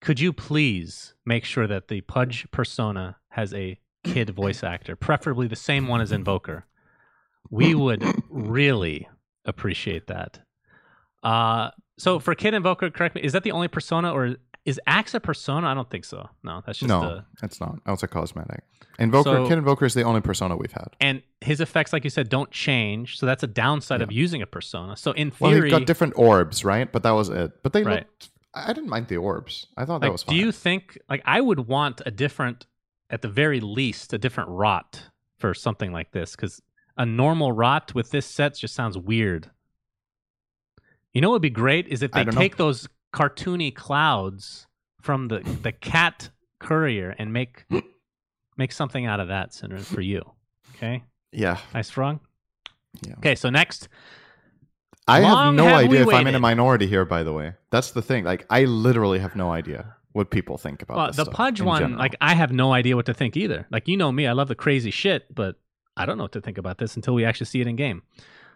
could 0.00 0.20
you 0.20 0.32
please 0.32 1.14
make 1.26 1.44
sure 1.44 1.66
that 1.66 1.88
the 1.88 2.00
Pudge 2.02 2.46
persona 2.50 3.16
has 3.30 3.52
a 3.52 3.78
kid 4.04 4.30
voice 4.30 4.62
actor, 4.62 4.96
preferably 4.96 5.48
the 5.48 5.56
same 5.56 5.88
one 5.88 6.00
as 6.00 6.12
Invoker? 6.12 6.66
We 7.50 7.74
would 7.74 8.04
really 8.28 9.08
appreciate 9.44 10.06
that. 10.06 10.40
Uh, 11.22 11.70
so 11.98 12.18
for 12.20 12.34
Kid 12.34 12.54
Invoker, 12.54 12.90
correct 12.90 13.16
me, 13.16 13.22
is 13.22 13.32
that 13.32 13.42
the 13.42 13.50
only 13.50 13.68
persona, 13.68 14.12
or 14.12 14.36
Is 14.64 14.78
Axe 14.86 15.14
a 15.14 15.20
persona? 15.20 15.66
I 15.66 15.74
don't 15.74 15.88
think 15.88 16.04
so. 16.04 16.28
No, 16.42 16.62
that's 16.66 16.78
just 16.78 16.88
no, 16.88 17.00
a. 17.02 17.26
it's 17.42 17.58
not. 17.60 17.78
It's 17.86 18.02
a 18.02 18.08
cosmetic. 18.08 18.62
Invoker, 18.98 19.30
So- 19.36 19.48
Kid 19.48 19.58
Invoker 19.58 19.86
is 19.86 19.94
the 19.94 20.02
only 20.02 20.20
persona 20.20 20.56
we've 20.56 20.72
had. 20.72 20.88
And 21.00 21.22
his 21.40 21.60
effects, 21.60 21.92
like 21.92 22.04
you 22.04 22.10
said, 22.10 22.28
don't 22.28 22.50
change. 22.50 23.18
So 23.18 23.24
that's 23.26 23.42
a 23.42 23.46
downside 23.46 24.02
of 24.02 24.12
using 24.12 24.42
a 24.42 24.46
persona. 24.46 24.96
So 24.96 25.12
in 25.12 25.32
Well, 25.38 25.52
theory, 25.52 25.70
they've 25.70 25.78
got 25.78 25.86
different 25.86 26.14
orbs, 26.18 26.64
right? 26.64 26.90
But 26.92 27.02
that 27.04 27.12
was 27.12 27.28
it. 27.30 27.62
But 27.62 27.72
they 27.72 27.82
Right. 27.82 28.00
looked. 28.00 28.30
I 28.54 28.72
didn't 28.72 28.90
mind 28.90 29.08
the 29.08 29.16
orbs. 29.18 29.68
I 29.76 29.84
thought 29.84 30.00
that 30.00 30.08
like, 30.08 30.12
was 30.12 30.24
do 30.24 30.34
you 30.34 30.50
think 30.52 30.98
like 31.08 31.22
I 31.24 31.40
would 31.40 31.60
want 31.68 32.02
a 32.04 32.10
different, 32.10 32.66
at 33.08 33.22
the 33.22 33.28
very 33.28 33.60
least, 33.60 34.12
a 34.12 34.18
different 34.18 34.50
rot 34.50 35.04
for 35.38 35.54
something 35.54 35.92
like 35.92 36.10
this? 36.10 36.34
Because 36.34 36.60
a 36.96 37.06
normal 37.06 37.52
rot 37.52 37.94
with 37.94 38.10
this 38.10 38.26
set 38.26 38.56
just 38.56 38.74
sounds 38.74 38.98
weird. 38.98 39.50
You 41.14 41.20
know 41.20 41.28
what 41.30 41.34
would 41.36 41.42
be 41.42 41.50
great 41.50 41.86
is 41.88 42.02
if 42.02 42.10
they 42.12 42.24
don't 42.24 42.34
know. 42.34 42.40
take 42.40 42.56
those 42.56 42.88
cartoony 43.12 43.74
clouds 43.74 44.66
from 45.00 45.28
the 45.28 45.40
the 45.62 45.72
cat 45.72 46.30
courier 46.60 47.14
and 47.18 47.32
make 47.32 47.64
make 48.56 48.72
something 48.72 49.06
out 49.06 49.20
of 49.20 49.28
that, 49.28 49.54
Cinnamon, 49.54 49.84
for 49.84 50.00
you. 50.00 50.22
Okay, 50.76 51.02
Yeah, 51.32 51.58
nice 51.74 51.90
frog. 51.90 52.20
Yeah. 53.06 53.14
Okay, 53.18 53.34
so 53.34 53.50
next, 53.50 53.88
I 55.06 55.20
have 55.20 55.54
no 55.54 55.64
have 55.64 55.76
idea 55.76 56.02
if 56.02 56.08
I'm 56.08 56.26
in 56.26 56.34
a 56.34 56.40
minority 56.40 56.86
here. 56.86 57.04
By 57.04 57.22
the 57.22 57.32
way, 57.32 57.54
that's 57.70 57.92
the 57.92 58.02
thing. 58.02 58.24
Like, 58.24 58.46
I 58.50 58.64
literally 58.64 59.18
have 59.18 59.36
no 59.36 59.52
idea 59.52 59.94
what 60.12 60.30
people 60.30 60.58
think 60.58 60.82
about 60.82 60.96
well, 60.96 61.06
this 61.08 61.16
the 61.16 61.26
Pudge 61.26 61.60
one, 61.60 61.80
general. 61.80 61.98
like 61.98 62.16
I 62.20 62.34
have 62.34 62.52
no 62.52 62.72
idea 62.72 62.96
what 62.96 63.06
to 63.06 63.14
think 63.14 63.36
either. 63.36 63.66
Like 63.70 63.88
you 63.88 63.96
know 63.96 64.10
me, 64.10 64.26
I 64.26 64.32
love 64.32 64.48
the 64.48 64.54
crazy 64.54 64.90
shit, 64.90 65.32
but 65.34 65.56
I 65.96 66.06
don't 66.06 66.16
know 66.16 66.24
what 66.24 66.32
to 66.32 66.40
think 66.40 66.58
about 66.58 66.78
this 66.78 66.96
until 66.96 67.14
we 67.14 67.24
actually 67.24 67.46
see 67.46 67.60
it 67.60 67.66
in 67.66 67.76
game. 67.76 68.02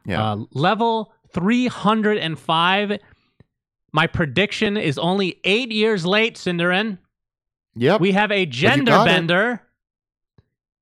yeah, 0.06 0.32
Uh, 0.32 0.36
level 0.52 1.12
305. 1.32 2.98
My 3.92 4.06
prediction 4.06 4.76
is 4.76 4.98
only 4.98 5.38
eight 5.44 5.70
years 5.70 6.06
late, 6.06 6.36
syndereN. 6.36 6.98
yep. 7.74 8.00
We 8.00 8.12
have 8.12 8.32
a 8.32 8.46
gender 8.46 8.90
got 8.92 9.06
it. 9.06 9.10
bender. 9.10 9.62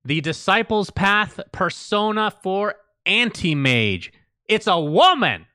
The 0.04 0.20
Disciples 0.20 0.90
Path 0.90 1.40
persona 1.52 2.32
for 2.42 2.74
anti 3.04 3.54
mage. 3.54 4.12
It's 4.48 4.66
a 4.66 4.80
woman. 4.80 5.46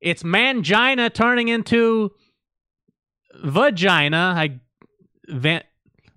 It's 0.00 0.22
mangina 0.22 1.12
turning 1.12 1.48
into 1.48 2.12
vagina. 3.42 4.34
I 4.36 4.60
van, 5.28 5.62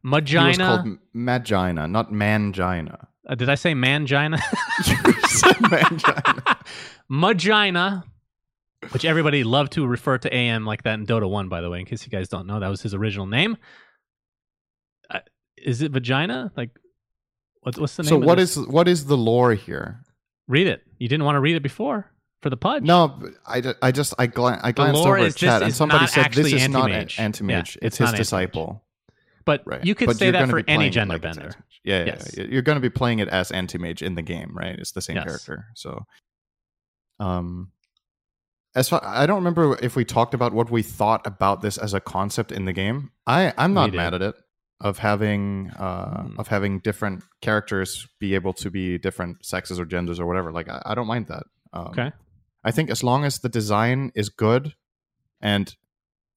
He 0.04 0.10
was 0.10 0.58
called 0.58 0.98
Magina, 1.14 1.88
not 1.88 2.12
Mangina. 2.12 3.08
Uh, 3.28 3.36
did 3.36 3.50
I 3.50 3.56
say 3.56 3.74
mangina? 3.74 4.40
You 4.88 5.14
said 5.28 5.56
Mangina. 5.58 6.58
Magina, 7.10 8.04
which 8.92 9.06
everybody 9.06 9.44
loved 9.44 9.74
to 9.74 9.86
refer 9.86 10.18
to 10.18 10.34
AM 10.34 10.66
like 10.66 10.84
that 10.84 10.94
in 11.00 11.06
Dota 11.06 11.30
1, 11.30 11.50
by 11.50 11.62
the 11.62 11.70
way, 11.70 11.80
in 11.80 11.86
case 11.86 12.06
you 12.06 12.10
guys 12.10 12.28
don't 12.30 12.48
know. 12.48 12.60
That 12.60 12.70
was 12.70 12.82
his 12.82 12.94
original 12.94 13.26
name. 13.26 13.58
Uh, 15.10 15.20
is 15.58 15.82
it 15.82 15.92
vagina? 15.92 16.52
Like, 16.56 16.72
what's, 17.62 17.78
what's 17.78 17.96
the 17.96 18.04
name 18.04 18.10
So 18.10 18.16
of 18.18 18.24
what 18.24 18.40
is 18.40 18.58
what 18.58 18.88
is 18.88 19.06
the 19.06 19.18
lore 19.18 19.54
here? 19.54 20.02
Read 20.48 20.68
it. 20.68 20.82
You 20.98 21.08
didn't 21.08 21.26
want 21.26 21.36
to 21.36 21.40
read 21.42 21.56
it 21.56 21.64
before 21.64 22.12
for 22.42 22.50
the 22.50 22.58
pudge? 22.58 22.84
No, 22.84 23.22
I, 23.46 23.74
I 23.82 23.92
just 23.92 24.14
I, 24.18 24.28
glan- 24.28 24.62
I 24.64 24.72
glanced 24.72 25.02
over 25.02 25.18
at 25.18 25.36
chat 25.36 25.62
and 25.62 25.74
somebody 25.76 26.08
said 26.08 26.34
this 26.34 26.52
is 26.52 26.70
not 26.70 26.90
an 26.92 27.08
anti-mage. 27.18 27.78
Yeah, 27.82 27.88
it's, 27.88 28.00
it's 28.00 28.10
his 28.10 28.18
disciple. 28.18 28.84
But 29.46 29.64
Right. 29.66 29.84
you 29.84 29.96
could 29.96 30.08
But 30.08 30.18
say 30.18 30.32
that 30.32 30.50
for 30.50 30.64
any 30.68 30.90
gender 30.90 31.16
like 31.16 31.22
bender. 31.22 31.52
Yeah, 31.84 32.00
yeah, 32.00 32.06
Yes. 32.06 32.36
yeah. 32.38 32.44
You're 32.46 32.62
going 32.62 32.76
to 32.76 32.82
be 32.82 32.90
playing 32.90 33.20
it 33.20 33.28
as 33.30 33.52
anti-mage 33.52 34.02
in 34.04 34.16
the 34.16 34.22
game, 34.22 34.52
right? 34.56 34.78
It's 34.78 34.92
the 34.92 35.02
same 35.02 35.16
Yes. 35.16 35.26
character. 35.26 35.66
So, 35.76 36.06
um, 37.20 37.72
as 38.76 38.90
far 38.90 39.02
I 39.04 39.26
don't 39.26 39.38
remember 39.38 39.78
if 39.82 39.96
we 39.96 40.06
talked 40.06 40.34
about 40.34 40.54
what 40.54 40.70
we 40.70 40.82
thought 40.84 41.26
about 41.26 41.62
this 41.62 41.78
as 41.78 41.94
a 41.94 42.00
concept 42.00 42.52
in 42.52 42.66
the 42.66 42.74
game. 42.74 43.12
I 43.28 43.54
I'm 43.58 43.74
not 43.74 43.94
mad 43.94 44.14
at 44.14 44.22
it 44.22 44.36
of 44.82 45.00
having 45.00 45.72
uh 45.78 46.24
Hmm. 46.24 46.40
of 46.40 46.48
having 46.48 46.80
different 46.80 47.24
characters 47.42 48.08
be 48.20 48.36
able 48.36 48.54
to 48.54 48.70
be 48.72 48.98
different 48.98 49.46
sexes 49.46 49.80
or 49.80 49.86
genders 49.86 50.20
or 50.20 50.26
whatever. 50.26 50.52
Like 50.52 50.70
I, 50.70 50.82
I 50.86 50.96
don't 50.96 51.08
mind 51.08 51.28
that. 51.28 51.44
Um, 51.74 51.88
Okay. 51.88 52.12
I 52.64 52.72
think 52.72 52.90
as 52.90 53.04
long 53.04 53.24
as 53.26 53.40
the 53.40 53.50
design 53.50 54.12
is 54.16 54.28
good, 54.30 54.74
and 55.42 55.76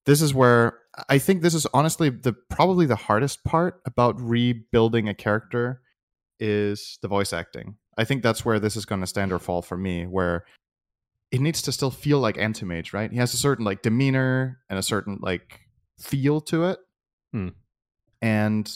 this 0.06 0.22
is 0.22 0.32
where 0.32 0.78
I 1.08 1.18
think 1.18 1.42
this 1.42 1.54
is 1.54 1.66
honestly 1.74 2.10
the 2.10 2.32
probably 2.32 2.86
the 2.86 2.96
hardest 2.96 3.44
part 3.44 3.80
about 3.86 4.20
rebuilding 4.20 5.08
a 5.08 5.14
character 5.14 5.80
is 6.38 6.98
the 7.02 7.08
voice 7.08 7.32
acting. 7.32 7.76
I 7.98 8.04
think 8.04 8.22
that's 8.22 8.44
where 8.44 8.58
this 8.58 8.76
is 8.76 8.84
going 8.84 9.00
to 9.00 9.06
stand 9.06 9.32
or 9.32 9.38
fall 9.38 9.62
for 9.62 9.76
me, 9.76 10.06
where 10.06 10.44
it 11.32 11.40
needs 11.40 11.62
to 11.62 11.72
still 11.72 11.90
feel 11.90 12.20
like 12.20 12.36
Antimage, 12.36 12.92
right? 12.92 13.10
He 13.10 13.16
has 13.16 13.34
a 13.34 13.36
certain 13.38 13.64
like 13.64 13.82
demeanor 13.82 14.60
and 14.70 14.78
a 14.78 14.82
certain 14.82 15.18
like 15.20 15.60
feel 15.98 16.40
to 16.42 16.64
it, 16.66 16.78
Hmm. 17.32 17.48
and 18.20 18.70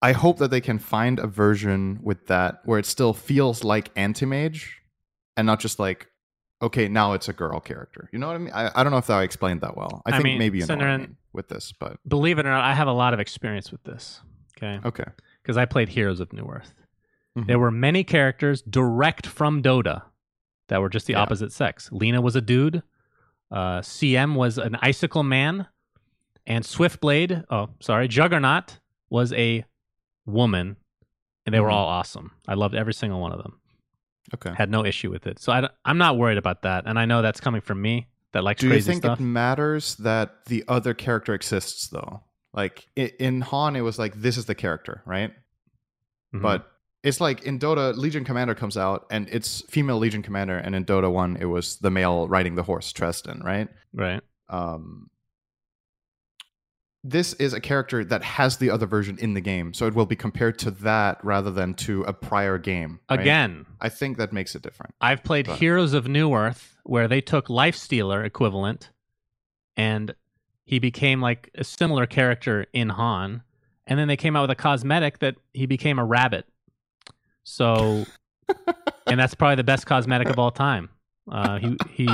I 0.00 0.12
hope 0.12 0.38
that 0.38 0.50
they 0.50 0.60
can 0.60 0.78
find 0.78 1.18
a 1.18 1.26
version 1.26 2.00
with 2.02 2.26
that 2.28 2.60
where 2.64 2.78
it 2.78 2.86
still 2.86 3.12
feels 3.14 3.64
like 3.64 3.92
Antimage 3.94 4.66
and 5.36 5.46
not 5.46 5.58
just 5.60 5.78
like, 5.78 6.06
okay, 6.62 6.88
now 6.88 7.14
it's 7.14 7.28
a 7.28 7.32
girl 7.32 7.58
character. 7.60 8.08
You 8.12 8.18
know 8.20 8.28
what 8.28 8.36
I 8.36 8.38
mean? 8.38 8.52
I, 8.54 8.70
I 8.74 8.82
don't 8.84 8.92
know 8.92 8.98
if 8.98 9.10
I 9.10 9.22
explained 9.22 9.62
that 9.62 9.76
well. 9.76 10.02
I, 10.06 10.10
I 10.10 10.12
think 10.12 10.24
mean, 10.24 10.38
maybe 10.38 10.58
you 10.58 10.66
know 10.66 10.74
I 10.74 10.96
mean 10.98 11.16
with 11.32 11.48
this, 11.48 11.72
but 11.78 11.98
Believe 12.06 12.38
it 12.38 12.46
or 12.46 12.50
not, 12.50 12.64
I 12.64 12.74
have 12.74 12.88
a 12.88 12.92
lot 12.92 13.12
of 13.12 13.20
experience 13.20 13.72
with 13.72 13.82
this. 13.84 14.20
Okay. 14.56 14.80
okay. 14.84 15.10
Because 15.42 15.56
I 15.56 15.64
played 15.64 15.88
Heroes 15.88 16.20
of 16.20 16.28
Newerth. 16.30 16.72
Mhm. 17.42 17.46
There 17.46 17.58
were 17.58 17.70
many 17.70 18.04
characters 18.04 18.62
direct 18.62 19.26
from 19.26 19.62
Dota 19.62 20.02
that 20.68 20.80
were 20.80 20.88
just 20.88 21.06
the 21.06 21.12
Yeah. 21.14 21.20
opposite 21.22 21.52
sex. 21.52 21.90
Lena 21.92 22.20
was 22.20 22.36
a 22.36 22.40
dude. 22.40 22.82
Uh, 23.50 23.80
CM 23.80 24.34
was 24.34 24.58
an 24.58 24.76
icicle 24.82 25.22
man, 25.22 25.66
and 26.46 26.64
Swiftblade. 26.64 27.44
Oh, 27.50 27.70
sorry, 27.80 28.08
Juggernaut 28.08 28.78
was 29.10 29.32
a 29.32 29.64
woman, 30.26 30.76
and 31.46 31.54
they 31.54 31.60
were 31.60 31.68
Mhm. 31.68 31.72
all 31.72 31.86
awesome. 31.88 32.32
I 32.46 32.54
loved 32.54 32.74
every 32.74 32.92
single 32.94 33.20
one 33.20 33.32
of 33.32 33.42
them. 33.42 33.58
Okay. 34.34 34.52
Had 34.54 34.70
no 34.70 34.84
issue 34.84 35.10
with 35.10 35.26
it. 35.26 35.38
So 35.38 35.52
I, 35.52 35.68
am 35.86 35.96
not 35.96 36.18
worried 36.18 36.36
about 36.36 36.60
that, 36.62 36.84
and 36.86 36.98
I 36.98 37.06
know 37.06 37.22
that's 37.22 37.40
coming 37.40 37.62
from 37.62 37.80
me 37.80 38.08
that 38.32 38.44
likes 38.44 38.60
Do 38.60 38.68
you 38.68 38.80
think 38.82 39.02
stuff. 39.02 39.18
it 39.18 39.22
matters 39.22 39.96
that 39.96 40.44
the 40.46 40.64
other 40.68 40.92
character 40.92 41.32
exists 41.32 41.88
though? 41.88 42.22
Like 42.52 42.88
in 42.96 43.40
HoN, 43.40 43.74
it 43.76 43.80
was 43.80 43.98
like 43.98 44.14
this 44.20 44.36
is 44.36 44.44
the 44.44 44.54
character, 44.54 45.02
right? 45.06 45.32
Mhm. 46.34 46.42
But 46.42 46.70
it's 47.08 47.20
like 47.20 47.42
in 47.44 47.58
Dota, 47.58 47.96
Legion 47.96 48.24
Commander 48.24 48.54
comes 48.54 48.76
out 48.76 49.06
and 49.10 49.28
it's 49.30 49.62
female 49.62 49.98
Legion 49.98 50.22
Commander, 50.22 50.58
and 50.58 50.74
in 50.74 50.84
Dota 50.84 51.10
One, 51.10 51.36
it 51.40 51.46
was 51.46 51.76
the 51.76 51.90
male 51.90 52.28
riding 52.28 52.54
the 52.54 52.62
horse, 52.62 52.92
Tresdin, 52.92 53.42
right? 53.42 53.68
right, 53.94 54.20
Um, 54.48 55.08
this 57.04 57.32
is 57.34 57.52
a 57.54 57.60
character 57.60 58.04
that 58.04 58.22
has 58.22 58.56
the 58.58 58.70
other 58.70 58.84
version 58.86 59.16
in 59.18 59.34
the 59.34 59.40
game, 59.40 59.72
so 59.72 59.86
it 59.86 59.94
will 59.94 60.04
be 60.06 60.16
compared 60.16 60.58
to 60.60 60.70
that 60.72 61.24
rather 61.24 61.50
than 61.50 61.74
to 61.74 62.02
a 62.02 62.12
prior 62.12 62.58
game. 62.58 63.00
right? 63.08 63.20
again, 63.20 63.66
I 63.80 63.88
think 63.88 64.18
that 64.18 64.32
makes 64.32 64.54
it 64.54 64.62
different. 64.62 64.94
I've 65.00 65.22
played 65.22 65.46
But- 65.46 65.58
Heroes 65.58 65.94
of 65.94 66.04
Newerth 66.06 66.74
where 66.82 67.06
they 67.08 67.20
took 67.20 67.48
Lifestealer 67.48 68.24
equivalent 68.24 68.90
and 69.76 70.14
he 70.64 70.78
became 70.78 71.20
like 71.20 71.50
a 71.54 71.64
similar 71.64 72.06
character 72.06 72.66
in 72.72 72.88
HoN. 72.90 73.42
And 73.86 73.98
then 73.98 74.08
they 74.08 74.16
came 74.16 74.36
out 74.36 74.42
with 74.42 74.50
a 74.50 74.54
cosmetic 74.54 75.18
that 75.20 75.36
he 75.54 75.64
became 75.66 75.98
a 75.98 76.04
rabbit. 76.04 76.46
So, 77.48 78.04
and 79.06 79.18
that's 79.18 79.34
probably 79.34 79.56
the 79.56 79.64
best 79.64 79.86
cosmetic 79.86 80.28
of 80.28 80.38
all 80.38 80.50
time. 80.50 80.90
Uh, 81.30 81.58
he 81.58 81.76
he 81.90 82.08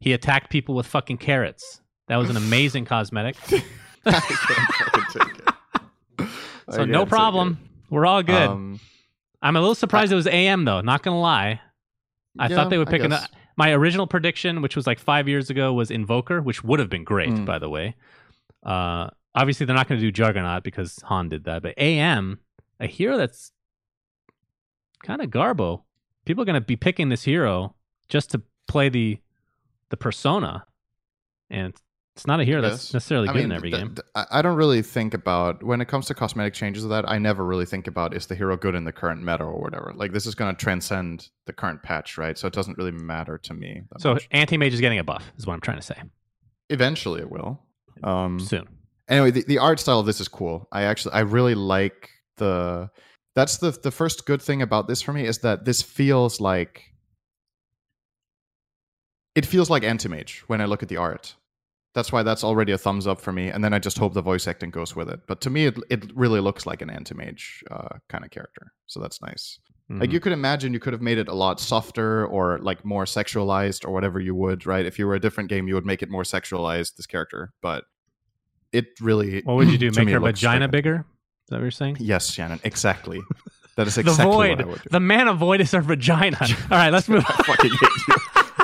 he 0.00 0.12
attacked 0.12 0.50
people 0.50 0.74
with 0.74 0.86
fucking 0.86 1.18
carrots. 1.18 1.80
That 2.08 2.16
was 2.16 2.28
an 2.28 2.36
amazing 2.36 2.84
cosmetic. 2.84 3.36
I 4.06 4.20
can't 4.20 5.10
take 5.12 5.38
it. 5.38 6.28
So 6.70 6.84
no 6.86 7.04
problem. 7.04 7.58
We're 7.90 8.06
all 8.06 8.22
good. 8.22 8.48
Um, 8.48 8.80
I'm 9.42 9.54
a 9.54 9.60
little 9.60 9.74
surprised 9.74 10.10
it 10.12 10.16
was 10.16 10.26
AM 10.26 10.64
though. 10.64 10.80
Not 10.80 11.02
gonna 11.02 11.20
lie. 11.20 11.60
I 12.38 12.48
yeah, 12.48 12.56
thought 12.56 12.70
they 12.70 12.78
would 12.78 12.88
pick 12.88 13.02
an. 13.02 13.14
My 13.56 13.72
original 13.72 14.06
prediction, 14.06 14.62
which 14.62 14.74
was 14.74 14.86
like 14.86 14.98
five 14.98 15.28
years 15.28 15.50
ago, 15.50 15.72
was 15.74 15.90
Invoker, 15.90 16.40
which 16.42 16.64
would 16.64 16.80
have 16.80 16.88
been 16.88 17.04
great, 17.04 17.28
Mm. 17.28 17.44
by 17.44 17.58
the 17.60 17.68
way. 17.68 17.94
Uh, 18.64 19.10
obviously, 19.34 19.66
they're 19.66 19.76
not 19.76 19.86
going 19.88 20.00
to 20.00 20.06
do 20.06 20.10
Juggernaut 20.10 20.64
because 20.64 20.98
HoN 21.04 21.28
did 21.28 21.44
that. 21.44 21.62
But 21.62 21.74
AM, 21.76 22.40
a 22.80 22.86
hero 22.86 23.16
that's 23.18 23.52
kind 25.04 25.22
of 25.22 25.30
garbo. 25.30 25.82
People 26.24 26.42
are 26.42 26.46
going 26.46 26.54
to 26.54 26.60
be 26.60 26.76
picking 26.76 27.08
this 27.10 27.22
hero 27.24 27.74
just 28.08 28.30
to 28.30 28.42
play 28.66 28.88
the 28.88 29.18
the 29.90 29.96
persona, 29.96 30.64
and 31.50 31.74
it's 32.16 32.26
not 32.26 32.40
a 32.40 32.44
hero 32.44 32.60
that's 32.62 32.92
necessarily 32.94 33.28
I 33.28 33.32
good 33.32 33.38
mean, 33.42 33.50
in 33.50 33.56
every 33.56 33.70
th- 33.70 33.82
game. 33.82 33.94
th- 33.94 34.06
I 34.14 34.38
I 34.38 34.42
don't 34.42 34.56
really 34.56 34.82
think 34.82 35.14
about 35.14 35.62
when 35.62 35.80
it 35.80 35.86
comes 35.88 36.06
to 36.06 36.14
cosmetic 36.14 36.54
changes 36.54 36.82
of 36.84 36.90
that. 36.90 37.08
I 37.08 37.18
never 37.18 37.44
really 37.44 37.66
think 37.66 37.86
about 37.86 38.14
is 38.14 38.26
the 38.26 38.34
hero 38.34 38.56
good 38.56 38.74
in 38.74 38.84
the 38.84 38.92
current 38.92 39.22
meta 39.22 39.44
or 39.44 39.60
whatever. 39.60 39.92
Like 39.94 40.12
this 40.12 40.24
is 40.26 40.34
going 40.34 40.54
to 40.54 40.60
transcend 40.60 41.28
the 41.46 41.52
current 41.52 41.82
patch, 41.82 42.16
right? 42.16 42.38
So 42.38 42.46
it 42.46 42.52
doesn't 42.54 42.78
really 42.78 42.92
matter 42.92 43.36
to 43.38 43.54
me. 43.54 43.82
So 43.98 44.16
anti 44.30 44.56
mage 44.56 44.72
is 44.74 44.80
getting 44.80 44.98
a 44.98 45.04
buff, 45.04 45.30
is 45.36 45.46
what 45.46 45.54
I'm 45.54 45.60
trying 45.60 45.78
to 45.78 45.82
say. 45.82 45.96
eventually 46.70 47.20
it 47.20 47.30
will. 47.30 47.60
Um, 48.02 48.40
Soon. 48.40 48.66
anyway, 49.08 49.30
the, 49.30 49.44
the 49.46 49.58
art 49.58 49.78
style 49.78 50.00
of 50.00 50.06
this 50.06 50.20
is 50.20 50.28
cool. 50.28 50.66
I 50.72 50.82
actually 50.84 51.14
I 51.14 51.20
really 51.20 51.54
like 51.54 52.08
the. 52.38 52.90
That's 53.34 53.56
the 53.58 53.70
the 53.72 53.90
first 53.90 54.26
good 54.26 54.40
thing 54.40 54.62
about 54.62 54.86
this 54.88 55.02
for 55.02 55.12
me 55.12 55.24
is 55.26 55.38
that 55.38 55.64
this 55.64 55.82
feels 55.82 56.40
like. 56.40 56.90
It 59.34 59.44
feels 59.46 59.68
like 59.68 59.82
Antimage 59.82 60.38
when 60.46 60.60
I 60.60 60.66
look 60.66 60.82
at 60.82 60.88
the 60.88 60.96
art. 60.96 61.34
That's 61.94 62.12
why 62.12 62.22
that's 62.22 62.44
already 62.44 62.72
a 62.72 62.78
thumbs 62.78 63.06
up 63.06 63.20
for 63.20 63.32
me. 63.32 63.48
And 63.48 63.62
then 63.62 63.72
I 63.72 63.78
just 63.80 63.98
hope 63.98 64.14
the 64.14 64.22
voice 64.22 64.46
acting 64.48 64.70
goes 64.70 64.94
with 64.96 65.08
it. 65.08 65.20
But 65.26 65.40
to 65.42 65.50
me, 65.50 65.66
it 65.66 65.76
it 65.90 66.16
really 66.16 66.40
looks 66.40 66.66
like 66.66 66.82
an 66.82 66.90
anti-mage 66.90 67.64
uh, 67.70 67.98
kind 68.08 68.24
of 68.24 68.30
character. 68.30 68.72
So 68.86 69.00
that's 69.00 69.20
nice. 69.22 69.58
Like 69.90 70.08
Mhm. 70.08 70.12
you 70.14 70.20
could 70.20 70.32
imagine, 70.32 70.72
you 70.72 70.80
could 70.80 70.92
have 70.94 71.02
made 71.02 71.18
it 71.18 71.28
a 71.28 71.34
lot 71.34 71.60
softer 71.60 72.26
or 72.26 72.58
like 72.60 72.84
more 72.86 73.04
sexualized 73.04 73.84
or 73.86 73.90
whatever 73.92 74.18
you 74.18 74.34
would, 74.34 74.64
right? 74.66 74.86
If 74.86 74.98
you 74.98 75.06
were 75.06 75.14
a 75.14 75.20
different 75.20 75.50
game, 75.50 75.68
you 75.68 75.74
would 75.74 75.84
make 75.84 76.02
it 76.02 76.08
more 76.10 76.22
sexualized. 76.22 76.96
This 76.96 77.06
character, 77.06 77.52
but 77.60 77.84
it 78.72 78.86
really. 79.00 79.42
what 79.42 79.56
would 79.56 79.68
you 79.70 79.78
do? 79.78 79.90
Make 79.96 80.08
her 80.08 80.20
vagina 80.20 80.64
like 80.64 80.70
bigger? 80.70 81.04
Is 81.44 81.50
that 81.50 81.56
what 81.56 81.62
you're 81.62 81.70
saying? 81.70 81.98
Yes, 82.00 82.30
Shannon. 82.32 82.60
Exactly. 82.64 83.20
That 83.76 83.88
is 83.88 83.96
the 83.96 84.02
exactly 84.02 84.26
void. 84.32 84.58
what 84.58 84.60
I 84.60 84.68
would 84.68 84.82
do. 84.82 84.88
The 84.92 85.00
mana 85.00 85.34
void 85.34 85.60
is 85.60 85.72
her 85.72 85.80
vagina. 85.80 86.38
All 86.70 86.78
right, 86.78 86.90
let's 86.92 87.08
move. 87.08 87.24
I 87.26 87.42
fucking 87.42 87.72
hate 87.72 87.80
you. 88.06 88.14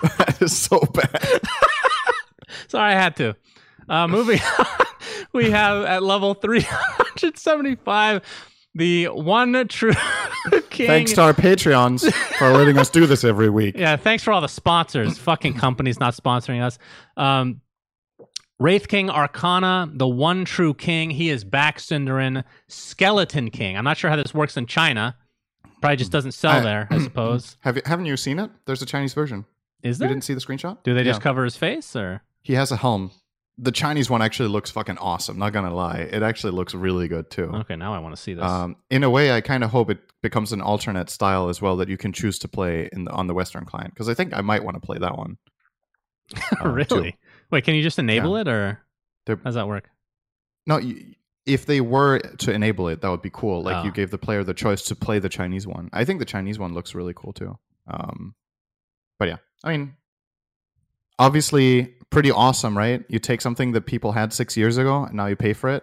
that 0.19 0.41
is 0.41 0.57
so 0.57 0.79
bad. 0.95 1.41
Sorry, 2.69 2.93
I 2.93 2.95
had 2.95 3.17
to. 3.17 3.35
Uh, 3.89 4.07
moving 4.07 4.39
on, 4.57 4.67
we 5.33 5.51
have 5.51 5.85
at 5.85 6.05
level 6.05 6.35
375 6.35 8.23
the 8.77 9.07
one 9.07 9.67
true 9.67 9.95
king. 10.71 10.87
Thanks 10.87 11.13
to 11.15 11.23
our 11.23 11.33
Patreons 11.35 12.09
for 12.39 12.53
letting 12.53 12.79
us 12.79 12.89
do 12.89 13.05
this 13.07 13.25
every 13.25 13.51
week. 13.51 13.77
yeah, 13.77 13.97
thanks 13.97 14.23
for 14.23 14.31
all 14.33 14.41
the 14.41 14.47
sponsors. 14.47 15.19
Fucking 15.19 15.55
companies 15.55 15.99
not 15.99 16.15
sponsoring 16.15 16.63
us. 16.63 16.79
Um, 17.17 17.63
Wraith 18.61 18.89
King 18.89 19.09
Arcana, 19.11 19.91
the 19.93 20.07
one 20.07 20.45
true 20.45 20.75
king. 20.75 21.11
He 21.11 21.31
is 21.31 21.45
back, 21.45 21.79
syndereN. 21.79 22.45
Skeleton 22.69 23.51
King. 23.51 23.77
I'm 23.77 23.85
not 23.85 23.97
sure 23.97 24.11
how 24.11 24.17
this 24.17 24.35
works 24.35 24.57
in 24.57 24.67
China. 24.67 25.17
Probably 25.81 25.97
just 25.97 26.13
doesn't 26.13 26.33
sell 26.33 26.53
I- 26.59 26.61
there, 26.61 26.87
I 26.91 26.99
suppose. 27.03 27.57
Have 27.61 27.77
you 27.77 27.83
haven't 27.87 28.05
you 28.07 28.17
seen 28.19 28.39
it? 28.39 28.51
There's 28.67 28.83
a 28.83 28.87
Chinese 28.87 29.15
version. 29.15 29.47
Is 29.83 29.97
You 29.97 30.01
there? 30.01 30.09
didn't 30.09 30.25
see 30.25 30.35
the 30.35 30.41
screenshot? 30.41 30.83
Do 30.85 30.93
they 30.93 31.01
Yeah. 31.01 31.13
just 31.13 31.23
cover 31.23 31.43
his 31.43 31.57
face 31.57 31.97
or? 31.97 32.23
He 32.43 32.53
has 32.53 32.71
a 32.71 32.77
helm. 32.77 33.13
The 33.57 33.73
Chinese 33.73 34.09
one 34.11 34.21
actually 34.23 34.51
looks 34.51 34.71
fucking 34.71 34.99
awesome. 34.99 35.39
Not 35.39 35.55
gonna 35.55 35.75
lie, 35.75 36.01
it 36.13 36.23
actually 36.23 36.53
looks 36.53 36.75
really 36.75 37.09
good 37.09 37.31
too. 37.31 37.45
Okay, 37.45 37.77
now 37.77 37.95
I 37.95 37.99
want 37.99 38.15
to 38.15 38.21
see 38.21 38.35
this. 38.35 38.45
Um, 38.45 38.77
in 38.91 39.05
a 39.05 39.11
way, 39.11 39.33
I 39.33 39.41
kind 39.41 39.65
of 39.65 39.71
hope 39.71 39.91
it 39.91 39.99
becomes 40.23 40.53
an 40.53 40.61
alternate 40.61 41.09
style 41.09 41.49
as 41.49 41.63
well 41.63 41.77
that 41.79 41.89
you 41.89 41.97
can 41.97 42.13
choose 42.13 42.39
to 42.41 42.49
play 42.49 42.91
in 42.93 43.05
the, 43.05 43.11
on 43.11 43.27
the 43.27 43.33
Western 43.35 43.65
client 43.65 43.95
because 43.95 44.09
I 44.11 44.13
think 44.15 44.35
I 44.37 44.43
might 44.43 44.65
want 44.65 44.75
to 44.77 44.81
play 44.83 44.99
that 44.99 45.17
one. 45.17 45.39
uh, 46.61 46.85
too. 46.85 47.13
Wait, 47.51 47.65
can 47.65 47.75
you 47.75 47.83
just 47.83 47.99
enable 47.99 48.37
it 48.37 48.47
or 48.49 48.81
They're- 49.27 49.37
how 49.37 49.43
does 49.45 49.55
that 49.55 49.69
work? 49.69 49.89
No, 50.67 50.77
y- 50.77 51.17
if 51.47 51.67
they 51.67 51.81
were 51.81 52.19
to 52.19 52.53
enable 52.53 52.89
it, 52.89 53.01
that 53.01 53.09
would 53.11 53.23
be 53.23 53.31
cool. 53.31 53.63
Like 53.63 53.85
you 53.85 53.91
Oh. 53.91 53.95
gave 53.95 54.11
the 54.11 54.19
player 54.19 54.45
the 54.45 54.55
choice 54.55 54.83
to 54.85 54.95
play 54.95 55.19
the 55.19 55.29
Chinese 55.29 55.67
one. 55.67 55.91
I 55.93 56.05
think 56.05 56.19
the 56.21 56.25
Chinese 56.25 56.59
one 56.59 56.75
looks 56.75 56.95
really 56.95 57.15
cool 57.15 57.33
too. 57.33 57.59
Um, 57.89 58.35
but 59.19 59.29
yeah, 59.29 59.37
I 59.65 59.77
mean, 59.77 59.97
obviously, 61.19 61.95
pretty 62.11 62.31
awesome, 62.31 62.77
right? 62.77 63.05
You 63.09 63.19
take 63.19 63.41
something 63.41 63.73
that 63.73 63.83
people 63.87 64.13
had 64.13 64.33
six 64.33 64.57
years 64.57 64.77
ago, 64.79 65.05
and 65.05 65.15
now 65.15 65.27
you 65.27 65.37
pay 65.37 65.53
for 65.53 65.71
it, 65.71 65.83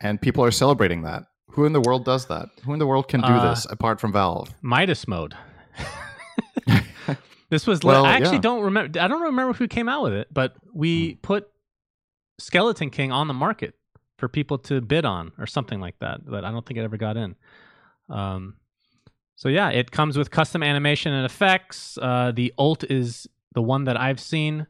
and 0.00 0.20
people 0.20 0.44
are 0.44 0.50
celebrating 0.50 1.02
that. 1.02 1.24
Who 1.50 1.64
in 1.66 1.72
the 1.72 1.80
world 1.80 2.04
does 2.04 2.26
that? 2.26 2.48
Who 2.64 2.72
in 2.72 2.78
the 2.80 2.86
world 2.86 3.06
can 3.08 3.20
do 3.20 3.26
Uh, 3.28 3.50
this 3.50 3.64
apart 3.70 4.00
from 4.00 4.12
Valve? 4.12 4.48
Midas 4.60 5.06
mode. 5.06 5.36
this 7.50 7.66
was. 7.66 7.80
Well, 7.82 8.04
I 8.04 8.12
actually 8.12 8.36
yeah. 8.36 8.40
don't 8.40 8.62
remember. 8.62 9.00
I 9.00 9.08
don't 9.08 9.22
remember 9.22 9.52
who 9.54 9.68
came 9.68 9.88
out 9.88 10.02
with 10.02 10.12
it, 10.14 10.28
but 10.32 10.52
Hmm. 10.54 10.78
we 10.78 11.14
put 11.16 11.48
Skeleton 12.38 12.90
King 12.90 13.12
on 13.12 13.28
the 13.28 13.34
market 13.34 13.74
for 14.18 14.28
people 14.28 14.58
to 14.58 14.80
bid 14.80 15.04
on 15.04 15.32
or 15.38 15.46
something 15.46 15.80
like 15.80 15.98
that. 16.00 16.24
But 16.24 16.44
I 16.44 16.50
don't 16.50 16.64
think 16.64 16.78
it 16.78 16.82
ever 16.82 16.96
got 16.96 17.16
in. 17.16 17.34
Um, 18.08 18.54
so 19.36 19.48
yeah, 19.48 19.70
it 19.70 19.90
comes 19.90 20.16
with 20.16 20.30
custom 20.30 20.62
animation 20.62 21.12
and 21.12 21.26
effects. 21.26 21.98
Uh, 22.00 22.32
the 22.34 22.52
ult 22.58 22.84
is 22.84 23.26
the 23.54 23.62
one 23.62 23.84
that 23.84 23.98
I've 24.00 24.20
seen 24.20 24.66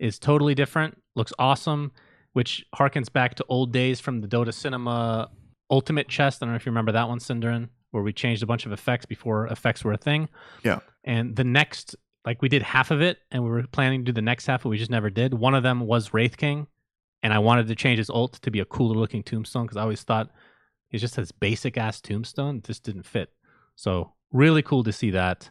is 0.00 0.18
totally 0.18 0.54
different. 0.54 1.00
Looks 1.14 1.32
awesome, 1.38 1.92
which 2.32 2.64
harkens 2.74 3.12
back 3.12 3.34
to 3.36 3.44
old 3.48 3.72
days 3.72 4.00
from 4.00 4.20
the 4.20 4.28
Dota 4.28 4.52
Cinema 4.52 5.30
Ultimate 5.70 6.08
Chest. 6.08 6.42
I 6.42 6.46
don't 6.46 6.52
know 6.52 6.56
if 6.56 6.66
you 6.66 6.70
remember 6.70 6.92
that 6.92 7.08
one, 7.08 7.18
syndereN, 7.18 7.68
where 7.90 8.02
we 8.02 8.12
changed 8.12 8.42
a 8.42 8.46
bunch 8.46 8.66
of 8.66 8.72
effects 8.72 9.06
before 9.06 9.46
effects 9.48 9.82
were 9.84 9.92
a 9.92 9.96
thing. 9.96 10.28
Yeah. 10.62 10.80
And 11.02 11.34
the 11.34 11.44
next, 11.44 11.96
like 12.26 12.42
we 12.42 12.48
did 12.48 12.62
half 12.62 12.90
of 12.90 13.00
it, 13.00 13.18
and 13.30 13.42
we 13.44 13.48
were 13.48 13.62
planning 13.68 14.00
to 14.04 14.12
do 14.12 14.14
the 14.14 14.20
next 14.20 14.46
half, 14.46 14.64
but 14.64 14.68
we 14.68 14.78
just 14.78 14.90
never 14.90 15.08
did. 15.08 15.32
One 15.32 15.54
of 15.54 15.62
them 15.62 15.80
was 15.80 16.12
Wraith 16.12 16.36
King, 16.36 16.66
and 17.22 17.32
I 17.32 17.38
wanted 17.38 17.68
to 17.68 17.76
change 17.76 17.98
his 17.98 18.10
ult 18.10 18.34
to 18.42 18.50
be 18.50 18.60
a 18.60 18.64
cooler 18.64 18.96
looking 18.96 19.22
tombstone 19.22 19.64
because 19.64 19.76
I 19.76 19.82
always 19.82 20.02
thought 20.02 20.30
he 20.88 20.98
just 20.98 21.16
has 21.16 21.30
basic 21.30 21.78
ass 21.78 22.00
tombstone. 22.00 22.62
This 22.66 22.80
didn't 22.80 23.04
fit. 23.04 23.32
So 23.76 24.12
really 24.32 24.62
cool 24.62 24.82
to 24.84 24.92
see 24.92 25.10
that. 25.10 25.50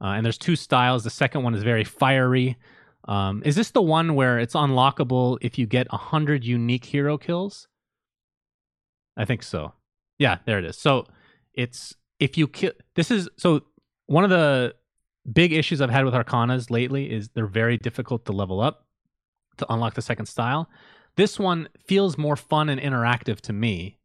Uh, 0.00 0.08
and 0.08 0.24
there's 0.24 0.36
two 0.36 0.56
styles. 0.56 1.04
The 1.04 1.10
second 1.10 1.42
one 1.42 1.54
is 1.54 1.62
very 1.62 1.84
fiery. 1.84 2.56
Um, 3.06 3.42
is 3.44 3.54
this 3.54 3.70
the 3.70 3.82
one 3.82 4.14
where 4.14 4.38
it's 4.38 4.54
unlockable 4.54 5.38
if 5.40 5.58
you 5.58 5.66
get 5.66 5.88
hundred 5.88 6.44
unique 6.44 6.84
hero 6.84 7.16
kills? 7.16 7.68
I 9.16 9.24
think 9.24 9.42
so. 9.42 9.72
Yeah, 10.18 10.38
there 10.44 10.58
it 10.58 10.64
is. 10.64 10.76
So 10.76 11.06
it's 11.54 11.94
if 12.18 12.36
you 12.36 12.48
kill. 12.48 12.72
This 12.94 13.10
is 13.10 13.28
so 13.36 13.62
one 14.06 14.24
of 14.24 14.30
the 14.30 14.74
big 15.32 15.52
issues 15.52 15.80
I've 15.80 15.90
had 15.90 16.04
with 16.04 16.14
Arcanas 16.14 16.70
lately 16.70 17.10
is 17.12 17.28
they're 17.28 17.46
very 17.46 17.76
difficult 17.76 18.24
to 18.26 18.32
level 18.32 18.60
up 18.60 18.86
to 19.58 19.72
unlock 19.72 19.94
the 19.94 20.02
second 20.02 20.26
style. 20.26 20.68
This 21.16 21.38
one 21.38 21.68
feels 21.86 22.18
more 22.18 22.36
fun 22.36 22.68
and 22.68 22.80
interactive 22.80 23.40
to 23.42 23.52
me. 23.52 23.98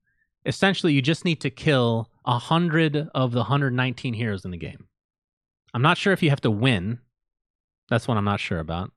Essentially, 0.46 0.94
you 0.94 1.02
just 1.02 1.26
need 1.26 1.42
to 1.42 1.50
kill 1.50 2.10
a 2.26 2.40
hundred 2.40 3.10
of 3.14 3.32
the 3.32 3.40
119 3.40 4.14
heroes 4.14 4.46
in 4.46 4.52
the 4.52 4.58
game. 4.58 4.88
I'm 5.74 5.82
not 5.82 5.98
sure 5.98 6.14
if 6.14 6.24
you 6.24 6.30
have 6.30 6.42
to 6.42 6.52
win. 6.52 7.00
That's 7.90 8.08
one 8.08 8.18
I'm 8.18 8.26
not 8.26 8.40
sure 8.40 8.60
about. 8.60 8.92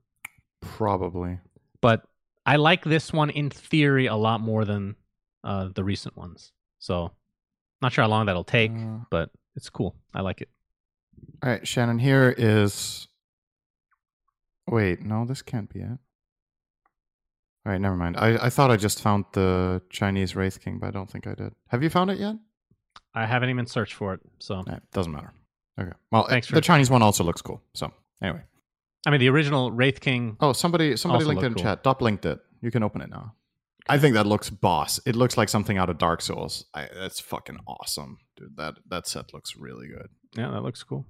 Probably. 0.61 1.39
But 1.81 2.03
I 2.47 2.57
like 2.57 2.85
this 2.85 3.12
one 3.12 3.31
in 3.31 3.51
theory 3.51 4.07
a 4.07 4.16
lot 4.16 4.41
more 4.41 4.64
than 4.64 4.97
uh, 5.43 5.68
the 5.75 5.85
recent 5.85 6.16
ones. 6.16 6.53
So, 6.79 7.11
not 7.83 7.93
sure 7.93 8.05
how 8.05 8.09
long 8.09 8.27
that'll 8.27 8.45
take, 8.45 8.72
Uh, 8.72 8.99
but 9.11 9.31
it's 9.57 9.68
cool. 9.68 9.97
I 10.14 10.20
like 10.20 10.41
it. 10.41 10.49
All 11.43 11.51
right, 11.51 11.67
Shannon. 11.67 11.99
Here 11.99 12.35
is. 12.37 13.09
Wait, 14.69 15.03
no, 15.03 15.25
this 15.27 15.43
can't 15.43 15.69
be 15.73 15.81
it. 15.81 15.99
All 17.67 17.73
right, 17.73 17.81
never 17.81 17.97
mind. 17.97 18.17
I, 18.19 18.47
I 18.47 18.51
thought 18.51 18.71
I 18.71 18.77
just 18.77 19.01
found 19.03 19.25
the 19.33 19.83
Chinese 19.91 20.37
Wraith 20.37 20.61
King, 20.62 20.79
but 20.79 20.89
I 20.89 20.91
don't 20.91 21.11
think 21.11 21.27
I 21.27 21.35
did. 21.35 21.53
Have 21.69 21.83
you 21.83 21.91
found 21.91 22.11
it 22.11 22.19
yet? 22.19 22.37
I 23.15 23.27
haven't 23.27 23.51
even 23.51 23.67
searched 23.67 23.95
for 23.95 24.15
it. 24.15 24.21
So, 24.39 24.62
Nah, 24.62 24.79
doesn't 24.93 25.12
matter. 25.12 25.33
Okay. 25.81 25.93
Well, 26.11 26.27
Thanks 26.29 26.47
for- 26.47 26.55
the 26.55 26.61
Chinese 26.61 26.91
one 26.91 27.03
also 27.03 27.25
looks 27.25 27.43
cool. 27.43 27.62
So 27.75 27.93
anyway. 28.23 28.43
I 29.07 29.11
mean, 29.11 29.21
the 29.21 29.29
original 29.29 29.71
Wraith 29.71 30.01
King. 30.01 30.37
Oh, 30.41 30.53
somebody 30.53 30.97
somebody 30.97 31.25
linked 31.25 31.43
it 31.43 31.47
in 31.47 31.55
cool. 31.55 31.62
chat. 31.62 31.83
Dop 31.83 32.01
linked 32.01 32.25
it. 32.27 32.39
You 32.62 32.71
can 32.71 32.83
open 32.83 33.01
it 33.03 33.11
now. 33.11 33.35
I 33.89 33.99
think 33.99 34.14
that 34.14 34.26
looks 34.26 34.49
boss. 34.51 34.99
It 35.07 35.14
looks 35.14 35.37
like 35.37 35.49
something 35.49 35.76
out 35.78 35.91
of 35.91 35.99
Dark 35.99 36.22
Souls. 36.22 36.64
I, 36.75 36.88
that's 36.95 37.21
fucking 37.21 37.59
awesome, 37.67 38.18
dude. 38.37 38.57
That 38.57 38.75
that 38.88 39.07
set 39.07 39.34
looks 39.34 39.57
really 39.57 39.88
good. 39.88 40.09
Yeah, 40.37 40.50
that 40.50 40.63
looks 40.63 40.83
cool. 40.83 41.07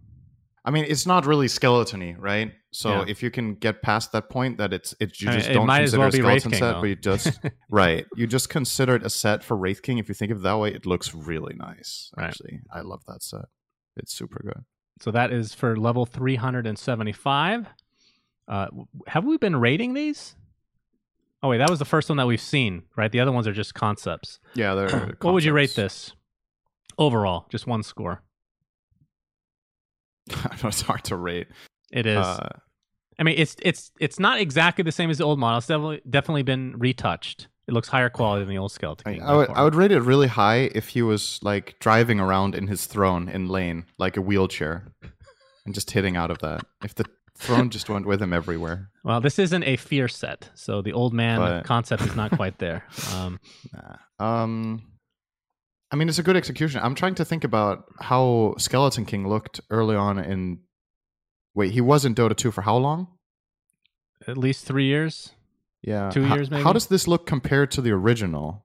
I 0.66 0.70
mean, 0.70 0.86
it's 0.88 1.06
not 1.06 1.26
really 1.26 1.46
skeletony, 1.46 2.16
right? 2.18 2.50
So 2.72 2.88
Yeah. 2.90 3.04
if 3.06 3.22
you 3.22 3.30
can 3.30 3.54
get 3.54 3.82
past 3.82 4.12
that 4.12 4.30
point, 4.30 4.56
that 4.58 4.72
it's 4.72 4.94
it 4.98 5.20
you 5.20 5.28
I 5.28 5.32
mean, 5.32 5.40
just 5.40 5.52
don't 5.52 5.68
consider 5.68 5.98
well 5.98 6.08
a 6.08 6.12
skeleton 6.12 6.50
King, 6.52 6.58
set, 6.58 6.72
though. 6.72 6.80
but 6.80 6.86
you 6.88 6.96
just 6.96 7.38
right, 7.70 8.06
you 8.16 8.26
just 8.26 8.48
consider 8.48 8.96
it 8.96 9.04
a 9.04 9.10
set 9.10 9.44
for 9.44 9.56
Wraith 9.56 9.82
King. 9.82 9.98
If 9.98 10.08
you 10.08 10.14
think 10.14 10.32
of 10.32 10.38
it 10.38 10.42
that 10.44 10.58
way, 10.58 10.72
it 10.72 10.86
looks 10.86 11.14
really 11.14 11.54
nice. 11.54 12.10
Right. 12.16 12.28
Actually, 12.28 12.60
I 12.72 12.80
love 12.80 13.02
that 13.06 13.22
set. 13.22 13.44
It's 13.96 14.12
super 14.14 14.40
good. 14.42 14.64
So 15.00 15.10
that 15.10 15.32
is 15.32 15.54
for 15.54 15.76
level 15.76 16.06
375. 16.06 17.66
Uh, 18.48 18.66
have 19.06 19.24
we 19.24 19.36
been 19.38 19.56
rating 19.56 19.94
these? 19.94 20.34
Oh 21.44 21.48
wait, 21.48 21.58
that 21.58 21.68
was 21.68 21.78
the 21.78 21.84
first 21.84 22.08
one 22.08 22.16
that 22.16 22.26
we've 22.26 22.40
seen, 22.40 22.84
right? 22.96 23.12
The 23.12 23.20
other 23.20 23.30
ones 23.30 23.46
are 23.46 23.52
just 23.52 23.74
concepts. 23.74 24.40
Yeah, 24.54 24.74
they're. 24.74 25.14
What 25.20 25.34
would 25.34 25.44
you 25.44 25.52
rate 25.52 25.74
this 25.74 26.12
overall? 26.96 27.44
Just 27.50 27.66
one 27.66 27.82
score. 27.82 28.22
I 30.30 30.56
know 30.62 30.70
it's 30.70 30.80
hard 30.80 31.04
to 31.04 31.16
rate. 31.16 31.48
It 31.92 32.06
is. 32.06 32.16
Uh, 32.16 32.48
I 33.18 33.24
mean, 33.24 33.34
it's 33.36 33.56
it's 33.60 33.92
it's 34.00 34.18
not 34.18 34.40
exactly 34.40 34.84
the 34.84 34.90
same 34.90 35.10
as 35.10 35.18
the 35.18 35.24
old 35.24 35.38
model. 35.38 35.58
It's 35.58 35.66
definitely 35.66 36.00
definitely 36.08 36.44
been 36.44 36.78
retouched. 36.78 37.48
It 37.68 37.74
looks 37.74 37.88
higher 37.88 38.08
quality 38.08 38.46
than 38.46 38.54
the 38.54 38.58
old 38.58 38.72
Skeleton 38.72 39.20
I, 39.20 39.26
I 39.26 39.36
would. 39.36 39.50
I 39.50 39.64
would 39.64 39.74
rate 39.74 39.92
it 39.92 40.00
really 40.00 40.28
high 40.28 40.70
if 40.74 40.88
he 40.88 41.02
was 41.02 41.40
like 41.42 41.76
driving 41.78 42.20
around 42.20 42.54
in 42.54 42.68
his 42.68 42.86
throne 42.86 43.28
in 43.28 43.48
lane 43.48 43.84
like 43.98 44.16
a 44.16 44.22
wheelchair, 44.22 44.94
and 45.66 45.74
just 45.74 45.90
hitting 45.90 46.16
out 46.16 46.30
of 46.30 46.38
that. 46.38 46.64
If 46.82 46.94
the 46.94 47.04
throne 47.36 47.70
just 47.70 47.88
went 47.88 48.06
with 48.06 48.22
him 48.22 48.32
everywhere. 48.32 48.90
Well, 49.02 49.20
this 49.20 49.38
isn't 49.38 49.64
a 49.64 49.76
fear 49.76 50.08
set, 50.08 50.50
so 50.54 50.82
the 50.82 50.92
old 50.92 51.12
man 51.12 51.38
But- 51.38 51.64
concept 51.64 52.02
is 52.02 52.14
not 52.16 52.30
quite 52.32 52.58
there. 52.58 52.84
Um, 53.14 53.40
Nah. 53.72 53.96
Um, 54.42 54.82
I 55.90 55.96
mean, 55.96 56.08
it's 56.08 56.18
a 56.18 56.22
good 56.22 56.36
execution. 56.36 56.80
I'm 56.82 56.94
trying 56.94 57.14
to 57.16 57.24
think 57.24 57.44
about 57.44 57.84
how 58.00 58.54
Skeleton 58.58 59.04
King 59.04 59.28
looked 59.28 59.60
early 59.70 59.94
on 59.96 60.18
in. 60.18 60.60
Wait, 61.54 61.72
he 61.72 61.80
was 61.80 62.04
in 62.04 62.14
Dota 62.14 62.36
2 62.36 62.50
for 62.50 62.62
how 62.62 62.76
long? 62.76 63.08
at 64.26 64.38
least 64.38 64.64
three 64.64 64.86
years. 64.86 65.32
Yeah, 65.82 66.08
Two 66.10 66.24
Ho- 66.24 66.34
years, 66.36 66.50
maybe? 66.50 66.62
How 66.62 66.72
does 66.72 66.86
this 66.86 67.06
look 67.06 67.26
compared 67.26 67.70
to 67.72 67.82
the 67.82 67.90
original? 67.90 68.64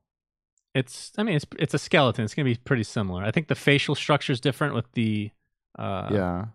It's 0.73 1.11
I 1.17 1.23
mean 1.23 1.35
it's 1.35 1.45
it's 1.57 1.73
a 1.73 1.77
skeleton. 1.79 2.23
It's 2.23 2.33
gonna 2.33 2.45
be 2.45 2.55
pretty 2.55 2.83
similar. 2.83 3.23
I 3.23 3.31
think 3.31 3.47
the 3.49 3.55
facial 3.55 3.93
structure 3.95 4.31
is 4.31 4.39
different 4.39 4.73
with 4.75 4.89
the 4.93 5.31
uh, 5.77 6.07
yeah, 6.11 6.45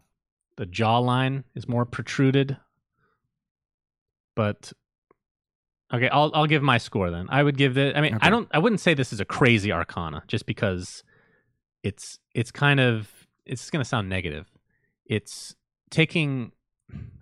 the 0.56 0.66
jawline 0.66 1.44
is 1.54 1.68
more 1.68 1.84
protruded, 1.84 2.56
but 4.34 4.72
Okay, 5.92 6.08
I'll 6.08 6.30
I'll 6.34 6.46
give 6.46 6.62
my 6.62 6.78
score 6.78 7.10
then. 7.10 7.26
I 7.28 7.42
would 7.42 7.56
give 7.56 7.74
the. 7.74 7.96
I 7.96 8.00
mean, 8.00 8.16
Okay. 8.16 8.26
I 8.26 8.30
don't. 8.30 8.48
I 8.52 8.58
wouldn't 8.58 8.80
say 8.80 8.94
this 8.94 9.12
is 9.12 9.20
a 9.20 9.24
crazy 9.24 9.70
Arcana, 9.70 10.24
just 10.26 10.44
because 10.44 11.04
it's 11.84 12.18
it's 12.34 12.50
kind 12.50 12.80
of 12.80 13.08
it's 13.46 13.70
going 13.70 13.82
to 13.82 13.88
sound 13.88 14.08
negative. 14.08 14.46
It's 15.06 15.54
taking. 15.90 16.52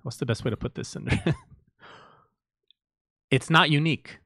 What's 0.03 0.17
the 0.17 0.27
best 0.27 0.45
way 0.45 0.51
to 0.51 0.57
put 0.57 0.75
this 0.75 0.97
in? 0.97 1.09
it's 3.31 3.51
not 3.51 3.69
unique. 3.69 4.21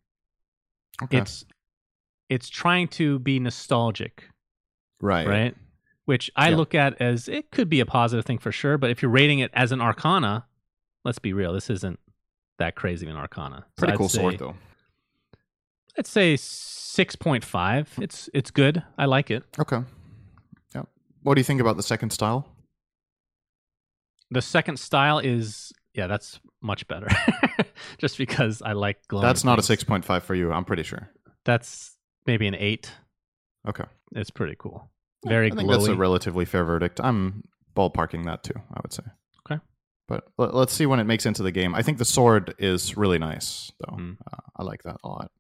Okay. 1.03 1.19
It's 1.19 1.45
it's 2.29 2.49
trying 2.49 2.87
to 2.89 3.19
be 3.19 3.41
nostalgic, 3.41 4.29
right. 5.01 5.27
right? 5.27 5.55
Which 6.07 6.31
I 6.37 6.49
Yeah. 6.51 6.57
look 6.57 6.75
at 6.75 7.01
as 7.01 7.29
it 7.29 7.51
could 7.51 7.69
be 7.69 7.81
a 7.81 7.87
positive 7.87 8.25
thing 8.25 8.39
for 8.39 8.51
sure, 8.53 8.79
but 8.79 8.91
if 8.91 9.03
you're 9.03 9.11
rating 9.11 9.41
it 9.41 9.51
as 9.53 9.71
an 9.73 9.81
Arcana, 9.81 10.47
let's 11.05 11.19
be 11.19 11.33
real, 11.33 11.53
this 11.53 11.69
isn't 11.69 11.99
that 12.59 12.75
crazy 12.77 13.07
of 13.07 13.11
an 13.11 13.19
Arcana. 13.19 13.67
Pretty 13.77 13.97
cool 13.97 14.09
say- 14.09 14.19
sword 14.19 14.39
though. 14.39 14.55
I'd 15.99 16.07
say 16.07 16.37
six 16.37 17.17
point 17.17 17.45
five. 17.45 17.93
It's 18.01 18.29
it's 18.35 18.51
good. 18.51 18.83
I 18.99 19.07
like 19.07 19.31
it. 19.31 19.45
Okay. 19.59 19.83
Yeah. 20.75 20.83
What 21.23 21.35
do 21.35 21.41
you 21.41 21.45
think 21.45 21.61
about 21.61 21.77
the 21.77 21.83
second 21.83 22.11
style? 22.11 22.47
The 24.31 24.43
second 24.43 24.79
style 24.79 25.19
is 25.19 25.73
yeah, 25.95 26.07
that's 26.07 26.39
much 26.61 26.87
better. 26.89 27.09
Just 27.99 28.19
because 28.19 28.61
I 28.61 28.73
like 28.73 28.99
glowing. 29.09 29.25
That's 29.27 29.45
not 29.45 29.59
a 29.59 29.63
6.5 29.63 30.23
for 30.23 30.35
you, 30.35 30.53
I'm 30.53 30.65
pretty 30.67 30.83
sure. 30.83 31.09
That's 31.45 31.97
maybe 32.27 32.47
an 32.47 32.55
eight. 32.55 32.93
Okay. 33.67 33.85
It's 34.15 34.31
pretty 34.31 34.55
cool. 34.59 34.91
Very 35.27 35.51
I 35.51 35.55
think 35.55 35.69
glowy. 35.69 35.73
that's 35.73 35.89
a 35.89 35.95
relatively 35.95 36.45
fair 36.45 36.65
verdict. 36.65 37.01
I'm 37.03 37.45
ballparking 37.77 38.25
that 38.27 38.43
too, 38.43 38.55
I 38.57 38.81
would 38.83 38.93
say. 38.93 39.03
Okay. 39.51 39.61
But 40.09 40.29
let, 40.39 40.55
let's 40.55 40.73
see 40.73 40.87
when 40.87 41.01
it 41.01 41.05
makes 41.05 41.27
into 41.27 41.43
the 41.43 41.53
game. 41.53 41.75
I 41.75 41.83
think 41.83 41.99
the 41.99 42.05
sword 42.05 42.55
is 42.59 42.97
really 42.97 43.19
nice, 43.19 43.73
though. 43.81 43.97
Mm. 43.97 44.17
Uh, 44.33 44.41
I 44.57 44.63
like 44.63 44.83
that 44.85 44.97
a 45.05 45.09
lot. 45.09 45.31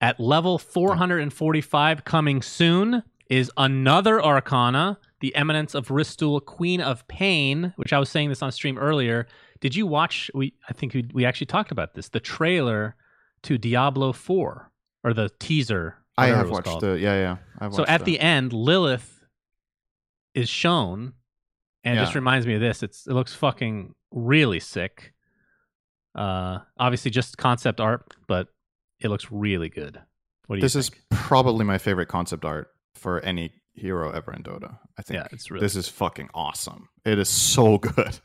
At 0.00 0.18
level 0.18 0.58
445, 0.58 2.04
coming 2.04 2.42
soon, 2.42 3.04
is 3.32 3.50
another 3.56 4.22
Arcana, 4.22 4.98
the 5.20 5.34
Eminence 5.34 5.74
of 5.74 5.88
Ristul, 5.88 6.44
Queen 6.44 6.80
of 6.80 7.06
Pain, 7.08 7.72
which 7.76 7.92
I 7.92 7.98
was 7.98 8.10
saying 8.10 8.28
this 8.28 8.42
on 8.42 8.52
stream 8.52 8.76
earlier. 8.76 9.26
Did 9.60 9.74
you 9.74 9.86
watch? 9.86 10.30
We 10.34 10.54
I 10.68 10.72
think 10.72 10.92
we, 10.92 11.08
we 11.14 11.24
actually 11.24 11.46
talked 11.46 11.70
about 11.70 11.94
this. 11.94 12.08
The 12.08 12.20
trailer 12.20 12.96
to 13.44 13.56
Diablo 13.56 14.12
4, 14.12 14.70
or 15.04 15.14
the 15.14 15.30
teaser. 15.38 15.96
I 16.18 16.26
have 16.28 16.50
watched 16.50 16.66
called. 16.66 16.82
the 16.82 16.98
yeah 16.98 17.14
yeah. 17.14 17.36
I've 17.58 17.74
So 17.74 17.82
at 17.84 17.98
that. 17.98 18.04
the 18.04 18.20
end, 18.20 18.52
Lilith 18.52 19.24
is 20.34 20.48
shown, 20.48 21.14
and 21.84 21.98
it 21.98 22.02
just 22.02 22.14
reminds 22.14 22.46
me 22.46 22.54
of 22.54 22.60
this. 22.60 22.82
It's 22.82 23.06
it 23.06 23.12
looks 23.14 23.34
fucking 23.34 23.94
really 24.10 24.60
sick. 24.60 25.12
Uh, 26.14 26.58
obviously 26.78 27.10
just 27.10 27.38
concept 27.38 27.80
art, 27.80 28.14
but 28.28 28.48
it 29.00 29.08
looks 29.08 29.30
really 29.30 29.68
good. 29.70 30.00
What 30.46 30.56
do 30.56 30.58
you 30.58 30.62
this 30.62 30.74
think? 30.74 30.84
is 30.84 31.18
probably 31.18 31.64
my 31.64 31.78
favorite 31.78 32.08
concept 32.08 32.44
art 32.44 32.68
for 32.94 33.20
any 33.20 33.52
hero 33.74 34.10
ever 34.10 34.32
in 34.34 34.42
Dota. 34.42 34.76
I 34.98 35.02
think 35.02 35.20
yeah, 35.20 35.28
it's 35.32 35.50
really 35.50 35.62
this 35.64 35.76
is 35.76 35.88
fucking 35.88 36.28
awesome. 36.34 36.88
It 37.06 37.18
is 37.18 37.28
so 37.30 37.78
good. 37.78 38.18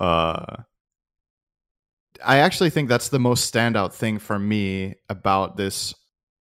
Uh, 0.00 0.56
I 2.24 2.38
actually 2.38 2.70
think 2.70 2.88
that's 2.88 3.08
the 3.08 3.20
most 3.20 3.52
standout 3.52 3.92
thing 3.92 4.18
for 4.18 4.38
me 4.38 4.94
about 5.08 5.56
this 5.56 5.94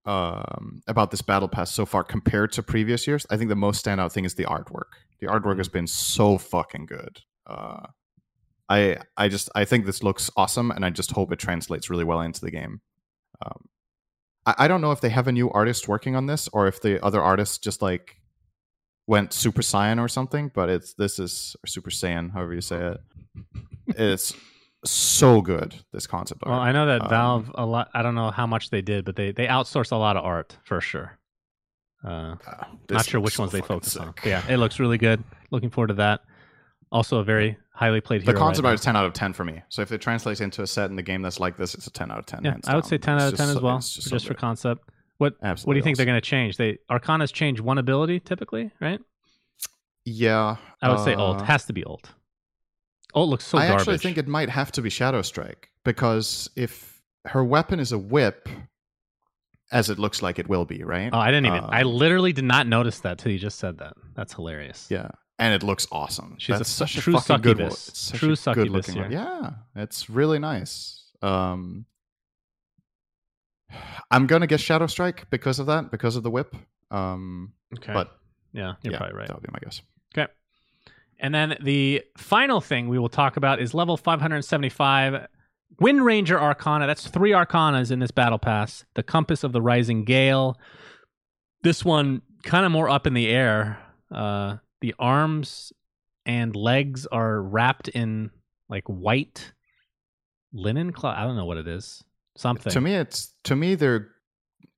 um, 0.05 0.81
about 0.87 1.11
this 1.11 1.21
battle 1.21 1.47
pass 1.47 1.71
so 1.71 1.85
far 1.85 2.03
compared 2.03 2.51
to 2.53 2.63
previous 2.63 3.05
years. 3.07 3.25
I 3.29 3.37
think 3.37 3.49
the 3.49 3.55
most 3.55 3.85
standout 3.85 4.11
thing 4.11 4.25
is 4.25 4.35
the 4.35 4.45
artwork. 4.45 4.91
The 5.19 5.27
artwork 5.27 5.57
has 5.57 5.67
been 5.67 5.87
so 5.87 6.37
fucking 6.37 6.85
good. 6.85 7.21
Uh, 7.45 7.87
I 8.69 8.97
I 9.17 9.27
just 9.27 9.49
I 9.55 9.65
think 9.65 9.85
this 9.85 10.03
looks 10.03 10.29
awesome, 10.37 10.71
and 10.71 10.85
I 10.85 10.89
just 10.89 11.11
hope 11.11 11.31
it 11.31 11.39
translates 11.39 11.89
really 11.89 12.03
well 12.03 12.21
into 12.21 12.41
the 12.41 12.51
game. 12.51 12.81
Um, 13.45 13.65
I, 14.45 14.55
I 14.59 14.67
don't 14.67 14.81
know 14.81 14.91
if 14.91 15.01
they 15.01 15.09
have 15.09 15.27
a 15.27 15.31
new 15.31 15.49
artist 15.51 15.87
working 15.87 16.15
on 16.15 16.27
this, 16.27 16.47
or 16.53 16.67
if 16.67 16.81
the 16.81 17.03
other 17.03 17.21
artists 17.21 17.57
just 17.57 17.81
like 17.81 18.17
went 19.07 19.33
Super 19.33 19.61
Saiyan 19.61 19.99
or 19.99 20.07
something. 20.07 20.51
But 20.53 20.69
it's 20.69 20.93
this 20.93 21.19
is 21.19 21.55
or 21.63 21.67
Super 21.67 21.89
Saiyan, 21.89 22.31
however 22.31 22.53
you 22.53 22.61
say 22.61 22.93
it. 22.93 23.01
It's 23.97 24.35
so 24.85 25.41
good. 25.41 25.75
This 25.91 26.07
concept 26.07 26.41
art. 26.43 26.51
Well, 26.51 26.59
I 26.59 26.71
know 26.71 26.85
that 26.85 27.01
Um, 27.03 27.09
Valve 27.09 27.51
a 27.55 27.65
lot. 27.65 27.89
I 27.93 28.01
don't 28.01 28.15
know 28.15 28.31
how 28.31 28.47
much 28.47 28.69
they 28.69 28.81
did, 28.81 29.05
but 29.05 29.15
they 29.15 29.31
they 29.31 29.47
outsource 29.47 29.91
a 29.91 29.95
lot 29.95 30.15
of 30.17 30.23
art 30.25 30.57
for 30.63 30.79
sure. 30.81 31.17
Uh, 32.03 32.35
Uh, 32.47 32.63
not 32.89 33.05
sure 33.05 33.19
which 33.19 33.35
so 33.35 33.43
ones 33.43 33.51
they 33.51 33.61
focus 33.61 33.97
on. 33.97 34.13
But 34.15 34.25
yeah, 34.25 34.43
it 34.49 34.57
looks 34.57 34.79
really 34.79 34.97
good. 34.97 35.23
Looking 35.51 35.69
forward 35.69 35.87
to 35.87 35.93
that. 35.95 36.21
Also, 36.91 37.19
a 37.19 37.23
very 37.23 37.57
highly 37.73 38.01
played 38.01 38.25
The 38.25 38.33
concept 38.33 38.63
right 38.63 38.71
art 38.71 38.79
is 38.79 38.83
10 38.85 38.95
out 38.95 39.05
of 39.05 39.13
10 39.13 39.33
for 39.33 39.43
me. 39.45 39.61
So 39.69 39.81
if 39.81 39.91
it 39.91 40.01
translates 40.01 40.41
into 40.41 40.63
a 40.63 40.67
set 40.67 40.89
in 40.89 40.95
the 40.95 41.03
game 41.03 41.21
that's 41.21 41.39
like 41.39 41.55
this, 41.57 41.75
it's 41.75 41.85
a 41.87 41.91
10 41.91 42.09
out 42.09 42.17
of 42.19 42.25
10. 42.25 42.43
Yeah, 42.43 42.55
I 42.65 42.75
would 42.75 42.81
down. 42.81 42.89
say 42.89 42.97
ten 42.97 43.15
It's 43.17 43.23
out 43.25 43.33
of 43.33 43.37
ten 43.37 43.47
just 43.47 43.57
as 43.57 43.61
well, 43.61 43.77
just, 43.77 44.09
just 44.09 44.25
so 44.25 44.27
for 44.29 44.33
concept. 44.33 44.89
What 45.17 45.35
Absolutely 45.43 45.67
what 45.67 45.73
do 45.73 45.77
you 45.79 45.83
think 45.83 45.97
they're 45.97 46.05
going 46.05 46.21
to 46.21 46.21
change? 46.21 46.55
They 46.55 46.77
Arcanas 46.89 47.33
change 47.33 47.59
one 47.59 47.77
ability 47.77 48.21
typically, 48.21 48.71
right? 48.79 48.99
Yeah. 50.05 50.55
I 50.81 50.89
would 50.89 50.99
say 51.01 51.13
ult 51.13 51.41
uh, 51.41 51.43
has 51.43 51.65
to 51.65 51.73
be 51.73 51.83
ult. 53.13 53.21
Ult 53.23 53.29
looks 53.29 53.45
so 53.45 53.57
I 53.57 53.67
garbage. 53.67 53.81
actually 53.81 53.97
think 53.99 54.17
it 54.17 54.27
might 54.27 54.49
have 54.49 54.71
to 54.73 54.81
be 54.81 54.89
Shadow 54.89 55.21
Strike 55.21 55.69
because 55.83 56.49
if 56.55 57.01
her 57.25 57.43
weapon 57.43 57.79
is 57.79 57.91
a 57.91 57.97
whip, 57.97 58.49
as 59.71 59.89
it 59.89 59.99
looks 59.99 60.21
like 60.21 60.39
it 60.39 60.47
will 60.49 60.65
be, 60.65 60.83
right? 60.83 61.09
Oh, 61.13 61.19
I 61.19 61.31
didn't 61.31 61.47
even. 61.47 61.63
I 61.63 61.81
um, 61.81 61.87
literally 61.87 62.33
did 62.33 62.45
not 62.45 62.67
notice 62.67 62.99
that 63.01 63.19
till 63.19 63.31
you 63.31 63.39
just 63.39 63.59
said 63.59 63.77
that. 63.79 63.93
That's 64.15 64.33
hilarious. 64.33 64.87
Yeah. 64.89 65.09
And 65.37 65.53
it 65.53 65.63
looks 65.63 65.87
awesome. 65.91 66.35
She's 66.37 66.57
That's 66.57 66.69
su- 66.69 66.85
such 66.85 66.97
a 66.97 67.01
true 67.01 67.13
fucking 67.13 67.41
good 67.41 67.59
one. 67.59 67.67
It's 67.67 67.99
such 67.99 68.19
True 68.19 68.33
a 68.33 68.35
succubus 68.35 68.65
good 68.87 68.95
looking 68.95 69.01
one. 69.01 69.11
Yeah. 69.11 69.51
It's 69.75 70.09
really 70.09 70.39
nice. 70.39 71.03
Um 71.21 71.85
I'm 74.11 74.27
gonna 74.27 74.47
get 74.47 74.59
Shadow 74.59 74.87
Strike 74.87 75.29
because 75.29 75.59
of 75.59 75.67
that, 75.67 75.91
because 75.91 76.15
of 76.15 76.23
the 76.23 76.31
whip. 76.31 76.55
Um 76.91 77.53
Okay. 77.77 77.93
but 77.93 78.17
yeah, 78.51 78.73
you're 78.81 78.93
yeah, 78.93 78.97
probably 78.97 79.15
right. 79.15 79.27
that 79.27 79.35
would 79.35 79.43
be 79.43 79.49
my 79.53 79.59
guess. 79.59 79.81
Okay. 80.17 80.31
And 81.19 81.35
then 81.35 81.57
the 81.61 82.03
final 82.17 82.61
thing 82.61 82.87
we 82.87 82.97
will 82.97 83.09
talk 83.09 83.37
about 83.37 83.61
is 83.61 83.73
level 83.73 83.97
575 83.97 85.27
Wind 85.79 86.03
Ranger 86.03 86.39
Arcana. 86.39 86.87
That's 86.87 87.07
three 87.07 87.31
Arcanas 87.31 87.91
in 87.91 87.99
this 87.99 88.11
battle 88.11 88.39
pass. 88.39 88.85
The 88.95 89.03
Compass 89.03 89.43
of 89.43 89.51
the 89.51 89.61
Rising 89.61 90.03
Gale. 90.03 90.57
This 91.61 91.83
one 91.83 92.21
kind 92.43 92.65
of 92.65 92.71
more 92.71 92.89
up 92.89 93.05
in 93.05 93.13
the 93.13 93.27
air. 93.27 93.79
Uh, 94.13 94.57
the 94.81 94.95
arms 94.97 95.73
and 96.25 96.55
legs 96.55 97.05
are 97.07 97.41
wrapped 97.41 97.89
in 97.89 98.31
like 98.69 98.85
white 98.85 99.53
linen 100.53 100.91
cloth. 100.91 101.17
I 101.17 101.23
don't 101.23 101.35
know 101.35 101.45
what 101.45 101.57
it 101.57 101.67
is. 101.67 102.03
Something. 102.37 102.71
To 102.71 102.81
me, 102.81 102.95
it's 102.95 103.33
to 103.43 103.55
me 103.55 103.75
they're 103.75 104.09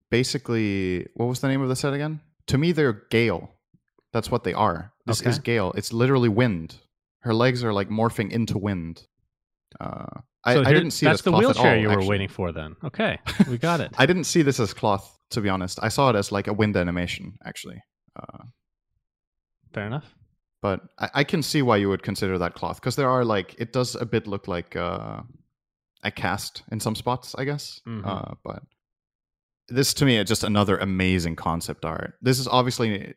basically 0.10 1.08
what 1.16 1.28
was 1.28 1.42
the 1.42 1.48
name 1.48 1.62
of 1.62 1.70
the 1.70 1.76
set 1.76 1.94
again? 1.94 2.20
To 2.48 2.58
me, 2.58 2.72
they're 2.72 3.04
Gale. 3.12 3.52
That's 4.14 4.30
what 4.30 4.44
they 4.44 4.54
are. 4.54 4.94
This 5.06 5.22
Okay. 5.22 5.30
is 5.30 5.40
Gale. 5.40 5.72
It's 5.76 5.94
literally 5.94 6.30
wind. 6.30 6.76
Her 7.22 7.34
legs 7.34 7.64
are 7.64 7.74
like 7.74 7.90
morphing 7.90 8.32
into 8.32 8.58
wind. 8.58 9.04
Uh, 9.80 10.06
I, 10.44 10.56
So 10.56 10.62
I 10.62 10.66
here- 10.66 10.74
didn't 10.74 10.92
see 10.92 11.06
That's 11.06 11.22
the 11.22 11.32
wheelchair 11.32 11.76
all, 11.76 11.78
you 11.82 11.88
were 11.88 11.94
actually. 11.94 12.08
waiting 12.10 12.28
for 12.28 12.52
then. 12.52 12.76
Okay. 12.84 13.20
We 13.48 13.58
got 13.58 13.80
it. 13.80 13.94
I 13.98 14.06
didn't 14.06 14.24
see 14.26 14.42
this 14.42 14.60
as 14.60 14.74
cloth, 14.74 15.18
to 15.32 15.42
be 15.42 15.50
honest. 15.50 15.80
I 15.82 15.90
saw 15.90 16.10
it 16.10 16.16
as 16.16 16.32
like 16.32 16.48
a 16.48 16.54
wind 16.54 16.76
animation, 16.76 17.38
actually. 17.46 17.82
Uh, 18.16 18.44
Fair 19.74 19.86
enough. 19.88 20.14
but 20.62 20.82
I, 21.00 21.10
I 21.16 21.24
can 21.24 21.42
see 21.42 21.62
why 21.62 21.78
you 21.78 21.88
would 21.90 22.04
consider 22.04 22.38
that 22.40 22.54
cloth 22.56 22.82
because 22.82 22.96
there 22.98 23.10
are 23.10 23.24
like 23.24 23.56
it 23.58 23.72
does 23.72 23.96
a 23.96 24.06
bit 24.06 24.28
look 24.28 24.48
like 24.48 24.76
uh, 24.76 25.22
a 26.04 26.12
cast 26.12 26.64
in 26.72 26.80
some 26.80 26.96
spots, 26.96 27.34
I 27.38 27.46
guess. 27.46 27.80
Mhm. 27.88 28.06
Uh, 28.06 28.36
but 28.44 28.64
this 29.70 29.94
to 29.96 30.06
me 30.06 30.18
is 30.18 30.28
just 30.28 30.44
another 30.44 30.78
amazing 30.78 31.36
concept 31.38 31.86
art. 31.86 32.16
This 32.22 32.40
is 32.40 32.48
obviously, 32.48 33.14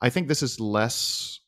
I 0.00 0.10
think 0.10 0.28
this 0.28 0.42
is 0.42 0.60
less 0.60 1.40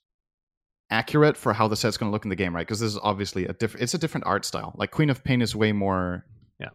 accurate 0.91 1.37
for 1.37 1.53
how 1.53 1.69
the 1.69 1.77
set's 1.77 1.97
going 1.97 2.11
to 2.11 2.13
look 2.13 2.25
in 2.25 2.29
the 2.29 2.37
game, 2.37 2.55
right? 2.55 2.67
Because 2.67 2.81
this 2.81 2.93
is 2.93 2.99
obviously 3.03 3.47
a 3.47 3.53
different. 3.53 3.83
It's 3.83 3.95
a 3.95 3.99
different 3.99 4.27
art 4.27 4.45
style. 4.45 4.75
Like 4.77 4.91
Queen 4.91 5.11
of 5.11 5.25
Pain 5.25 5.41
is 5.43 5.57
way 5.57 5.73
more. 5.73 6.25
Yeah. 6.61 6.69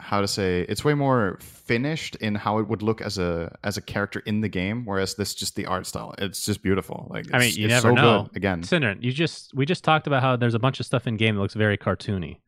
How 0.00 0.20
to 0.20 0.28
say? 0.28 0.62
It's 0.68 0.84
way 0.84 0.94
more 0.94 1.38
finished 1.40 2.16
in 2.16 2.34
how 2.34 2.58
it 2.58 2.68
would 2.68 2.82
look 2.82 3.00
as 3.00 3.18
a 3.18 3.56
as 3.62 3.76
a 3.76 3.82
character 3.82 4.20
in 4.26 4.40
the 4.40 4.48
game, 4.48 4.84
whereas 4.84 5.14
this 5.14 5.34
just 5.34 5.54
the 5.54 5.66
art 5.66 5.86
style. 5.86 6.14
It's 6.18 6.44
just 6.44 6.62
beautiful. 6.62 7.06
Like 7.10 7.26
I 7.32 7.38
mean, 7.38 7.54
you 7.54 7.66
it's 7.66 7.70
never 7.72 7.90
so 7.90 7.94
know. 7.94 8.22
Good. 8.24 8.36
Again, 8.36 8.62
Cinder, 8.64 8.96
you 9.00 9.12
just 9.12 9.54
we 9.54 9.64
just 9.64 9.84
talked 9.84 10.06
about 10.06 10.22
how 10.22 10.36
there's 10.36 10.54
a 10.54 10.58
bunch 10.58 10.80
of 10.80 10.86
stuff 10.86 11.06
in 11.06 11.16
game 11.16 11.36
that 11.36 11.40
looks 11.40 11.54
very 11.54 11.78
cartoony. 11.78 12.38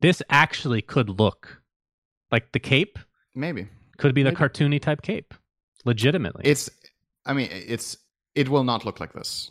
This 0.00 0.22
actually 0.30 0.82
could 0.82 1.08
look 1.08 1.62
like 2.32 2.52
the 2.52 2.58
cape 2.58 2.98
maybe 3.34 3.68
could 3.98 4.14
be 4.14 4.22
the 4.22 4.30
Maybe. 4.30 4.36
cartoony 4.36 4.80
type 4.80 5.02
cape, 5.02 5.34
legitimately. 5.84 6.42
it's. 6.44 6.70
I 7.26 7.32
mean, 7.32 7.48
it's. 7.50 7.96
It 8.34 8.48
will 8.48 8.64
not 8.64 8.84
look 8.84 9.00
like 9.00 9.12
this. 9.12 9.50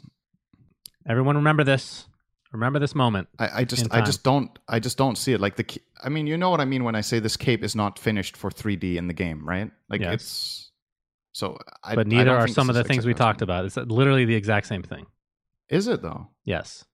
Everyone 1.08 1.36
remember 1.38 1.64
this. 1.64 2.06
Remember 2.52 2.78
this 2.78 2.94
moment. 2.94 3.28
I, 3.40 3.62
I 3.62 3.64
just 3.64 3.88
I 3.92 4.02
just 4.02 4.24
don't 4.24 4.48
I 4.68 4.80
just 4.80 4.96
don't 4.96 5.18
see 5.18 5.34
it 5.34 5.42
like 5.42 5.56
the 5.56 5.66
I 6.04 6.10
mean 6.10 6.28
you 6.28 6.38
know 6.38 6.52
what 6.52 6.62
I 6.62 6.66
mean 6.66 6.84
when 6.84 6.94
I 6.94 7.02
say 7.02 7.18
this 7.18 7.36
cape 7.36 7.64
is 7.64 7.76
not 7.76 7.98
finished 7.98 8.38
for 8.38 8.52
3D 8.52 8.96
in 8.96 9.08
the 9.08 9.14
game 9.14 9.44
right 9.48 9.72
like 9.90 10.02
Yes. 10.02 10.14
it's 10.14 10.72
so 11.32 11.58
I, 11.84 11.96
but 11.96 12.06
neither 12.06 12.30
are 12.38 12.48
some 12.48 12.70
of 12.70 12.76
the 12.76 12.84
things 12.84 13.08
we 13.08 13.16
talked 13.16 13.42
about. 13.42 13.66
It's 13.66 13.76
literally 13.76 14.26
the 14.26 14.36
exact 14.36 14.68
same 14.68 14.84
thing. 14.84 15.08
is 15.68 15.88
it 15.88 16.04
though 16.04 16.28
Yes. 16.46 16.86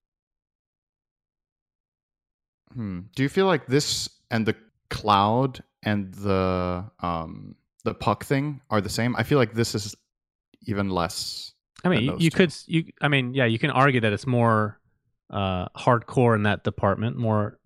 Hmm. 2.74 3.02
Do 3.16 3.24
you 3.24 3.30
feel 3.30 3.46
like 3.48 3.66
this 3.68 4.10
and 4.32 4.46
the 4.46 4.56
cloud 4.90 5.62
and 5.84 6.14
the 6.14 6.86
um 7.02 7.56
the 7.86 7.94
puck 7.94 8.24
thing 8.26 8.62
are 8.70 8.82
the 8.82 8.90
same? 8.90 9.16
I 9.16 9.24
feel 9.24 9.38
like 9.38 9.54
this 9.54 9.76
is 9.76 9.96
even 10.68 10.90
less. 10.90 11.54
I 11.84 11.90
mean, 11.90 12.16
you, 12.20 12.30
could 12.32 12.54
you. 12.66 12.86
I 13.02 13.08
mean, 13.08 13.34
yeah, 13.34 13.46
you 13.46 13.58
can 13.60 13.70
argue 13.70 14.02
that 14.02 14.12
it's 14.12 14.28
more 14.28 14.80
uh, 15.30 15.70
hardcore 15.78 16.36
in 16.36 16.44
that 16.44 16.64
department, 16.64 17.16
more 17.18 17.58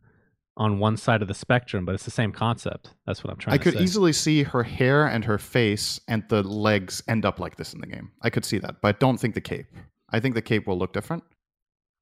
on 0.56 0.78
one 0.78 0.96
side 0.98 1.24
of 1.24 1.28
the 1.28 1.34
spectrum, 1.34 1.84
but 1.84 1.96
it's 1.96 2.06
the 2.06 2.12
same 2.12 2.32
concept. 2.32 2.92
That's 3.08 3.24
what 3.24 3.32
I'm 3.34 3.40
trying 3.40 3.58
to. 3.58 3.62
I 3.62 3.64
could 3.64 3.74
say. 3.74 3.84
easily 3.84 4.14
see 4.14 4.44
her 4.44 4.62
hair 4.62 5.08
and 5.08 5.26
her 5.26 5.40
face 5.40 6.00
and 6.08 6.24
the 6.30 6.44
legs 6.44 7.02
end 7.08 7.26
up 7.26 7.40
like 7.40 7.56
this 7.56 7.74
in 7.74 7.82
the 7.82 7.88
game. 7.88 8.12
I 8.22 8.30
could 8.30 8.46
see 8.46 8.60
that, 8.60 8.76
but 8.82 8.96
I 8.96 8.98
don't 9.00 9.18
think 9.18 9.34
the 9.34 9.42
cape. 9.42 9.66
I 10.12 10.20
think 10.20 10.36
the 10.36 10.44
cape 10.44 10.68
will 10.68 10.78
look 10.78 10.94
different, 10.94 11.24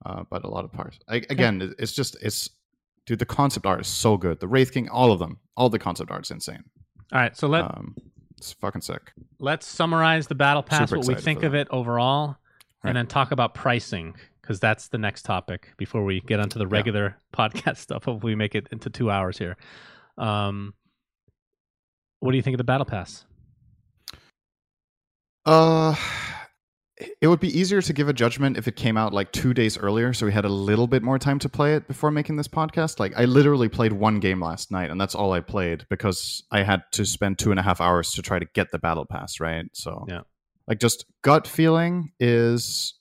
uh, 0.05 0.23
but 0.29 0.43
a 0.43 0.49
lot 0.49 0.65
of 0.65 0.73
parts. 0.73 0.99
I, 1.07 1.17
again, 1.29 1.61
it- 1.61 1.75
it's 1.79 1.93
just 1.93 2.17
it's 2.21 2.49
dude. 3.05 3.19
The 3.19 3.25
concept 3.25 3.65
art 3.65 3.79
is 3.79 3.87
so 3.87 4.17
good. 4.17 4.41
The 4.41 4.49
Wraith 4.49 4.73
King, 4.73 4.89
all 4.89 5.13
of 5.13 5.19
them, 5.19 5.37
all 5.55 5.69
the 5.69 5.79
concept 5.79 6.11
art 6.11 6.25
is 6.25 6.31
insane. 6.31 6.65
All 7.11 7.19
right, 7.19 7.35
so 7.35 7.47
let 7.47 7.65
Um, 7.65 7.95
it's 8.37 8.53
fucking 8.53 8.81
sick. 8.81 9.11
let's 9.39 9.67
summarize 9.67 10.27
the 10.27 10.35
battle 10.35 10.63
pass, 10.63 10.89
Super 10.89 10.99
what 10.99 11.07
we 11.07 11.15
think 11.15 11.43
of 11.43 11.53
it 11.55 11.67
overall, 11.71 12.37
Right. 12.83 12.89
and 12.91 12.97
then 12.97 13.07
talk 13.07 13.31
about 13.31 13.53
pricing 13.53 14.15
because 14.41 14.59
that's 14.59 14.87
the 14.87 14.97
next 14.97 15.23
topic 15.23 15.73
before 15.77 16.03
we 16.03 16.21
get 16.21 16.39
onto 16.39 16.57
the 16.57 16.65
Yeah. 16.65 16.71
regular 16.73 17.17
podcast 17.33 17.77
stuff. 17.77 18.05
Hopefully, 18.05 18.31
we 18.31 18.35
make 18.35 18.55
it 18.55 18.67
into 18.71 18.89
two 18.89 19.11
hours 19.11 19.37
here. 19.37 19.57
Um, 20.17 20.73
what 22.19 22.31
do 22.31 22.37
you 22.37 22.43
think 22.43 22.53
of 22.55 22.59
the 22.59 22.63
battle 22.63 22.85
pass? 22.85 23.25
Uh, 25.45 25.95
it 27.21 27.27
would 27.27 27.39
be 27.39 27.57
easier 27.57 27.81
to 27.81 27.93
give 27.93 28.07
a 28.09 28.13
judgment 28.13 28.57
if 28.57 28.67
it 28.67 28.75
came 28.75 28.97
out 28.97 29.13
like 29.13 29.31
two 29.31 29.53
days 29.53 29.77
earlier, 29.77 30.13
so 30.13 30.25
we 30.25 30.31
had 30.31 30.45
a 30.45 30.49
little 30.49 30.87
bit 30.87 31.03
more 31.03 31.17
time 31.19 31.39
to 31.39 31.49
play 31.49 31.73
it 31.75 31.87
before 31.87 32.11
making 32.11 32.35
this 32.35 32.47
podcast. 32.47 32.99
Like, 32.99 33.13
I 33.17 33.25
literally 33.25 33.69
played 33.69 33.93
one 33.93 34.19
game 34.19 34.41
last 34.41 34.71
night, 34.71 34.89
and 34.89 34.99
that's 34.99 35.15
all 35.15 35.33
I 35.33 35.39
played 35.39 35.85
because 35.89 36.43
I 36.51 36.63
had 36.63 36.83
to 36.93 37.05
spend 37.05 37.39
two 37.39 37.51
and 37.51 37.59
a 37.59 37.63
half 37.63 37.81
hours 37.81 38.11
to 38.13 38.21
try 38.21 38.39
to 38.39 38.45
get 38.53 38.71
the 38.71 38.79
battle 38.79 39.05
pass, 39.05 39.39
right? 39.39 39.65
So, 39.73 40.05
Yeah. 40.07 40.21
like, 40.67 40.79
just 40.79 41.05
gut 41.21 41.47
feeling 41.47 42.11
is 42.19 42.95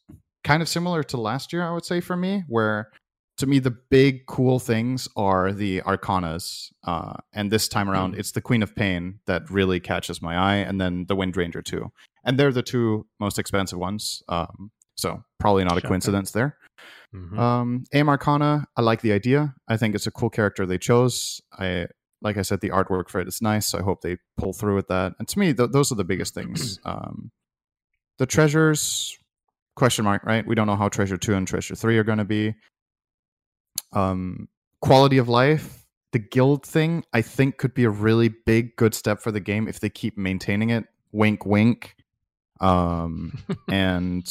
kind 0.44 0.62
of 0.62 0.68
similar 0.68 1.02
to 1.04 1.16
last 1.20 1.52
year, 1.52 1.62
I 1.62 1.72
would 1.72 1.84
say, 1.84 2.00
for 2.00 2.16
me, 2.16 2.44
where 2.48 2.90
to 3.40 3.46
me 3.46 3.58
the 3.58 3.70
big 3.90 4.26
cool 4.26 4.58
things 4.58 5.08
are 5.16 5.52
the 5.52 5.80
arcanas 5.82 6.72
uh, 6.84 7.14
and 7.32 7.50
this 7.50 7.68
time 7.68 7.90
around 7.90 8.14
it's 8.18 8.32
the 8.32 8.40
queen 8.40 8.62
of 8.62 8.74
pain 8.74 9.18
that 9.26 9.42
really 9.50 9.80
catches 9.80 10.22
my 10.22 10.34
eye 10.36 10.56
and 10.68 10.80
then 10.80 11.04
the 11.08 11.16
wind 11.16 11.36
ranger 11.36 11.62
too. 11.62 11.90
And 12.24 12.38
they're 12.38 12.52
the 12.52 12.62
two 12.62 13.06
most 13.18 13.38
expensive 13.38 13.78
ones 13.78 14.22
um, 14.28 14.70
so 14.94 15.22
probably 15.38 15.64
not 15.64 15.72
a 15.72 15.76
Shocker. 15.76 15.88
coincidence 15.88 16.30
there. 16.32 16.56
Mhm. 17.14 17.38
um, 17.38 17.84
aim 17.92 18.08
arcana 18.08 18.66
i 18.76 18.80
like 18.82 19.00
the 19.02 19.12
idea. 19.12 19.54
I 19.68 19.76
think 19.76 19.94
it's 19.94 20.06
a 20.06 20.10
cool 20.12 20.30
character 20.30 20.64
they 20.66 20.78
chose. 20.78 21.40
I 21.58 21.86
like 22.22 22.36
i 22.36 22.42
said 22.42 22.60
the 22.60 22.70
artwork 22.70 23.08
for 23.08 23.20
it 23.20 23.28
is 23.28 23.40
nice. 23.42 23.66
So 23.68 23.78
i 23.78 23.82
hope 23.82 24.00
they 24.02 24.16
pull 24.36 24.52
through 24.52 24.76
with 24.76 24.88
that. 24.88 25.14
And 25.18 25.26
to 25.28 25.38
me 25.38 25.52
th- 25.54 25.70
those 25.72 25.90
are 25.92 25.96
the 26.02 26.04
biggest 26.12 26.34
things. 26.34 26.78
Um, 26.92 27.30
the 28.18 28.26
treasures 28.26 29.16
question 29.76 30.04
mark 30.04 30.22
right? 30.24 30.46
We 30.46 30.54
don't 30.54 30.66
know 30.66 30.76
how 30.76 30.88
treasure 30.90 31.16
2 31.16 31.34
and 31.34 31.48
treasure 31.48 31.74
3 31.74 31.96
are 31.98 32.04
going 32.04 32.18
to 32.18 32.24
be 32.38 32.54
um, 33.92 34.48
quality 34.80 35.18
of 35.18 35.28
life 35.28 35.86
the 36.12 36.18
guild 36.18 36.66
thing 36.66 37.04
i 37.12 37.22
think 37.22 37.56
could 37.58 37.74
be 37.74 37.84
a 37.84 37.90
really 37.90 38.28
big 38.28 38.76
good 38.76 38.94
step 38.94 39.20
for 39.20 39.30
the 39.30 39.40
game 39.40 39.68
if 39.68 39.80
they 39.80 39.90
keep 39.90 40.16
maintaining 40.16 40.70
it. 40.70 40.84
Wink 41.12 41.44
wink. 41.44 41.96
Um, 42.60 43.42
and 43.70 44.24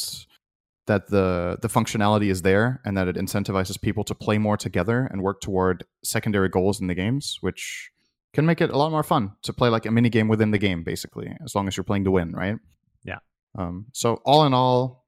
that 0.86 1.08
the 1.08 1.58
the 1.62 1.68
functionality 1.68 2.30
is 2.30 2.42
there 2.42 2.80
and 2.84 2.96
that 2.96 3.06
it 3.06 3.16
incentivizes 3.16 3.80
people 3.80 4.02
to 4.04 4.14
play 4.14 4.38
more 4.38 4.56
together 4.56 5.08
and 5.10 5.22
work 5.22 5.40
toward 5.40 5.84
secondary 6.02 6.48
goals 6.48 6.80
in 6.80 6.88
the 6.88 6.94
games 6.94 7.38
which 7.42 7.90
can 8.32 8.44
make 8.44 8.60
it 8.60 8.70
a 8.70 8.76
lot 8.76 8.90
more 8.90 9.04
fun 9.04 9.32
to 9.42 9.52
play 9.52 9.68
like 9.68 9.86
a 9.86 9.90
mini 9.90 10.08
game 10.08 10.26
within 10.26 10.50
the 10.50 10.58
game 10.58 10.82
basically 10.82 11.36
as 11.44 11.54
long 11.54 11.68
as 11.68 11.76
you're 11.76 11.84
playing 11.84 12.04
to 12.04 12.10
win 12.10 12.32
right? 12.32 12.56
Yeah. 13.04 13.18
um, 13.56 13.86
so 13.92 14.20
all 14.24 14.44
in 14.46 14.54
all 14.54 15.06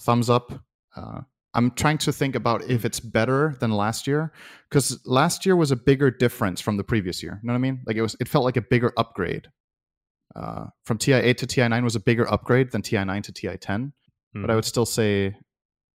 thumbs 0.00 0.28
up. 0.28 0.52
Uh, 0.96 1.20
i'm 1.54 1.70
trying 1.72 1.98
to 1.98 2.12
think 2.12 2.34
about 2.34 2.62
if 2.70 2.84
it's 2.84 3.00
better 3.00 3.56
than 3.60 3.70
last 3.70 4.06
year 4.06 4.32
because 4.68 5.00
last 5.06 5.44
year 5.44 5.56
was 5.56 5.70
a 5.70 5.76
bigger 5.76 6.10
difference 6.10 6.60
from 6.60 6.76
the 6.76 6.84
previous 6.84 7.22
year 7.22 7.40
you 7.42 7.46
know 7.46 7.52
what 7.52 7.58
i 7.58 7.60
mean 7.60 7.80
like 7.86 7.96
it 7.96 8.02
was 8.02 8.16
it 8.20 8.28
felt 8.28 8.44
like 8.44 8.56
a 8.56 8.62
bigger 8.62 8.92
upgrade 8.96 9.48
uh, 10.36 10.66
from 10.84 10.96
ti8 10.98 11.36
to 11.38 11.46
ti9 11.46 11.82
was 11.82 11.96
a 11.96 12.00
bigger 12.00 12.30
upgrade 12.32 12.70
than 12.70 12.82
ti9 12.82 13.22
to 13.24 13.32
ti10 13.32 13.92
Hmm. 14.32 14.42
but 14.42 14.50
I 14.52 14.54
would 14.54 14.64
still 14.64 14.86
say, 14.86 15.36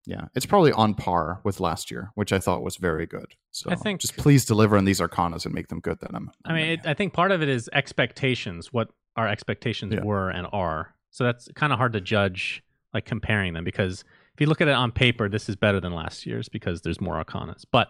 yeah, 0.07 0.25
it's 0.35 0.45
probably 0.45 0.73
on 0.73 0.95
par 0.97 1.41
with 1.45 1.61
last 1.61 1.89
year, 1.89 2.11
which 2.17 2.33
I 2.33 2.41
thought 2.41 2.65
was 2.65 2.79
very 2.79 3.07
good. 3.07 3.27
So 3.53 3.71
I 3.71 3.77
think- 3.77 4.01
just 4.01 4.17
please 4.17 4.45
deliver 4.45 4.77
on 4.77 4.85
these 4.85 4.99
arcanas 5.01 5.45
and 5.47 5.55
make 5.55 5.69
them 5.69 5.79
good. 5.79 5.99
Then 6.01 6.11
I'm. 6.17 6.33
I 6.45 6.53
mean, 6.53 6.67
it, 6.67 6.81
I 6.85 6.95
think 6.95 7.13
part 7.13 7.31
of 7.31 7.43
it 7.43 7.49
is 7.49 7.71
expectations, 7.73 8.73
what 8.73 8.89
our 9.15 9.29
expectations 9.29 9.95
Yeah. 9.95 10.03
were 10.03 10.31
and 10.31 10.49
are. 10.53 10.97
So 11.13 11.23
that's 11.23 11.49
kind 11.55 11.73
of 11.73 11.79
hard 11.79 11.93
to 11.93 12.01
judge, 12.01 12.65
like 12.93 13.05
comparing 13.05 13.53
them, 13.53 13.63
because 13.63 14.03
if 14.35 14.41
you 14.41 14.47
look 14.47 14.61
at 14.61 14.69
it 14.69 14.75
on 14.75 14.91
paper, 14.93 15.29
this 15.29 15.49
is 15.49 15.57
better 15.57 15.81
than 15.81 15.93
last 15.95 16.27
year's 16.27 16.49
because 16.49 16.83
there's 16.83 17.01
more 17.01 17.23
arcanas. 17.23 17.65
But 17.71 17.89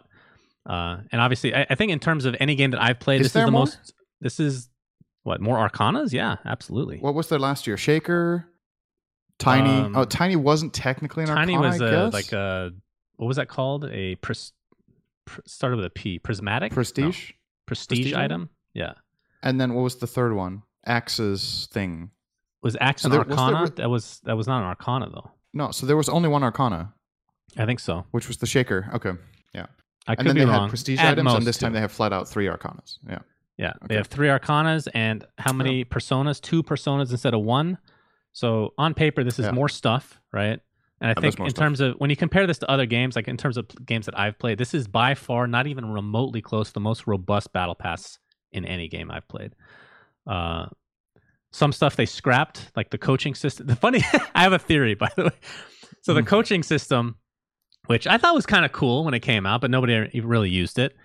uh, 0.66 0.98
and 1.12 1.20
obviously, 1.20 1.54
I, 1.54 1.66
I 1.70 1.74
think 1.74 1.90
in 1.92 1.98
terms 1.98 2.24
of 2.24 2.36
any 2.40 2.54
game 2.54 2.70
that 2.72 2.82
I've 2.82 3.00
played, 3.00 3.20
Is 3.20 3.32
this 3.32 3.40
is 3.42 3.46
the 3.46 3.50
more? 3.50 3.60
most. 3.62 3.94
This 4.20 4.40
is 4.40 4.68
what 5.22 5.40
more 5.40 5.56
arcanas? 5.68 6.12
Yeah, 6.12 6.36
absolutely. 6.44 6.98
what 6.98 7.14
was 7.14 7.28
there 7.28 7.38
last 7.38 7.66
year? 7.66 7.76
Shaker, 7.76 8.46
Tiny. 9.38 9.70
Um, 9.70 9.96
oh, 9.96 10.04
Tiny 10.04 10.36
wasn't 10.36 10.72
technically 10.72 11.24
an 11.24 11.30
arcana. 11.30 11.46
Tiny 11.46 11.56
arcana. 11.56 12.04
was 12.06 12.14
a, 12.14 12.16
like 12.16 12.32
a 12.32 12.70
what 13.16 13.26
was 13.26 13.36
that 13.36 13.48
called? 13.48 13.84
A 13.86 14.14
pres, 14.16 14.52
pr- 15.24 15.40
started 15.46 15.76
with 15.76 15.86
a 15.86 15.90
P. 15.90 16.18
Prismatic. 16.18 16.72
No, 16.72 16.74
prestige. 16.74 17.32
prestige, 17.66 17.98
Prestige 17.98 18.12
item? 18.14 18.48
Yeah. 18.74 18.92
And 19.42 19.60
then 19.60 19.74
what 19.74 19.82
was 19.82 19.96
the 19.96 20.06
third 20.06 20.34
one? 20.34 20.62
Axe's 20.86 21.68
thing. 21.72 22.10
Was 22.62 22.76
Axe 22.80 23.02
So 23.02 23.06
an 23.06 23.12
there- 23.12 23.20
Arcana? 23.20 23.62
re- 23.64 23.70
that 23.76 23.90
was 23.90 24.20
that 24.24 24.36
was 24.36 24.46
not 24.46 24.58
an 24.60 24.64
Arcana 24.68 25.10
though. 25.10 25.30
No, 25.54 25.70
so 25.70 25.86
there 25.86 25.96
was 25.96 26.08
only 26.08 26.28
one 26.28 26.42
arcana, 26.42 26.92
I 27.56 27.64
think 27.64 27.80
so. 27.80 28.04
which 28.10 28.28
was 28.28 28.38
the 28.38 28.46
Shaker. 28.46 28.90
Okay, 28.94 29.12
yeah. 29.54 29.66
I 30.06 30.12
and 30.12 30.18
could 30.18 30.26
then 30.26 30.34
be 30.34 30.40
they 30.40 30.46
wrong. 30.46 30.62
had 30.62 30.68
prestige 30.68 30.98
At 31.00 31.12
items, 31.12 31.24
most, 31.24 31.36
and 31.38 31.46
this 31.46 31.56
time 31.58 31.70
two. 31.70 31.74
they 31.74 31.80
have 31.80 31.92
flat 31.92 32.12
out 32.12 32.28
three 32.28 32.46
arcanas. 32.46 32.98
Yeah. 33.08 33.18
Yeah, 33.56 33.68
Okay. 33.76 33.86
they 33.90 33.94
have 33.94 34.08
three 34.08 34.26
arcanas 34.28 34.88
and 34.94 35.24
how 35.38 35.52
many 35.52 35.84
personas? 35.84 36.40
Two 36.40 36.62
personas 36.64 37.10
instead 37.12 37.34
of 37.34 37.42
one. 37.42 37.78
So 38.32 38.74
on 38.76 38.94
paper, 38.94 39.22
this 39.22 39.38
is 39.38 39.44
Yeah. 39.46 39.52
more 39.52 39.68
stuff, 39.68 40.20
right? 40.32 40.58
And 41.00 41.10
I 41.10 41.14
there's 41.14 41.34
think 41.34 41.38
more 41.38 41.46
in 41.46 41.50
stuff. 41.52 41.62
terms 41.62 41.80
of 41.80 41.94
when 41.98 42.10
you 42.10 42.16
compare 42.16 42.46
this 42.48 42.58
to 42.58 42.70
other 42.70 42.84
games, 42.86 43.14
like 43.14 43.28
in 43.28 43.36
terms 43.36 43.56
of 43.56 43.68
pl- 43.68 43.84
games 43.84 44.06
that 44.06 44.18
I've 44.18 44.38
played, 44.40 44.58
this 44.58 44.74
is 44.74 44.88
by 44.88 45.14
far 45.14 45.46
not 45.46 45.68
even 45.68 45.86
remotely 45.92 46.42
close 46.42 46.68
to 46.68 46.74
the 46.74 46.80
most 46.80 47.06
robust 47.06 47.52
battle 47.52 47.76
pass 47.76 48.18
in 48.50 48.64
any 48.64 48.88
game 48.88 49.08
I've 49.10 49.28
played. 49.28 49.54
Uh, 50.26 50.66
some 51.54 51.72
stuff 51.72 51.94
they 51.94 52.04
scrapped, 52.04 52.72
like 52.74 52.90
the 52.90 52.98
coaching 52.98 53.32
system. 53.32 53.66
The 53.68 53.76
funny, 53.76 54.02
I 54.34 54.42
have 54.42 54.52
a 54.52 54.58
theory, 54.58 54.94
by 54.94 55.08
the 55.16 55.24
way. 55.26 55.38
So 56.02 56.12
the 56.12 56.22
Mm. 56.22 56.26
coaching 56.26 56.62
system, 56.64 57.14
which 57.86 58.08
I 58.08 58.18
thought 58.18 58.34
was 58.34 58.44
kind 58.44 58.64
of 58.64 58.72
cool 58.72 59.04
when 59.04 59.14
it 59.14 59.20
came 59.20 59.46
out, 59.46 59.60
but 59.60 59.70
nobody 59.70 60.20
really 60.20 60.50
used 60.50 60.80
it. 60.80 60.96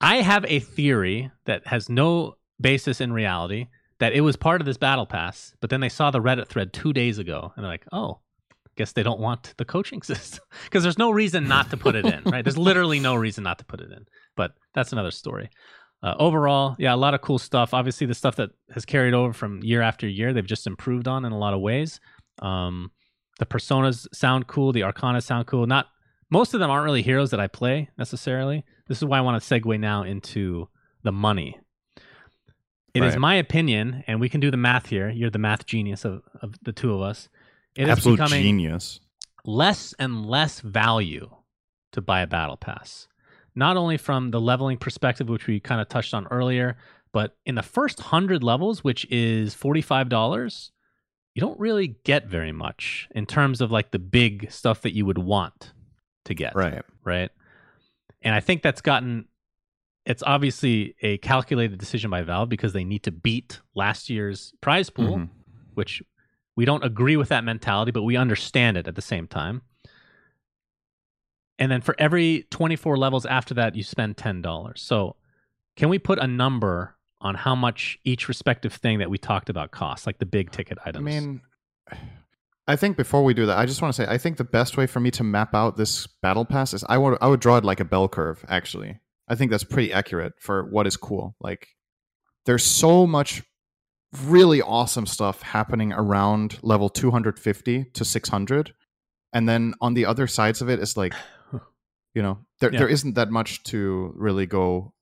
I 0.00 0.16
have 0.16 0.44
a 0.48 0.58
theory 0.58 1.30
that 1.44 1.66
has 1.68 1.88
no 1.88 2.38
basis 2.60 3.00
in 3.00 3.12
reality 3.12 3.68
that 4.00 4.12
it 4.14 4.22
was 4.22 4.34
part 4.34 4.60
of 4.60 4.64
this 4.66 4.78
battle 4.78 5.06
pass, 5.06 5.54
but 5.60 5.70
then 5.70 5.80
they 5.80 5.88
saw 5.88 6.10
the 6.10 6.20
Reddit 6.20 6.48
thread 6.48 6.72
two 6.72 6.92
days 6.92 7.18
ago 7.18 7.52
and 7.54 7.62
they're 7.64 7.70
like, 7.70 7.86
oh, 7.92 8.18
guess 8.76 8.92
they 8.92 9.02
don't 9.02 9.20
want 9.20 9.54
the 9.58 9.64
coaching 9.64 10.02
system 10.12 10.42
because 10.64 10.82
there's 10.82 10.98
no 10.98 11.10
reason 11.10 11.46
not 11.46 11.70
to 11.70 11.76
put 11.76 11.94
it 11.94 12.06
in, 12.06 12.24
right? 12.24 12.42
There's 12.44 12.58
literally 12.58 12.98
no 12.98 13.14
reason 13.14 13.44
not 13.44 13.58
to 13.58 13.64
put 13.64 13.80
it 13.80 13.92
in, 13.92 14.06
but 14.36 14.54
that's 14.74 14.92
another 14.92 15.10
story. 15.12 15.50
Uh, 16.02 16.14
overall, 16.18 16.74
yeah, 16.78 16.94
a 16.94 16.96
lot 16.96 17.12
of 17.14 17.20
cool 17.20 17.38
stuff. 17.38 17.74
Obviously, 17.74 18.06
the 18.06 18.14
stuff 18.14 18.36
that 18.36 18.50
has 18.74 18.84
carried 18.86 19.12
over 19.14 19.32
from 19.34 19.62
year 19.62 19.82
after 19.82 20.08
year, 20.08 20.32
they've 20.32 20.46
just 20.46 20.66
improved 20.66 21.06
on 21.06 21.24
in 21.26 21.32
a 21.32 21.38
lot 21.38 21.52
of 21.52 21.60
ways. 21.60 22.00
Um, 22.40 22.90
the 23.38 23.44
personas 23.46 24.06
sound 24.14 24.46
cool. 24.46 24.72
The 24.72 24.82
arcana 24.82 25.20
sound 25.20 25.46
cool. 25.46 25.66
Not 25.66 25.88
most 26.30 26.54
of 26.54 26.60
them 26.60 26.70
aren't 26.70 26.84
really 26.84 27.02
heroes 27.02 27.30
that 27.32 27.40
I 27.40 27.48
play 27.48 27.90
necessarily. 27.98 28.64
This 28.88 28.98
is 28.98 29.04
why 29.04 29.18
I 29.18 29.20
want 29.20 29.42
to 29.42 29.60
segue 29.60 29.78
now 29.78 30.02
into 30.04 30.68
the 31.02 31.12
money. 31.12 31.58
It 32.94 33.04
is 33.04 33.12
Right. 33.12 33.20
my 33.20 33.34
opinion, 33.36 34.02
and 34.06 34.20
we 34.20 34.28
can 34.28 34.40
do 34.40 34.50
the 34.50 34.56
math 34.56 34.86
here. 34.86 35.10
You're 35.10 35.30
the 35.30 35.38
math 35.38 35.64
genius 35.66 36.04
of, 36.04 36.22
of 36.42 36.54
the 36.62 36.72
two 36.72 36.92
of 36.94 37.02
us. 37.02 37.28
It 37.76 37.84
is 37.84 37.88
Absolute 37.90 38.16
becoming 38.16 38.42
genius. 38.42 39.00
less 39.44 39.92
and 39.98 40.26
less 40.26 40.60
value 40.60 41.30
to 41.92 42.00
buy 42.00 42.20
a 42.22 42.26
battle 42.26 42.56
pass. 42.56 43.06
Not 43.54 43.76
only 43.76 43.96
from 43.96 44.30
the 44.30 44.40
leveling 44.40 44.78
perspective, 44.78 45.28
which 45.28 45.46
we 45.46 45.60
kind 45.60 45.80
of 45.80 45.88
touched 45.88 46.14
on 46.14 46.26
earlier, 46.28 46.76
but 47.12 47.36
in 47.44 47.56
the 47.56 47.62
first 47.62 48.00
hundred 48.00 48.42
levels, 48.44 48.84
which 48.84 49.04
is 49.10 49.54
forty-five 49.54 50.08
dollars, 50.08 50.70
you 51.34 51.40
don't 51.40 51.58
really 51.58 51.96
get 52.04 52.26
very 52.26 52.52
much 52.52 53.08
in 53.12 53.26
terms 53.26 53.60
of 53.60 53.70
like 53.70 53.90
the 53.90 53.98
big 53.98 54.50
stuff 54.50 54.82
that 54.82 54.94
you 54.94 55.04
would 55.06 55.18
want 55.18 55.72
to 56.26 56.34
get 56.34 56.54
Right. 56.54 56.82
right? 57.04 57.30
And 58.22 58.34
I 58.34 58.40
think 58.40 58.62
that's 58.62 58.80
gotten 58.80 59.26
it's 60.06 60.22
obviously 60.26 60.94
a 61.02 61.18
calculated 61.18 61.78
decision 61.78 62.10
by 62.10 62.22
Valve 62.22 62.48
because 62.48 62.72
they 62.72 62.84
need 62.84 63.02
to 63.02 63.10
beat 63.10 63.60
last 63.74 64.08
year's 64.08 64.52
prize 64.62 64.88
pool, 64.88 65.18
Mhm. 65.18 65.28
which 65.74 66.02
we 66.56 66.64
don't 66.64 66.82
agree 66.84 67.16
with 67.16 67.28
that 67.28 67.44
mentality, 67.44 67.92
but 67.92 68.02
we 68.02 68.16
understand 68.16 68.76
it 68.78 68.88
at 68.88 68.94
the 68.94 69.02
same 69.02 69.26
time. 69.26 69.60
And 71.60 71.70
then 71.70 71.82
for 71.82 71.94
every 71.98 72.46
24 72.50 72.96
levels 72.96 73.26
after 73.26 73.54
that, 73.54 73.76
you 73.76 73.82
spend 73.82 74.16
$10. 74.16 74.78
So, 74.78 75.16
can 75.76 75.90
we 75.90 75.98
put 75.98 76.18
a 76.18 76.26
number 76.26 76.96
on 77.20 77.34
how 77.34 77.54
much 77.54 77.98
each 78.02 78.28
respective 78.28 78.72
thing 78.72 78.98
that 78.98 79.10
we 79.10 79.18
talked 79.18 79.50
about 79.50 79.70
costs, 79.70 80.06
like 80.06 80.18
the 80.18 80.26
big 80.26 80.50
ticket 80.50 80.78
items? 80.84 81.06
I 81.06 81.20
mean, 81.20 81.40
I 82.66 82.76
think 82.76 82.96
before 82.96 83.22
we 83.22 83.34
do 83.34 83.46
that, 83.46 83.58
I 83.58 83.66
just 83.66 83.82
want 83.82 83.94
to 83.94 84.02
say 84.02 84.08
I 84.10 84.16
think 84.16 84.38
the 84.38 84.44
best 84.44 84.76
way 84.76 84.86
for 84.86 85.00
me 85.00 85.10
to 85.12 85.22
map 85.22 85.54
out 85.54 85.76
this 85.76 86.06
battle 86.06 86.46
pass 86.46 86.72
is 86.72 86.82
I 86.88 86.96
would 86.96 87.18
I 87.20 87.28
would 87.28 87.40
draw 87.40 87.58
it 87.58 87.64
like 87.64 87.80
a 87.80 87.84
bell 87.84 88.08
curve. 88.08 88.44
Actually, 88.48 88.98
I 89.28 89.34
think 89.34 89.50
that's 89.50 89.64
pretty 89.64 89.92
accurate 89.92 90.32
for 90.38 90.64
what 90.70 90.86
is 90.86 90.96
cool. 90.96 91.36
Like, 91.40 91.68
there's 92.46 92.64
so 92.64 93.06
much 93.06 93.42
really 94.24 94.62
awesome 94.62 95.06
stuff 95.06 95.42
happening 95.42 95.92
around 95.92 96.58
level 96.62 96.88
250 96.88 97.84
to 97.84 98.04
600, 98.04 98.74
and 99.34 99.48
then 99.48 99.74
on 99.80 99.94
the 99.94 100.06
other 100.06 100.26
sides 100.26 100.62
of 100.62 100.70
it 100.70 100.80
is 100.80 100.96
like, 100.96 101.14
you 102.14 102.22
know, 102.22 102.38
there 102.60 102.72
Yeah. 102.72 102.80
there 102.80 102.88
isn't 102.88 103.14
that 103.14 103.30
much 103.30 103.62
to 103.64 104.12
really 104.16 104.46
go 104.46 104.92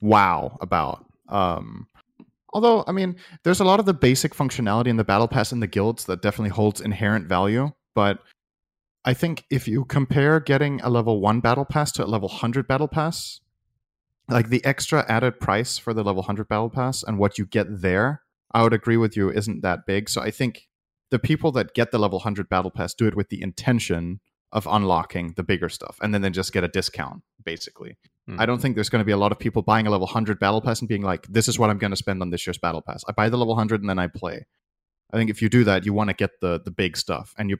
wow 0.00 0.56
about. 0.60 1.04
Um, 1.28 1.86
although, 2.52 2.84
I 2.86 2.92
mean, 2.92 3.16
there's 3.42 3.60
a 3.60 3.64
lot 3.64 3.80
of 3.80 3.86
the 3.86 3.94
basic 3.94 4.34
functionality 4.34 4.86
in 4.88 4.96
the 4.96 5.04
battle 5.04 5.28
pass 5.28 5.52
in 5.52 5.60
the 5.60 5.66
guilds 5.66 6.04
that 6.06 6.22
definitely 6.22 6.50
holds 6.50 6.80
inherent 6.80 7.26
value, 7.26 7.72
but 7.94 8.20
I 9.04 9.14
think 9.14 9.44
if 9.50 9.66
you 9.68 9.84
compare 9.84 10.40
getting 10.40 10.80
a 10.80 10.90
level 10.90 11.20
1 11.20 11.40
battle 11.40 11.64
pass 11.64 11.92
to 11.92 12.04
a 12.04 12.06
level 12.06 12.28
100 12.28 12.66
battle 12.66 12.88
pass, 12.88 13.40
like 14.28 14.48
the 14.48 14.64
extra 14.64 15.04
added 15.08 15.40
price 15.40 15.78
for 15.78 15.94
the 15.94 16.04
level 16.04 16.22
100 16.22 16.48
battle 16.48 16.68
pass 16.70 17.02
and 17.02 17.18
what 17.18 17.38
you 17.38 17.46
get 17.46 17.80
there, 17.80 18.22
I 18.52 18.62
would 18.62 18.72
agree 18.72 18.96
with 18.96 19.16
you 19.16 19.30
isn't 19.30 19.62
that 19.62 19.86
big. 19.86 20.08
So 20.10 20.20
I 20.20 20.30
think 20.30 20.68
the 21.10 21.18
people 21.18 21.52
that 21.52 21.74
get 21.74 21.90
the 21.90 21.98
level 21.98 22.18
100 22.18 22.48
battle 22.48 22.70
pass 22.70 22.92
do 22.92 23.06
it 23.06 23.16
with 23.16 23.30
the 23.30 23.40
intention 23.40 24.20
of 24.52 24.66
unlocking 24.70 25.34
the 25.36 25.42
bigger 25.42 25.68
stuff 25.68 25.98
and 26.00 26.14
then 26.14 26.22
they 26.22 26.30
just 26.30 26.52
get 26.52 26.64
a 26.64 26.68
discount 26.68 27.22
basically. 27.44 27.96
Hmm. 28.26 28.40
I 28.40 28.46
don't 28.46 28.60
think 28.60 28.74
there's 28.74 28.88
going 28.88 29.00
to 29.00 29.06
be 29.06 29.12
a 29.12 29.16
lot 29.16 29.32
of 29.32 29.38
people 29.38 29.62
buying 29.62 29.86
a 29.86 29.90
level 29.90 30.06
100 30.06 30.38
battle 30.38 30.60
pass 30.60 30.80
and 30.80 30.88
being 30.88 31.02
like, 31.02 31.26
this 31.28 31.48
is 31.48 31.58
what 31.58 31.70
I'm 31.70 31.78
going 31.78 31.90
to 31.90 31.96
spend 31.96 32.22
on 32.22 32.30
this 32.30 32.46
year's 32.46 32.58
battle 32.58 32.80
pass. 32.82 33.04
I 33.08 33.12
buy 33.12 33.28
the 33.28 33.36
level 33.36 33.54
100 33.54 33.80
and 33.80 33.90
then 33.90 33.98
I 33.98 34.06
play. 34.06 34.46
I 35.12 35.16
think 35.16 35.30
if 35.30 35.40
you 35.42 35.48
do 35.48 35.64
that, 35.64 35.84
you 35.86 35.92
want 35.92 36.08
to 36.10 36.14
get 36.14 36.30
the 36.40 36.60
the 36.62 36.70
big 36.70 36.96
stuff. 36.96 37.34
And 37.38 37.48
you 37.50 37.58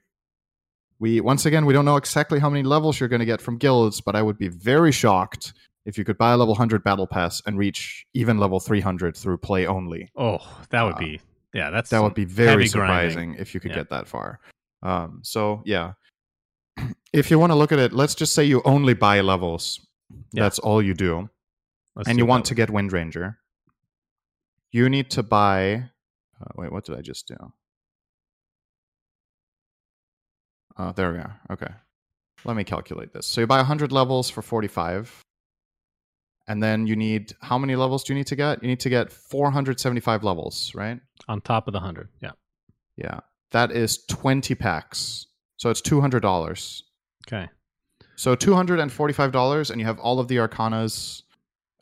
we 0.98 1.20
once 1.20 1.46
again, 1.46 1.64
we 1.66 1.72
don't 1.72 1.84
know 1.84 1.96
exactly 1.96 2.38
how 2.38 2.50
many 2.50 2.62
levels 2.62 2.98
you're 2.98 3.08
going 3.08 3.20
to 3.20 3.26
get 3.26 3.40
from 3.40 3.56
guilds, 3.56 4.00
but 4.00 4.16
I 4.16 4.22
would 4.22 4.38
be 4.38 4.48
very 4.48 4.92
shocked 4.92 5.52
if 5.86 5.96
you 5.96 6.04
could 6.04 6.18
buy 6.18 6.32
a 6.32 6.36
level 6.36 6.52
100 6.54 6.82
battle 6.84 7.06
pass 7.06 7.40
and 7.46 7.56
reach 7.56 8.04
even 8.12 8.38
level 8.38 8.60
300 8.60 9.16
through 9.16 9.38
play 9.38 9.66
only. 9.66 10.10
oh, 10.16 10.38
that 10.70 10.82
would 10.82 10.96
uh, 10.96 10.98
be 10.98 11.20
yeah, 11.54 11.70
that's 11.70 11.90
That 11.90 12.02
would 12.02 12.14
be 12.14 12.26
very 12.26 12.66
surprising 12.66 13.28
grinding. 13.30 13.40
if 13.40 13.54
you 13.54 13.60
could 13.60 13.70
Yeah. 13.70 13.78
get 13.78 13.90
that 13.90 14.06
far. 14.06 14.38
Um, 14.82 15.20
so 15.22 15.62
yeah, 15.64 15.92
if 17.12 17.30
you 17.30 17.38
want 17.38 17.50
to 17.50 17.56
look 17.56 17.72
at 17.72 17.78
it, 17.78 17.92
let's 17.92 18.14
just 18.14 18.34
say 18.34 18.44
you 18.44 18.62
only 18.64 18.94
buy 18.94 19.20
levels. 19.20 19.80
Yeah. 20.32 20.44
That's 20.44 20.58
all 20.58 20.82
you 20.82 20.94
do 20.94 21.28
Let's 21.94 22.08
and 22.08 22.18
you 22.18 22.26
want 22.26 22.44
to 22.46 22.54
get 22.54 22.70
Wind 22.70 22.92
Ranger, 22.92 23.38
you 24.70 24.88
need 24.88 25.10
to 25.10 25.22
buy. 25.22 25.90
Uh, 26.40 26.46
wait, 26.54 26.72
what 26.72 26.84
did 26.84 26.96
I 26.96 27.00
just 27.00 27.26
do? 27.26 27.36
Oh, 30.78 30.92
there 30.92 31.12
we 31.12 31.18
are. 31.18 31.40
Okay. 31.50 31.72
Let 32.44 32.56
me 32.56 32.62
calculate 32.62 33.12
this. 33.12 33.26
So 33.26 33.40
you 33.40 33.48
buy 33.48 33.56
100 33.56 33.90
levels 33.90 34.30
for 34.30 34.42
45. 34.42 35.22
And 36.46 36.62
then 36.62 36.86
you 36.86 36.94
need, 36.94 37.34
how 37.42 37.58
many 37.58 37.74
levels 37.74 38.04
do 38.04 38.12
you 38.12 38.16
need 38.16 38.28
to 38.28 38.36
get? 38.36 38.62
You 38.62 38.68
need 38.68 38.80
to 38.80 38.88
get 38.88 39.12
475 39.12 40.22
levels, 40.22 40.72
right? 40.74 41.00
on 41.26 41.40
top 41.40 41.66
of 41.66 41.72
the 41.72 41.80
hundred. 41.80 42.08
Yeah. 42.20 42.30
Yeah. 42.96 43.20
That 43.50 43.72
is 43.72 44.04
20 44.06 44.54
packs. 44.54 45.26
So 45.58 45.68
it's 45.70 45.82
$200. 45.82 46.82
Okay. 47.26 47.48
So 48.16 48.34
two 48.34 48.52
hundred 48.54 48.80
and 48.80 48.90
forty-five 48.90 49.30
dollars, 49.30 49.70
and 49.70 49.80
you 49.80 49.86
have 49.86 50.00
all 50.00 50.18
of 50.18 50.26
the 50.26 50.38
arcanas, 50.38 51.22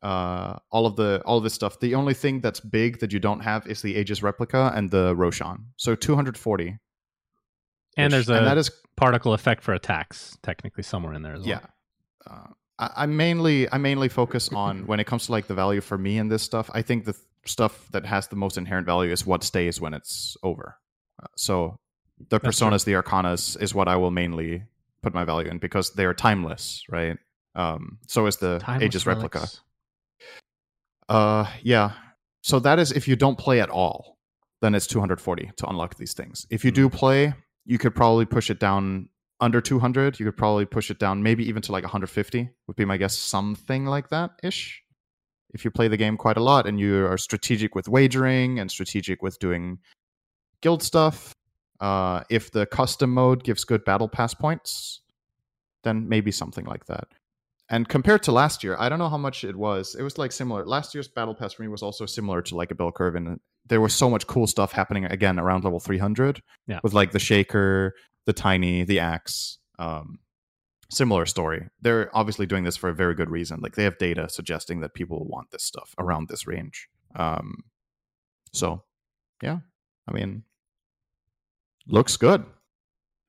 uh, 0.03 0.57
all 0.71 0.85
of 0.85 0.95
the 0.97 1.23
all 1.25 1.39
of 1.39 1.45
this 1.45 1.55
stuff. 1.55 1.81
The 1.81 1.95
only 1.95 2.13
thing 2.13 2.41
that's 2.41 2.61
big 2.61 3.01
that 3.01 3.11
you 3.11 3.19
don't 3.19 3.41
have 3.41 3.67
is 3.67 3.81
the 3.81 3.97
Aegis 3.97 4.23
replica 4.23 4.71
and 4.75 4.91
the 4.91 5.17
Roshan. 5.17 5.65
So 5.77 5.95
two 5.95 6.15
hundred 6.15 6.37
forty. 6.37 6.79
And 7.97 8.13
there's 8.13 8.29
a 8.29 8.35
and 8.35 8.47
that 8.47 8.59
is 8.59 8.71
particle 8.97 9.33
effect 9.33 9.63
for 9.63 9.73
attacks 9.73 10.37
technically 10.43 10.83
somewhere 10.83 11.15
in 11.15 11.23
there 11.23 11.37
as 11.37 11.41
well. 11.41 11.49
yeah. 11.49 11.61
Uh, 12.31 12.49
I, 12.79 12.91
I 13.05 13.07
mainly 13.07 13.73
I 13.73 13.79
mainly 13.79 14.11
focus 14.11 14.51
on 14.51 14.87
when 14.87 15.01
it 15.01 15.07
comes 15.07 15.27
to 15.27 15.33
like 15.33 15.47
the 15.47 15.55
value 15.55 15.81
for 15.81 15.97
me 15.97 16.19
in 16.19 16.29
this 16.29 16.43
stuff. 16.43 16.69
I 16.75 16.83
think 16.83 17.07
the 17.07 17.15
th- 17.15 17.25
stuff 17.47 17.89
that 17.93 18.05
has 18.05 18.29
the 18.29 18.37
most 18.37 18.59
inherent 18.59 18.85
value 18.87 19.11
is 19.11 19.25
what 19.25 19.43
stays 19.43 19.81
when 19.81 19.95
it's 19.95 20.37
over. 20.43 20.77
Uh, 21.23 21.29
so 21.35 21.79
the 22.19 22.39
That's 22.39 22.59
true. 22.59 22.69
personas, 22.69 22.85
the 22.85 22.93
arcanas, 22.93 23.61
is 23.61 23.75
what 23.75 23.89
I 23.89 23.97
will 23.97 24.11
mainly 24.11 24.65
put 25.03 25.15
my 25.15 25.25
value 25.25 25.51
in 25.51 25.59
because 25.59 25.93
they 25.95 26.05
are 26.05 26.15
timeless, 26.15 26.83
right? 26.89 27.19
Um, 27.55 27.99
so 28.07 28.27
is 28.27 28.37
the 28.37 28.59
Timeless 28.59 28.87
Aegis 28.87 29.07
replica. 29.07 29.49
Uh, 31.09 31.47
yeah. 31.63 31.93
So 32.43 32.59
that 32.61 32.79
is 32.79 32.93
if 32.93 33.09
you 33.09 33.17
don't 33.17 33.39
play 33.39 33.61
at 33.61 33.71
all, 33.71 34.19
then 34.63 34.75
it's 34.75 34.87
240 34.87 35.53
to 35.57 35.69
unlock 35.69 35.97
these 35.97 36.13
things. 36.13 36.47
If 36.51 36.65
you 36.65 36.71
do 36.71 36.89
play, 36.89 37.35
you 37.65 37.79
could 37.79 37.95
probably 37.95 38.25
push 38.25 38.51
it 38.51 38.61
down 38.61 39.09
under 39.41 39.61
200. 39.61 40.19
You 40.19 40.27
could 40.27 40.37
probably 40.37 40.65
push 40.65 40.91
it 40.91 40.99
down 40.99 41.23
maybe 41.23 41.47
even 41.49 41.63
to 41.63 41.73
like 41.73 41.85
150 41.85 42.51
would 42.67 42.77
be 42.77 42.85
my 42.85 42.97
guess, 42.97 43.17
something 43.17 43.87
like 43.87 44.09
that 44.11 44.31
ish. 44.43 44.83
If 45.53 45.65
you 45.65 45.71
play 45.71 45.89
the 45.89 45.97
game 45.97 46.17
quite 46.17 46.37
a 46.37 46.43
lot 46.43 46.67
and 46.67 46.79
you 46.79 47.07
are 47.07 47.17
strategic 47.17 47.75
with 47.75 47.89
wagering 47.89 48.59
and 48.59 48.71
strategic 48.71 49.23
with 49.23 49.39
doing 49.39 49.79
guild 50.61 50.83
stuff, 50.83 51.33
uh, 51.81 52.23
if 52.31 52.51
the 52.51 52.67
custom 52.67 53.11
mode 53.13 53.45
gives 53.45 53.65
good 53.65 53.85
battle 53.85 54.09
pass 54.09 54.35
points, 54.35 55.01
then 55.85 56.09
maybe 56.09 56.31
something 56.33 56.65
like 56.65 56.87
that. 56.87 57.09
And 57.69 57.89
compared 57.89 58.23
to 58.25 58.33
last 58.33 58.63
year, 58.63 58.77
I 58.79 58.89
don't 58.89 58.99
know 59.01 59.09
how 59.09 59.19
much 59.19 59.43
it 59.43 59.57
was. 59.57 59.97
It 59.97 60.03
was 60.03 60.19
like 60.19 60.31
similar. 60.33 60.65
Last 60.65 60.95
year's 60.95 61.09
battle 61.09 61.35
pass 61.35 61.55
for 61.55 61.63
me 61.63 61.69
was 61.69 61.83
also 61.83 62.07
similar 62.07 62.41
to 62.43 62.55
like 62.55 62.71
a 62.71 62.75
bell 62.77 62.93
curve, 62.93 63.17
and 63.17 63.41
there 63.67 63.81
was 63.81 63.95
so 63.95 64.09
much 64.09 64.27
cool 64.29 64.47
stuff 64.47 64.71
happening 64.73 65.05
again 65.05 65.39
around 65.41 65.65
level 65.65 65.81
300 65.81 66.41
Yeah. 66.69 66.79
with 66.85 66.93
like 66.93 67.11
the 67.11 67.19
shaker, 67.19 67.95
the 68.25 68.33
tiny, 68.33 68.85
the 68.85 69.01
axe. 69.01 69.59
Um, 69.81 70.21
similar 70.89 71.27
story. 71.27 71.67
They're 71.81 72.17
obviously 72.17 72.47
doing 72.47 72.63
this 72.63 72.77
for 72.77 72.89
a 72.89 72.95
very 72.95 73.15
good 73.17 73.29
reason. 73.31 73.59
Like 73.61 73.75
they 73.75 73.83
have 73.83 73.99
data 73.99 74.29
suggesting 74.29 74.81
that 74.81 74.95
people 74.95 75.27
want 75.27 75.51
this 75.51 75.65
stuff 75.65 75.93
around 75.99 76.29
this 76.29 76.47
range. 76.47 76.89
Um, 77.17 77.65
so, 78.53 78.85
yeah, 79.43 79.59
I 80.09 80.13
mean, 80.13 80.45
looks 81.89 82.17
good. 82.17 82.45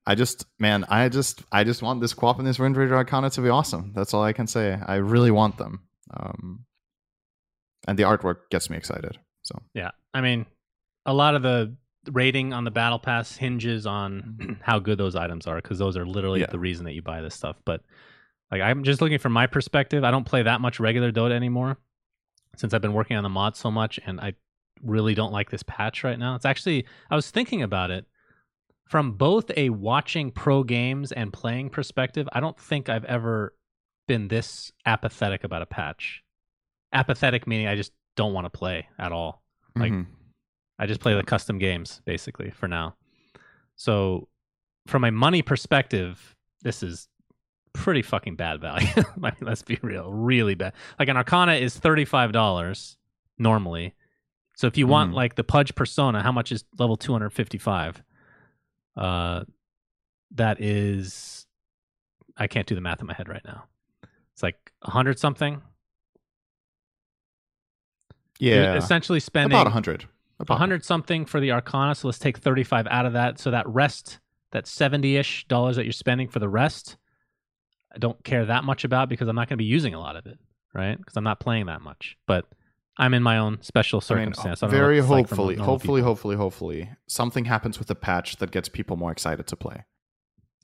I 0.06 0.14
just, 0.14 0.46
man, 0.58 0.84
I 0.88 1.08
just, 1.10 1.42
I 1.52 1.64
just 1.64 1.82
want 1.82 2.00
this 2.00 2.14
Quap 2.14 2.38
and 2.38 2.46
this 2.46 2.58
Wind 2.58 2.76
Raider 2.76 2.96
Arcana 2.96 3.28
to 3.30 3.40
be 3.42 3.50
awesome. 3.50 3.92
That's 3.94 4.14
all 4.14 4.22
I 4.22 4.32
can 4.32 4.46
say. 4.46 4.78
I 4.86 4.96
really 4.96 5.30
want 5.30 5.58
them. 5.58 5.82
Um, 6.14 6.64
and 7.86 7.98
the 7.98 8.04
artwork 8.04 8.48
gets 8.50 8.70
me 8.70 8.76
excited. 8.76 9.18
So, 9.42 9.60
Yeah. 9.74 9.90
I 10.14 10.20
mean, 10.22 10.46
a 11.04 11.12
lot 11.12 11.34
of 11.34 11.42
the 11.42 11.74
rating 12.10 12.54
on 12.54 12.64
the 12.64 12.70
battle 12.70 12.98
pass 12.98 13.36
hinges 13.36 13.86
on 13.86 14.58
how 14.62 14.78
good 14.78 14.96
those 14.98 15.14
items 15.14 15.46
are 15.46 15.56
because 15.56 15.78
those 15.78 15.96
are 15.96 16.06
literally 16.06 16.40
Yeah. 16.40 16.46
the 16.50 16.58
reason 16.58 16.86
that 16.86 16.94
you 16.94 17.02
buy 17.02 17.20
this 17.20 17.34
stuff. 17.34 17.56
But 17.66 17.82
like 18.50 18.62
I'm 18.62 18.84
just 18.84 19.02
looking 19.02 19.18
from 19.18 19.32
my 19.32 19.46
perspective, 19.46 20.04
I 20.04 20.10
don't 20.10 20.24
play 20.24 20.42
that 20.42 20.62
much 20.62 20.80
regular 20.80 21.12
Dota 21.12 21.32
anymore 21.32 21.76
since 22.56 22.72
I've 22.72 22.80
been 22.80 22.94
working 22.94 23.16
on 23.18 23.22
the 23.24 23.28
mod 23.28 23.56
so 23.56 23.70
much 23.70 24.00
and 24.06 24.20
I 24.20 24.34
really 24.82 25.14
don't 25.14 25.32
like 25.32 25.50
this 25.50 25.62
patch 25.64 26.02
right 26.02 26.18
now. 26.18 26.34
It's 26.34 26.46
actually 26.46 26.86
I 27.10 27.14
was 27.16 27.30
thinking 27.30 27.62
about 27.62 27.90
it 27.90 28.06
from 28.88 29.12
both 29.12 29.50
a 29.56 29.70
watching 29.70 30.30
pro 30.30 30.62
games 30.62 31.12
and 31.12 31.32
playing 31.32 31.70
perspective. 31.70 32.28
I 32.32 32.40
don't 32.40 32.58
think 32.58 32.88
I've 32.88 33.04
ever 33.04 33.54
been 34.06 34.28
this 34.28 34.72
apathetic 34.86 35.44
about 35.44 35.62
a 35.62 35.66
patch. 35.66 36.22
Apathetic 36.92 37.46
meaning 37.46 37.66
I 37.68 37.76
just 37.76 37.92
don't 38.16 38.32
want 38.32 38.46
to 38.46 38.50
play 38.50 38.88
at 38.98 39.12
all. 39.12 39.42
Like, 39.76 39.92
mhm. 39.92 40.06
I 40.78 40.86
just 40.86 41.00
play 41.00 41.14
the 41.14 41.22
custom 41.22 41.58
games 41.58 42.00
basically 42.06 42.50
for 42.50 42.66
now. 42.66 42.96
So, 43.76 44.28
from 44.86 45.04
a 45.04 45.10
money 45.12 45.42
perspective, 45.42 46.34
this 46.62 46.82
is 46.82 47.08
pretty 47.74 48.00
fucking 48.02 48.36
bad 48.36 48.60
value. 48.60 48.88
Mean, 49.16 49.32
let's 49.42 49.62
be 49.62 49.78
real, 49.82 50.10
really 50.12 50.54
bad. 50.54 50.72
Like 50.98 51.08
an 51.08 51.16
Arcana 51.16 51.54
is 51.54 51.78
thirty 51.78 52.04
five 52.06 52.32
dollars 52.32 52.96
normally. 53.38 53.94
So 54.56 54.66
if 54.66 54.76
you 54.76 54.86
want 54.88 55.12
Mhm. 55.12 55.14
like 55.14 55.34
the 55.36 55.44
Pudge 55.44 55.74
Persona, 55.74 56.22
how 56.22 56.32
much 56.32 56.50
is 56.50 56.64
level 56.78 56.96
two 56.96 57.12
hundred 57.12 57.30
fifty 57.30 57.58
five? 57.58 58.02
Uh, 58.98 59.44
that 60.32 60.60
is, 60.60 61.46
I 62.36 62.48
can't 62.48 62.66
do 62.66 62.74
the 62.74 62.80
math 62.80 63.00
in 63.00 63.06
my 63.06 63.14
head 63.14 63.28
right 63.28 63.44
now. 63.44 63.64
It's 64.32 64.42
like 64.42 64.72
a 64.82 64.90
hundred 64.90 65.18
something. 65.18 65.62
You're 68.38 68.62
yeah, 68.62 68.74
essentially 68.74 69.20
spending 69.20 69.52
about 69.52 69.66
a 69.66 69.70
100. 69.70 70.04
About 70.40 70.54
a 70.54 70.58
hundred 70.58 70.84
something 70.84 71.24
for 71.24 71.40
the 71.40 71.52
Arcana. 71.52 71.94
So 71.94 72.08
let's 72.08 72.18
take 72.18 72.38
thirty 72.38 72.62
five 72.62 72.86
out 72.88 73.06
of 73.06 73.14
that. 73.14 73.40
So 73.40 73.50
that 73.50 73.68
rest, 73.68 74.20
that 74.52 74.66
seventy 74.66 75.16
ish 75.16 75.46
dollars 75.48 75.76
that 75.76 75.84
you're 75.84 75.92
spending 75.92 76.28
for 76.28 76.38
the 76.38 76.48
rest, 76.48 76.96
I 77.92 77.98
don't 77.98 78.22
care 78.22 78.44
that 78.44 78.62
much 78.62 78.84
about 78.84 79.08
because 79.08 79.28
I'm 79.28 79.34
not 79.34 79.48
going 79.48 79.58
to 79.58 79.62
be 79.62 79.64
using 79.64 79.94
a 79.94 80.00
lot 80.00 80.14
of 80.14 80.26
it, 80.26 80.38
right? 80.72 80.96
Because 80.96 81.16
I'm 81.16 81.24
not 81.24 81.40
playing 81.40 81.66
that 81.66 81.82
much. 81.82 82.16
But 82.26 82.46
I'm 82.98 83.14
in 83.14 83.22
my 83.22 83.38
own 83.38 83.62
special 83.62 84.00
circumstance. 84.00 84.62
I 84.62 84.66
what 84.66 84.72
very 84.72 84.98
it's 84.98 85.08
like 85.08 85.28
hopefully, 85.28 85.54
hopefully, 85.56 86.00
people. 86.00 86.04
hopefully, 86.10 86.36
hopefully, 86.36 86.90
something 87.06 87.44
happens 87.44 87.78
with 87.78 87.88
the 87.88 87.94
patch 87.94 88.36
that 88.36 88.50
gets 88.50 88.68
people 88.68 88.96
more 88.96 89.12
excited 89.12 89.46
to 89.46 89.56
play. 89.56 89.84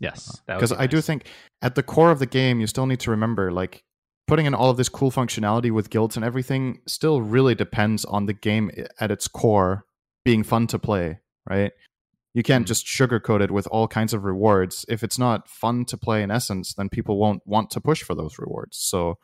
Yes, 0.01 0.43
because 0.47 0.73
be 0.73 0.77
I 0.79 0.87
do 0.89 1.01
think 1.01 1.27
at 1.63 1.77
the 1.77 1.83
core 1.83 2.11
of 2.11 2.19
the 2.19 2.27
game, 2.27 2.61
you 2.61 2.67
still 2.67 2.87
need 2.87 3.01
to 3.01 3.11
remember 3.11 3.53
like 3.53 3.85
putting 4.27 4.47
in 4.47 4.55
all 4.55 4.71
of 4.71 4.77
this 4.77 4.89
cool 4.89 5.11
functionality 5.13 5.71
with 5.71 5.91
guilds 5.91 6.17
and 6.17 6.25
everything 6.25 6.81
still 6.87 7.23
really 7.23 7.55
depends 7.55 8.05
on 8.05 8.27
the 8.27 8.33
game 8.33 8.71
at 8.99 9.11
its 9.11 9.29
core 9.29 9.85
being 10.25 10.43
fun 10.43 10.67
to 10.67 10.79
play, 10.79 11.21
right? 11.49 11.73
You 12.33 12.43
can't 12.43 12.65
Mm. 12.65 12.69
just 12.69 12.87
sugarcoat 12.87 13.43
it 13.43 13.53
with 13.53 13.69
all 13.69 13.87
kinds 13.87 14.13
of 14.13 14.25
rewards. 14.25 14.85
If 14.89 15.05
it's 15.05 15.19
not 15.19 15.49
fun 15.49 15.85
to 15.85 15.97
play 15.97 16.23
in 16.23 16.31
essence, 16.33 16.75
then 16.75 16.89
people 16.89 17.17
won't 17.19 17.43
want 17.47 17.71
to 17.71 17.81
push 17.81 18.03
for 18.03 18.15
those 18.17 18.39
rewards. 18.39 18.77
So, 18.79 19.19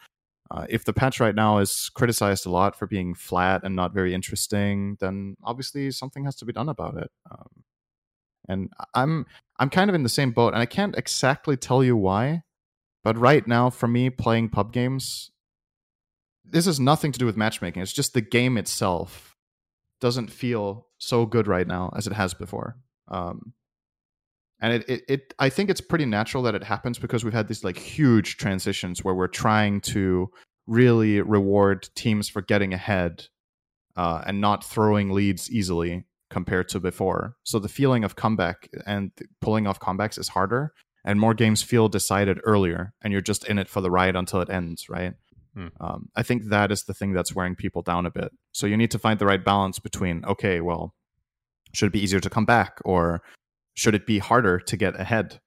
uh, 0.51 0.66
if 0.68 0.85
the 0.85 0.93
patch 0.93 1.20
right 1.20 1.35
now 1.35 1.59
is 1.59 1.90
criticized 1.94 2.44
a 2.44 2.51
lot 2.51 2.74
for 2.74 2.86
being 2.86 3.14
flat 3.14 3.62
and 3.62 3.77
not 3.77 3.94
very 3.94 4.12
interesting, 4.12 4.97
then 5.01 5.36
obviously 5.44 5.90
something 5.93 6.24
has 6.24 6.35
to 6.36 6.44
be 6.44 6.52
done 6.52 6.68
about 6.68 6.97
it. 6.97 7.10
Um, 7.31 7.64
and 8.48 8.68
I'm 8.94 9.27
I'm 9.59 9.70
kind 9.70 9.89
of 9.89 9.94
in 9.94 10.02
the 10.02 10.09
same 10.09 10.32
boat, 10.32 10.52
and 10.52 10.62
I 10.62 10.66
can't 10.66 10.97
exactly 10.97 11.56
tell 11.56 11.85
you 11.85 11.97
why. 11.97 12.43
But 13.05 13.16
right 13.16 13.47
now, 13.47 13.70
for 13.70 13.86
me, 13.86 14.10
playing 14.10 14.51
pub 14.51 14.72
games, 14.72 15.31
this 16.44 16.66
has 16.66 16.81
nothing 16.81 17.12
to 17.12 17.18
do 17.18 17.27
with 17.27 17.36
matchmaking. 17.36 17.81
It's 17.81 17.93
just 17.93 18.12
the 18.12 18.20
game 18.20 18.59
itself 18.59 19.36
doesn't 20.01 20.31
feel 20.32 20.89
so 20.98 21.27
good 21.27 21.47
right 21.47 21.66
now 21.66 21.93
as 21.97 22.06
it 22.06 22.12
has 22.12 22.35
before. 22.35 22.77
Um, 23.09 23.52
and 24.61 24.74
it, 24.74 24.89
it, 24.89 25.03
it, 25.09 25.35
I 25.39 25.49
think 25.49 25.70
it's 25.70 25.81
pretty 25.81 26.07
natural 26.07 26.43
that 26.45 26.55
it 26.55 26.65
happens 26.65 26.99
because 26.99 27.24
we've 27.24 27.32
had 27.32 27.49
these 27.49 27.65
like 27.65 27.78
huge 27.78 28.37
transitions 28.37 29.03
where 29.03 29.15
we're 29.15 29.27
trying 29.27 29.81
to 29.82 30.31
really 30.66 31.20
reward 31.20 31.89
teams 31.95 32.28
for 32.28 32.43
getting 32.43 32.73
ahead 32.74 33.24
uh, 33.97 34.23
and 34.27 34.41
not 34.41 34.65
throwing 34.65 35.11
leads 35.11 35.51
easily 35.51 36.05
compared 36.28 36.69
to 36.69 36.81
before. 36.81 37.37
So 37.43 37.59
the 37.59 37.69
feeling 37.69 38.05
of 38.05 38.16
comeback 38.16 38.69
and 38.87 39.11
pulling 39.41 39.66
off 39.66 39.81
comebacks 39.81 40.19
is 40.19 40.28
harder, 40.28 40.73
and 41.05 41.19
more 41.19 41.35
games 41.35 41.62
feel 41.62 41.89
decided 41.89 42.39
earlier, 42.45 42.93
and 43.03 43.12
you're 43.12 43.23
just 43.23 43.47
in 43.47 43.59
it 43.59 43.69
for 43.69 43.81
the 43.81 43.91
ride 43.91 44.15
until 44.15 44.41
it 44.41 44.51
ends, 44.51 44.89
right? 44.89 45.15
Hmm. 45.55 45.69
Um, 45.81 46.09
I 46.15 46.23
think 46.23 46.45
that 46.51 46.70
is 46.70 46.85
the 46.85 46.95
thing 46.95 47.12
that's 47.12 47.35
wearing 47.35 47.57
people 47.57 47.82
down 47.82 48.07
a 48.07 48.11
bit. 48.11 48.31
So 48.53 48.66
you 48.66 48.77
need 48.77 48.93
to 48.93 48.99
find 48.99 49.19
the 49.19 49.27
right 49.27 49.45
balance 49.45 49.78
between 49.78 50.24
okay, 50.24 50.61
well, 50.61 50.95
should 51.73 51.87
it 51.87 51.93
be 51.93 52.03
easier 52.03 52.20
to 52.20 52.31
come 52.31 52.45
back, 52.45 52.78
or 52.85 53.23
should 53.81 53.94
it 53.94 54.05
be 54.07 54.19
harder 54.19 54.59
to 54.61 54.77
get 54.77 54.98
ahead? 55.01 55.40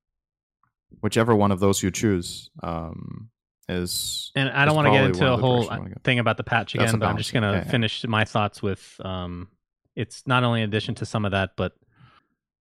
Whichever 1.01 1.35
one 1.35 1.51
of 1.51 1.59
those 1.59 1.83
you 1.83 1.91
choose 1.91 2.49
um, 2.63 3.29
is 3.69 4.31
And 4.35 4.49
I 4.49 4.65
don't 4.65 4.75
want 4.75 4.87
to 4.87 4.91
get 4.91 5.03
into 5.05 5.31
a 5.31 5.37
whole 5.37 5.57
directions 5.67 5.69
I 5.71 5.77
wanna 5.77 5.89
go. 5.91 6.01
thing 6.03 6.17
about 6.19 6.37
the 6.37 6.43
patch 6.43 6.73
again, 6.73 6.97
but 6.97 7.05
I'm 7.07 7.17
just 7.17 7.31
going 7.31 7.43
to 7.43 7.49
Yeah, 7.49 7.63
yeah. 7.65 7.69
finish 7.71 8.03
my 8.05 8.25
thoughts 8.25 8.63
with 8.63 8.99
um, 9.05 9.49
it's 9.95 10.25
not 10.25 10.43
only 10.43 10.61
in 10.63 10.69
addition 10.69 10.95
to 10.95 11.05
some 11.05 11.25
of 11.25 11.31
that, 11.31 11.51
but 11.55 11.73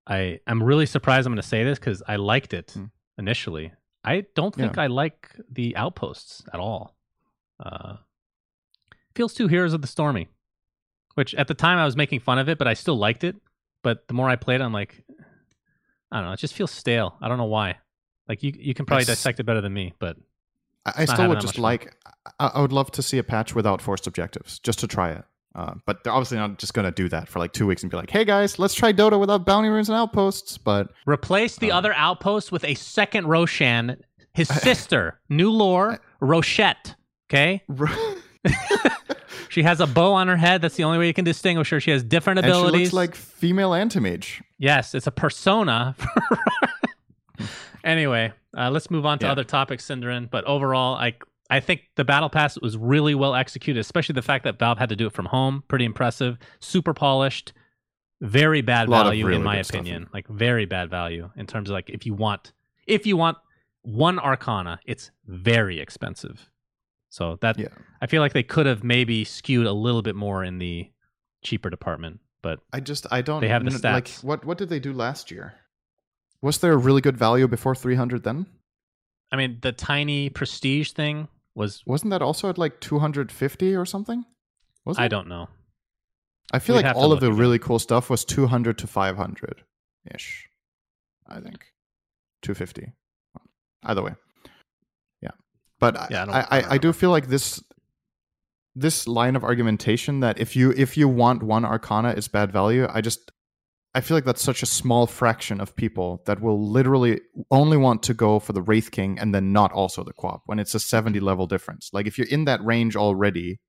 I 0.06 0.42
I'm 0.46 0.62
really 0.62 0.86
surprised 0.86 1.26
I'm 1.26 1.32
going 1.34 1.42
to 1.42 1.48
say 1.48 1.64
this 1.64 1.80
because 1.80 2.04
I 2.06 2.18
liked 2.18 2.54
it 2.54 2.72
Hmm. 2.72 2.86
initially. 3.18 3.72
I 4.04 4.26
don't 4.36 4.54
think 4.54 4.76
Yeah. 4.76 4.84
I 4.84 4.88
like 4.88 5.30
the 5.50 5.78
outposts 5.78 6.44
at 6.54 6.60
all. 6.60 6.98
Uh, 7.64 7.98
feels 9.16 9.34
too 9.34 9.48
Heroes 9.48 9.74
of 9.74 9.82
the 9.82 9.88
Stormy, 9.88 10.28
which 11.16 11.34
at 11.36 11.48
the 11.48 11.54
time 11.54 11.78
I 11.78 11.86
was 11.86 11.96
making 11.96 12.20
fun 12.20 12.40
of 12.40 12.50
it, 12.50 12.58
but 12.58 12.68
I 12.68 12.74
still 12.74 12.98
liked 12.98 13.24
it. 13.24 13.36
But 13.84 14.08
the 14.08 14.14
more 14.14 14.30
I 14.30 14.36
played, 14.36 14.62
I'm 14.62 14.74
like, 14.74 15.04
I 16.12 16.18
don't 16.18 16.26
know, 16.28 16.34
it 16.34 16.40
just 16.40 16.54
feels 16.54 16.72
stale. 16.72 17.16
I 17.22 17.28
don't 17.28 17.38
know 17.38 17.46
why. 17.46 17.78
Like 18.28 18.44
you, 18.44 18.54
you 18.58 18.74
can 18.74 18.86
probably 18.86 19.06
dissect 19.06 19.40
it 19.40 19.44
better 19.44 19.62
than 19.62 19.74
me, 19.74 19.94
but 20.00 20.18
I, 20.86 20.94
I 20.98 21.06
still 21.06 21.30
would 21.30 21.42
just 21.42 21.58
like. 21.58 21.94
I, 22.40 22.52
I 22.56 22.62
would 22.62 22.72
love 22.74 22.92
to 22.92 23.02
see 23.02 23.18
a 23.18 23.24
patch 23.24 23.56
without 23.56 23.82
forced 23.82 24.08
objectives, 24.08 24.60
just 24.60 24.80
to 24.80 24.88
try 24.88 25.12
it. 25.12 25.24
Uh, 25.54 25.74
but 25.86 26.04
they're 26.04 26.14
obviously 26.14 26.38
not 26.38 26.58
just 26.60 26.74
going 26.74 26.86
to 26.86 26.92
do 26.92 27.10
that 27.10 27.28
for 27.28 27.40
like 27.40 27.52
two 27.52 27.68
weeks 27.68 27.84
and 27.84 27.92
be 27.92 27.98
like, 27.98 28.10
"Hey 28.10 28.24
guys, 28.24 28.58
let's 28.58 28.74
try 28.74 28.94
Dota 28.94 29.20
without 29.20 29.46
bounty 29.46 29.68
runes 29.70 29.90
and 29.90 29.98
outposts." 29.98 30.58
But 30.58 30.92
Replace 31.06 31.58
the 31.58 31.72
Um, 31.72 31.78
other 31.80 31.94
outpost 31.96 32.52
with 32.52 32.64
a 32.64 32.74
second 32.76 33.28
Roshan, 33.28 33.98
his 34.34 34.48
sister, 34.48 35.20
new 35.30 35.52
lore, 35.52 36.00
Rochette. 36.22 36.96
Okay? 37.30 37.64
She 39.52 39.64
has 39.64 39.82
a 39.82 39.88
bow 39.88 40.14
on 40.14 40.28
her 40.30 40.38
head. 40.38 40.62
That's 40.62 40.76
the 40.78 40.86
only 40.86 40.98
way 40.98 41.08
you 41.08 41.14
can 41.14 41.26
distinguish 41.26 41.70
her. 41.72 41.80
She 41.82 41.92
has 41.92 42.04
different 42.04 42.40
abilities. 42.40 42.64
and 42.74 42.76
she 42.78 42.84
looks 42.86 42.94
like 42.94 43.16
female 43.16 43.74
anti-mage. 43.74 44.42
yes, 44.58 44.96
it's 44.96 45.08
a 45.08 45.12
persona. 45.12 45.94
anyway, 47.84 48.32
uh, 48.58 48.70
let's 48.70 48.90
move 48.90 49.06
on 49.06 49.20
to 49.20 49.26
Yeah. 49.26 49.32
other 49.32 49.44
topics, 49.44 49.86
syndereN. 49.86 50.30
But 50.30 50.44
overall, 50.46 50.96
I 50.96 51.16
I 51.50 51.60
think 51.60 51.82
the 51.96 52.06
battle 52.06 52.30
pass 52.30 52.58
was 52.62 52.78
really 52.78 53.14
well 53.14 53.36
executed, 53.36 53.80
especially 53.82 54.14
the 54.14 54.22
fact 54.22 54.46
that 54.46 54.58
Valve 54.58 54.78
had 54.78 54.88
to 54.90 54.96
do 54.96 55.08
it 55.08 55.12
from 55.14 55.26
home. 55.26 55.64
Pretty 55.68 55.84
impressive. 55.84 56.38
Super 56.60 56.94
polished. 56.94 57.52
Very 58.22 58.62
bad 58.62 58.88
value 58.88 59.26
really 59.26 59.38
in 59.38 59.44
my 59.44 59.58
good 59.58 59.66
stuff 59.66 59.76
in 59.76 59.82
opinion. 59.82 60.10
Like 60.14 60.28
very 60.28 60.66
bad 60.66 60.90
value 60.90 61.30
in 61.36 61.48
terms 61.48 61.70
of 61.70 61.74
like 61.74 61.90
if 61.90 62.06
you 62.06 62.14
want 62.14 62.54
if 62.88 63.06
you 63.06 63.18
want 63.18 63.38
one 63.82 64.20
Arcana, 64.20 64.80
it's 64.86 65.12
very 65.28 65.80
expensive. 65.80 66.51
So 67.12 67.38
that 67.42 67.60
Yeah, 67.60 67.68
I 68.02 68.08
feel 68.08 68.22
like 68.22 68.32
they 68.34 68.42
could 68.44 68.66
have 68.66 68.84
maybe 68.84 69.24
skewed 69.26 69.68
a 69.68 69.74
little 69.74 70.02
bit 70.02 70.16
more 70.16 70.44
in 70.44 70.58
the 70.60 70.90
cheaper 71.44 71.70
department, 71.70 72.22
but 72.42 72.60
I 72.74 72.80
just 72.80 73.06
I 73.12 73.22
don't. 73.22 73.42
They 73.42 73.50
have 73.50 73.64
the 73.66 73.72
n- 73.74 73.94
Like, 73.94 74.06
stats. 74.06 74.24
what 74.24 74.46
what 74.46 74.58
did 74.58 74.70
they 74.70 74.80
do 74.80 74.94
last 74.94 75.30
year? 75.30 75.54
Was 76.42 76.60
there 76.60 76.72
a 76.74 76.78
really 76.78 77.02
good 77.02 77.18
value 77.18 77.48
before 77.48 77.76
300 77.76 78.24
then? 78.24 78.46
I 79.32 79.36
mean 79.36 79.60
the 79.62 79.72
tiny 79.74 80.30
prestige 80.30 80.92
thing 80.92 81.28
was 81.54 81.84
Wasn't 81.86 82.12
that 82.12 82.22
also 82.22 82.50
at 82.50 82.58
like 82.58 82.80
250 82.80 83.76
or 83.76 83.86
something? 83.86 84.26
Was 84.86 84.98
it? 84.98 85.02
I 85.02 85.08
don't 85.10 85.28
know. 85.28 85.50
I 86.54 86.60
feel 86.60 86.76
We'd 86.78 86.84
like 86.86 86.96
all 86.96 87.12
of 87.12 87.20
the 87.20 87.32
really 87.32 87.60
cool 87.60 87.80
stuff 87.80 88.10
was 88.10 88.26
200 88.26 88.78
to 88.80 88.88
500 88.88 89.64
ish. 90.14 90.50
I 91.28 91.40
think 91.42 91.66
250. 92.42 92.94
Either 93.84 94.02
way. 94.02 94.14
But 95.82 95.98
I- 95.98 96.08
Yeah, 96.12 96.26
I 96.30 96.40
I, 96.40 96.60
I 96.60 96.70
I, 96.76 96.78
do 96.78 96.94
feel 96.94 97.12
like 97.12 97.28
this 97.28 97.62
this 98.76 99.08
line 99.08 99.36
of 99.36 99.44
argumentation 99.44 100.22
that 100.22 100.40
if 100.40 100.56
you 100.56 100.72
if 100.78 100.96
you 100.96 101.10
want 101.10 101.44
one 101.44 101.66
Arcana 101.66 102.12
is 102.12 102.30
bad 102.30 102.54
value, 102.54 102.88
I 102.90 103.02
just 103.02 103.32
I 103.94 104.00
feel 104.00 104.16
like 104.16 104.24
that's 104.24 104.42
such 104.42 104.64
a 104.64 104.66
small 104.66 105.06
fraction 105.08 105.60
of 105.60 105.76
people 105.76 106.22
that 106.26 106.40
will 106.42 106.72
literally 106.72 107.20
only 107.50 107.76
want 107.76 108.04
to 108.04 108.14
go 108.14 108.40
for 108.40 108.54
the 108.54 108.62
Wraith 108.62 108.92
King 108.92 109.20
and 109.20 109.36
then 109.36 109.52
not 109.52 109.74
also 109.74 110.06
the 110.06 110.14
Quap 110.14 110.44
when 110.46 110.60
it's 110.60 110.74
a 110.74 110.80
70 110.80 111.20
level 111.20 111.46
difference. 111.46 111.90
Like 111.92 112.08
if 112.08 112.18
you're 112.18 112.28
in 112.28 112.46
that 112.46 112.64
range 112.64 112.96
already, 112.96 113.60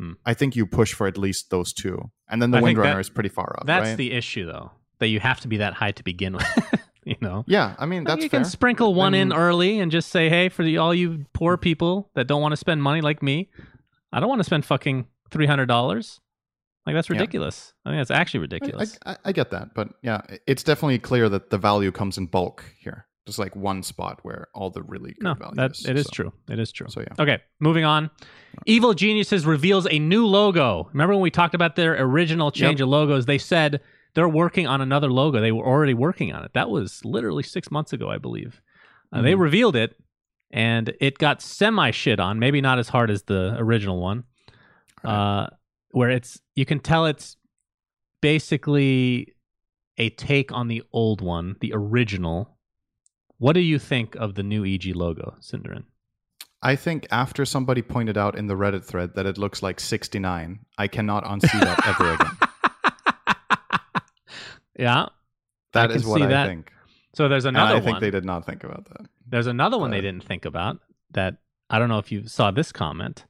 Hmm. 0.00 0.12
I 0.24 0.32
think 0.32 0.56
you 0.56 0.66
push 0.66 0.94
for 0.94 1.06
at 1.06 1.18
least 1.18 1.50
those 1.50 1.74
two. 1.74 2.10
And 2.26 2.40
then 2.40 2.52
the 2.52 2.58
Windrunner 2.58 3.00
is 3.00 3.10
pretty 3.10 3.28
far 3.28 3.54
up. 3.58 3.66
That's 3.66 3.90
right? 3.90 3.96
the 3.98 4.12
issue 4.12 4.46
though. 4.46 4.70
That 4.98 5.08
you 5.08 5.20
have 5.20 5.40
to 5.40 5.48
be 5.48 5.58
that 5.58 5.74
high 5.74 5.92
to 5.92 6.02
begin 6.02 6.32
with. 6.32 6.80
you 7.04 7.16
know? 7.20 7.44
Yeah, 7.46 7.74
I 7.78 7.86
mean 7.86 8.04
that's 8.04 8.22
you 8.22 8.28
fair. 8.28 8.40
can 8.40 8.48
sprinkle 8.48 8.94
one 8.94 9.14
in 9.14 9.32
early 9.32 9.80
and 9.80 9.90
just 9.90 10.10
say, 10.10 10.28
"Hey, 10.28 10.48
for 10.48 10.62
the, 10.64 10.78
all 10.78 10.94
you 10.94 11.24
poor 11.32 11.56
people 11.56 12.10
that 12.14 12.26
don't 12.26 12.42
want 12.42 12.52
to 12.52 12.56
spend 12.56 12.82
money 12.82 13.00
like 13.00 13.22
me, 13.22 13.48
I 14.12 14.20
don't 14.20 14.28
want 14.28 14.40
to 14.40 14.44
spend 14.44 14.64
fucking 14.64 15.06
three 15.30 15.46
hundred 15.46 15.66
dollars. 15.66 16.20
Like 16.86 16.94
that's 16.94 17.08
Yeah. 17.08 17.14
ridiculous. 17.16 17.74
I 17.84 17.90
mean, 17.90 17.98
that's 17.98 18.10
actually 18.10 18.40
ridiculous. 18.40 18.98
I, 19.04 19.16
I 19.26 19.32
get 19.32 19.50
that, 19.50 19.74
but 19.74 19.90
yeah, 20.02 20.22
it's 20.46 20.62
definitely 20.62 20.98
clear 20.98 21.28
that 21.28 21.50
the 21.50 21.58
value 21.58 21.92
comes 21.92 22.16
in 22.18 22.26
bulk 22.26 22.64
here. 22.78 23.06
Just 23.26 23.38
like 23.38 23.54
one 23.54 23.82
spot 23.82 24.18
where 24.22 24.48
all 24.54 24.70
the 24.70 24.82
really 24.82 25.10
good 25.12 25.22
no, 25.22 25.34
value 25.34 25.54
that 25.56 25.72
is. 25.72 25.86
it 25.86 25.96
is 25.96 26.06
so, 26.06 26.10
true. 26.12 26.32
It 26.48 26.58
is 26.58 26.72
true. 26.72 26.86
So 26.88 27.00
yeah, 27.00 27.22
Okay, 27.22 27.38
moving 27.60 27.84
on. 27.84 28.10
Evil 28.66 28.94
Geniuses 28.94 29.44
reveals 29.46 29.86
a 29.88 29.98
new 29.98 30.26
logo. 30.26 30.88
Remember 30.92 31.12
when 31.14 31.22
we 31.22 31.30
talked 31.30 31.54
about 31.54 31.76
their 31.76 32.00
original 32.02 32.50
change 32.50 32.80
of 32.80 32.88
logos? 32.88 33.26
They 33.26 33.38
said 33.38 33.82
they're 34.14 34.28
working 34.28 34.66
on 34.66 34.80
another 34.80 35.10
logo. 35.10 35.40
They 35.40 35.52
were 35.52 35.64
already 35.66 35.94
working 35.94 36.32
on 36.32 36.44
it. 36.44 36.52
That 36.54 36.70
was 36.70 37.04
literally 37.04 37.42
six 37.42 37.70
months 37.70 37.92
ago, 37.92 38.10
I 38.10 38.18
believe. 38.18 38.60
Uh, 39.12 39.22
They 39.22 39.32
Mhm. 39.34 39.40
revealed 39.40 39.76
it, 39.76 39.96
and 40.50 40.94
it 41.00 41.18
got 41.18 41.40
semi 41.42 41.90
shit 41.90 42.18
on. 42.20 42.38
Maybe 42.38 42.60
not 42.60 42.78
as 42.78 42.88
hard 42.88 43.10
as 43.10 43.22
the 43.24 43.54
original 43.58 44.00
one, 44.00 44.24
uh, 45.04 45.46
where 45.92 46.10
it's 46.10 46.40
you 46.54 46.64
can 46.64 46.80
tell 46.80 47.06
it's 47.06 47.36
basically 48.20 49.34
a 49.98 50.10
take 50.10 50.52
on 50.52 50.68
the 50.68 50.82
old 50.92 51.20
one, 51.20 51.56
the 51.60 51.72
original. 51.74 52.56
What 53.38 53.54
do 53.54 53.60
you 53.60 53.78
think 53.78 54.14
of 54.16 54.34
the 54.34 54.42
new 54.42 54.64
EG 54.64 54.92
logo, 54.94 55.36
syndereN? 55.40 55.84
I 56.62 56.76
think 56.76 57.06
after 57.10 57.44
somebody 57.46 57.80
pointed 57.80 58.18
out 58.18 58.36
in 58.36 58.46
the 58.46 58.54
Reddit 58.54 58.84
thread 58.84 59.14
that 59.14 59.24
it 59.24 59.38
looks 59.38 59.62
like 59.62 59.80
69, 59.80 60.60
I 60.76 60.88
cannot 60.88 61.24
unsee 61.24 61.58
that 61.60 61.86
ever 61.86 62.12
again. 62.14 62.49
Yeah. 64.80 65.06
That 65.72 65.88
can 65.88 65.96
is 65.96 66.06
what 66.06 66.18
see 66.18 66.24
I 66.24 66.28
think. 66.46 66.66
think. 66.66 66.72
So 67.14 67.28
there's 67.28 67.44
And 67.44 67.56
another 67.56 67.76
I 67.76 67.80
think 67.80 67.94
one. 67.94 68.00
they 68.00 68.10
did 68.10 68.24
not 68.24 68.44
think 68.46 68.64
about 68.64 68.86
that. 68.86 69.06
There's 69.28 69.46
another 69.46 69.78
one 69.78 69.90
they 69.90 69.98
Uh, 69.98 70.02
didn't 70.02 70.24
think 70.24 70.44
about 70.44 70.78
that 71.12 71.36
I 71.68 71.78
don't 71.78 71.88
know 71.88 71.98
if 71.98 72.10
you 72.10 72.26
saw 72.26 72.50
this 72.50 72.72
comment. 72.72 73.24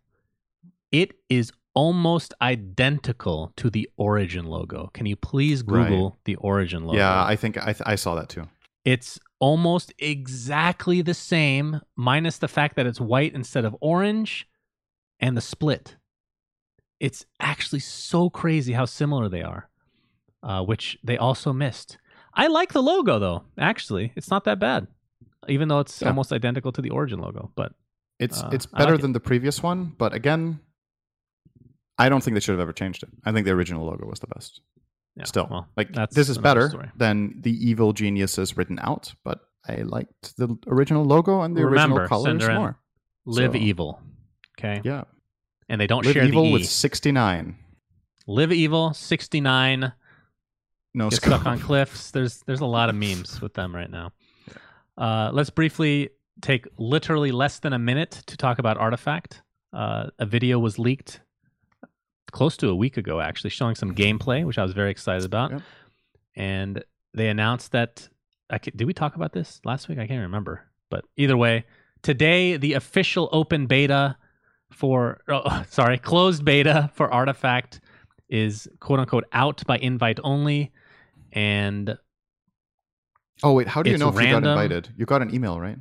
It 0.92 1.12
is 1.28 1.52
almost 1.74 2.34
identical 2.42 3.52
to 3.56 3.70
the 3.70 3.88
Origin 3.96 4.44
logo. 4.46 4.90
Can 4.92 5.06
you 5.06 5.16
please 5.16 5.62
Google 5.62 6.18
the 6.24 6.36
Origin 6.36 6.84
logo? 6.84 6.98
Yeah, 6.98 7.24
I 7.24 7.36
think 7.36 7.58
I, 7.58 7.72
th- 7.72 7.82
I 7.86 7.94
saw 7.94 8.14
that 8.16 8.28
too. 8.28 8.48
It's 8.84 9.18
almost 9.38 9.92
exactly 9.98 11.00
the 11.02 11.14
same, 11.14 11.80
minus 11.96 12.38
the 12.38 12.48
fact 12.48 12.76
that 12.76 12.86
it's 12.86 13.00
white 13.00 13.34
instead 13.34 13.64
of 13.64 13.74
orange 13.80 14.46
and 15.20 15.36
the 15.36 15.40
split. 15.40 15.96
It's 16.98 17.24
actually 17.40 17.80
so 17.80 18.28
crazy 18.30 18.72
how 18.74 18.84
similar 18.84 19.28
they 19.30 19.42
are, 19.42 19.69
uh, 20.42 20.62
which 20.64 20.98
they 21.04 21.16
also 21.18 21.52
missed. 21.52 21.98
I 22.34 22.46
like 22.46 22.72
the 22.72 22.82
logo 22.82 23.18
though, 23.18 23.42
actually. 23.58 24.12
It's 24.16 24.30
not 24.30 24.44
that 24.44 24.58
bad. 24.58 24.86
even 25.48 25.68
though 25.68 25.80
it's 25.80 26.02
Yeah. 26.02 26.08
almost 26.08 26.32
identical 26.34 26.70
to 26.70 26.82
the 26.82 26.90
Origin 26.90 27.18
logo. 27.18 27.50
But 27.56 27.72
It's 28.18 28.42
Uh, 28.42 28.50
it's 28.52 28.66
better 28.66 28.90
like 28.92 28.98
it. 28.98 29.02
than 29.02 29.12
the 29.12 29.20
previous 29.20 29.62
one, 29.62 29.94
but 29.96 30.12
again, 30.12 30.60
I 31.98 32.08
don't 32.10 32.22
think 32.22 32.34
they 32.34 32.40
should 32.40 32.52
have 32.52 32.60
ever 32.60 32.72
changed 32.74 33.02
it. 33.02 33.08
I 33.24 33.32
think 33.32 33.46
the 33.46 33.52
original 33.52 33.86
logo 33.86 34.06
was 34.06 34.20
the 34.20 34.26
best. 34.26 34.60
yeah, 35.16 35.24
Still, 35.24 35.48
well, 35.50 35.68
like 35.76 35.92
that's 35.92 36.14
this 36.14 36.28
is 36.28 36.36
better 36.38 36.68
story. 36.68 36.90
than 36.96 37.40
the 37.40 37.52
evil 37.52 37.92
geniuses 37.94 38.56
written 38.56 38.78
out, 38.82 39.14
but 39.24 39.40
I 39.66 39.76
liked 39.82 40.36
the 40.36 40.56
original 40.66 41.04
logo 41.04 41.40
and 41.42 41.56
the 41.56 41.64
Remember, 41.64 42.02
original 42.02 42.08
colors 42.08 42.48
more. 42.48 42.78
live 43.26 43.52
So- 43.52 43.58
evil. 43.58 44.02
Okay, 44.58 44.82
Yeah, 44.84 45.04
and 45.70 45.80
they 45.80 45.86
don't 45.86 46.04
live 46.04 46.12
share 46.14 46.24
evil 46.26 46.42
the 46.44 46.48
E. 46.50 46.52
with 46.52 46.66
sixty 46.66 47.12
nine. 47.12 47.56
live 48.26 48.52
evil 48.52 48.92
sixty 48.94 49.40
nine. 49.40 49.92
No 50.94 51.08
get 51.08 51.16
scope. 51.16 51.34
stuck 51.34 51.46
on 51.46 51.58
cliffs. 51.58 52.10
There's 52.10 52.42
there's 52.46 52.60
a 52.60 52.66
lot 52.66 52.88
of 52.88 52.94
memes 52.94 53.40
with 53.40 53.54
them 53.54 53.74
right 53.74 53.90
now. 53.90 54.12
Uh, 54.98 55.30
let's 55.32 55.50
briefly 55.50 56.10
take 56.40 56.66
literally 56.78 57.32
less 57.32 57.58
than 57.58 57.72
a 57.72 57.78
minute 57.78 58.22
to 58.26 58.36
talk 58.36 58.58
about 58.58 58.76
Artifact. 58.76 59.42
Uh, 59.72 60.08
a 60.18 60.26
video 60.26 60.58
was 60.58 60.78
leaked 60.78 61.20
close 62.32 62.56
to 62.58 62.68
a 62.68 62.74
week 62.74 62.96
ago, 62.96 63.20
actually, 63.20 63.50
showing 63.50 63.74
some 63.74 63.94
gameplay, 63.94 64.44
which 64.44 64.58
I 64.58 64.62
was 64.62 64.72
very 64.72 64.90
excited 64.90 65.24
about. 65.24 65.52
Yep. 65.52 65.62
And 66.36 66.84
they 67.14 67.28
announced 67.28 67.72
that. 67.72 68.08
I 68.50 68.58
did 68.58 68.84
we 68.84 68.94
talk 68.94 69.14
about 69.14 69.32
this 69.32 69.60
last 69.64 69.88
week? 69.88 69.98
I 69.98 70.06
can't 70.06 70.22
remember. 70.22 70.64
But 70.90 71.04
either 71.16 71.36
way, 71.36 71.64
today 72.02 72.56
the 72.56 72.74
official 72.74 73.28
open 73.32 73.66
beta 73.66 74.16
for 74.72 75.20
oh, 75.28 75.64
sorry 75.70 75.98
closed 75.98 76.44
beta 76.44 76.90
for 76.94 77.12
Artifact 77.12 77.80
is 78.28 78.68
quote 78.80 79.00
unquote 79.00 79.24
out 79.32 79.64
by 79.66 79.78
invite 79.78 80.18
only, 80.24 80.72
and 81.32 81.96
Oh 83.42 83.52
wait, 83.54 83.68
how 83.68 83.82
do 83.82 83.90
you 83.90 83.96
know 83.98 84.08
if 84.10 84.14
you 84.22 84.30
got 84.30 84.44
invited? 84.44 84.90
You 84.96 85.06
got 85.06 85.22
an 85.22 85.34
email, 85.34 85.58
right? 85.60 85.78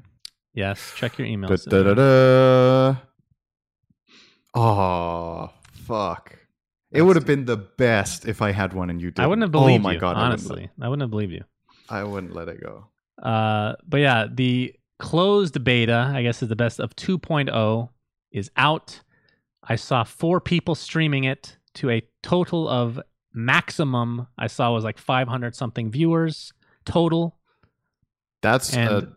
yes, 0.53 0.93
check 0.95 1.17
your 1.17 1.27
Da, 1.27 1.33
emails. 1.33 1.69
da, 1.69 1.83
da, 1.83 1.93
da. 1.93 2.95
Oh 4.53 5.49
fuck! 5.73 6.37
It 6.91 7.01
would 7.03 7.15
have 7.15 7.25
been 7.25 7.45
the 7.45 7.57
best 7.57 8.27
if 8.27 8.41
I 8.41 8.51
had 8.51 8.73
one 8.73 8.89
and 8.89 9.01
you 9.01 9.11
did. 9.11 9.19
I 9.21 9.27
wouldn't 9.27 9.43
have 9.43 9.51
believed 9.51 9.81
Oh 9.81 9.83
my 9.83 9.93
you. 9.93 9.99
god! 9.99 10.15
honestly, 10.17 10.69
I 10.81 10.87
wouldn't 10.89 11.03
have 11.03 11.11
believed 11.11 11.33
you. 11.33 11.43
I 11.89 12.03
wouldn't, 12.03 12.31
I 12.31 12.35
wouldn't 12.35 12.35
let 12.35 12.47
it 12.49 12.61
go. 12.63 12.87
Uh, 13.21 13.75
but 13.87 13.97
yeah, 13.99 14.27
the 14.31 14.73
closed 14.99 15.63
beta, 15.63 16.11
I 16.13 16.23
guess, 16.23 16.41
is 16.41 16.49
the 16.49 16.55
best 16.55 16.79
of 16.79 16.95
2.0 16.95 17.89
is 18.31 18.49
out. 18.57 19.01
I 19.63 19.75
saw 19.75 20.03
four 20.03 20.39
people 20.41 20.73
streaming 20.75 21.25
it 21.25 21.57
to 21.75 21.89
a 21.89 22.01
total 22.23 22.67
of 22.67 22.99
maximum 23.33 24.27
I 24.37 24.47
saw 24.47 24.71
was 24.73 24.83
like 24.83 24.97
500 24.97 25.55
something 25.55 25.91
viewers 25.91 26.53
total. 26.85 27.37
That's 28.41 28.75
a 28.75 28.79
And- 28.79 29.15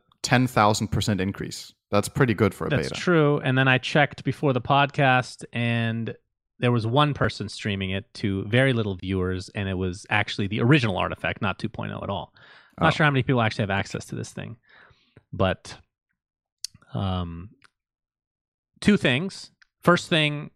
thousand 0.50 0.88
percent 0.88 1.20
increase. 1.20 1.72
That's 1.90 2.08
pretty 2.08 2.32
good 2.34 2.54
for 2.54 2.66
a 2.66 2.70
That's 2.70 2.78
beta. 2.84 2.88
That's 2.94 3.02
true. 3.02 3.38
And 3.40 3.56
then 3.58 3.68
I 3.68 3.76
checked 3.78 4.24
before 4.24 4.52
the 4.54 4.60
podcast, 4.62 5.44
and 5.52 6.14
there 6.58 6.72
was 6.72 6.86
one 6.86 7.12
person 7.12 7.48
streaming 7.48 7.90
it 7.90 8.12
to 8.14 8.44
very 8.44 8.72
little 8.72 8.94
viewers, 8.94 9.50
and 9.50 9.68
it 9.68 9.74
was 9.74 10.06
actually 10.08 10.46
the 10.46 10.60
original 10.62 10.96
artifact, 10.96 11.42
not 11.42 11.58
2.0 11.58 12.02
at 12.02 12.08
all. 12.08 12.32
I'm 12.78 12.84
not 12.84 12.94
Oh. 12.94 12.96
sure 12.96 13.04
how 13.04 13.10
many 13.10 13.22
people 13.22 13.42
actually 13.42 13.64
have 13.64 13.70
access 13.70 14.06
to 14.06 14.14
this 14.14 14.32
thing, 14.32 14.56
but 15.32 15.76
um, 16.94 17.50
two 18.80 18.96
things. 18.96 19.50
First 19.82 20.08
thing, 20.08 20.50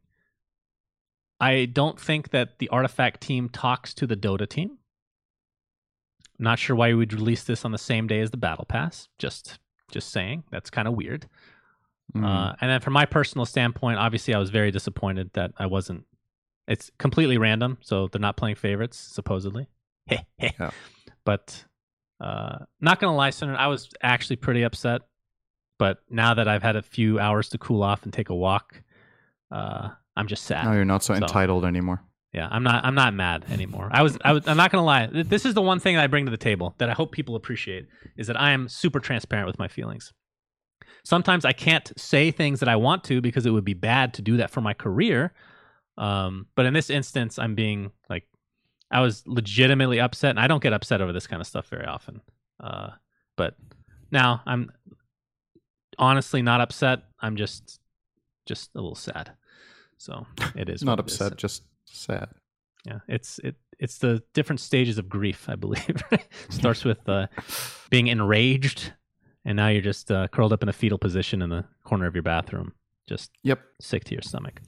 I 1.40 1.66
don't 1.66 2.00
think 2.00 2.30
that 2.30 2.58
the 2.58 2.68
artifact 2.68 3.20
team 3.20 3.48
talks 3.48 3.92
to 3.94 4.06
the 4.06 4.16
Dota 4.16 4.48
team. 4.48 4.78
I'm 6.38 6.44
not 6.44 6.58
sure 6.58 6.76
why 6.76 6.88
we 6.88 6.94
would 6.94 7.12
release 7.12 7.44
this 7.44 7.64
on 7.64 7.72
the 7.72 7.78
same 7.78 8.06
day 8.06 8.20
as 8.20 8.30
the 8.30 8.36
battle 8.36 8.64
pass. 8.64 9.08
Just, 9.18 9.58
just 9.90 10.10
saying. 10.10 10.44
That's 10.50 10.70
kind 10.70 10.88
of 10.88 10.94
weird. 10.94 11.26
Mm. 12.14 12.24
Uh, 12.24 12.54
and 12.60 12.70
then 12.70 12.80
from 12.80 12.92
my 12.92 13.06
personal 13.06 13.46
standpoint, 13.46 13.98
obviously 13.98 14.34
I 14.34 14.38
was 14.38 14.50
very 14.50 14.70
disappointed 14.70 15.30
that 15.34 15.52
I 15.58 15.66
wasn't. 15.66 16.04
It's 16.68 16.90
completely 16.98 17.38
random, 17.38 17.78
so 17.80 18.08
they're 18.08 18.20
not 18.20 18.36
playing 18.36 18.56
favorites 18.56 18.98
supposedly. 18.98 19.68
Yeah. 20.38 20.70
But 21.24 21.64
uh, 22.20 22.58
not 22.80 23.00
gonna 23.00 23.16
lie, 23.16 23.30
Senator, 23.30 23.58
I 23.58 23.66
was 23.66 23.90
actually 24.00 24.36
pretty 24.36 24.62
upset. 24.62 25.02
But 25.78 25.98
now 26.08 26.34
that 26.34 26.48
I've 26.48 26.62
had 26.62 26.76
a 26.76 26.82
few 26.82 27.18
hours 27.18 27.48
to 27.50 27.58
cool 27.58 27.82
off 27.82 28.04
and 28.04 28.12
take 28.12 28.30
a 28.30 28.34
walk, 28.34 28.82
uh, 29.50 29.90
I'm 30.16 30.26
just 30.26 30.44
sad. 30.44 30.64
No, 30.64 30.72
you're 30.72 30.84
not 30.84 31.02
so, 31.02 31.14
So- 31.14 31.20
entitled 31.22 31.64
anymore. 31.64 32.02
Yeah, 32.32 32.48
I'm 32.50 32.62
not. 32.62 32.84
I'm 32.84 32.94
not 32.94 33.14
mad 33.14 33.46
anymore. 33.48 33.88
I 33.90 34.02
was. 34.02 34.18
I 34.22 34.32
was. 34.32 34.46
I'm 34.46 34.58
not 34.58 34.70
gonna 34.70 34.84
lie. 34.84 35.06
This 35.06 35.46
is 35.46 35.54
the 35.54 35.62
one 35.62 35.80
thing 35.80 35.96
that 35.96 36.04
I 36.04 36.06
bring 36.06 36.26
to 36.26 36.30
the 36.30 36.36
table 36.36 36.74
that 36.76 36.90
I 36.90 36.92
hope 36.92 37.10
people 37.12 37.34
appreciate 37.34 37.86
is 38.18 38.26
that 38.26 38.38
I 38.38 38.50
am 38.50 38.68
super 38.68 39.00
transparent 39.00 39.46
with 39.46 39.58
my 39.58 39.68
feelings. 39.68 40.12
Sometimes 41.02 41.46
I 41.46 41.52
can't 41.52 41.90
say 41.98 42.30
things 42.30 42.60
that 42.60 42.68
I 42.68 42.76
want 42.76 43.04
to 43.04 43.22
because 43.22 43.46
it 43.46 43.50
would 43.50 43.64
be 43.64 43.72
bad 43.74 44.12
to 44.14 44.22
do 44.22 44.36
that 44.36 44.50
for 44.50 44.60
my 44.60 44.74
career. 44.74 45.32
Um, 45.96 46.46
but 46.56 46.66
in 46.66 46.74
this 46.74 46.90
instance, 46.90 47.38
I'm 47.38 47.54
being 47.54 47.90
like, 48.10 48.24
I 48.90 49.00
was 49.00 49.22
legitimately 49.26 49.98
upset, 50.00 50.30
and 50.30 50.40
I 50.40 50.46
don't 50.46 50.62
get 50.62 50.74
upset 50.74 51.00
over 51.00 51.14
this 51.14 51.26
kind 51.26 51.40
of 51.40 51.46
stuff 51.46 51.68
very 51.68 51.86
often. 51.86 52.20
Uh, 52.60 52.90
but 53.36 53.54
now 54.10 54.42
I'm 54.44 54.70
honestly 55.98 56.42
not 56.42 56.60
upset. 56.60 57.02
I'm 57.20 57.36
just, 57.36 57.80
just 58.44 58.70
a 58.74 58.78
little 58.78 58.94
sad. 58.94 59.32
So 59.98 60.26
it 60.54 60.68
is 60.68 60.82
not 60.82 60.98
it 61.00 61.06
is. 61.06 61.14
upset, 61.20 61.38
just 61.38 61.62
sad. 61.84 62.28
Yeah, 62.84 62.98
it's 63.08 63.38
it 63.40 63.56
it's 63.78 63.98
the 63.98 64.22
different 64.34 64.60
stages 64.60 64.98
of 64.98 65.08
grief, 65.08 65.48
I 65.48 65.56
believe. 65.56 66.02
Starts 66.50 66.84
with 66.84 67.06
uh, 67.08 67.26
being 67.90 68.06
enraged, 68.08 68.92
and 69.44 69.56
now 69.56 69.68
you're 69.68 69.82
just 69.82 70.10
uh, 70.10 70.28
curled 70.28 70.52
up 70.52 70.62
in 70.62 70.68
a 70.68 70.72
fetal 70.72 70.98
position 70.98 71.42
in 71.42 71.50
the 71.50 71.64
corner 71.84 72.06
of 72.06 72.14
your 72.14 72.22
bathroom, 72.22 72.72
just 73.08 73.30
Yep. 73.42 73.60
sick 73.80 74.04
to 74.04 74.12
your 74.14 74.22
stomach. 74.22 74.60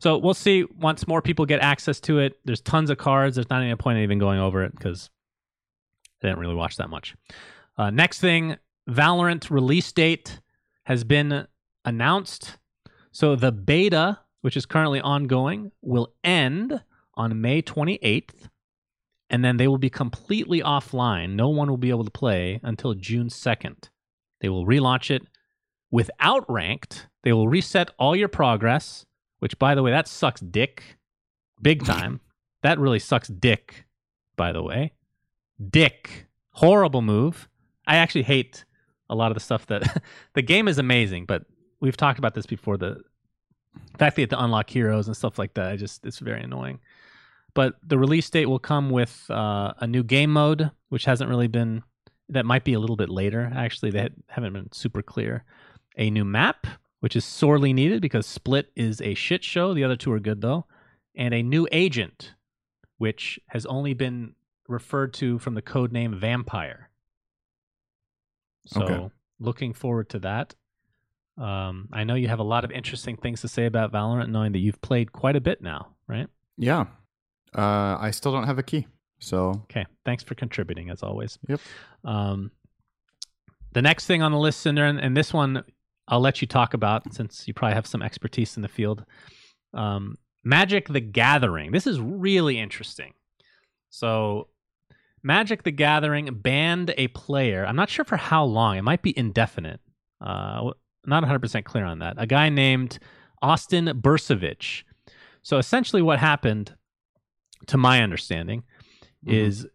So 0.00 0.18
we'll 0.18 0.34
see 0.34 0.64
once 0.76 1.06
more 1.08 1.22
people 1.22 1.46
get 1.46 1.60
access 1.60 1.98
to 2.00 2.18
it. 2.18 2.38
There's 2.44 2.60
tons 2.60 2.90
of 2.90 2.98
cards. 2.98 3.36
There's 3.36 3.48
not 3.50 3.62
any 3.62 3.74
point 3.76 3.98
in 3.98 4.04
even 4.04 4.18
going 4.18 4.38
over 4.40 4.62
it 4.64 4.72
because 4.76 5.10
I 6.22 6.26
didn't 6.28 6.40
really 6.40 6.54
watch 6.54 6.76
that 6.76 6.90
much. 6.90 7.14
Uh, 7.78 7.90
next 7.90 8.20
thing, 8.20 8.56
Valorant 8.88 9.48
release 9.50 9.90
date 9.92 10.40
has 10.84 11.04
been 11.04 11.46
announced. 11.84 12.58
So 13.12 13.34
the 13.36 13.50
beta, 13.52 14.18
which 14.42 14.56
is 14.56 14.66
currently 14.66 15.00
ongoing, 15.00 15.72
will 15.80 16.12
end 16.22 16.82
on 17.14 17.40
May 17.40 17.62
28th, 17.62 18.48
and 19.30 19.44
then 19.44 19.56
they 19.56 19.66
will 19.66 19.78
be 19.78 19.90
completely 19.90 20.60
offline. 20.60 21.30
No 21.30 21.48
one 21.48 21.68
will 21.68 21.78
be 21.78 21.90
able 21.90 22.04
to 22.04 22.10
play 22.10 22.60
until 22.62 22.94
June 22.94 23.28
2nd. 23.28 23.88
They 24.40 24.48
will 24.48 24.66
relaunch 24.66 25.10
it 25.10 25.22
without 25.90 26.44
ranked. 26.50 27.08
They 27.22 27.32
will 27.32 27.48
reset 27.48 27.90
all 27.98 28.14
your 28.14 28.28
progress, 28.28 29.06
which, 29.38 29.58
by 29.58 29.74
the 29.74 29.82
way, 29.82 29.90
that 29.90 30.08
sucks 30.08 30.40
dick 30.40 30.98
big 31.62 31.84
time. 31.86 32.20
that 32.62 32.78
really 32.78 32.98
sucks 32.98 33.28
dick, 33.28 33.86
by 34.36 34.52
the 34.52 34.62
way. 34.62 34.92
Dick. 35.70 36.26
Horrible 36.50 37.02
move. 37.02 37.48
I 37.86 37.96
actually 37.96 38.24
hate 38.24 38.64
a 39.08 39.14
lot 39.14 39.30
of 39.30 39.36
the 39.36 39.40
stuff 39.40 39.66
that 39.66 40.02
the 40.34 40.42
game 40.42 40.68
is 40.68 40.78
amazing, 40.78 41.26
but 41.26 41.44
we've 41.80 41.96
talked 41.96 42.18
about 42.18 42.34
this 42.34 42.46
before. 42.46 42.76
The 42.76 43.02
fact 43.98 44.16
that 44.16 44.18
you 44.18 44.22
have 44.24 44.30
to 44.30 44.42
unlock 44.44 44.70
heroes 44.70 45.06
and 45.06 45.16
stuff 45.16 45.38
like 45.38 45.54
that, 45.54 45.68
I 45.70 45.76
just 45.76 46.04
it's 46.06 46.18
very 46.18 46.42
annoying. 46.42 46.80
But 47.54 47.74
the 47.86 47.98
release 47.98 48.28
date 48.30 48.46
will 48.46 48.58
come 48.58 48.90
with 48.90 49.26
uh, 49.30 49.74
a 49.78 49.86
new 49.86 50.02
game 50.02 50.32
mode, 50.32 50.70
which 50.88 51.04
hasn't 51.04 51.28
really 51.28 51.48
been. 51.48 51.82
That 52.28 52.46
might 52.46 52.64
be 52.64 52.72
a 52.72 52.80
little 52.80 52.96
bit 52.96 53.10
later. 53.10 53.52
Actually, 53.54 53.90
they 53.90 54.08
haven't 54.28 54.54
been 54.54 54.72
super 54.72 55.02
clear. 55.02 55.44
A 55.98 56.08
new 56.08 56.24
map, 56.24 56.66
which 57.00 57.14
is 57.14 57.24
sorely 57.26 57.74
needed 57.74 58.00
because 58.00 58.24
Split 58.26 58.72
is 58.74 59.02
a 59.02 59.12
shit 59.14 59.44
show. 59.44 59.74
The 59.74 59.84
other 59.84 59.96
two 59.96 60.12
are 60.12 60.20
good 60.20 60.40
though, 60.40 60.64
and 61.14 61.34
a 61.34 61.42
new 61.42 61.68
agent, 61.72 62.32
which 62.96 63.38
has 63.48 63.66
only 63.66 63.92
been 63.92 64.34
referred 64.68 65.12
to 65.14 65.38
from 65.38 65.54
the 65.54 65.60
code 65.62 65.92
name 65.92 66.18
Vampire. 66.18 66.88
So, 68.66 68.82
Okay. 68.84 69.10
looking 69.38 69.74
forward 69.74 70.08
to 70.10 70.18
that. 70.20 70.54
Um, 71.38 71.88
I 71.92 72.04
know 72.04 72.14
you 72.14 72.28
have 72.28 72.40
a 72.40 72.44
lot 72.44 72.64
of 72.64 72.70
interesting 72.70 73.16
things 73.16 73.40
to 73.40 73.48
say 73.48 73.66
about 73.66 73.92
Valorant, 73.92 74.28
knowing 74.28 74.52
that 74.52 74.58
you've 74.58 74.80
played 74.82 75.12
quite 75.12 75.36
a 75.36 75.40
bit 75.40 75.62
now, 75.62 75.88
right? 76.06 76.28
Yeah. 76.58 76.86
Uh, 77.56 77.96
I 77.98 78.10
still 78.10 78.32
don't 78.32 78.44
have 78.46 78.58
a 78.58 78.62
key. 78.62 78.86
So 79.18 79.50
Okay, 79.64 79.86
thanks 80.04 80.22
for 80.22 80.34
contributing 80.34 80.90
as 80.90 81.02
always. 81.02 81.38
Yep. 81.48 81.60
Um, 82.04 82.50
the 83.72 83.82
next 83.82 84.06
thing 84.06 84.20
on 84.20 84.32
the 84.32 84.38
list, 84.38 84.60
Cinder, 84.60 84.84
and, 84.84 84.98
and 85.00 85.16
this 85.16 85.32
one 85.32 85.64
I'll 86.08 86.20
let 86.20 86.40
you 86.40 86.46
talk 86.46 86.74
about 86.74 87.14
since 87.14 87.46
you 87.46 87.54
probably 87.54 87.74
have 87.74 87.86
some 87.86 88.02
expertise 88.02 88.56
in 88.56 88.62
the 88.62 88.68
field. 88.68 89.04
Um, 89.72 90.18
Magic 90.44 90.88
the 90.88 91.00
Gathering. 91.00 91.72
This 91.72 91.86
is 91.86 92.00
really 92.00 92.58
interesting. 92.58 93.14
So, 93.90 94.48
Magic 95.22 95.62
the 95.62 95.70
Gathering 95.70 96.28
banned 96.42 96.92
a 96.96 97.08
player. 97.08 97.64
I'm 97.64 97.76
not 97.76 97.88
sure 97.88 98.04
for 98.04 98.16
how 98.16 98.44
long. 98.44 98.76
It 98.76 98.82
might 98.82 99.02
be 99.02 99.16
indefinite. 99.16 99.80
Uh, 100.20 100.72
not 101.06 101.24
100% 101.24 101.64
clear 101.64 101.84
on 101.84 101.98
that. 102.00 102.14
A 102.18 102.26
guy 102.26 102.48
named 102.48 102.98
Austin 103.40 103.86
Bursavich. 103.86 104.84
So, 105.42 105.58
essentially, 105.58 106.02
what 106.02 106.18
happened, 106.18 106.76
to 107.66 107.76
my 107.76 108.02
understanding, 108.02 108.64
Mhm. 109.26 109.32
is 109.32 109.68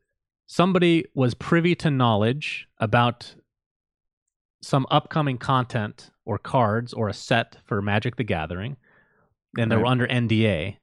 somebody 0.46 1.06
was 1.14 1.34
privy 1.34 1.76
to 1.76 1.92
knowledge 1.92 2.68
about 2.80 3.36
some 4.62 4.88
upcoming 4.90 5.38
content 5.38 6.10
or 6.26 6.38
cards 6.38 6.94
or 6.94 7.08
a 7.08 7.14
set 7.14 7.58
for 7.66 7.82
Magic 7.82 8.16
the 8.16 8.24
Gathering, 8.24 8.78
and 9.58 9.72
they 9.72 9.78
were 9.78 9.86
under 9.86 10.08
NDA. 10.08 10.80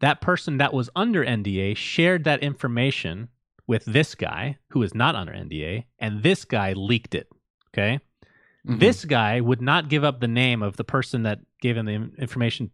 That 0.00 0.20
person 0.20 0.58
that 0.58 0.72
was 0.74 0.90
under 0.94 1.24
NDA 1.24 1.74
shared 1.74 2.24
that 2.24 2.42
information 2.42 3.28
with 3.66 3.84
this 3.84 4.14
guy 4.14 4.58
who 4.70 4.82
is 4.82 4.94
not 4.94 5.16
under 5.16 5.32
NDA, 5.32 5.86
and 5.98 6.22
this 6.22 6.44
guy 6.44 6.72
leaked 6.74 7.14
it. 7.14 7.28
Okay. 7.68 8.00
Mhm. 8.66 8.80
This 8.80 9.04
guy 9.04 9.40
would 9.40 9.62
not 9.62 9.88
give 9.88 10.02
up 10.02 10.20
the 10.20 10.28
name 10.28 10.62
of 10.62 10.76
the 10.76 10.84
person 10.84 11.22
that 11.22 11.40
gave 11.60 11.76
him 11.76 11.86
the 11.86 12.10
information 12.18 12.70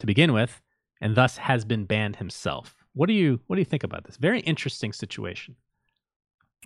to 0.00 0.06
begin 0.06 0.32
with, 0.32 0.60
and 1.00 1.14
thus 1.14 1.36
has 1.38 1.64
been 1.64 1.84
banned 1.84 2.16
himself. 2.16 2.74
What 2.94 3.06
do 3.06 3.12
you 3.12 3.40
What 3.46 3.56
do 3.56 3.60
you 3.60 3.64
think 3.66 3.84
about 3.84 4.04
this? 4.04 4.16
Very 4.16 4.40
interesting 4.40 4.92
situation. 4.92 5.56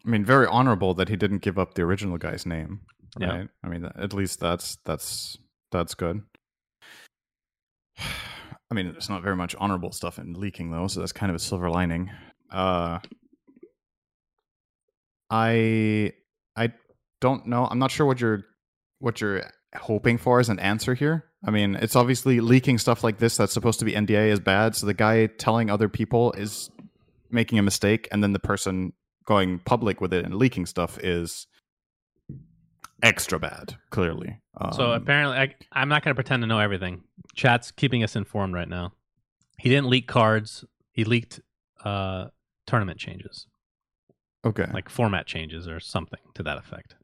I 0.04 0.08
mean, 0.08 0.24
very 0.24 0.46
honorable 0.46 0.94
that 0.94 1.08
he 1.08 1.16
didn't 1.16 1.42
give 1.42 1.58
up 1.58 1.74
the 1.74 1.82
original 1.82 2.16
guy's 2.18 2.46
name. 2.46 2.80
Yeah. 3.18 3.36
Right. 3.38 3.48
I 3.62 3.68
mean, 3.68 3.84
at 3.84 4.14
least 4.14 4.40
that's 4.40 4.76
that's 4.84 5.38
that's 5.70 5.94
good. 5.94 6.22
I 7.98 8.74
mean, 8.74 8.90
there's 8.92 9.10
not 9.10 9.22
very 9.22 9.36
much 9.36 9.54
honorable 9.58 9.92
stuff 9.92 10.18
in 10.18 10.32
leaking 10.32 10.70
though, 10.70 10.86
so 10.86 11.00
that's 11.00 11.12
kind 11.12 11.28
of 11.28 11.36
a 11.36 11.38
silver 11.38 11.68
lining. 11.68 12.10
Uh, 12.50 13.00
I 15.30 16.12
I 16.56 16.72
don't 17.20 17.46
know. 17.46 17.66
I'm 17.70 17.78
not 17.78 17.90
sure 17.90 18.06
what 18.06 18.20
you're 18.20 18.44
what 19.02 19.20
you're 19.20 19.42
hoping 19.74 20.16
for 20.16 20.38
as 20.38 20.48
an 20.48 20.60
answer 20.60 20.94
here. 20.94 21.24
I 21.44 21.50
mean, 21.50 21.74
it's 21.74 21.96
obviously 21.96 22.40
leaking 22.40 22.78
stuff 22.78 23.02
like 23.02 23.18
this 23.18 23.36
that's 23.36 23.52
supposed 23.52 23.80
to 23.80 23.84
be 23.84 23.92
NDA 23.92 24.28
is 24.28 24.38
bad. 24.38 24.76
So 24.76 24.86
the 24.86 24.94
guy 24.94 25.26
telling 25.26 25.70
other 25.70 25.88
people 25.88 26.32
is 26.32 26.70
making 27.30 27.58
a 27.58 27.62
mistake, 27.62 28.06
and 28.12 28.22
then 28.22 28.32
the 28.32 28.38
person 28.38 28.92
going 29.26 29.58
public 29.58 30.00
with 30.00 30.12
it 30.12 30.24
and 30.24 30.34
leaking 30.36 30.66
stuff 30.66 30.98
is 31.02 31.48
extra 33.02 33.40
bad. 33.40 33.76
Clearly. 33.90 34.38
So 34.72 34.92
Um, 34.92 35.02
apparently, 35.02 35.36
I, 35.36 35.54
I'm 35.72 35.88
not 35.88 36.04
going 36.04 36.12
to 36.12 36.14
pretend 36.14 36.42
to 36.44 36.46
know 36.46 36.60
everything. 36.60 37.02
Chat's 37.34 37.72
keeping 37.72 38.04
us 38.04 38.14
informed 38.14 38.54
right 38.54 38.68
now. 38.68 38.92
He 39.58 39.68
didn't 39.68 39.88
leak 39.88 40.06
cards. 40.06 40.64
He 40.92 41.04
leaked 41.04 41.40
uh, 41.84 42.26
tournament 42.66 43.00
changes, 43.00 43.46
okay. 44.44 44.66
like 44.72 44.88
format 44.88 45.26
changes 45.26 45.66
or 45.66 45.80
something 45.80 46.20
to 46.34 46.42
that 46.44 46.58
effect. 46.58 46.94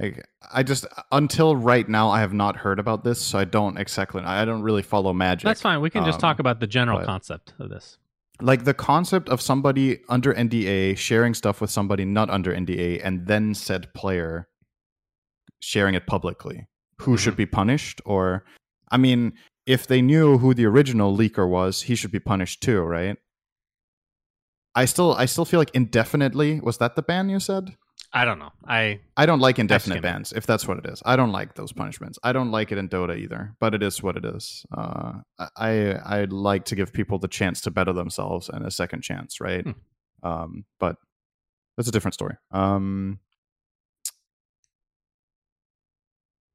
I, 0.00 0.14
I 0.52 0.62
just 0.62 0.86
until 1.10 1.56
right 1.56 1.88
now 1.88 2.08
I 2.10 2.20
have 2.20 2.32
not 2.32 2.56
heard 2.56 2.78
about 2.78 3.02
this, 3.04 3.20
so 3.20 3.38
I 3.38 3.44
don't 3.44 3.76
exactly. 3.78 4.22
I 4.22 4.44
don't 4.44 4.62
really 4.62 4.82
follow 4.82 5.12
magic. 5.12 5.44
That's 5.44 5.60
fine. 5.62 5.80
We 5.80 5.90
can 5.90 6.04
just 6.04 6.16
Um, 6.16 6.20
talk 6.20 6.38
about 6.38 6.60
the 6.60 6.66
general 6.68 6.98
but- 6.98 7.06
concept 7.06 7.54
of 7.58 7.68
this. 7.70 7.98
like 8.40 8.62
the 8.64 8.74
concept 8.74 9.28
of 9.28 9.40
somebody 9.40 9.98
under 10.08 10.32
NDA 10.32 10.96
sharing 10.96 11.34
stuff 11.34 11.60
with 11.60 11.70
somebody 11.70 12.04
not 12.04 12.30
under 12.30 12.54
NDA 12.54 13.00
and 13.04 13.26
then 13.26 13.54
said 13.54 13.92
player 13.94 14.46
sharing 15.60 15.94
it 15.96 16.06
publicly. 16.06 16.68
Who 17.00 17.16
should 17.16 17.34
be 17.36 17.46
punished? 17.46 18.00
Or, 18.04 18.44
I 18.92 18.96
mean, 18.96 19.32
if 19.66 19.88
they 19.88 20.00
knew 20.00 20.38
who 20.38 20.54
the 20.54 20.66
original 20.66 21.16
leaker 21.16 21.48
was, 21.48 21.82
he 21.82 21.96
should 21.96 22.12
be 22.12 22.20
punished 22.20 22.62
too, 22.62 22.80
right? 22.82 23.16
I 24.76 24.84
still, 24.84 25.14
I 25.14 25.24
still 25.26 25.44
feel 25.44 25.58
like 25.60 25.72
indefinitely. 25.74 26.60
Was 26.60 26.78
that 26.78 26.94
the 26.94 27.02
ban 27.02 27.28
you 27.28 27.40
said? 27.40 27.74
I 28.12 28.24
don't 28.24 28.38
know. 28.38 28.52
I 28.66 29.00
I 29.18 29.26
don't 29.26 29.40
like 29.40 29.58
indefinite 29.58 30.00
bans, 30.02 30.32
if 30.32 30.46
that's 30.46 30.66
what 30.66 30.78
it 30.78 30.86
is. 30.86 31.02
I 31.04 31.14
don't 31.16 31.30
like 31.32 31.54
those 31.54 31.72
punishments. 31.72 32.18
I 32.22 32.32
don't 32.32 32.50
like 32.50 32.72
it 32.72 32.78
in 32.78 32.88
Dota 32.88 33.16
either, 33.18 33.54
but 33.60 33.74
it 33.74 33.82
is 33.82 34.02
what 34.02 34.16
it 34.16 34.24
is. 34.24 34.64
Uh, 34.76 35.12
I 35.56 35.92
I 36.04 36.24
like 36.24 36.64
to 36.66 36.74
give 36.74 36.92
people 36.92 37.18
the 37.18 37.28
chance 37.28 37.60
to 37.62 37.70
better 37.70 37.92
themselves 37.92 38.48
and 38.48 38.64
a 38.66 38.70
second 38.70 39.02
chance, 39.02 39.40
right? 39.42 39.62
Hmm. 39.64 39.72
Um, 40.28 40.64
but 40.80 40.96
that's 41.76 41.88
a 41.88 41.92
different 41.92 42.14
story. 42.14 42.36
Um, 42.50 43.18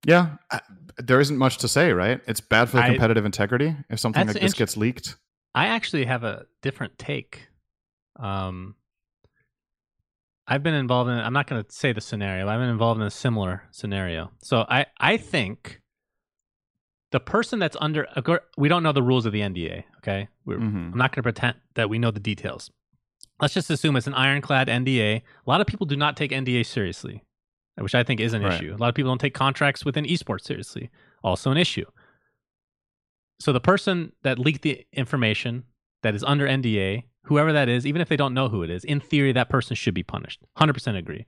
yeah, 0.05 0.35
I- 0.51 0.61
there 0.97 1.19
isn't 1.19 1.37
much 1.37 1.57
to 1.59 1.67
say, 1.67 1.91
right? 1.93 2.19
It's 2.27 2.41
bad 2.41 2.69
for 2.69 2.77
the 2.77 2.83
I- 2.83 2.89
competitive 2.89 3.25
integrity 3.25 3.75
if 3.89 3.99
something 3.99 4.25
like 4.27 4.39
this 4.39 4.53
gets 4.53 4.75
leaked. 4.77 5.15
I 5.55 5.67
actually 5.67 6.05
have 6.05 6.23
a 6.23 6.45
different 6.61 6.97
take. 6.97 7.47
Um, 8.19 8.75
I've 10.47 10.63
been 10.63 10.73
involved 10.73 11.09
in. 11.09 11.17
I'm 11.17 11.33
not 11.33 11.47
going 11.47 11.63
to 11.63 11.71
say 11.71 11.93
the 11.93 12.01
scenario. 12.01 12.47
I've 12.47 12.59
been 12.59 12.69
involved 12.69 12.99
in 12.99 13.07
a 13.07 13.11
similar 13.11 13.63
scenario. 13.71 14.31
So 14.41 14.65
I, 14.69 14.85
I 14.99 15.17
think 15.17 15.81
the 17.11 17.19
person 17.19 17.59
that's 17.59 17.77
under. 17.79 18.07
We 18.57 18.67
don't 18.69 18.83
know 18.83 18.91
the 18.91 19.03
rules 19.03 19.25
of 19.25 19.31
the 19.33 19.39
NDA. 19.41 19.83
Okay, 19.99 20.27
We're, 20.45 20.57
Mhm. 20.57 20.91
I'm 20.91 20.97
not 20.97 21.11
going 21.11 21.21
to 21.21 21.23
pretend 21.23 21.57
that 21.75 21.89
we 21.89 21.97
know 21.99 22.11
the 22.11 22.19
details. 22.19 22.69
Let's 23.39 23.53
just 23.53 23.69
assume 23.69 23.95
it's 23.95 24.07
an 24.07 24.13
ironclad 24.13 24.67
NDA. 24.67 25.17
A 25.17 25.21
lot 25.49 25.61
of 25.61 25.67
people 25.67 25.85
do 25.85 25.95
not 25.95 26.17
take 26.17 26.31
NDA 26.31 26.65
seriously, 26.65 27.23
which 27.77 27.95
I 27.95 28.03
think 28.03 28.19
is 28.19 28.33
an 28.33 28.41
Right. 28.43 28.53
issue. 28.53 28.75
A 28.75 28.77
lot 28.77 28.89
of 28.89 28.95
people 28.95 29.11
don't 29.11 29.19
take 29.21 29.33
contracts 29.33 29.85
within 29.85 30.05
esports 30.05 30.41
seriously. 30.43 30.89
Also 31.23 31.51
an 31.51 31.57
issue. 31.57 31.85
So 33.39 33.51
the 33.53 33.59
person 33.61 34.11
that 34.23 34.39
leaked 34.39 34.61
the 34.61 34.85
information 34.93 35.63
that 36.03 36.15
is 36.15 36.23
under 36.23 36.47
NDA, 36.47 37.03
whoever 37.23 37.53
that 37.53 37.69
is, 37.69 37.85
even 37.85 38.01
if 38.01 38.09
they 38.09 38.17
don't 38.17 38.33
know 38.33 38.49
who 38.49 38.63
it 38.63 38.69
is, 38.69 38.83
in 38.83 38.99
theory 38.99 39.31
that 39.33 39.49
person 39.49 39.75
should 39.75 39.93
be 39.93 40.03
punished. 40.03 40.41
100% 40.57 40.97
agree. 40.97 41.25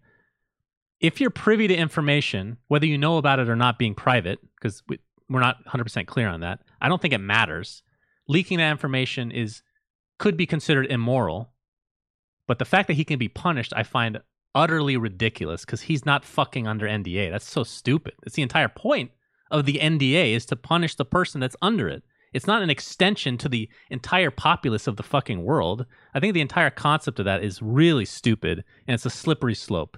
If 1.00 1.20
you're 1.20 1.30
privy 1.30 1.68
to 1.68 1.76
information, 1.76 2.58
whether 2.68 2.86
you 2.86 2.98
know 2.98 3.18
about 3.18 3.40
it 3.40 3.50
or 3.50 3.56
not 3.56 3.78
being 3.78 3.96
private, 3.96 4.40
because 4.56 4.84
we, 4.88 5.00
we're 5.30 5.40
not 5.40 5.64
100% 5.66 6.08
clear 6.08 6.28
on 6.28 6.42
that, 6.42 6.60
I 6.82 6.90
don't 6.90 7.02
think 7.02 7.14
it 7.14 7.20
matters. 7.20 7.84
Leaking 8.28 8.58
that 8.58 8.72
information 8.72 9.32
is 9.32 9.62
could 10.18 10.38
be 10.38 10.46
considered 10.46 10.88
immoral, 10.88 11.52
but 12.48 12.60
the 12.60 12.66
fact 12.66 12.88
that 12.88 12.94
he 12.94 13.04
can 13.04 13.20
be 13.20 13.28
punished, 13.28 13.74
I 13.76 13.84
find 13.84 14.22
utterly 14.54 14.96
ridiculous 14.96 15.66
because 15.66 15.82
he's 15.82 16.06
not 16.06 16.24
fucking 16.24 16.68
under 16.68 16.88
NDA. 16.88 17.30
That's 17.30 17.50
so 17.50 17.64
stupid. 17.64 18.14
It's 18.24 18.36
the 18.36 18.42
entire 18.42 18.70
point 18.70 19.12
of 19.52 19.66
the 19.66 19.80
NDA 19.82 20.34
is 20.34 20.46
to 20.48 20.56
punish 20.56 20.96
the 20.96 21.06
person 21.06 21.42
that's 21.42 21.58
under 21.62 21.90
it. 21.90 22.04
It's 22.36 22.48
not 22.48 22.62
an 22.62 22.70
extension 22.70 23.38
to 23.40 23.50
the 23.50 23.70
entire 23.90 24.30
populace 24.30 24.88
of 24.88 24.98
the 24.98 25.04
fucking 25.04 25.44
world. 25.44 25.86
I 26.14 26.20
think 26.20 26.34
the 26.34 26.42
entire 26.42 26.70
concept 26.70 27.20
of 27.20 27.26
that 27.26 27.44
is 27.44 27.62
really 27.62 28.06
stupid 28.06 28.64
and 28.88 28.94
it's 28.94 29.06
a 29.06 29.10
slippery 29.10 29.56
slope. 29.56 29.98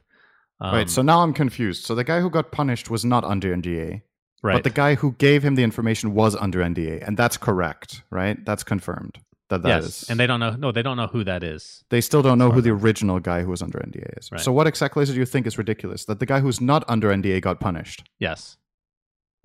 Um, 0.61 0.73
right. 0.73 0.89
So 0.89 1.01
now 1.01 1.21
I'm 1.23 1.33
confused. 1.33 1.83
So 1.83 1.95
the 1.95 2.03
guy 2.03 2.19
who 2.21 2.29
got 2.29 2.51
punished 2.51 2.89
was 2.89 3.03
not 3.03 3.23
under 3.23 3.55
NDA. 3.55 4.01
right. 4.43 4.53
But 4.53 4.63
the 4.63 4.69
guy 4.69 4.95
who 4.95 5.13
gave 5.13 5.43
him 5.43 5.55
the 5.55 5.63
information 5.63 6.13
was 6.13 6.35
under 6.35 6.59
NDA, 6.59 7.05
and 7.07 7.17
that's 7.17 7.37
correct, 7.37 8.03
right? 8.11 8.37
That's 8.45 8.63
confirmed. 8.63 9.19
That 9.49 9.61
that 9.63 9.69
yes, 9.83 10.03
is. 10.03 10.09
and 10.09 10.19
they 10.19 10.27
don't 10.27 10.39
know. 10.41 10.51
No, 10.51 10.71
they 10.73 10.81
don't 10.81 10.97
know 10.97 11.07
who 11.07 11.23
that 11.23 11.41
is. 11.43 11.83
They 11.89 12.01
still 12.01 12.21
don't 12.21 12.37
know 12.37 12.51
who 12.51 12.59
the 12.61 12.71
original 12.71 13.19
guy 13.19 13.43
who 13.43 13.49
was 13.51 13.61
under 13.61 13.79
NDA 13.79 14.19
is. 14.19 14.29
Right. 14.31 14.41
So 14.41 14.51
what 14.51 14.67
exactly 14.67 15.03
is 15.03 15.09
it 15.09 15.15
you 15.15 15.25
think 15.25 15.47
is 15.47 15.57
ridiculous? 15.57 16.05
That 16.05 16.19
the 16.19 16.25
guy 16.25 16.39
who's 16.41 16.59
not 16.59 16.83
under 16.89 17.09
NDA 17.09 17.41
got 17.41 17.59
punished. 17.59 18.03
Yes, 18.19 18.57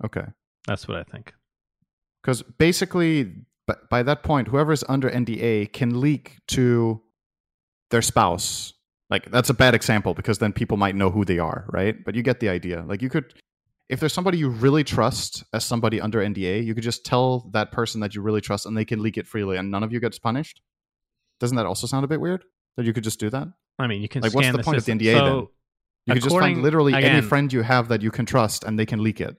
Okay. 0.03 0.25
that's 0.67 0.87
what 0.87 0.97
I 0.97 1.03
think. 1.03 1.33
Because 2.23 2.41
basically, 2.41 3.33
by 3.89 4.03
that 4.03 4.23
point, 4.23 4.47
whoever's 4.47 4.83
under 4.87 5.09
NDA 5.09 5.73
can 5.73 5.99
leak 5.99 6.37
to 6.49 7.01
their 7.91 8.01
spouse. 8.01 8.73
Like 9.09 9.29
that's 9.29 9.49
a 9.49 9.53
bad 9.53 9.75
example 9.75 10.13
because 10.13 10.39
then 10.39 10.53
people 10.53 10.77
might 10.77 10.95
know 10.95 11.11
who 11.11 11.25
they 11.25 11.37
are, 11.37 11.65
right? 11.69 12.03
But 12.03 12.15
you 12.15 12.23
get 12.23 12.39
the 12.39 12.49
idea. 12.49 12.83
Like 12.87 13.01
you 13.01 13.09
could, 13.09 13.33
if 13.89 13.99
there's 13.99 14.13
somebody 14.13 14.37
you 14.37 14.49
really 14.49 14.83
trust 14.83 15.43
as 15.53 15.63
somebody 15.65 16.01
under 16.01 16.19
NDA, 16.19 16.65
you 16.65 16.73
could 16.73 16.83
just 16.83 17.05
tell 17.05 17.49
that 17.51 17.71
person 17.71 18.01
that 18.01 18.15
you 18.15 18.21
really 18.21 18.41
trust, 18.41 18.65
and 18.65 18.75
they 18.75 18.85
can 18.85 19.03
leak 19.03 19.17
it 19.17 19.27
freely, 19.27 19.57
and 19.57 19.69
none 19.69 19.83
of 19.83 19.91
you 19.91 19.99
gets 19.99 20.17
punished. 20.17 20.61
Doesn't 21.39 21.57
that 21.57 21.65
also 21.65 21.85
sound 21.85 22.05
a 22.05 22.07
bit 22.07 22.21
weird? 22.21 22.43
That 22.77 22.85
you 22.85 22.93
could 22.93 23.03
just 23.03 23.19
do 23.19 23.29
that? 23.29 23.49
I 23.77 23.87
mean, 23.87 24.01
you 24.01 24.07
can 24.07 24.21
Like, 24.21 24.33
what's 24.33 24.47
scan 24.47 24.57
the 24.57 24.63
point 24.63 24.77
of 24.77 24.85
the. 24.85 24.93
NDA 24.93 25.13
so, 25.13 25.25
then? 25.25 25.47
You 26.05 26.13
could 26.13 26.23
just 26.23 26.35
find 26.35 26.63
literally 26.63 26.93
any 26.93 27.21
friend 27.21 27.51
you 27.51 27.61
have 27.61 27.89
that 27.89 28.01
you 28.01 28.09
can 28.09 28.25
trust, 28.25 28.63
and 28.63 28.79
they 28.79 28.85
can 28.85 29.03
leak 29.03 29.21
it, 29.21 29.35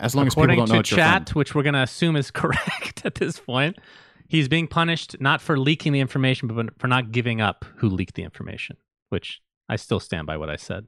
as 0.00 0.14
long 0.14 0.26
as 0.26 0.34
people 0.34 0.44
According 0.44 0.58
don't 0.58 0.68
know 0.68 0.74
to 0.76 0.80
it's 0.80 0.88
chat, 0.88 1.34
which 1.34 1.54
we're 1.54 1.62
going 1.62 1.74
to 1.74 1.82
assume 1.82 2.16
is 2.16 2.30
correct 2.42 3.02
at 3.04 3.16
this 3.16 3.38
point, 3.38 3.78
he's 4.28 4.48
being 4.48 4.66
punished 4.66 5.16
not 5.20 5.40
for 5.40 5.58
leaking 5.58 5.92
the 5.92 6.00
information, 6.00 6.48
but 6.48 6.78
for 6.78 6.88
not 6.88 7.12
giving 7.12 7.40
up 7.40 7.64
who 7.76 7.88
leaked 7.88 8.14
the 8.14 8.22
information. 8.22 8.76
Which 9.10 9.40
I 9.68 9.76
still 9.76 10.00
stand 10.00 10.26
by 10.26 10.36
what 10.36 10.50
I 10.50 10.56
said. 10.56 10.86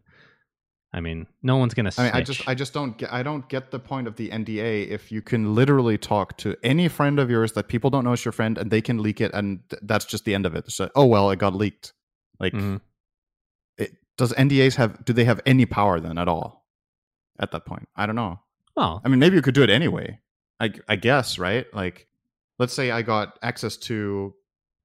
I 0.94 1.00
mean, 1.00 1.26
no 1.42 1.56
one's 1.56 1.72
going 1.72 1.90
to. 1.90 2.00
I 2.00 2.04
mean, 2.04 2.12
I 2.14 2.20
just, 2.20 2.48
I 2.48 2.54
just 2.54 2.74
don't 2.74 2.98
get, 2.98 3.10
I 3.10 3.22
don't 3.22 3.48
get 3.48 3.70
the 3.70 3.78
point 3.78 4.06
of 4.06 4.16
the 4.16 4.28
NDA 4.28 4.88
if 4.88 5.10
you 5.10 5.22
can 5.22 5.54
literally 5.54 5.96
talk 5.96 6.36
to 6.38 6.54
any 6.62 6.86
friend 6.88 7.18
of 7.18 7.30
yours 7.30 7.52
that 7.52 7.68
people 7.68 7.88
don't 7.88 8.04
know 8.04 8.12
is 8.12 8.24
your 8.24 8.32
friend, 8.32 8.58
and 8.58 8.70
they 8.70 8.82
can 8.82 9.02
leak 9.02 9.20
it, 9.20 9.30
and 9.32 9.60
th- 9.70 9.80
that's 9.84 10.04
just 10.04 10.26
the 10.26 10.34
end 10.34 10.44
of 10.44 10.54
it. 10.54 10.70
So, 10.70 10.90
oh 10.94 11.06
well, 11.06 11.30
it 11.30 11.38
got 11.38 11.54
leaked. 11.54 11.94
Like, 12.38 12.52
Mhm. 12.52 12.82
it, 13.78 13.92
does 14.18 14.34
NDAs 14.34 14.74
have? 14.76 15.02
Do 15.04 15.14
they 15.14 15.24
have 15.24 15.40
any 15.46 15.64
power 15.64 15.98
then 15.98 16.18
at 16.18 16.28
all? 16.28 16.66
At 17.38 17.52
that 17.52 17.64
point, 17.64 17.88
I 17.96 18.04
don't 18.04 18.14
know. 18.16 18.40
Well, 18.76 19.00
I 19.04 19.08
mean, 19.08 19.18
maybe 19.18 19.36
you 19.36 19.42
could 19.42 19.54
do 19.54 19.62
it 19.62 19.70
anyway. 19.70 20.18
I, 20.60 20.72
I 20.88 20.96
guess, 20.96 21.38
right? 21.38 21.66
Like, 21.74 22.06
let's 22.58 22.72
say 22.72 22.90
I 22.90 23.02
got 23.02 23.38
access 23.42 23.76
to 23.78 24.34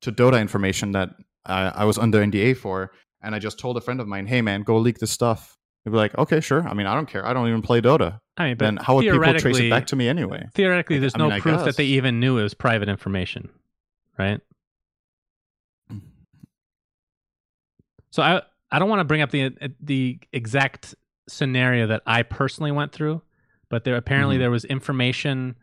to 0.02 0.12
Dota 0.12 0.40
information 0.40 0.92
that 0.92 1.10
I, 1.46 1.70
I 1.70 1.86
was 1.86 1.98
under 1.98 2.20
NDA 2.20 2.58
for, 2.58 2.92
and 3.22 3.34
I 3.34 3.40
just 3.40 3.60
told 3.60 3.78
a 3.78 3.82
friend 3.82 4.00
of 4.00 4.08
mine, 4.08 4.26
"Hey, 4.26 4.42
man, 4.42 4.64
go 4.64 4.78
leak 4.78 5.00
this 5.00 5.12
stuff." 5.12 5.58
They'd 5.86 5.92
be 5.92 5.98
like, 5.98 6.18
"Okay, 6.18 6.40
sure. 6.40 6.68
I 6.68 6.74
mean, 6.74 6.88
I 6.88 6.94
don't 6.94 7.08
care. 7.08 7.26
I 7.26 7.34
don't 7.34 7.48
even 7.48 7.62
play 7.62 7.82
Dota." 7.82 8.20
I 8.38 8.48
mean, 8.48 8.58
but 8.58 8.66
Then 8.66 8.78
how 8.78 8.96
would 8.96 9.02
people 9.04 9.34
trace 9.40 9.58
it 9.60 9.70
back 9.70 9.88
to 9.88 9.96
me 9.96 10.08
anyway? 10.08 10.48
Theoretically, 10.54 11.00
there's 11.00 11.16
I 11.16 11.20
no 11.20 11.30
mean, 11.30 11.42
proof 11.42 11.64
that 11.66 11.76
they 11.76 11.86
even 11.86 12.20
knew 12.20 12.38
it 12.38 12.44
was 12.44 12.54
private 12.54 12.90
information, 12.90 13.50
right? 14.18 14.40
So 18.12 18.24
I 18.24 18.42
I 18.72 18.80
don't 18.80 18.90
want 18.90 19.00
to 19.00 19.06
bring 19.06 19.22
up 19.22 19.32
the 19.32 19.46
uh, 19.46 19.68
the 19.80 20.20
exact 20.34 20.96
scenario 21.28 21.88
that 21.88 22.02
I 22.06 22.24
personally 22.24 22.72
went 22.72 22.92
through, 22.92 23.22
but 23.70 23.84
there 23.84 23.96
apparently 23.96 24.36
Mhm. 24.38 24.40
there 24.40 24.52
was 24.52 24.66
information 24.66 25.56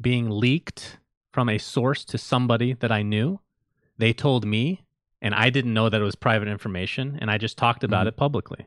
being 0.00 0.28
leaked 0.30 0.98
from 1.32 1.48
a 1.48 1.58
source 1.58 2.04
to 2.06 2.18
somebody 2.18 2.72
that 2.74 2.92
I 2.92 3.02
knew. 3.02 3.40
They 3.98 4.12
told 4.12 4.44
me, 4.46 4.84
and 5.20 5.34
I 5.34 5.50
didn't 5.50 5.74
know 5.74 5.88
that 5.88 6.00
it 6.00 6.04
was 6.04 6.14
private 6.16 6.48
information, 6.48 7.16
and 7.20 7.30
I 7.30 7.38
just 7.38 7.56
talked 7.58 7.84
about 7.84 8.06
Mhm. 8.06 8.08
it 8.08 8.16
publicly. 8.16 8.66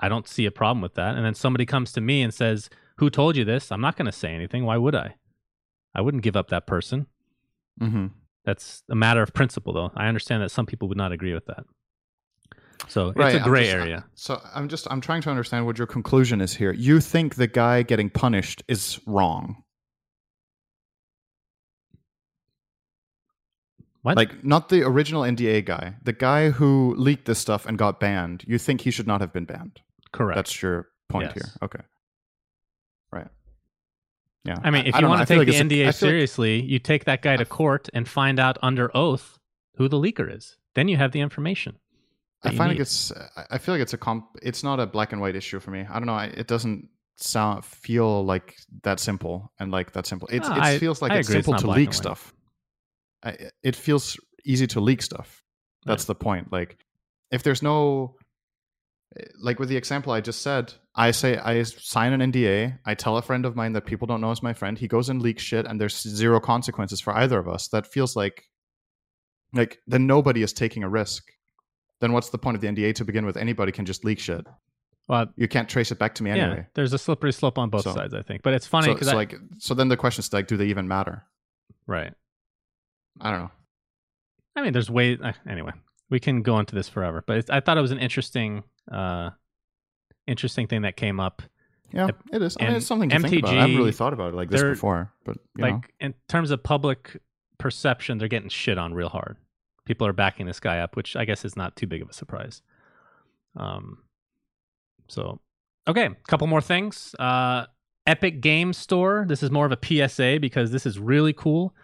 I 0.00 0.08
don't 0.08 0.28
see 0.28 0.44
a 0.46 0.50
problem 0.50 0.82
with 0.82 0.94
that. 0.94 1.16
And 1.16 1.24
then 1.24 1.34
somebody 1.34 1.64
comes 1.64 1.92
to 1.92 2.00
me 2.00 2.22
and 2.22 2.32
says, 2.34 2.68
"Who 2.98 3.08
told 3.08 3.36
you 3.36 3.44
this?" 3.44 3.72
I'm 3.72 3.80
not 3.80 3.96
going 3.96 4.06
to 4.06 4.12
say 4.12 4.34
anything. 4.34 4.64
Why 4.64 4.76
would 4.76 4.94
I? 4.94 5.16
I 5.94 6.02
wouldn't 6.02 6.22
give 6.22 6.36
up 6.36 6.48
that 6.48 6.66
person. 6.66 7.06
Mm-hmm. 7.80 8.08
That's 8.44 8.82
a 8.90 8.94
matter 8.94 9.22
of 9.22 9.32
principle, 9.32 9.72
though. 9.72 9.92
I 9.96 10.06
understand 10.08 10.42
that 10.42 10.50
some 10.50 10.66
people 10.66 10.86
would 10.88 10.98
not 10.98 11.12
agree 11.12 11.32
with 11.32 11.46
that. 11.46 11.64
So 12.88 13.12
Right, 13.16 13.34
it's 13.34 13.40
a 13.42 13.44
I'm 13.44 13.48
gray 13.48 13.64
just- 13.64 13.74
area. 13.74 14.04
So 14.14 14.40
I'm 14.54 14.68
just 14.68 14.86
I'm 14.90 15.00
trying 15.00 15.22
to 15.22 15.30
understand 15.30 15.66
what 15.66 15.78
your 15.78 15.86
conclusion 15.86 16.40
is 16.40 16.54
here. 16.54 16.72
You 16.72 17.00
think 17.00 17.34
the 17.36 17.46
guy 17.46 17.82
getting 17.82 18.10
punished 18.10 18.62
is 18.68 19.00
wrong. 19.06 19.62
What? 24.02 24.16
Like 24.16 24.44
not 24.44 24.68
the 24.68 24.82
original 24.84 25.22
NDA 25.22 25.64
guy, 25.64 25.94
the 26.02 26.12
guy 26.12 26.50
who 26.50 26.94
leaked 26.96 27.24
this 27.24 27.38
stuff 27.40 27.66
and 27.66 27.76
got 27.76 27.98
banned. 27.98 28.44
You 28.46 28.56
think 28.58 28.82
he 28.82 28.90
should 28.92 29.06
not 29.06 29.20
have 29.20 29.32
been 29.32 29.46
banned. 29.46 29.80
Correct. 30.12 30.36
That's 30.36 30.62
your 30.62 30.88
point 31.08 31.26
Yes. 31.26 31.34
here. 31.34 31.52
Okay. 31.62 31.80
Right. 33.10 33.26
Yeah. 34.44 34.58
I 34.62 34.70
mean, 34.70 34.86
if 34.86 34.94
I 34.94 35.00
you 35.00 35.08
want 35.08 35.20
to 35.22 35.26
take 35.26 35.38
like 35.38 35.46
the 35.48 35.52
it's 35.54 35.60
a- 35.60 35.64
NDA 35.64 35.86
like- 35.86 35.94
seriously, 35.96 36.62
you 36.62 36.78
take 36.78 37.04
that 37.06 37.20
guy 37.22 37.36
to 37.36 37.44
court 37.44 37.88
and 37.92 38.08
find 38.08 38.38
out 38.38 38.58
under 38.62 38.96
oath 38.96 39.38
who 39.76 39.88
the 39.88 39.96
leaker 39.98 40.32
is. 40.32 40.56
Then 40.74 40.86
you 40.86 40.96
have 40.98 41.10
the 41.10 41.20
information. 41.20 41.78
I 42.46 42.54
find 42.56 42.70
like 42.72 42.80
it's. 42.80 43.12
I- 43.50 43.58
feel 43.58 43.74
like 43.74 43.82
it's 43.82 43.94
a 43.94 43.98
comp. 43.98 44.26
It's 44.42 44.62
not 44.62 44.80
a 44.80 44.86
black 44.86 45.12
and 45.12 45.20
white 45.20 45.36
issue 45.36 45.60
for 45.60 45.70
me. 45.70 45.84
I 45.88 45.94
don't 45.94 46.06
know. 46.06 46.14
I, 46.14 46.26
it 46.26 46.46
doesn't 46.46 46.88
sound 47.16 47.64
feel 47.64 48.24
like 48.24 48.54
that 48.82 49.00
simple 49.00 49.52
and 49.58 49.70
like 49.72 49.92
that 49.92 50.06
simple. 50.06 50.28
It's, 50.30 50.48
No, 50.48 50.54
it 50.56 50.60
I- 50.62 50.78
feels 50.78 51.00
like 51.02 51.12
I 51.12 51.16
it's 51.18 51.28
agree, 51.28 51.38
simple 51.38 51.52
not 51.54 51.60
to 51.62 51.70
leak 51.70 51.94
stuff. 51.94 52.32
I, 53.24 53.36
it 53.62 53.74
feels 53.76 54.16
easy 54.44 54.66
to 54.68 54.80
leak 54.80 55.02
stuff. 55.02 55.42
That's 55.84 56.04
the 56.04 56.14
point. 56.14 56.52
Like, 56.52 56.78
if 57.30 57.42
there's 57.42 57.62
no, 57.62 58.16
eh, 59.18 59.24
like 59.40 59.58
with 59.58 59.68
the 59.68 59.76
example 59.76 60.12
I 60.12 60.20
just 60.20 60.42
said, 60.42 60.72
I 60.94 61.10
say 61.12 61.38
I 61.38 61.62
sign 61.62 62.12
an 62.12 62.32
NDA. 62.32 62.78
I 62.84 62.94
tell 62.94 63.16
a 63.16 63.22
friend 63.22 63.44
of 63.46 63.54
mine 63.56 63.72
that 63.74 63.86
people 63.86 64.06
don't 64.06 64.20
know 64.20 64.30
is 64.32 64.42
my 64.42 64.52
friend. 64.52 64.76
He 64.78 64.88
goes 64.88 65.08
and 65.08 65.22
leaks 65.22 65.42
shit, 65.42 65.64
and 65.66 65.80
there's 65.80 66.00
zero 66.02 66.40
consequences 66.40 67.00
for 67.00 67.14
either 67.14 67.38
of 67.38 67.48
us. 67.48 67.68
That 67.68 67.86
feels 67.86 68.16
like, 68.16 68.44
like 69.52 69.78
then 69.86 70.06
nobody 70.06 70.42
is 70.42 70.52
taking 70.52 70.82
a 70.82 70.88
risk. 70.88 71.24
Then 72.00 72.12
what's 72.12 72.28
the 72.30 72.38
point 72.38 72.54
of 72.56 72.60
the 72.60 72.68
NDA 72.68 72.94
to 72.96 73.04
begin 73.04 73.24
with? 73.24 73.36
Anybody 73.36 73.72
can 73.72 73.84
just 73.86 74.04
leak 74.04 74.18
shit. 74.18 74.46
Well, 75.08 75.26
You 75.36 75.48
can't 75.48 75.68
trace 75.68 75.92
it 75.92 75.98
back 75.98 76.14
to 76.16 76.22
me 76.22 76.30
yeah, 76.30 76.46
anyway. 76.46 76.66
there's 76.74 76.92
a 76.92 76.98
slippery 76.98 77.32
slope 77.32 77.58
on 77.58 77.70
both 77.70 77.82
So- 77.82 77.94
sides, 77.94 78.12
I 78.12 78.22
think. 78.22 78.42
But 78.42 78.54
it's 78.54 78.66
funny 78.66 78.86
so, 78.86 78.94
because 78.94 79.08
so 79.08 79.14
like, 79.14 79.36
so 79.58 79.74
then 79.74 79.88
the 79.88 79.96
question 79.96 80.20
is 80.20 80.32
like, 80.32 80.46
do 80.48 80.56
they 80.56 80.66
even 80.66 80.88
matter? 80.88 81.24
right. 81.86 82.12
I 83.20 83.30
don't 83.30 83.40
know. 83.40 83.50
I 84.56 84.62
mean, 84.62 84.72
there's 84.74 84.90
way 84.90 85.16
uh, 85.22 85.32
anyway. 85.48 85.72
We 86.10 86.20
can 86.20 86.42
go 86.42 86.58
into 86.58 86.74
this 86.74 86.86
forever, 86.88 87.24
but 87.26 87.38
it's, 87.38 87.50
I 87.50 87.60
thought 87.60 87.78
it 87.78 87.80
was 87.80 87.92
an 87.92 87.98
interesting, 87.98 88.62
uh, 88.92 89.30
interesting 90.26 90.66
thing 90.66 90.82
that 90.82 90.96
came 90.96 91.18
up. 91.18 91.42
Yeah, 91.92 92.08
it 92.32 92.42
is. 92.42 92.56
I 92.60 92.66
mean, 92.66 92.76
it's 92.76 92.86
something 92.86 93.08
to 93.08 93.18
think 93.20 93.38
about. 93.38 93.54
I 93.54 93.60
haven't 93.60 93.76
really 93.76 93.92
thought 93.92 94.12
about 94.12 94.34
it 94.34 94.36
like 94.36 94.50
this 94.50 94.62
before, 94.62 95.12
but 95.24 95.38
you 95.56 95.62
like 95.62 95.72
know. 95.72 95.80
in 96.00 96.14
terms 96.28 96.50
of 96.50 96.62
public 96.62 97.18
perception, 97.58 98.18
they're 98.18 98.28
getting 98.28 98.48
shit 98.50 98.76
on 98.76 98.92
real 98.92 99.08
hard. 99.08 99.36
People 99.86 100.06
are 100.06 100.12
backing 100.12 100.46
this 100.46 100.60
guy 100.60 100.80
up, 100.80 100.96
which 100.96 101.16
I 101.16 101.24
guess 101.24 101.44
is 101.44 101.56
not 101.56 101.76
too 101.76 101.86
big 101.86 102.02
of 102.02 102.10
a 102.10 102.12
surprise. 102.12 102.60
Um, 103.56 103.98
so 105.08 105.40
okay, 105.88 106.10
couple 106.28 106.46
more 106.46 106.60
things. 106.60 107.14
Uh, 107.18 107.66
Epic 108.06 108.40
Game 108.40 108.72
Store. 108.72 109.24
This 109.26 109.42
is 109.42 109.50
more 109.50 109.66
of 109.66 109.72
a 109.72 110.08
PSA 110.08 110.38
because 110.40 110.70
this 110.70 110.86
is 110.86 110.98
really 110.98 111.32
cool. 111.32 111.74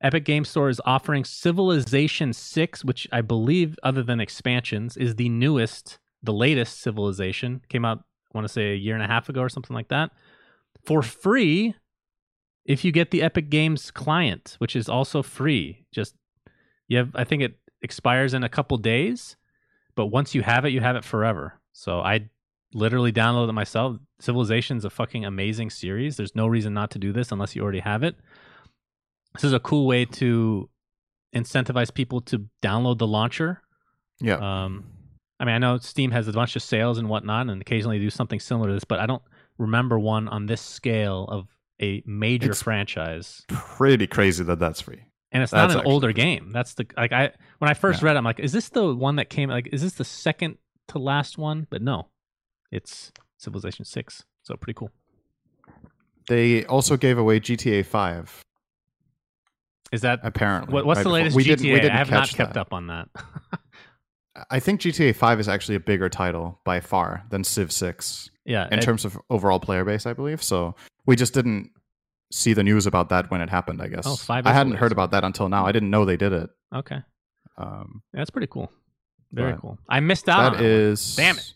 Epic 0.00 0.24
Game 0.24 0.44
Store 0.44 0.68
is 0.68 0.80
offering 0.84 1.24
Civilization 1.24 2.32
6, 2.32 2.84
which 2.84 3.08
I 3.12 3.22
believe, 3.22 3.78
other 3.82 4.02
than 4.02 4.20
expansions, 4.20 4.96
is 4.96 5.16
the 5.16 5.28
newest, 5.28 5.98
the 6.22 6.32
latest 6.32 6.80
Civilization. 6.80 7.62
Came 7.68 7.84
out, 7.84 7.98
I 7.98 8.38
want 8.38 8.46
to 8.46 8.52
say, 8.52 8.72
a 8.72 8.76
year 8.76 8.94
and 8.94 9.02
a 9.02 9.06
half 9.06 9.28
ago 9.28 9.40
or 9.40 9.48
something 9.48 9.74
like 9.74 9.88
that, 9.88 10.12
for 10.84 11.02
free 11.02 11.74
if 12.66 12.84
you 12.84 12.92
get 12.92 13.10
the 13.10 13.22
Epic 13.22 13.48
Games 13.48 13.90
client, 13.90 14.56
which 14.58 14.76
is 14.76 14.88
also 14.88 15.22
free. 15.22 15.86
Just 15.92 16.14
you 16.88 16.98
have, 16.98 17.10
I 17.14 17.24
think 17.24 17.42
it 17.42 17.58
expires 17.82 18.34
in 18.34 18.42
a 18.44 18.48
couple 18.48 18.76
days, 18.78 19.36
but 19.94 20.06
once 20.06 20.34
you 20.34 20.42
have 20.42 20.64
it, 20.64 20.70
you 20.70 20.80
have 20.80 20.96
it 20.96 21.04
forever. 21.04 21.60
So 21.72 22.00
I 22.00 22.28
literally 22.72 23.12
downloaded 23.12 23.48
it 23.50 23.52
myself. 23.54 23.96
Civilization's 24.20 24.82
is 24.82 24.86
a 24.86 24.90
fucking 24.90 25.24
amazing 25.24 25.70
series. 25.70 26.16
There's 26.16 26.34
no 26.34 26.46
reason 26.46 26.74
not 26.74 26.90
to 26.92 26.98
do 26.98 27.12
this 27.12 27.32
unless 27.32 27.54
you 27.56 27.62
already 27.62 27.80
have 27.80 28.02
it. 28.02 28.16
This 29.34 29.44
is 29.44 29.52
a 29.52 29.60
cool 29.60 29.86
way 29.86 30.04
to 30.04 30.68
incentivize 31.34 31.92
people 31.92 32.20
to 32.22 32.46
download 32.62 32.98
the 32.98 33.06
launcher. 33.06 33.60
Yeah. 34.20 34.36
Um, 34.64 34.84
I 35.38 35.44
mean, 35.44 35.54
I 35.54 35.58
know 35.58 35.76
Steam 35.78 36.10
has 36.12 36.28
a 36.28 36.32
bunch 36.32 36.56
of 36.56 36.62
sales 36.62 36.96
and 36.98 37.08
whatnot, 37.08 37.48
and 37.50 37.60
occasionally 37.60 37.98
do 37.98 38.08
something 38.08 38.40
similar 38.40 38.68
to 38.68 38.74
this, 38.74 38.84
but 38.84 38.98
I 39.00 39.06
don't 39.06 39.22
remember 39.58 39.98
one 39.98 40.28
on 40.28 40.46
this 40.46 40.62
scale 40.62 41.24
of 41.30 41.48
a 41.80 42.02
major 42.06 42.46
It's- 42.46 42.62
franchise. 42.62 43.44
Pretty 43.48 44.06
crazy 44.06 44.44
that 44.44 44.58
that's 44.58 44.80
free. 44.80 45.02
And 45.36 45.42
it's 45.42 45.52
That's 45.52 45.52
not 45.52 45.70
an 45.72 45.76
actually 45.80 45.92
older 45.92 46.12
game. 46.12 46.50
That's 46.50 46.72
the 46.72 46.86
like 46.96 47.12
I 47.12 47.30
when 47.58 47.68
I 47.70 47.74
first 47.74 48.00
read, 48.02 48.16
it, 48.16 48.18
I'm 48.18 48.24
like, 48.24 48.38
is 48.40 48.52
this 48.52 48.70
the 48.70 48.94
one 48.94 49.16
that 49.16 49.28
came? 49.28 49.50
Like, 49.50 49.68
is 49.70 49.82
this 49.82 49.92
the 49.92 50.04
second 50.04 50.56
to 50.88 50.98
last 50.98 51.36
one? 51.36 51.66
But 51.68 51.82
no, 51.82 52.08
it's 52.72 53.12
Civilization 53.36 53.84
Six. 53.84 54.24
So 54.44 54.54
pretty 54.56 54.78
cool. 54.78 54.90
They 56.26 56.64
also 56.64 56.96
gave 56.96 57.18
away 57.18 57.38
GTA 57.38 57.84
5, 57.84 58.44
Is 59.92 60.00
that 60.00 60.20
apparently. 60.22 60.72
what, 60.72 60.86
what's 60.86 60.98
right 60.98 61.02
the 61.04 61.08
before- 61.10 61.12
latest 61.18 61.36
we 61.36 61.42
GTA? 61.44 61.46
Didn't, 61.48 61.64
we 61.72 61.80
didn't 61.80 61.92
I 61.92 61.96
have 61.98 62.10
not 62.10 62.20
catch 62.28 62.34
kept 62.34 62.54
that. 62.54 62.60
up 62.60 62.72
on 62.72 62.86
that. 62.86 63.08
I 64.50 64.58
think 64.58 64.80
GTA 64.80 65.14
5 65.14 65.38
is 65.40 65.48
actually 65.48 65.74
a 65.74 65.80
bigger 65.80 66.08
title 66.08 66.60
by 66.64 66.80
far 66.80 67.24
than 67.30 67.44
Civ 67.44 67.70
6 67.72 68.30
yeah, 68.46 68.68
in 68.70 68.78
it- 68.78 68.82
terms 68.82 69.04
of 69.04 69.18
overall 69.28 69.60
player 69.60 69.84
base, 69.84 70.06
I 70.06 70.14
believe. 70.14 70.42
So 70.42 70.74
we 71.04 71.14
just 71.14 71.34
didn't 71.34 71.70
see 72.32 72.52
the 72.52 72.62
news 72.62 72.86
about 72.86 73.08
that 73.10 73.30
when 73.30 73.40
it 73.40 73.48
happened, 73.50 73.80
I 73.82 73.88
guess. 73.88 74.04
Oh, 74.06 74.16
five 74.16 74.46
I 74.46 74.52
hadn't 74.52 74.74
heard 74.74 74.92
about 74.92 75.10
that 75.12 75.24
until 75.24 75.48
now. 75.48 75.66
I 75.66 75.72
didn't 75.72 75.90
know 75.90 76.04
they 76.04 76.16
did 76.16 76.32
it. 76.32 76.50
okay, 76.74 76.98
Um, 77.56 78.02
that's 78.12 78.30
pretty 78.30 78.48
cool. 78.48 78.70
Very 79.32 79.56
cool. 79.60 79.78
I 79.88 80.00
missed 80.00 80.28
out. 80.28 80.54
that 80.54 80.62
is 80.62 81.16
Damn 81.16 81.36
it. 81.38 81.52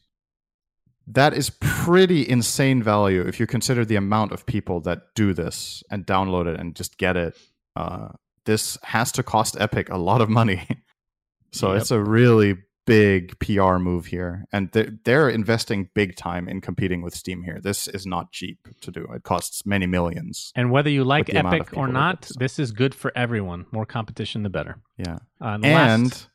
That 1.07 1.35
is 1.35 1.51
pretty 1.61 2.29
insane 2.29 2.83
value 2.83 3.23
if 3.23 3.41
you 3.41 3.47
consider 3.47 3.85
the 3.85 3.97
amount 3.97 4.33
of 4.33 4.47
people 4.47 4.81
that 4.83 5.15
do 5.17 5.33
this 5.33 5.83
and 5.91 6.07
download 6.07 6.47
it 6.47 6.61
and 6.61 6.77
just 6.77 6.99
get 6.99 7.17
it. 7.17 7.37
Uh, 7.75 8.09
this 8.45 8.79
has 8.83 9.11
to 9.13 9.23
cost 9.23 9.57
Epic 9.59 9.89
a 9.89 9.99
lot 9.99 10.21
of 10.21 10.29
money, 10.29 10.67
so 11.53 11.73
Yep. 11.73 11.81
it's 11.81 11.91
a 11.91 12.01
really 12.01 12.59
big 12.97 13.39
PR 13.39 13.77
move 13.79 14.07
here, 14.07 14.45
and 14.53 14.71
they're, 14.73 14.91
they're 15.05 15.29
investing 15.31 15.89
big 15.95 16.17
time 16.17 16.49
in 16.49 16.61
competing 16.61 17.03
with 17.03 17.15
Steam 17.15 17.43
here. 17.45 17.59
This 17.63 17.87
is 17.89 18.05
not 18.07 18.33
cheap 18.33 18.59
to 18.81 18.91
do; 18.91 19.07
it 19.15 19.23
costs 19.23 19.65
many 19.65 19.87
millions. 19.87 20.53
And 20.57 20.71
whether 20.71 20.91
you 20.91 21.05
like 21.05 21.27
the 21.27 21.39
amount 21.39 21.55
of 21.55 21.61
Epic 21.69 21.77
or 21.79 21.87
not, 21.89 22.21
get 22.23 22.29
this. 22.29 22.37
this 22.39 22.59
is 22.59 22.73
good 22.73 22.95
for 22.95 23.11
everyone. 23.15 23.67
More 23.73 23.87
competition, 23.87 24.43
the 24.43 24.51
better. 24.51 24.75
Yeah, 24.99 25.19
Uh, 25.41 25.55
and 25.63 25.65
and 25.67 26.05
last- 26.05 26.29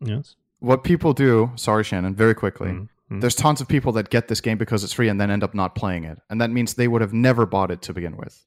yes, 0.00 0.36
what 0.60 0.84
people 0.84 1.12
do, 1.12 1.50
sorry, 1.56 1.84
Shannon, 1.84 2.14
very 2.14 2.34
quickly. 2.34 2.70
Mhm, 2.70 2.88
mhm. 3.10 3.20
There's 3.20 3.34
tons 3.34 3.60
of 3.60 3.66
people 3.68 3.92
that 3.92 4.10
get 4.10 4.28
this 4.28 4.40
game 4.40 4.58
because 4.58 4.84
it's 4.84 4.92
free 4.92 5.08
and 5.08 5.20
then 5.20 5.30
end 5.30 5.42
up 5.42 5.54
not 5.54 5.74
playing 5.74 6.04
it. 6.04 6.18
And 6.30 6.40
that 6.40 6.50
means 6.50 6.74
they 6.74 6.88
would 6.88 7.00
have 7.02 7.12
never 7.12 7.44
bought 7.46 7.70
it 7.70 7.82
to 7.82 7.92
begin 7.92 8.16
with. 8.16 8.44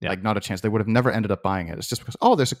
Yeah. 0.00 0.10
Like, 0.10 0.22
not 0.22 0.36
a 0.36 0.40
chance. 0.40 0.60
They 0.60 0.68
would 0.68 0.80
have 0.80 0.88
never 0.88 1.10
ended 1.10 1.30
up 1.30 1.42
buying 1.42 1.68
it. 1.68 1.78
It's 1.78 1.88
just 1.88 2.02
because, 2.02 2.16
oh, 2.20 2.34
there's 2.34 2.52
a, 2.52 2.56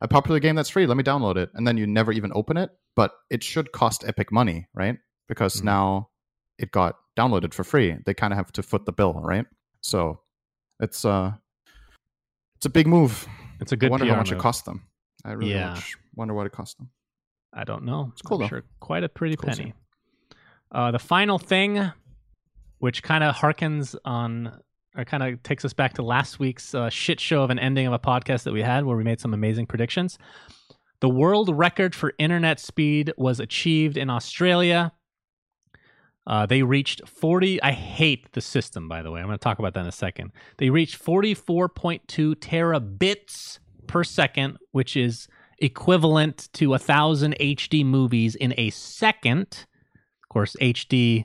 a 0.00 0.08
popular 0.08 0.38
game 0.40 0.54
that's 0.54 0.68
free. 0.70 0.86
Let 0.86 0.96
me 0.96 1.02
download 1.02 1.36
it. 1.36 1.50
And 1.54 1.66
then 1.66 1.76
you 1.76 1.86
never 1.86 2.12
even 2.12 2.30
open 2.34 2.56
it. 2.56 2.70
But 2.96 3.12
it 3.30 3.42
should 3.42 3.72
cost 3.72 4.04
Epic 4.06 4.30
money, 4.32 4.66
right? 4.74 4.98
Because 5.28 5.60
Mhm. 5.60 5.64
now 5.64 6.10
it 6.58 6.70
got 6.72 6.96
downloaded 7.16 7.52
for 7.54 7.64
free. 7.64 7.96
They 8.06 8.14
kind 8.14 8.32
of 8.32 8.36
have 8.36 8.52
to 8.52 8.62
foot 8.62 8.86
the 8.86 8.92
bill, 8.92 9.14
right? 9.14 9.46
So 9.82 10.20
it's 10.80 11.04
uh 11.04 11.32
it's 12.56 12.66
a 12.66 12.70
big 12.70 12.86
move. 12.86 13.26
it's 13.60 13.72
a 13.72 13.76
good 13.76 13.86
I 13.86 13.90
wonder 13.90 14.06
PR 14.06 14.10
how 14.12 14.16
much 14.18 14.30
move. 14.30 14.38
it 14.38 14.42
cost 14.42 14.64
them. 14.64 14.86
I 15.24 15.32
really 15.32 15.50
Yeah. 15.52 15.80
wonder 16.14 16.34
what 16.34 16.46
it 16.46 16.52
cost 16.52 16.78
them. 16.78 16.90
I 17.52 17.64
don't 17.64 17.84
know. 17.84 18.10
It's 18.12 18.22
cool, 18.22 18.36
I'm 18.36 18.42
though. 18.42 18.48
Sure, 18.48 18.64
quite 18.80 19.02
a 19.04 19.08
pretty 19.08 19.36
cool, 19.36 19.48
penny. 19.48 19.74
Uh, 20.70 20.90
the 20.92 20.98
final 20.98 21.38
thing, 21.38 21.92
which 22.78 23.02
kind 23.02 23.24
of 23.24 23.34
harkens 23.34 23.96
on, 24.04 24.60
or 24.98 25.04
kind 25.04 25.22
of 25.22 25.42
takes 25.44 25.64
us 25.64 25.72
back 25.72 25.94
to 25.94 26.02
last 26.02 26.40
week's 26.40 26.74
uh, 26.74 26.90
shit 26.90 27.20
show 27.20 27.42
of 27.42 27.50
an 27.50 27.58
ending 27.58 27.86
of 27.86 27.92
a 27.92 27.98
podcast 27.98 28.42
that 28.42 28.52
we 28.52 28.62
had, 28.62 28.84
where 28.84 28.96
we 28.96 29.04
made 29.04 29.20
some 29.20 29.32
amazing 29.32 29.64
predictions. 29.64 30.18
The 31.00 31.08
world 31.08 31.56
record 31.56 31.94
for 31.94 32.12
internet 32.18 32.58
speed 32.58 33.12
was 33.16 33.38
achieved 33.38 33.96
in 33.96 34.10
Australia. 34.10 34.92
Uh, 36.26 36.44
they 36.44 36.62
reached 36.62 37.08
40. 37.08 37.62
I 37.62 37.70
hate 37.70 38.32
the 38.32 38.40
system, 38.40 38.88
by 38.88 39.02
the 39.02 39.10
way. 39.12 39.20
I'm 39.20 39.26
going 39.26 39.38
to 39.38 39.42
talk 39.42 39.60
about 39.60 39.74
that 39.74 39.80
in 39.82 39.86
a 39.86 39.92
second. 39.92 40.32
They 40.58 40.68
reached 40.68 41.02
44.2 41.02 42.34
terabits 42.34 43.60
per 43.86 44.02
second, 44.02 44.58
which 44.72 44.96
is 44.96 45.28
equivalent 45.60 46.48
to 46.54 46.74
a 46.74 46.78
thousand 46.78 47.36
HD 47.40 47.86
movies 47.86 48.34
in 48.34 48.52
a 48.58 48.70
second. 48.70 49.66
Of 50.24 50.28
course, 50.28 50.56
HD. 50.60 51.24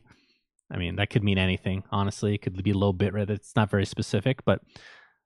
I 0.74 0.78
mean, 0.78 0.96
that 0.96 1.10
could 1.10 1.24
mean 1.24 1.38
anything. 1.38 1.84
Honestly, 1.92 2.34
it 2.34 2.42
could 2.42 2.62
be 2.64 2.74
low 2.74 2.92
bitrate. 2.92 3.30
It's 3.30 3.56
not 3.56 3.70
very 3.70 3.86
specific, 3.86 4.44
but 4.44 4.62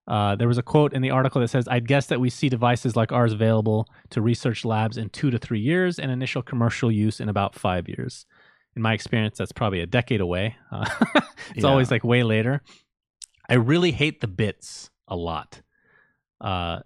uh, 0.08 0.36
there 0.36 0.48
was 0.48 0.58
a 0.58 0.64
quote 0.64 0.94
in 0.94 1.02
the 1.02 1.10
article 1.10 1.40
that 1.42 1.48
says, 1.50 1.68
"I'd 1.70 1.88
guess 1.88 2.08
that 2.08 2.20
we 2.20 2.30
see 2.30 2.50
devices 2.50 2.96
like 2.96 3.12
ours 3.12 3.34
available 3.34 3.88
to 4.12 4.22
research 4.22 4.64
labs 4.66 4.98
in 4.98 5.10
two 5.10 5.30
to 5.32 5.38
three 5.38 5.60
years, 5.60 6.00
and 6.00 6.12
initial 6.12 6.42
commercial 6.42 6.92
use 6.92 7.20
in 7.20 7.30
about 7.30 7.56
five 7.56 7.88
years." 7.88 8.26
In 8.76 8.82
my 8.82 8.94
experience, 8.94 9.38
that's 9.38 9.52
probably 9.52 9.80
a 9.80 9.86
decade 9.88 10.22
away. 10.22 10.56
Uh, 10.72 10.86
it's 11.56 11.64
Yeah. 11.64 11.70
always 11.70 11.90
like 11.92 12.04
way 12.04 12.24
later. 12.24 12.62
I 13.50 13.56
really 13.56 13.92
hate 13.92 14.22
the 14.22 14.28
bits 14.28 14.90
a 15.08 15.16
lot. 15.16 15.62
Uh, 16.40 16.82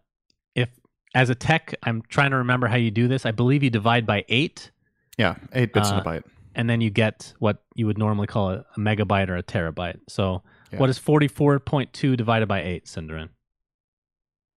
if 0.55 0.69
as 1.13 1.29
a 1.29 1.35
tech, 1.35 1.75
I'm 1.83 2.01
trying 2.07 2.31
to 2.31 2.37
remember 2.37 2.67
how 2.67 2.77
you 2.77 2.91
do 2.91 3.07
this. 3.07 3.25
I 3.25 3.31
believe 3.31 3.61
you 3.63 3.69
divide 3.69 4.05
by 4.05 4.23
eight, 4.29 4.71
Yeah, 5.17 5.35
eight 5.53 5.73
bits 5.73 5.89
in 5.89 5.97
Uh, 5.97 6.01
a 6.01 6.03
byte. 6.03 6.23
And 6.55 6.69
then 6.69 6.81
you 6.81 6.89
get 6.89 7.33
what 7.39 7.63
you 7.75 7.85
would 7.87 7.97
normally 7.97 8.27
call 8.27 8.49
a, 8.51 8.65
a 8.75 8.79
megabyte 8.79 9.29
or 9.29 9.37
a 9.37 9.43
terabyte. 9.43 9.99
So, 10.09 10.43
Yeah. 10.71 10.79
what 10.79 10.89
is 10.89 10.99
44.2 10.99 12.17
divided 12.17 12.47
by 12.47 12.61
eight, 12.61 12.85
syndereN? 12.85 13.29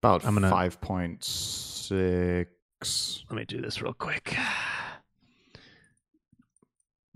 About 0.03 0.25
I'm 0.25 0.35
gonna- 0.35 0.51
five 0.51 0.81
point 0.81 1.23
six. 1.25 3.25
Let 3.31 3.37
me 3.37 3.45
do 3.45 3.61
this 3.61 3.81
real 3.81 3.95
quick. 3.95 4.37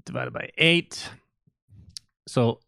Divided 0.05 0.33
by 0.33 0.51
eight. 0.57 1.11
So, 2.27 2.61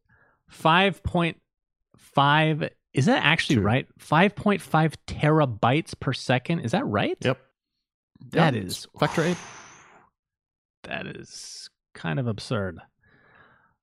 5.5. 0.53 2.71
Is 2.93 3.07
that 3.07 3.25
actually 3.25 3.57
Two. 3.57 3.63
right? 3.63 3.87
5.5 3.99 4.95
terabytes 5.07 5.99
per 5.99 6.13
second. 6.13 6.61
Is 6.61 6.73
that 6.73 6.85
right? 6.87 7.17
Yep. 7.21 7.39
That 8.33 8.55
is 8.57 8.87
factor 8.99 9.23
eight. 9.23 9.37
That 10.85 11.07
is 11.07 11.69
kind 12.01 12.19
of 12.19 12.27
absurd. 12.27 12.79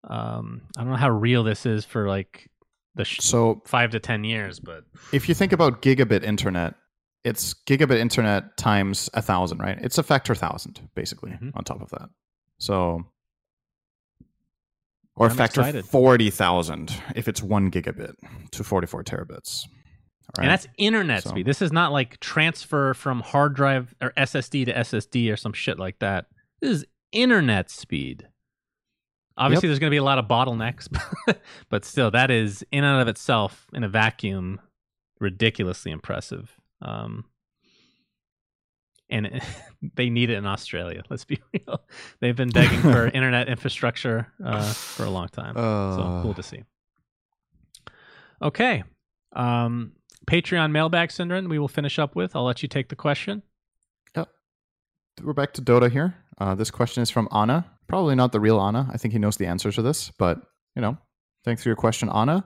Um, 0.03 0.61
I 0.77 0.81
don't 0.81 0.89
know 0.91 0.95
how 0.97 1.09
real 1.09 1.43
this 1.43 1.65
is 1.65 1.85
for 1.85 2.07
like 2.07 2.49
the 2.95 3.05
sh- 3.05 3.19
So 3.21 3.61
five 3.65 3.91
to 3.91 3.99
ten 3.99 4.23
years, 4.23 4.59
but 4.59 4.83
if 5.13 5.27
you 5.29 5.35
think 5.35 5.51
about 5.53 5.81
gigabit 5.81 6.23
internet, 6.23 6.75
it's 7.23 7.53
gigabit 7.67 7.97
internet 7.97 8.57
times 8.57 9.09
a 9.13 9.21
thousand, 9.21 9.59
right? 9.59 9.77
It's 9.81 9.97
a 9.97 10.03
factor 10.03 10.33
thousand, 10.35 10.81
basically, 10.95 11.31
Mhm. 11.31 11.51
on 11.55 11.63
top 11.63 11.81
of 11.81 11.89
that. 11.91 12.09
So, 12.59 13.03
or 15.15 15.29
I'm 15.29 15.35
factor 15.35 15.61
excited. 15.61 15.85
forty 15.85 16.29
thousand 16.29 16.93
if 17.15 17.27
it's 17.27 17.41
one 17.43 17.69
gigabit 17.71 18.13
to 18.51 18.63
forty-four 18.63 19.03
terabits. 19.03 19.63
Right? 20.37 20.43
and 20.43 20.51
that's 20.51 20.67
internet 20.77 21.23
So- 21.23 21.29
speed. 21.29 21.45
This 21.45 21.61
is 21.61 21.71
not 21.71 21.91
like 21.93 22.19
transfer 22.19 22.93
from 22.93 23.21
hard 23.21 23.55
drive 23.55 23.95
or 24.01 24.11
SSD 24.17 24.65
to 24.65 24.73
SSD 24.77 25.31
or 25.31 25.37
some 25.37 25.53
shit 25.53 25.79
like 25.79 25.99
that. 25.99 26.25
This 26.61 26.71
is 26.79 26.85
internet 27.11 27.69
speed. 27.69 28.27
Obviously, 29.37 29.67
there's 29.69 29.79
going 29.79 29.89
to 29.89 29.93
be 29.93 29.97
a 29.97 30.03
lot 30.03 30.17
of 30.17 30.25
bottlenecks, 30.25 30.87
but 31.69 31.85
still, 31.85 32.09
that 32.11 32.31
is 32.31 32.65
in 32.71 32.83
and 32.83 33.01
of 33.01 33.07
itself, 33.07 33.67
in 33.71 33.83
a 33.83 33.87
vacuum, 33.89 34.59
ridiculously 35.19 35.91
impressive. 35.91 36.55
Um, 36.81 37.25
and 39.09 39.27
it, 39.27 39.43
they 39.95 40.09
need 40.09 40.31
it 40.31 40.37
in 40.37 40.45
Australia. 40.47 41.03
Let's 41.09 41.23
be 41.23 41.39
real; 41.53 41.81
they've 42.19 42.35
been 42.35 42.49
begging 42.49 42.81
for 42.81 43.07
internet 43.07 43.47
infrastructure 43.47 44.27
uh, 44.43 44.73
for 44.73 45.03
a 45.05 45.09
long 45.09 45.27
time. 45.27 45.53
so 45.55 45.61
Uh, 45.61 46.21
cool 46.23 46.33
to 46.33 46.43
see. 46.43 46.63
Okay, 48.41 48.83
um, 49.35 49.93
Patreon 50.25 50.71
mailbag 50.71 51.09
syndereN. 51.09 51.47
We 51.47 51.59
will 51.59 51.67
finish 51.67 51.99
up 51.99 52.15
with. 52.15 52.35
I'll 52.35 52.43
let 52.43 52.63
you 52.63 52.69
take 52.69 52.89
the 52.89 52.95
question. 52.95 53.43
We're 55.23 55.33
back 55.33 55.53
to 55.53 55.61
Dota 55.61 55.91
here. 55.91 56.15
Uh, 56.37 56.55
this 56.55 56.71
question 56.71 57.03
is 57.03 57.09
from 57.09 57.27
Anna. 57.31 57.65
Probably 57.87 58.15
not 58.15 58.31
the 58.31 58.39
real 58.39 58.59
Anna. 58.61 58.89
I 58.91 58.97
think 58.97 59.13
he 59.13 59.19
knows 59.19 59.37
the 59.37 59.45
answer 59.45 59.71
to 59.71 59.81
this, 59.81 60.11
but 60.17 60.41
you 60.75 60.81
know, 60.81 60.97
thanks 61.43 61.63
for 61.63 61.69
your 61.69 61.75
question, 61.75 62.09
Anna. 62.09 62.45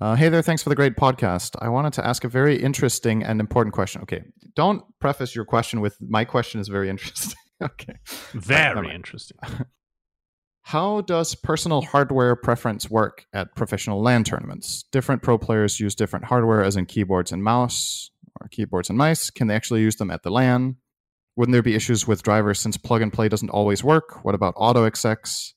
Uh, 0.00 0.14
hey 0.14 0.28
there, 0.28 0.42
thanks 0.42 0.62
for 0.62 0.68
the 0.68 0.74
great 0.74 0.96
podcast. 0.96 1.56
I 1.60 1.68
wanted 1.68 1.94
to 1.94 2.06
ask 2.06 2.24
a 2.24 2.28
very 2.28 2.60
interesting 2.60 3.22
and 3.22 3.40
important 3.40 3.74
question. 3.74 4.02
Okay, 4.02 4.22
don't 4.54 4.82
preface 5.00 5.34
your 5.34 5.44
question 5.44 5.80
with 5.80 5.96
my 6.00 6.24
question 6.24 6.60
is 6.60 6.68
very 6.68 6.90
interesting. 6.90 7.38
okay. 7.62 7.94
Very 8.32 8.74
mind. 8.74 8.94
interesting. 8.94 9.38
How 10.62 11.00
does 11.02 11.36
personal 11.36 11.80
hardware 11.80 12.34
preference 12.34 12.90
work 12.90 13.24
at 13.32 13.54
professional 13.54 14.02
LAN 14.02 14.24
tournaments? 14.24 14.84
Different 14.90 15.22
pro 15.22 15.38
players 15.38 15.78
use 15.78 15.94
different 15.94 16.24
hardware, 16.24 16.64
as 16.64 16.74
in 16.74 16.86
keyboards 16.86 17.30
and 17.30 17.42
mouse 17.42 18.10
or 18.40 18.48
keyboards 18.48 18.88
and 18.88 18.98
mice. 18.98 19.30
Can 19.30 19.46
they 19.46 19.54
actually 19.54 19.82
use 19.82 19.94
them 19.94 20.10
at 20.10 20.24
the 20.24 20.30
LAN? 20.30 20.76
Wouldn't 21.36 21.52
there 21.52 21.62
be 21.62 21.74
issues 21.74 22.06
with 22.06 22.22
drivers 22.22 22.58
since 22.58 22.76
plug 22.76 23.02
and 23.02 23.12
play 23.12 23.28
doesn't 23.28 23.50
always 23.50 23.84
work? 23.84 24.24
What 24.24 24.34
about 24.34 24.54
auto 24.56 24.84
execs? 24.84 25.54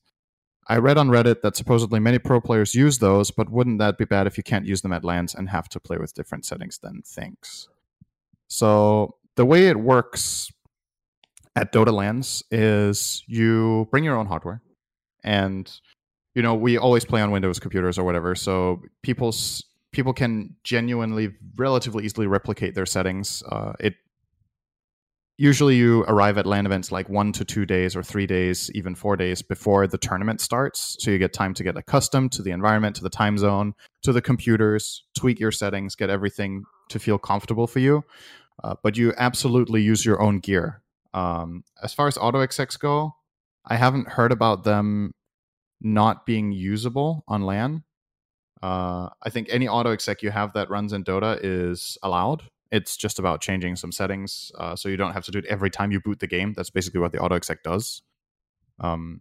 I 0.68 0.76
read 0.76 0.98
on 0.98 1.08
Reddit 1.08 1.40
that 1.40 1.56
supposedly 1.56 1.98
many 1.98 2.18
pro 2.18 2.40
players 2.40 2.74
use 2.74 2.98
those, 2.98 3.30
but 3.30 3.50
wouldn't 3.50 3.78
that 3.78 3.98
be 3.98 4.04
bad 4.04 4.26
if 4.26 4.36
you 4.36 4.42
can't 4.44 4.66
use 4.66 4.82
them 4.82 4.92
at 4.92 5.04
LANs 5.04 5.34
and 5.34 5.48
have 5.48 5.68
to 5.70 5.80
play 5.80 5.96
with 5.96 6.14
different 6.14 6.44
settings 6.44 6.78
than 6.78 7.02
things? 7.02 7.68
So 8.46 9.16
the 9.36 9.46
way 9.46 9.66
it 9.66 9.80
works 9.80 10.52
at 11.56 11.72
Dota 11.72 11.92
LANs 11.92 12.42
is 12.50 13.24
you 13.26 13.88
bring 13.90 14.04
your 14.04 14.16
own 14.16 14.26
hardware 14.26 14.62
and 15.24 15.80
you 16.34 16.42
know 16.42 16.54
we 16.54 16.78
always 16.78 17.04
play 17.04 17.20
on 17.20 17.30
windows 17.30 17.58
computers 17.58 17.98
or 17.98 18.04
whatever 18.04 18.34
so 18.34 18.82
people's 19.02 19.64
people 19.92 20.12
can 20.12 20.54
genuinely 20.62 21.34
relatively 21.56 22.04
easily 22.04 22.26
replicate 22.26 22.74
their 22.74 22.86
settings 22.86 23.42
uh, 23.50 23.72
it 23.80 23.94
usually 25.40 25.74
you 25.74 26.02
arrive 26.02 26.36
at 26.36 26.44
LAN 26.44 26.66
events 26.66 26.92
like 26.92 27.08
one 27.08 27.32
to 27.32 27.44
two 27.44 27.64
days 27.64 27.96
or 27.96 28.02
three 28.02 28.26
days 28.26 28.70
even 28.74 28.94
four 28.94 29.16
days 29.16 29.40
before 29.40 29.86
the 29.86 29.98
tournament 29.98 30.40
starts 30.40 30.96
so 31.00 31.10
you 31.10 31.18
get 31.18 31.32
time 31.32 31.54
to 31.54 31.64
get 31.64 31.76
accustomed 31.76 32.30
to 32.32 32.42
the 32.42 32.50
environment 32.50 32.94
to 32.96 33.02
the 33.02 33.10
time 33.10 33.38
zone 33.38 33.72
to 34.02 34.12
the 34.12 34.20
computers 34.20 35.04
tweak 35.18 35.40
your 35.40 35.52
settings 35.52 35.94
get 35.94 36.10
everything 36.10 36.64
to 36.90 36.98
feel 36.98 37.18
comfortable 37.18 37.66
for 37.66 37.78
you 37.78 38.04
uh, 38.62 38.74
but 38.82 38.96
you 38.96 39.14
absolutely 39.16 39.80
use 39.80 40.04
your 40.04 40.20
own 40.20 40.38
gear 40.38 40.82
um, 41.14 41.64
as 41.82 41.94
far 41.94 42.06
as 42.06 42.18
auto 42.18 42.40
execs 42.40 42.76
go 42.76 43.14
I 43.64 43.76
haven't 43.76 44.08
heard 44.08 44.32
about 44.32 44.64
them 44.64 45.12
not 45.80 46.26
being 46.26 46.52
usable 46.52 47.24
on 47.28 47.42
LAN. 47.42 47.84
Uh, 48.62 49.08
I 49.22 49.30
think 49.30 49.48
any 49.50 49.68
auto 49.68 49.90
exec 49.90 50.22
you 50.22 50.30
have 50.30 50.52
that 50.52 50.68
runs 50.68 50.92
in 50.92 51.04
Dota 51.04 51.38
is 51.42 51.96
allowed. 52.02 52.42
It's 52.70 52.96
just 52.96 53.18
about 53.18 53.40
changing 53.40 53.76
some 53.76 53.92
settings, 53.92 54.52
uh, 54.58 54.76
so 54.76 54.88
you 54.88 54.96
don't 54.96 55.12
have 55.12 55.24
to 55.24 55.30
do 55.30 55.38
it 55.38 55.46
every 55.46 55.70
time 55.70 55.90
you 55.90 56.00
boot 56.00 56.20
the 56.20 56.26
game. 56.26 56.52
That's 56.52 56.70
basically 56.70 57.00
what 57.00 57.12
the 57.12 57.18
auto 57.18 57.34
exec 57.34 57.62
does. 57.62 58.02
Um, 58.78 59.20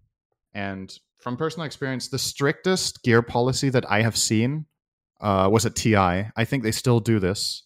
and 0.54 0.96
from 1.20 1.36
personal 1.36 1.66
experience, 1.66 2.08
the 2.10 2.20
strictest 2.20 3.04
gear 3.04 3.22
policy 3.22 3.70
that 3.70 3.90
I 3.90 4.02
have 4.02 4.16
seen 4.16 4.66
uh, 5.20 5.50
was 5.52 5.66
at 5.66 5.76
TI. 5.76 5.96
I 5.96 6.46
think 6.46 6.64
they 6.64 6.72
still 6.72 7.00
do 7.00 7.20
this. 7.20 7.64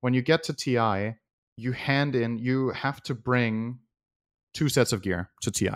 When 0.00 0.14
you 0.14 0.22
get 0.22 0.44
to 0.44 0.52
TI, 0.52 1.16
you 1.56 1.72
hand 1.72 2.14
in. 2.14 2.38
You 2.38 2.70
have 2.70 3.02
to 3.04 3.14
bring 3.14 3.78
two 4.54 4.68
sets 4.68 4.92
of 4.92 5.02
gear 5.02 5.30
to 5.42 5.50
TI 5.50 5.74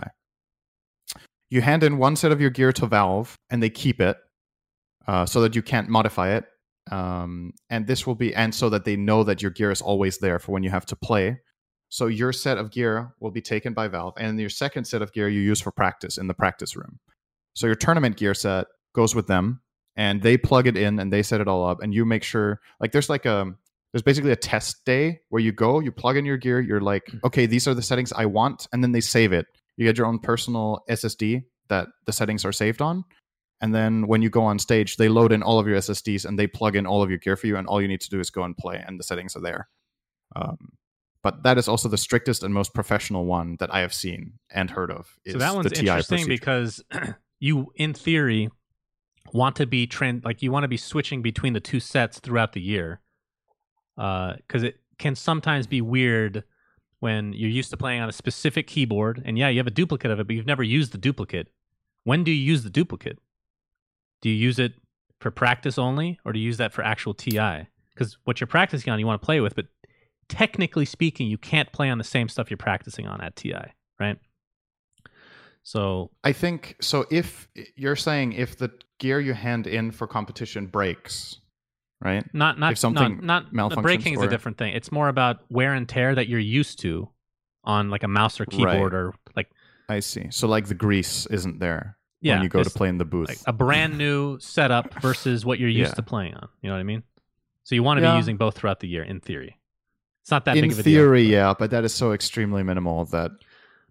you 1.49 1.61
hand 1.61 1.83
in 1.83 1.97
one 1.97 2.15
set 2.15 2.31
of 2.31 2.39
your 2.39 2.49
gear 2.49 2.71
to 2.73 2.85
Valve 2.85 3.35
and 3.49 3.61
they 3.61 3.69
keep 3.69 3.99
it 3.99 4.17
uh, 5.07 5.25
so 5.25 5.41
that 5.41 5.55
you 5.55 5.61
can't 5.61 5.89
modify 5.89 6.29
it. 6.35 6.45
Um, 6.89 7.53
and 7.69 7.87
this 7.87 8.07
will 8.07 8.15
be, 8.15 8.33
and 8.33 8.53
so 8.53 8.69
that 8.69 8.85
they 8.85 8.95
know 8.95 9.23
that 9.23 9.41
your 9.41 9.51
gear 9.51 9.71
is 9.71 9.81
always 9.81 10.17
there 10.17 10.39
for 10.39 10.51
when 10.51 10.63
you 10.63 10.69
have 10.69 10.85
to 10.87 10.95
play. 10.95 11.39
So 11.89 12.07
your 12.07 12.31
set 12.31 12.57
of 12.57 12.71
gear 12.71 13.13
will 13.19 13.31
be 13.31 13.41
taken 13.41 13.73
by 13.73 13.87
Valve, 13.87 14.13
and 14.17 14.39
your 14.39 14.49
second 14.49 14.85
set 14.85 15.01
of 15.01 15.11
gear 15.11 15.27
you 15.27 15.41
use 15.41 15.61
for 15.61 15.71
practice 15.71 16.17
in 16.17 16.27
the 16.27 16.33
practice 16.33 16.75
room. 16.75 16.99
So 17.53 17.65
your 17.65 17.75
tournament 17.75 18.17
gear 18.17 18.33
set 18.33 18.67
goes 18.93 19.15
with 19.15 19.27
them, 19.27 19.61
and 19.95 20.21
they 20.21 20.37
plug 20.37 20.67
it 20.67 20.77
in 20.77 20.99
and 20.99 21.11
they 21.11 21.23
set 21.23 21.41
it 21.41 21.47
all 21.47 21.65
up, 21.65 21.81
and 21.81 21.93
you 21.93 22.05
make 22.05 22.23
sure 22.23 22.59
like 22.79 22.91
there's 22.91 23.09
like 23.09 23.25
a 23.25 23.53
there's 23.91 24.03
basically 24.03 24.31
a 24.31 24.35
test 24.35 24.85
day 24.85 25.19
where 25.29 25.41
you 25.41 25.51
go, 25.51 25.79
you 25.79 25.91
plug 25.91 26.15
in 26.15 26.25
your 26.25 26.37
gear, 26.37 26.59
you're 26.59 26.79
like, 26.79 27.11
okay, 27.23 27.47
these 27.47 27.67
are 27.67 27.73
the 27.73 27.81
settings 27.81 28.13
I 28.13 28.25
want, 28.27 28.67
and 28.71 28.83
then 28.83 28.91
they 28.91 29.01
save 29.01 29.33
it 29.33 29.47
you 29.79 29.85
get 29.85 29.97
your 29.97 30.07
own 30.07 30.19
personal 30.19 30.83
SSD 30.89 31.45
that 31.69 31.87
the 32.05 32.11
settings 32.11 32.43
are 32.43 32.51
saved 32.51 32.81
on. 32.81 33.05
And 33.61 33.75
then 33.75 34.07
when 34.07 34.21
you 34.21 34.29
go 34.29 34.43
on 34.43 34.57
stage, 34.57 34.97
they 34.97 35.09
load 35.09 35.31
in 35.31 35.43
all 35.43 35.59
of 35.59 35.67
your 35.67 35.77
SSDs 35.77 36.25
and 36.25 36.39
they 36.39 36.47
plug 36.47 36.75
in 36.75 36.85
all 36.85 37.03
of 37.03 37.09
your 37.09 37.19
gear 37.19 37.35
for 37.35 37.47
you. 37.47 37.57
And 37.57 37.67
all 37.67 37.81
you 37.81 37.87
need 37.87 38.01
to 38.01 38.09
do 38.09 38.19
is 38.19 38.29
go 38.29 38.43
and 38.43 38.55
play, 38.55 38.83
and 38.85 38.99
the 38.99 39.03
settings 39.03 39.35
are 39.35 39.41
there. 39.41 39.67
Um, 40.35 40.57
but 41.21 41.43
that 41.43 41.57
is 41.57 41.67
also 41.67 41.89
the 41.89 41.97
strictest 41.97 42.43
and 42.43 42.53
most 42.53 42.73
professional 42.73 43.25
one 43.25 43.57
that 43.59 43.73
I 43.73 43.79
have 43.79 43.93
seen 43.93 44.33
and 44.49 44.71
heard 44.71 44.91
of. 44.91 45.17
Is 45.25 45.33
So 45.33 45.39
that 45.39 45.53
one's 45.53 45.71
interesting 45.73 46.17
procedure. 46.19 46.29
because 46.29 46.83
you, 47.39 47.71
in 47.75 47.93
theory, 47.93 48.49
want 49.33 49.57
to 49.57 49.65
be 49.65 49.85
trend 49.85 50.23
like 50.23 50.41
you 50.41 50.51
want 50.51 50.63
to 50.63 50.69
be 50.69 50.77
switching 50.77 51.21
between 51.21 51.53
the 51.53 51.59
two 51.59 51.79
sets 51.79 52.19
throughout 52.19 52.53
the 52.53 52.61
year, 52.61 53.01
because 53.97 54.63
it 54.63 54.79
can 54.97 55.15
sometimes 55.15 55.67
be 55.67 55.81
weird 55.81 56.43
when 56.99 57.33
you're 57.33 57.49
used 57.49 57.69
to 57.71 57.77
playing 57.77 58.01
on 58.01 58.09
a 58.09 58.13
specific 58.13 58.67
keyboard, 58.67 59.21
and 59.25 59.37
yeah, 59.37 59.49
you 59.49 59.57
have 59.57 59.67
a 59.67 59.71
duplicate 59.71 60.11
of 60.11 60.19
it, 60.19 60.27
but 60.27 60.35
you've 60.35 60.45
never 60.45 60.63
used 60.63 60.91
the 60.91 60.97
duplicate. 60.97 61.47
When 62.03 62.23
do 62.23 62.31
you 62.31 62.41
use 62.41 62.63
the 62.63 62.69
duplicate? 62.69 63.19
Do 64.21 64.29
you 64.29 64.35
use 64.35 64.59
it 64.59 64.73
for 65.19 65.31
practice 65.31 65.77
only, 65.77 66.19
or 66.25 66.33
do 66.33 66.39
you 66.39 66.45
use 66.45 66.57
that 66.57 66.73
for 66.73 66.83
actual 66.83 67.13
TI? 67.13 67.67
Because 67.93 68.17
what 68.23 68.39
you're 68.39 68.47
practicing 68.47 68.91
on, 68.91 68.99
you 68.99 69.05
want 69.05 69.21
to 69.21 69.25
play 69.25 69.41
with, 69.41 69.55
but 69.55 69.65
technically 70.29 70.85
speaking, 70.85 71.27
you 71.27 71.37
can't 71.37 71.71
play 71.71 71.89
on 71.89 71.97
the 71.97 72.03
same 72.03 72.29
stuff 72.29 72.49
you're 72.49 72.57
practicing 72.57 73.07
on 73.07 73.21
at 73.21 73.35
TI, 73.35 73.73
right? 73.99 74.17
So 75.63 76.11
I 76.23 76.31
think 76.31 76.77
so. 76.81 77.05
If 77.11 77.47
you're 77.75 77.95
saying 77.95 78.33
if 78.33 78.57
the 78.57 78.71
gear 78.99 79.19
you 79.19 79.33
hand 79.33 79.67
in 79.67 79.91
for 79.91 80.07
competition 80.07 80.67
breaks, 80.67 81.37
right? 82.01 82.23
not 82.33 82.57
not 82.57 82.71
If 82.71 82.77
something 82.79 83.19
not, 83.21 83.53
not 83.53 83.75
the 83.75 83.81
breaking 83.81 84.13
is 84.13 84.21
a 84.21 84.27
different 84.27 84.57
thing. 84.57 84.73
It's 84.73 84.91
more 84.91 85.09
about 85.09 85.39
wear 85.49 85.73
and 85.73 85.87
tear 85.87 86.15
that 86.15 86.27
you're 86.27 86.39
used 86.39 86.79
to 86.79 87.09
on 87.63 87.89
like 87.89 88.03
a 88.03 88.07
mouse 88.07 88.39
or 88.39 88.45
keyboard 88.45 88.93
or 88.93 89.13
like 89.35 89.51
I 89.89 89.99
see. 89.99 90.27
So 90.31 90.47
like 90.47 90.67
the 90.67 90.75
grease 90.75 91.25
isn't 91.27 91.59
there 91.59 91.97
yeah, 92.21 92.35
when 92.35 92.43
you 92.43 92.49
go 92.49 92.63
to 92.63 92.69
play 92.69 92.89
in 92.89 92.97
the 92.97 93.05
booth. 93.05 93.29
like 93.29 93.39
a 93.45 93.53
brand 93.53 93.97
new 93.97 94.39
setup 94.39 94.93
versus 95.01 95.45
what 95.45 95.59
you're 95.59 95.69
used 95.69 95.91
Yeah. 95.91 95.95
to 95.95 96.03
playing 96.03 96.33
on. 96.35 96.47
You 96.61 96.69
know 96.69 96.75
what 96.75 96.79
I 96.81 96.83
mean? 96.83 97.03
So 97.63 97.75
you 97.75 97.83
want 97.83 97.99
to 97.99 98.03
Yeah. 98.03 98.11
be 98.13 98.17
using 98.17 98.37
both 98.37 98.55
throughout 98.57 98.79
the 98.79 98.87
year 98.87 99.03
in 99.03 99.19
theory. 99.19 99.57
It's 100.23 100.31
not 100.31 100.45
that 100.45 100.57
in 100.57 100.63
big 100.63 100.71
of 100.73 100.79
a 100.79 100.83
deal. 100.83 100.93
theory, 101.01 101.23
yeah, 101.23 101.53
but 101.57 101.71
that 101.71 101.83
is 101.85 101.93
so 101.93 102.11
extremely 102.13 102.63
minimal 102.63 103.05
that 103.05 103.31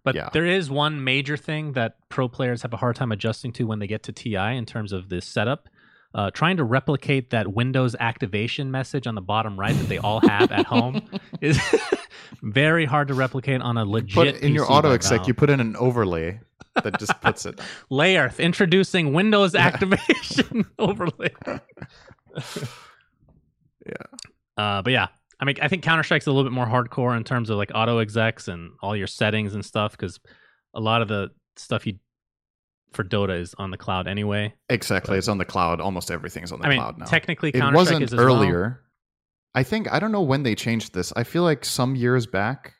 But 0.03 0.15
Yeah. 0.15 0.29
there 0.31 0.45
is 0.45 0.69
one 0.71 1.03
major 1.03 1.35
thing 1.35 1.73
that 1.73 1.97
pro 2.07 2.29
players 2.29 2.61
have 2.61 2.71
a 2.73 2.77
hard 2.77 2.95
time 2.95 3.11
adjusting 3.11 3.51
to 3.53 3.65
when 3.67 3.79
they 3.79 3.87
get 3.87 4.01
to 4.03 4.13
TI 4.13 4.55
in 4.55 4.65
terms 4.65 4.93
of 4.93 5.09
this 5.09 5.25
setup. 5.25 5.67
Uh, 6.15 6.31
trying 6.31 6.55
to 6.57 6.63
replicate 6.63 7.29
that 7.31 7.49
Windows 7.53 7.95
activation 7.99 8.71
message 8.71 9.05
on 9.07 9.13
the 9.15 9.21
bottom 9.21 9.59
right 9.59 9.75
that 9.77 9.89
they 9.89 9.97
all 9.99 10.21
have 10.21 10.51
at 10.53 10.65
home 10.65 11.01
is 11.41 11.59
very 12.41 12.85
hard 12.85 13.09
to 13.09 13.13
replicate 13.13 13.61
on 13.61 13.77
a 13.77 13.85
legit. 13.85 14.15
But 14.15 14.27
in 14.41 14.53
your 14.53 14.65
PC 14.65 14.69
by 14.69 14.73
auto 14.75 14.91
exec 14.91 15.27
you 15.27 15.33
put 15.33 15.49
in 15.49 15.59
an 15.59 15.75
overlay 15.75 16.39
that 16.83 16.99
just 16.99 17.19
puts 17.21 17.45
it. 17.45 17.59
Layerth 17.89 18.39
introducing 18.39 19.13
Windows 19.13 19.55
activation 19.55 20.65
overlay. 20.79 21.31
Yeah. 23.85 23.93
Uh, 24.57 24.81
but 24.81 24.91
yeah, 24.91 25.07
I 25.39 25.45
mean, 25.45 25.55
I 25.61 25.67
think 25.67 25.83
Counter 25.83 26.03
Strike's 26.03 26.27
a 26.27 26.31
little 26.31 26.43
bit 26.43 26.53
more 26.53 26.65
hardcore 26.65 27.15
in 27.15 27.23
terms 27.23 27.49
of 27.49 27.57
like 27.57 27.71
auto 27.73 27.99
execs 27.99 28.47
and 28.47 28.71
all 28.81 28.95
your 28.95 29.07
settings 29.07 29.53
and 29.53 29.63
stuff 29.63 29.91
because 29.91 30.19
a 30.73 30.79
lot 30.79 31.01
of 31.01 31.07
the 31.07 31.29
stuff 31.55 31.87
you 31.87 31.95
for 32.91 33.03
Dota 33.03 33.39
is 33.39 33.53
on 33.57 33.71
the 33.71 33.77
cloud 33.77 34.07
anyway. 34.07 34.53
Exactly, 34.67 35.17
it's 35.17 35.27
on 35.27 35.37
the 35.37 35.45
cloud. 35.45 35.79
Almost 35.79 36.11
everything's 36.11 36.51
on 36.51 36.59
the 36.59 36.65
I 36.65 36.69
mean, 36.69 36.79
cloud 36.79 36.97
now. 36.97 37.05
technically, 37.05 37.49
it 37.49 37.53
Counter 37.53 37.67
Strike 37.67 37.75
wasn't 37.77 38.03
is 38.03 38.13
as 38.13 38.17
well. 38.17 38.27
earlier. 38.27 38.81
I 39.55 39.63
think 39.63 39.91
I 39.91 39.99
don't 39.99 40.11
know 40.11 40.21
when 40.21 40.43
they 40.43 40.55
changed 40.55 40.93
this. 40.93 41.13
I 41.15 41.23
feel 41.23 41.43
like 41.43 41.65
some 41.65 41.95
years 41.95 42.27
back, 42.27 42.73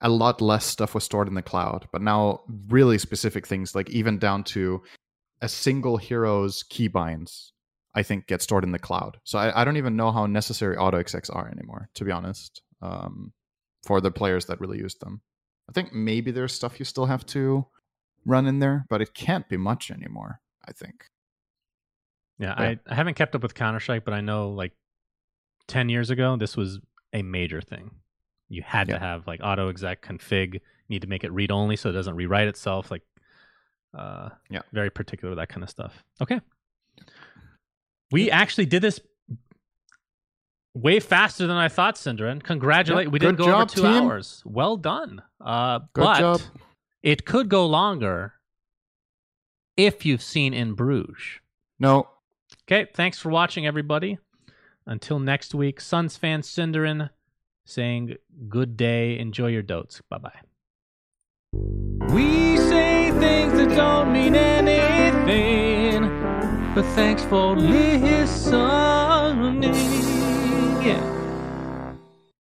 a 0.00 0.08
lot 0.08 0.40
less 0.40 0.64
stuff 0.64 0.94
was 0.94 1.04
stored 1.04 1.28
in 1.28 1.34
the 1.34 1.42
cloud, 1.42 1.88
but 1.92 2.02
now 2.02 2.42
really 2.68 2.98
specific 2.98 3.46
things, 3.46 3.74
like 3.74 3.88
even 3.90 4.18
down 4.18 4.44
to 4.44 4.82
a 5.40 5.48
single 5.48 5.96
hero's 5.96 6.62
keybinds, 6.64 7.52
I 7.94 8.02
think 8.02 8.26
get 8.26 8.42
stored 8.42 8.64
in 8.64 8.72
the 8.72 8.78
cloud. 8.78 9.18
So 9.24 9.38
I, 9.38 9.62
I 9.62 9.64
don't 9.64 9.78
even 9.78 9.96
know 9.96 10.12
how 10.12 10.26
necessary 10.26 10.76
auto 10.76 10.98
execs 10.98 11.30
are 11.30 11.48
anymore, 11.48 11.88
to 11.94 12.04
be 12.04 12.10
honest. 12.10 12.62
Um, 12.82 13.32
for 13.84 14.00
the 14.00 14.10
players 14.10 14.46
that 14.46 14.60
really 14.60 14.78
use 14.78 14.96
them, 14.96 15.22
I 15.68 15.72
think 15.72 15.92
maybe 15.92 16.30
there's 16.30 16.52
stuff 16.52 16.78
you 16.78 16.84
still 16.84 17.06
have 17.06 17.24
to 17.26 17.66
run 18.26 18.46
in 18.46 18.58
there, 18.58 18.84
but 18.90 19.00
it 19.00 19.14
can't 19.14 19.48
be 19.48 19.56
much 19.56 19.90
anymore. 19.90 20.40
I 20.68 20.72
think. 20.72 21.04
Yeah. 22.38 22.52
I, 22.52 22.78
I 22.86 22.94
haven't 22.94 23.14
kept 23.14 23.34
up 23.34 23.42
with 23.42 23.54
Counter 23.54 23.80
Strike, 23.80 24.04
but 24.04 24.12
I 24.12 24.20
know 24.20 24.50
like 24.50 24.72
ten 25.68 25.88
years 25.88 26.10
ago, 26.10 26.36
this 26.36 26.56
was 26.56 26.80
a 27.12 27.22
major 27.22 27.60
thing. 27.60 27.92
You 28.48 28.62
had 28.62 28.88
Yeah. 28.88 28.94
to 28.94 29.00
have 29.00 29.26
like 29.26 29.40
auto 29.42 29.68
exec 29.68 30.02
config. 30.02 30.54
You 30.54 30.60
need 30.88 31.02
to 31.02 31.08
make 31.08 31.24
it 31.24 31.32
read 31.32 31.50
only 31.50 31.76
so 31.76 31.88
it 31.90 31.92
doesn't 31.92 32.14
rewrite 32.14 32.48
itself. 32.48 32.90
Like, 32.90 33.02
uh, 33.94 34.30
Yeah. 34.50 34.62
very 34.72 34.90
particular 34.90 35.30
with 35.30 35.38
that 35.38 35.48
kind 35.48 35.62
of 35.64 35.70
stuff. 35.70 36.04
Okay, 36.20 36.40
we 38.12 38.30
actually 38.30 38.66
did 38.66 38.82
this 38.82 39.00
way 40.74 41.00
faster 41.00 41.46
than 41.46 41.56
I 41.56 41.68
thought, 41.68 41.96
syndereN. 41.96 42.42
Congratulate! 42.42 43.06
Yeah, 43.06 43.10
we 43.10 43.18
didn't 43.18 43.36
good 43.36 43.46
go 43.46 43.54
over 43.56 43.64
two 43.66 43.82
team. 43.82 43.90
hours. 44.04 44.42
Well 44.44 44.76
done. 44.76 45.22
Uh, 45.40 45.78
Good 45.92 46.02
but 46.02 46.18
job. 46.20 46.40
it 47.02 47.24
could 47.24 47.48
go 47.48 47.66
longer 47.66 48.34
if 49.76 50.04
you've 50.06 50.22
seen 50.22 50.52
In 50.54 50.74
Bruges. 50.74 51.40
No, 51.78 52.08
Okay, 52.68 52.86
thanks 52.94 53.18
for 53.18 53.28
watching, 53.30 53.66
everybody. 53.66 54.18
Until 54.86 55.18
next 55.18 55.54
week, 55.54 55.80
Suns 55.80 56.16
fan 56.16 56.42
syndereN 56.42 57.10
saying 57.66 58.16
good 58.48 58.76
day. 58.76 59.18
Enjoy 59.18 59.48
your 59.48 59.62
dotes. 59.62 60.00
Bye 60.08 60.18
bye. 60.18 60.40
We 62.14 62.56
say 62.56 63.10
things 63.12 63.52
that 63.54 63.68
don't 63.76 64.12
mean 64.12 64.34
anything, 64.34 66.02
but 66.74 66.84
thanks 66.94 67.22
for 67.24 67.56
listening. 67.56 68.22
Yeah. 70.82 71.15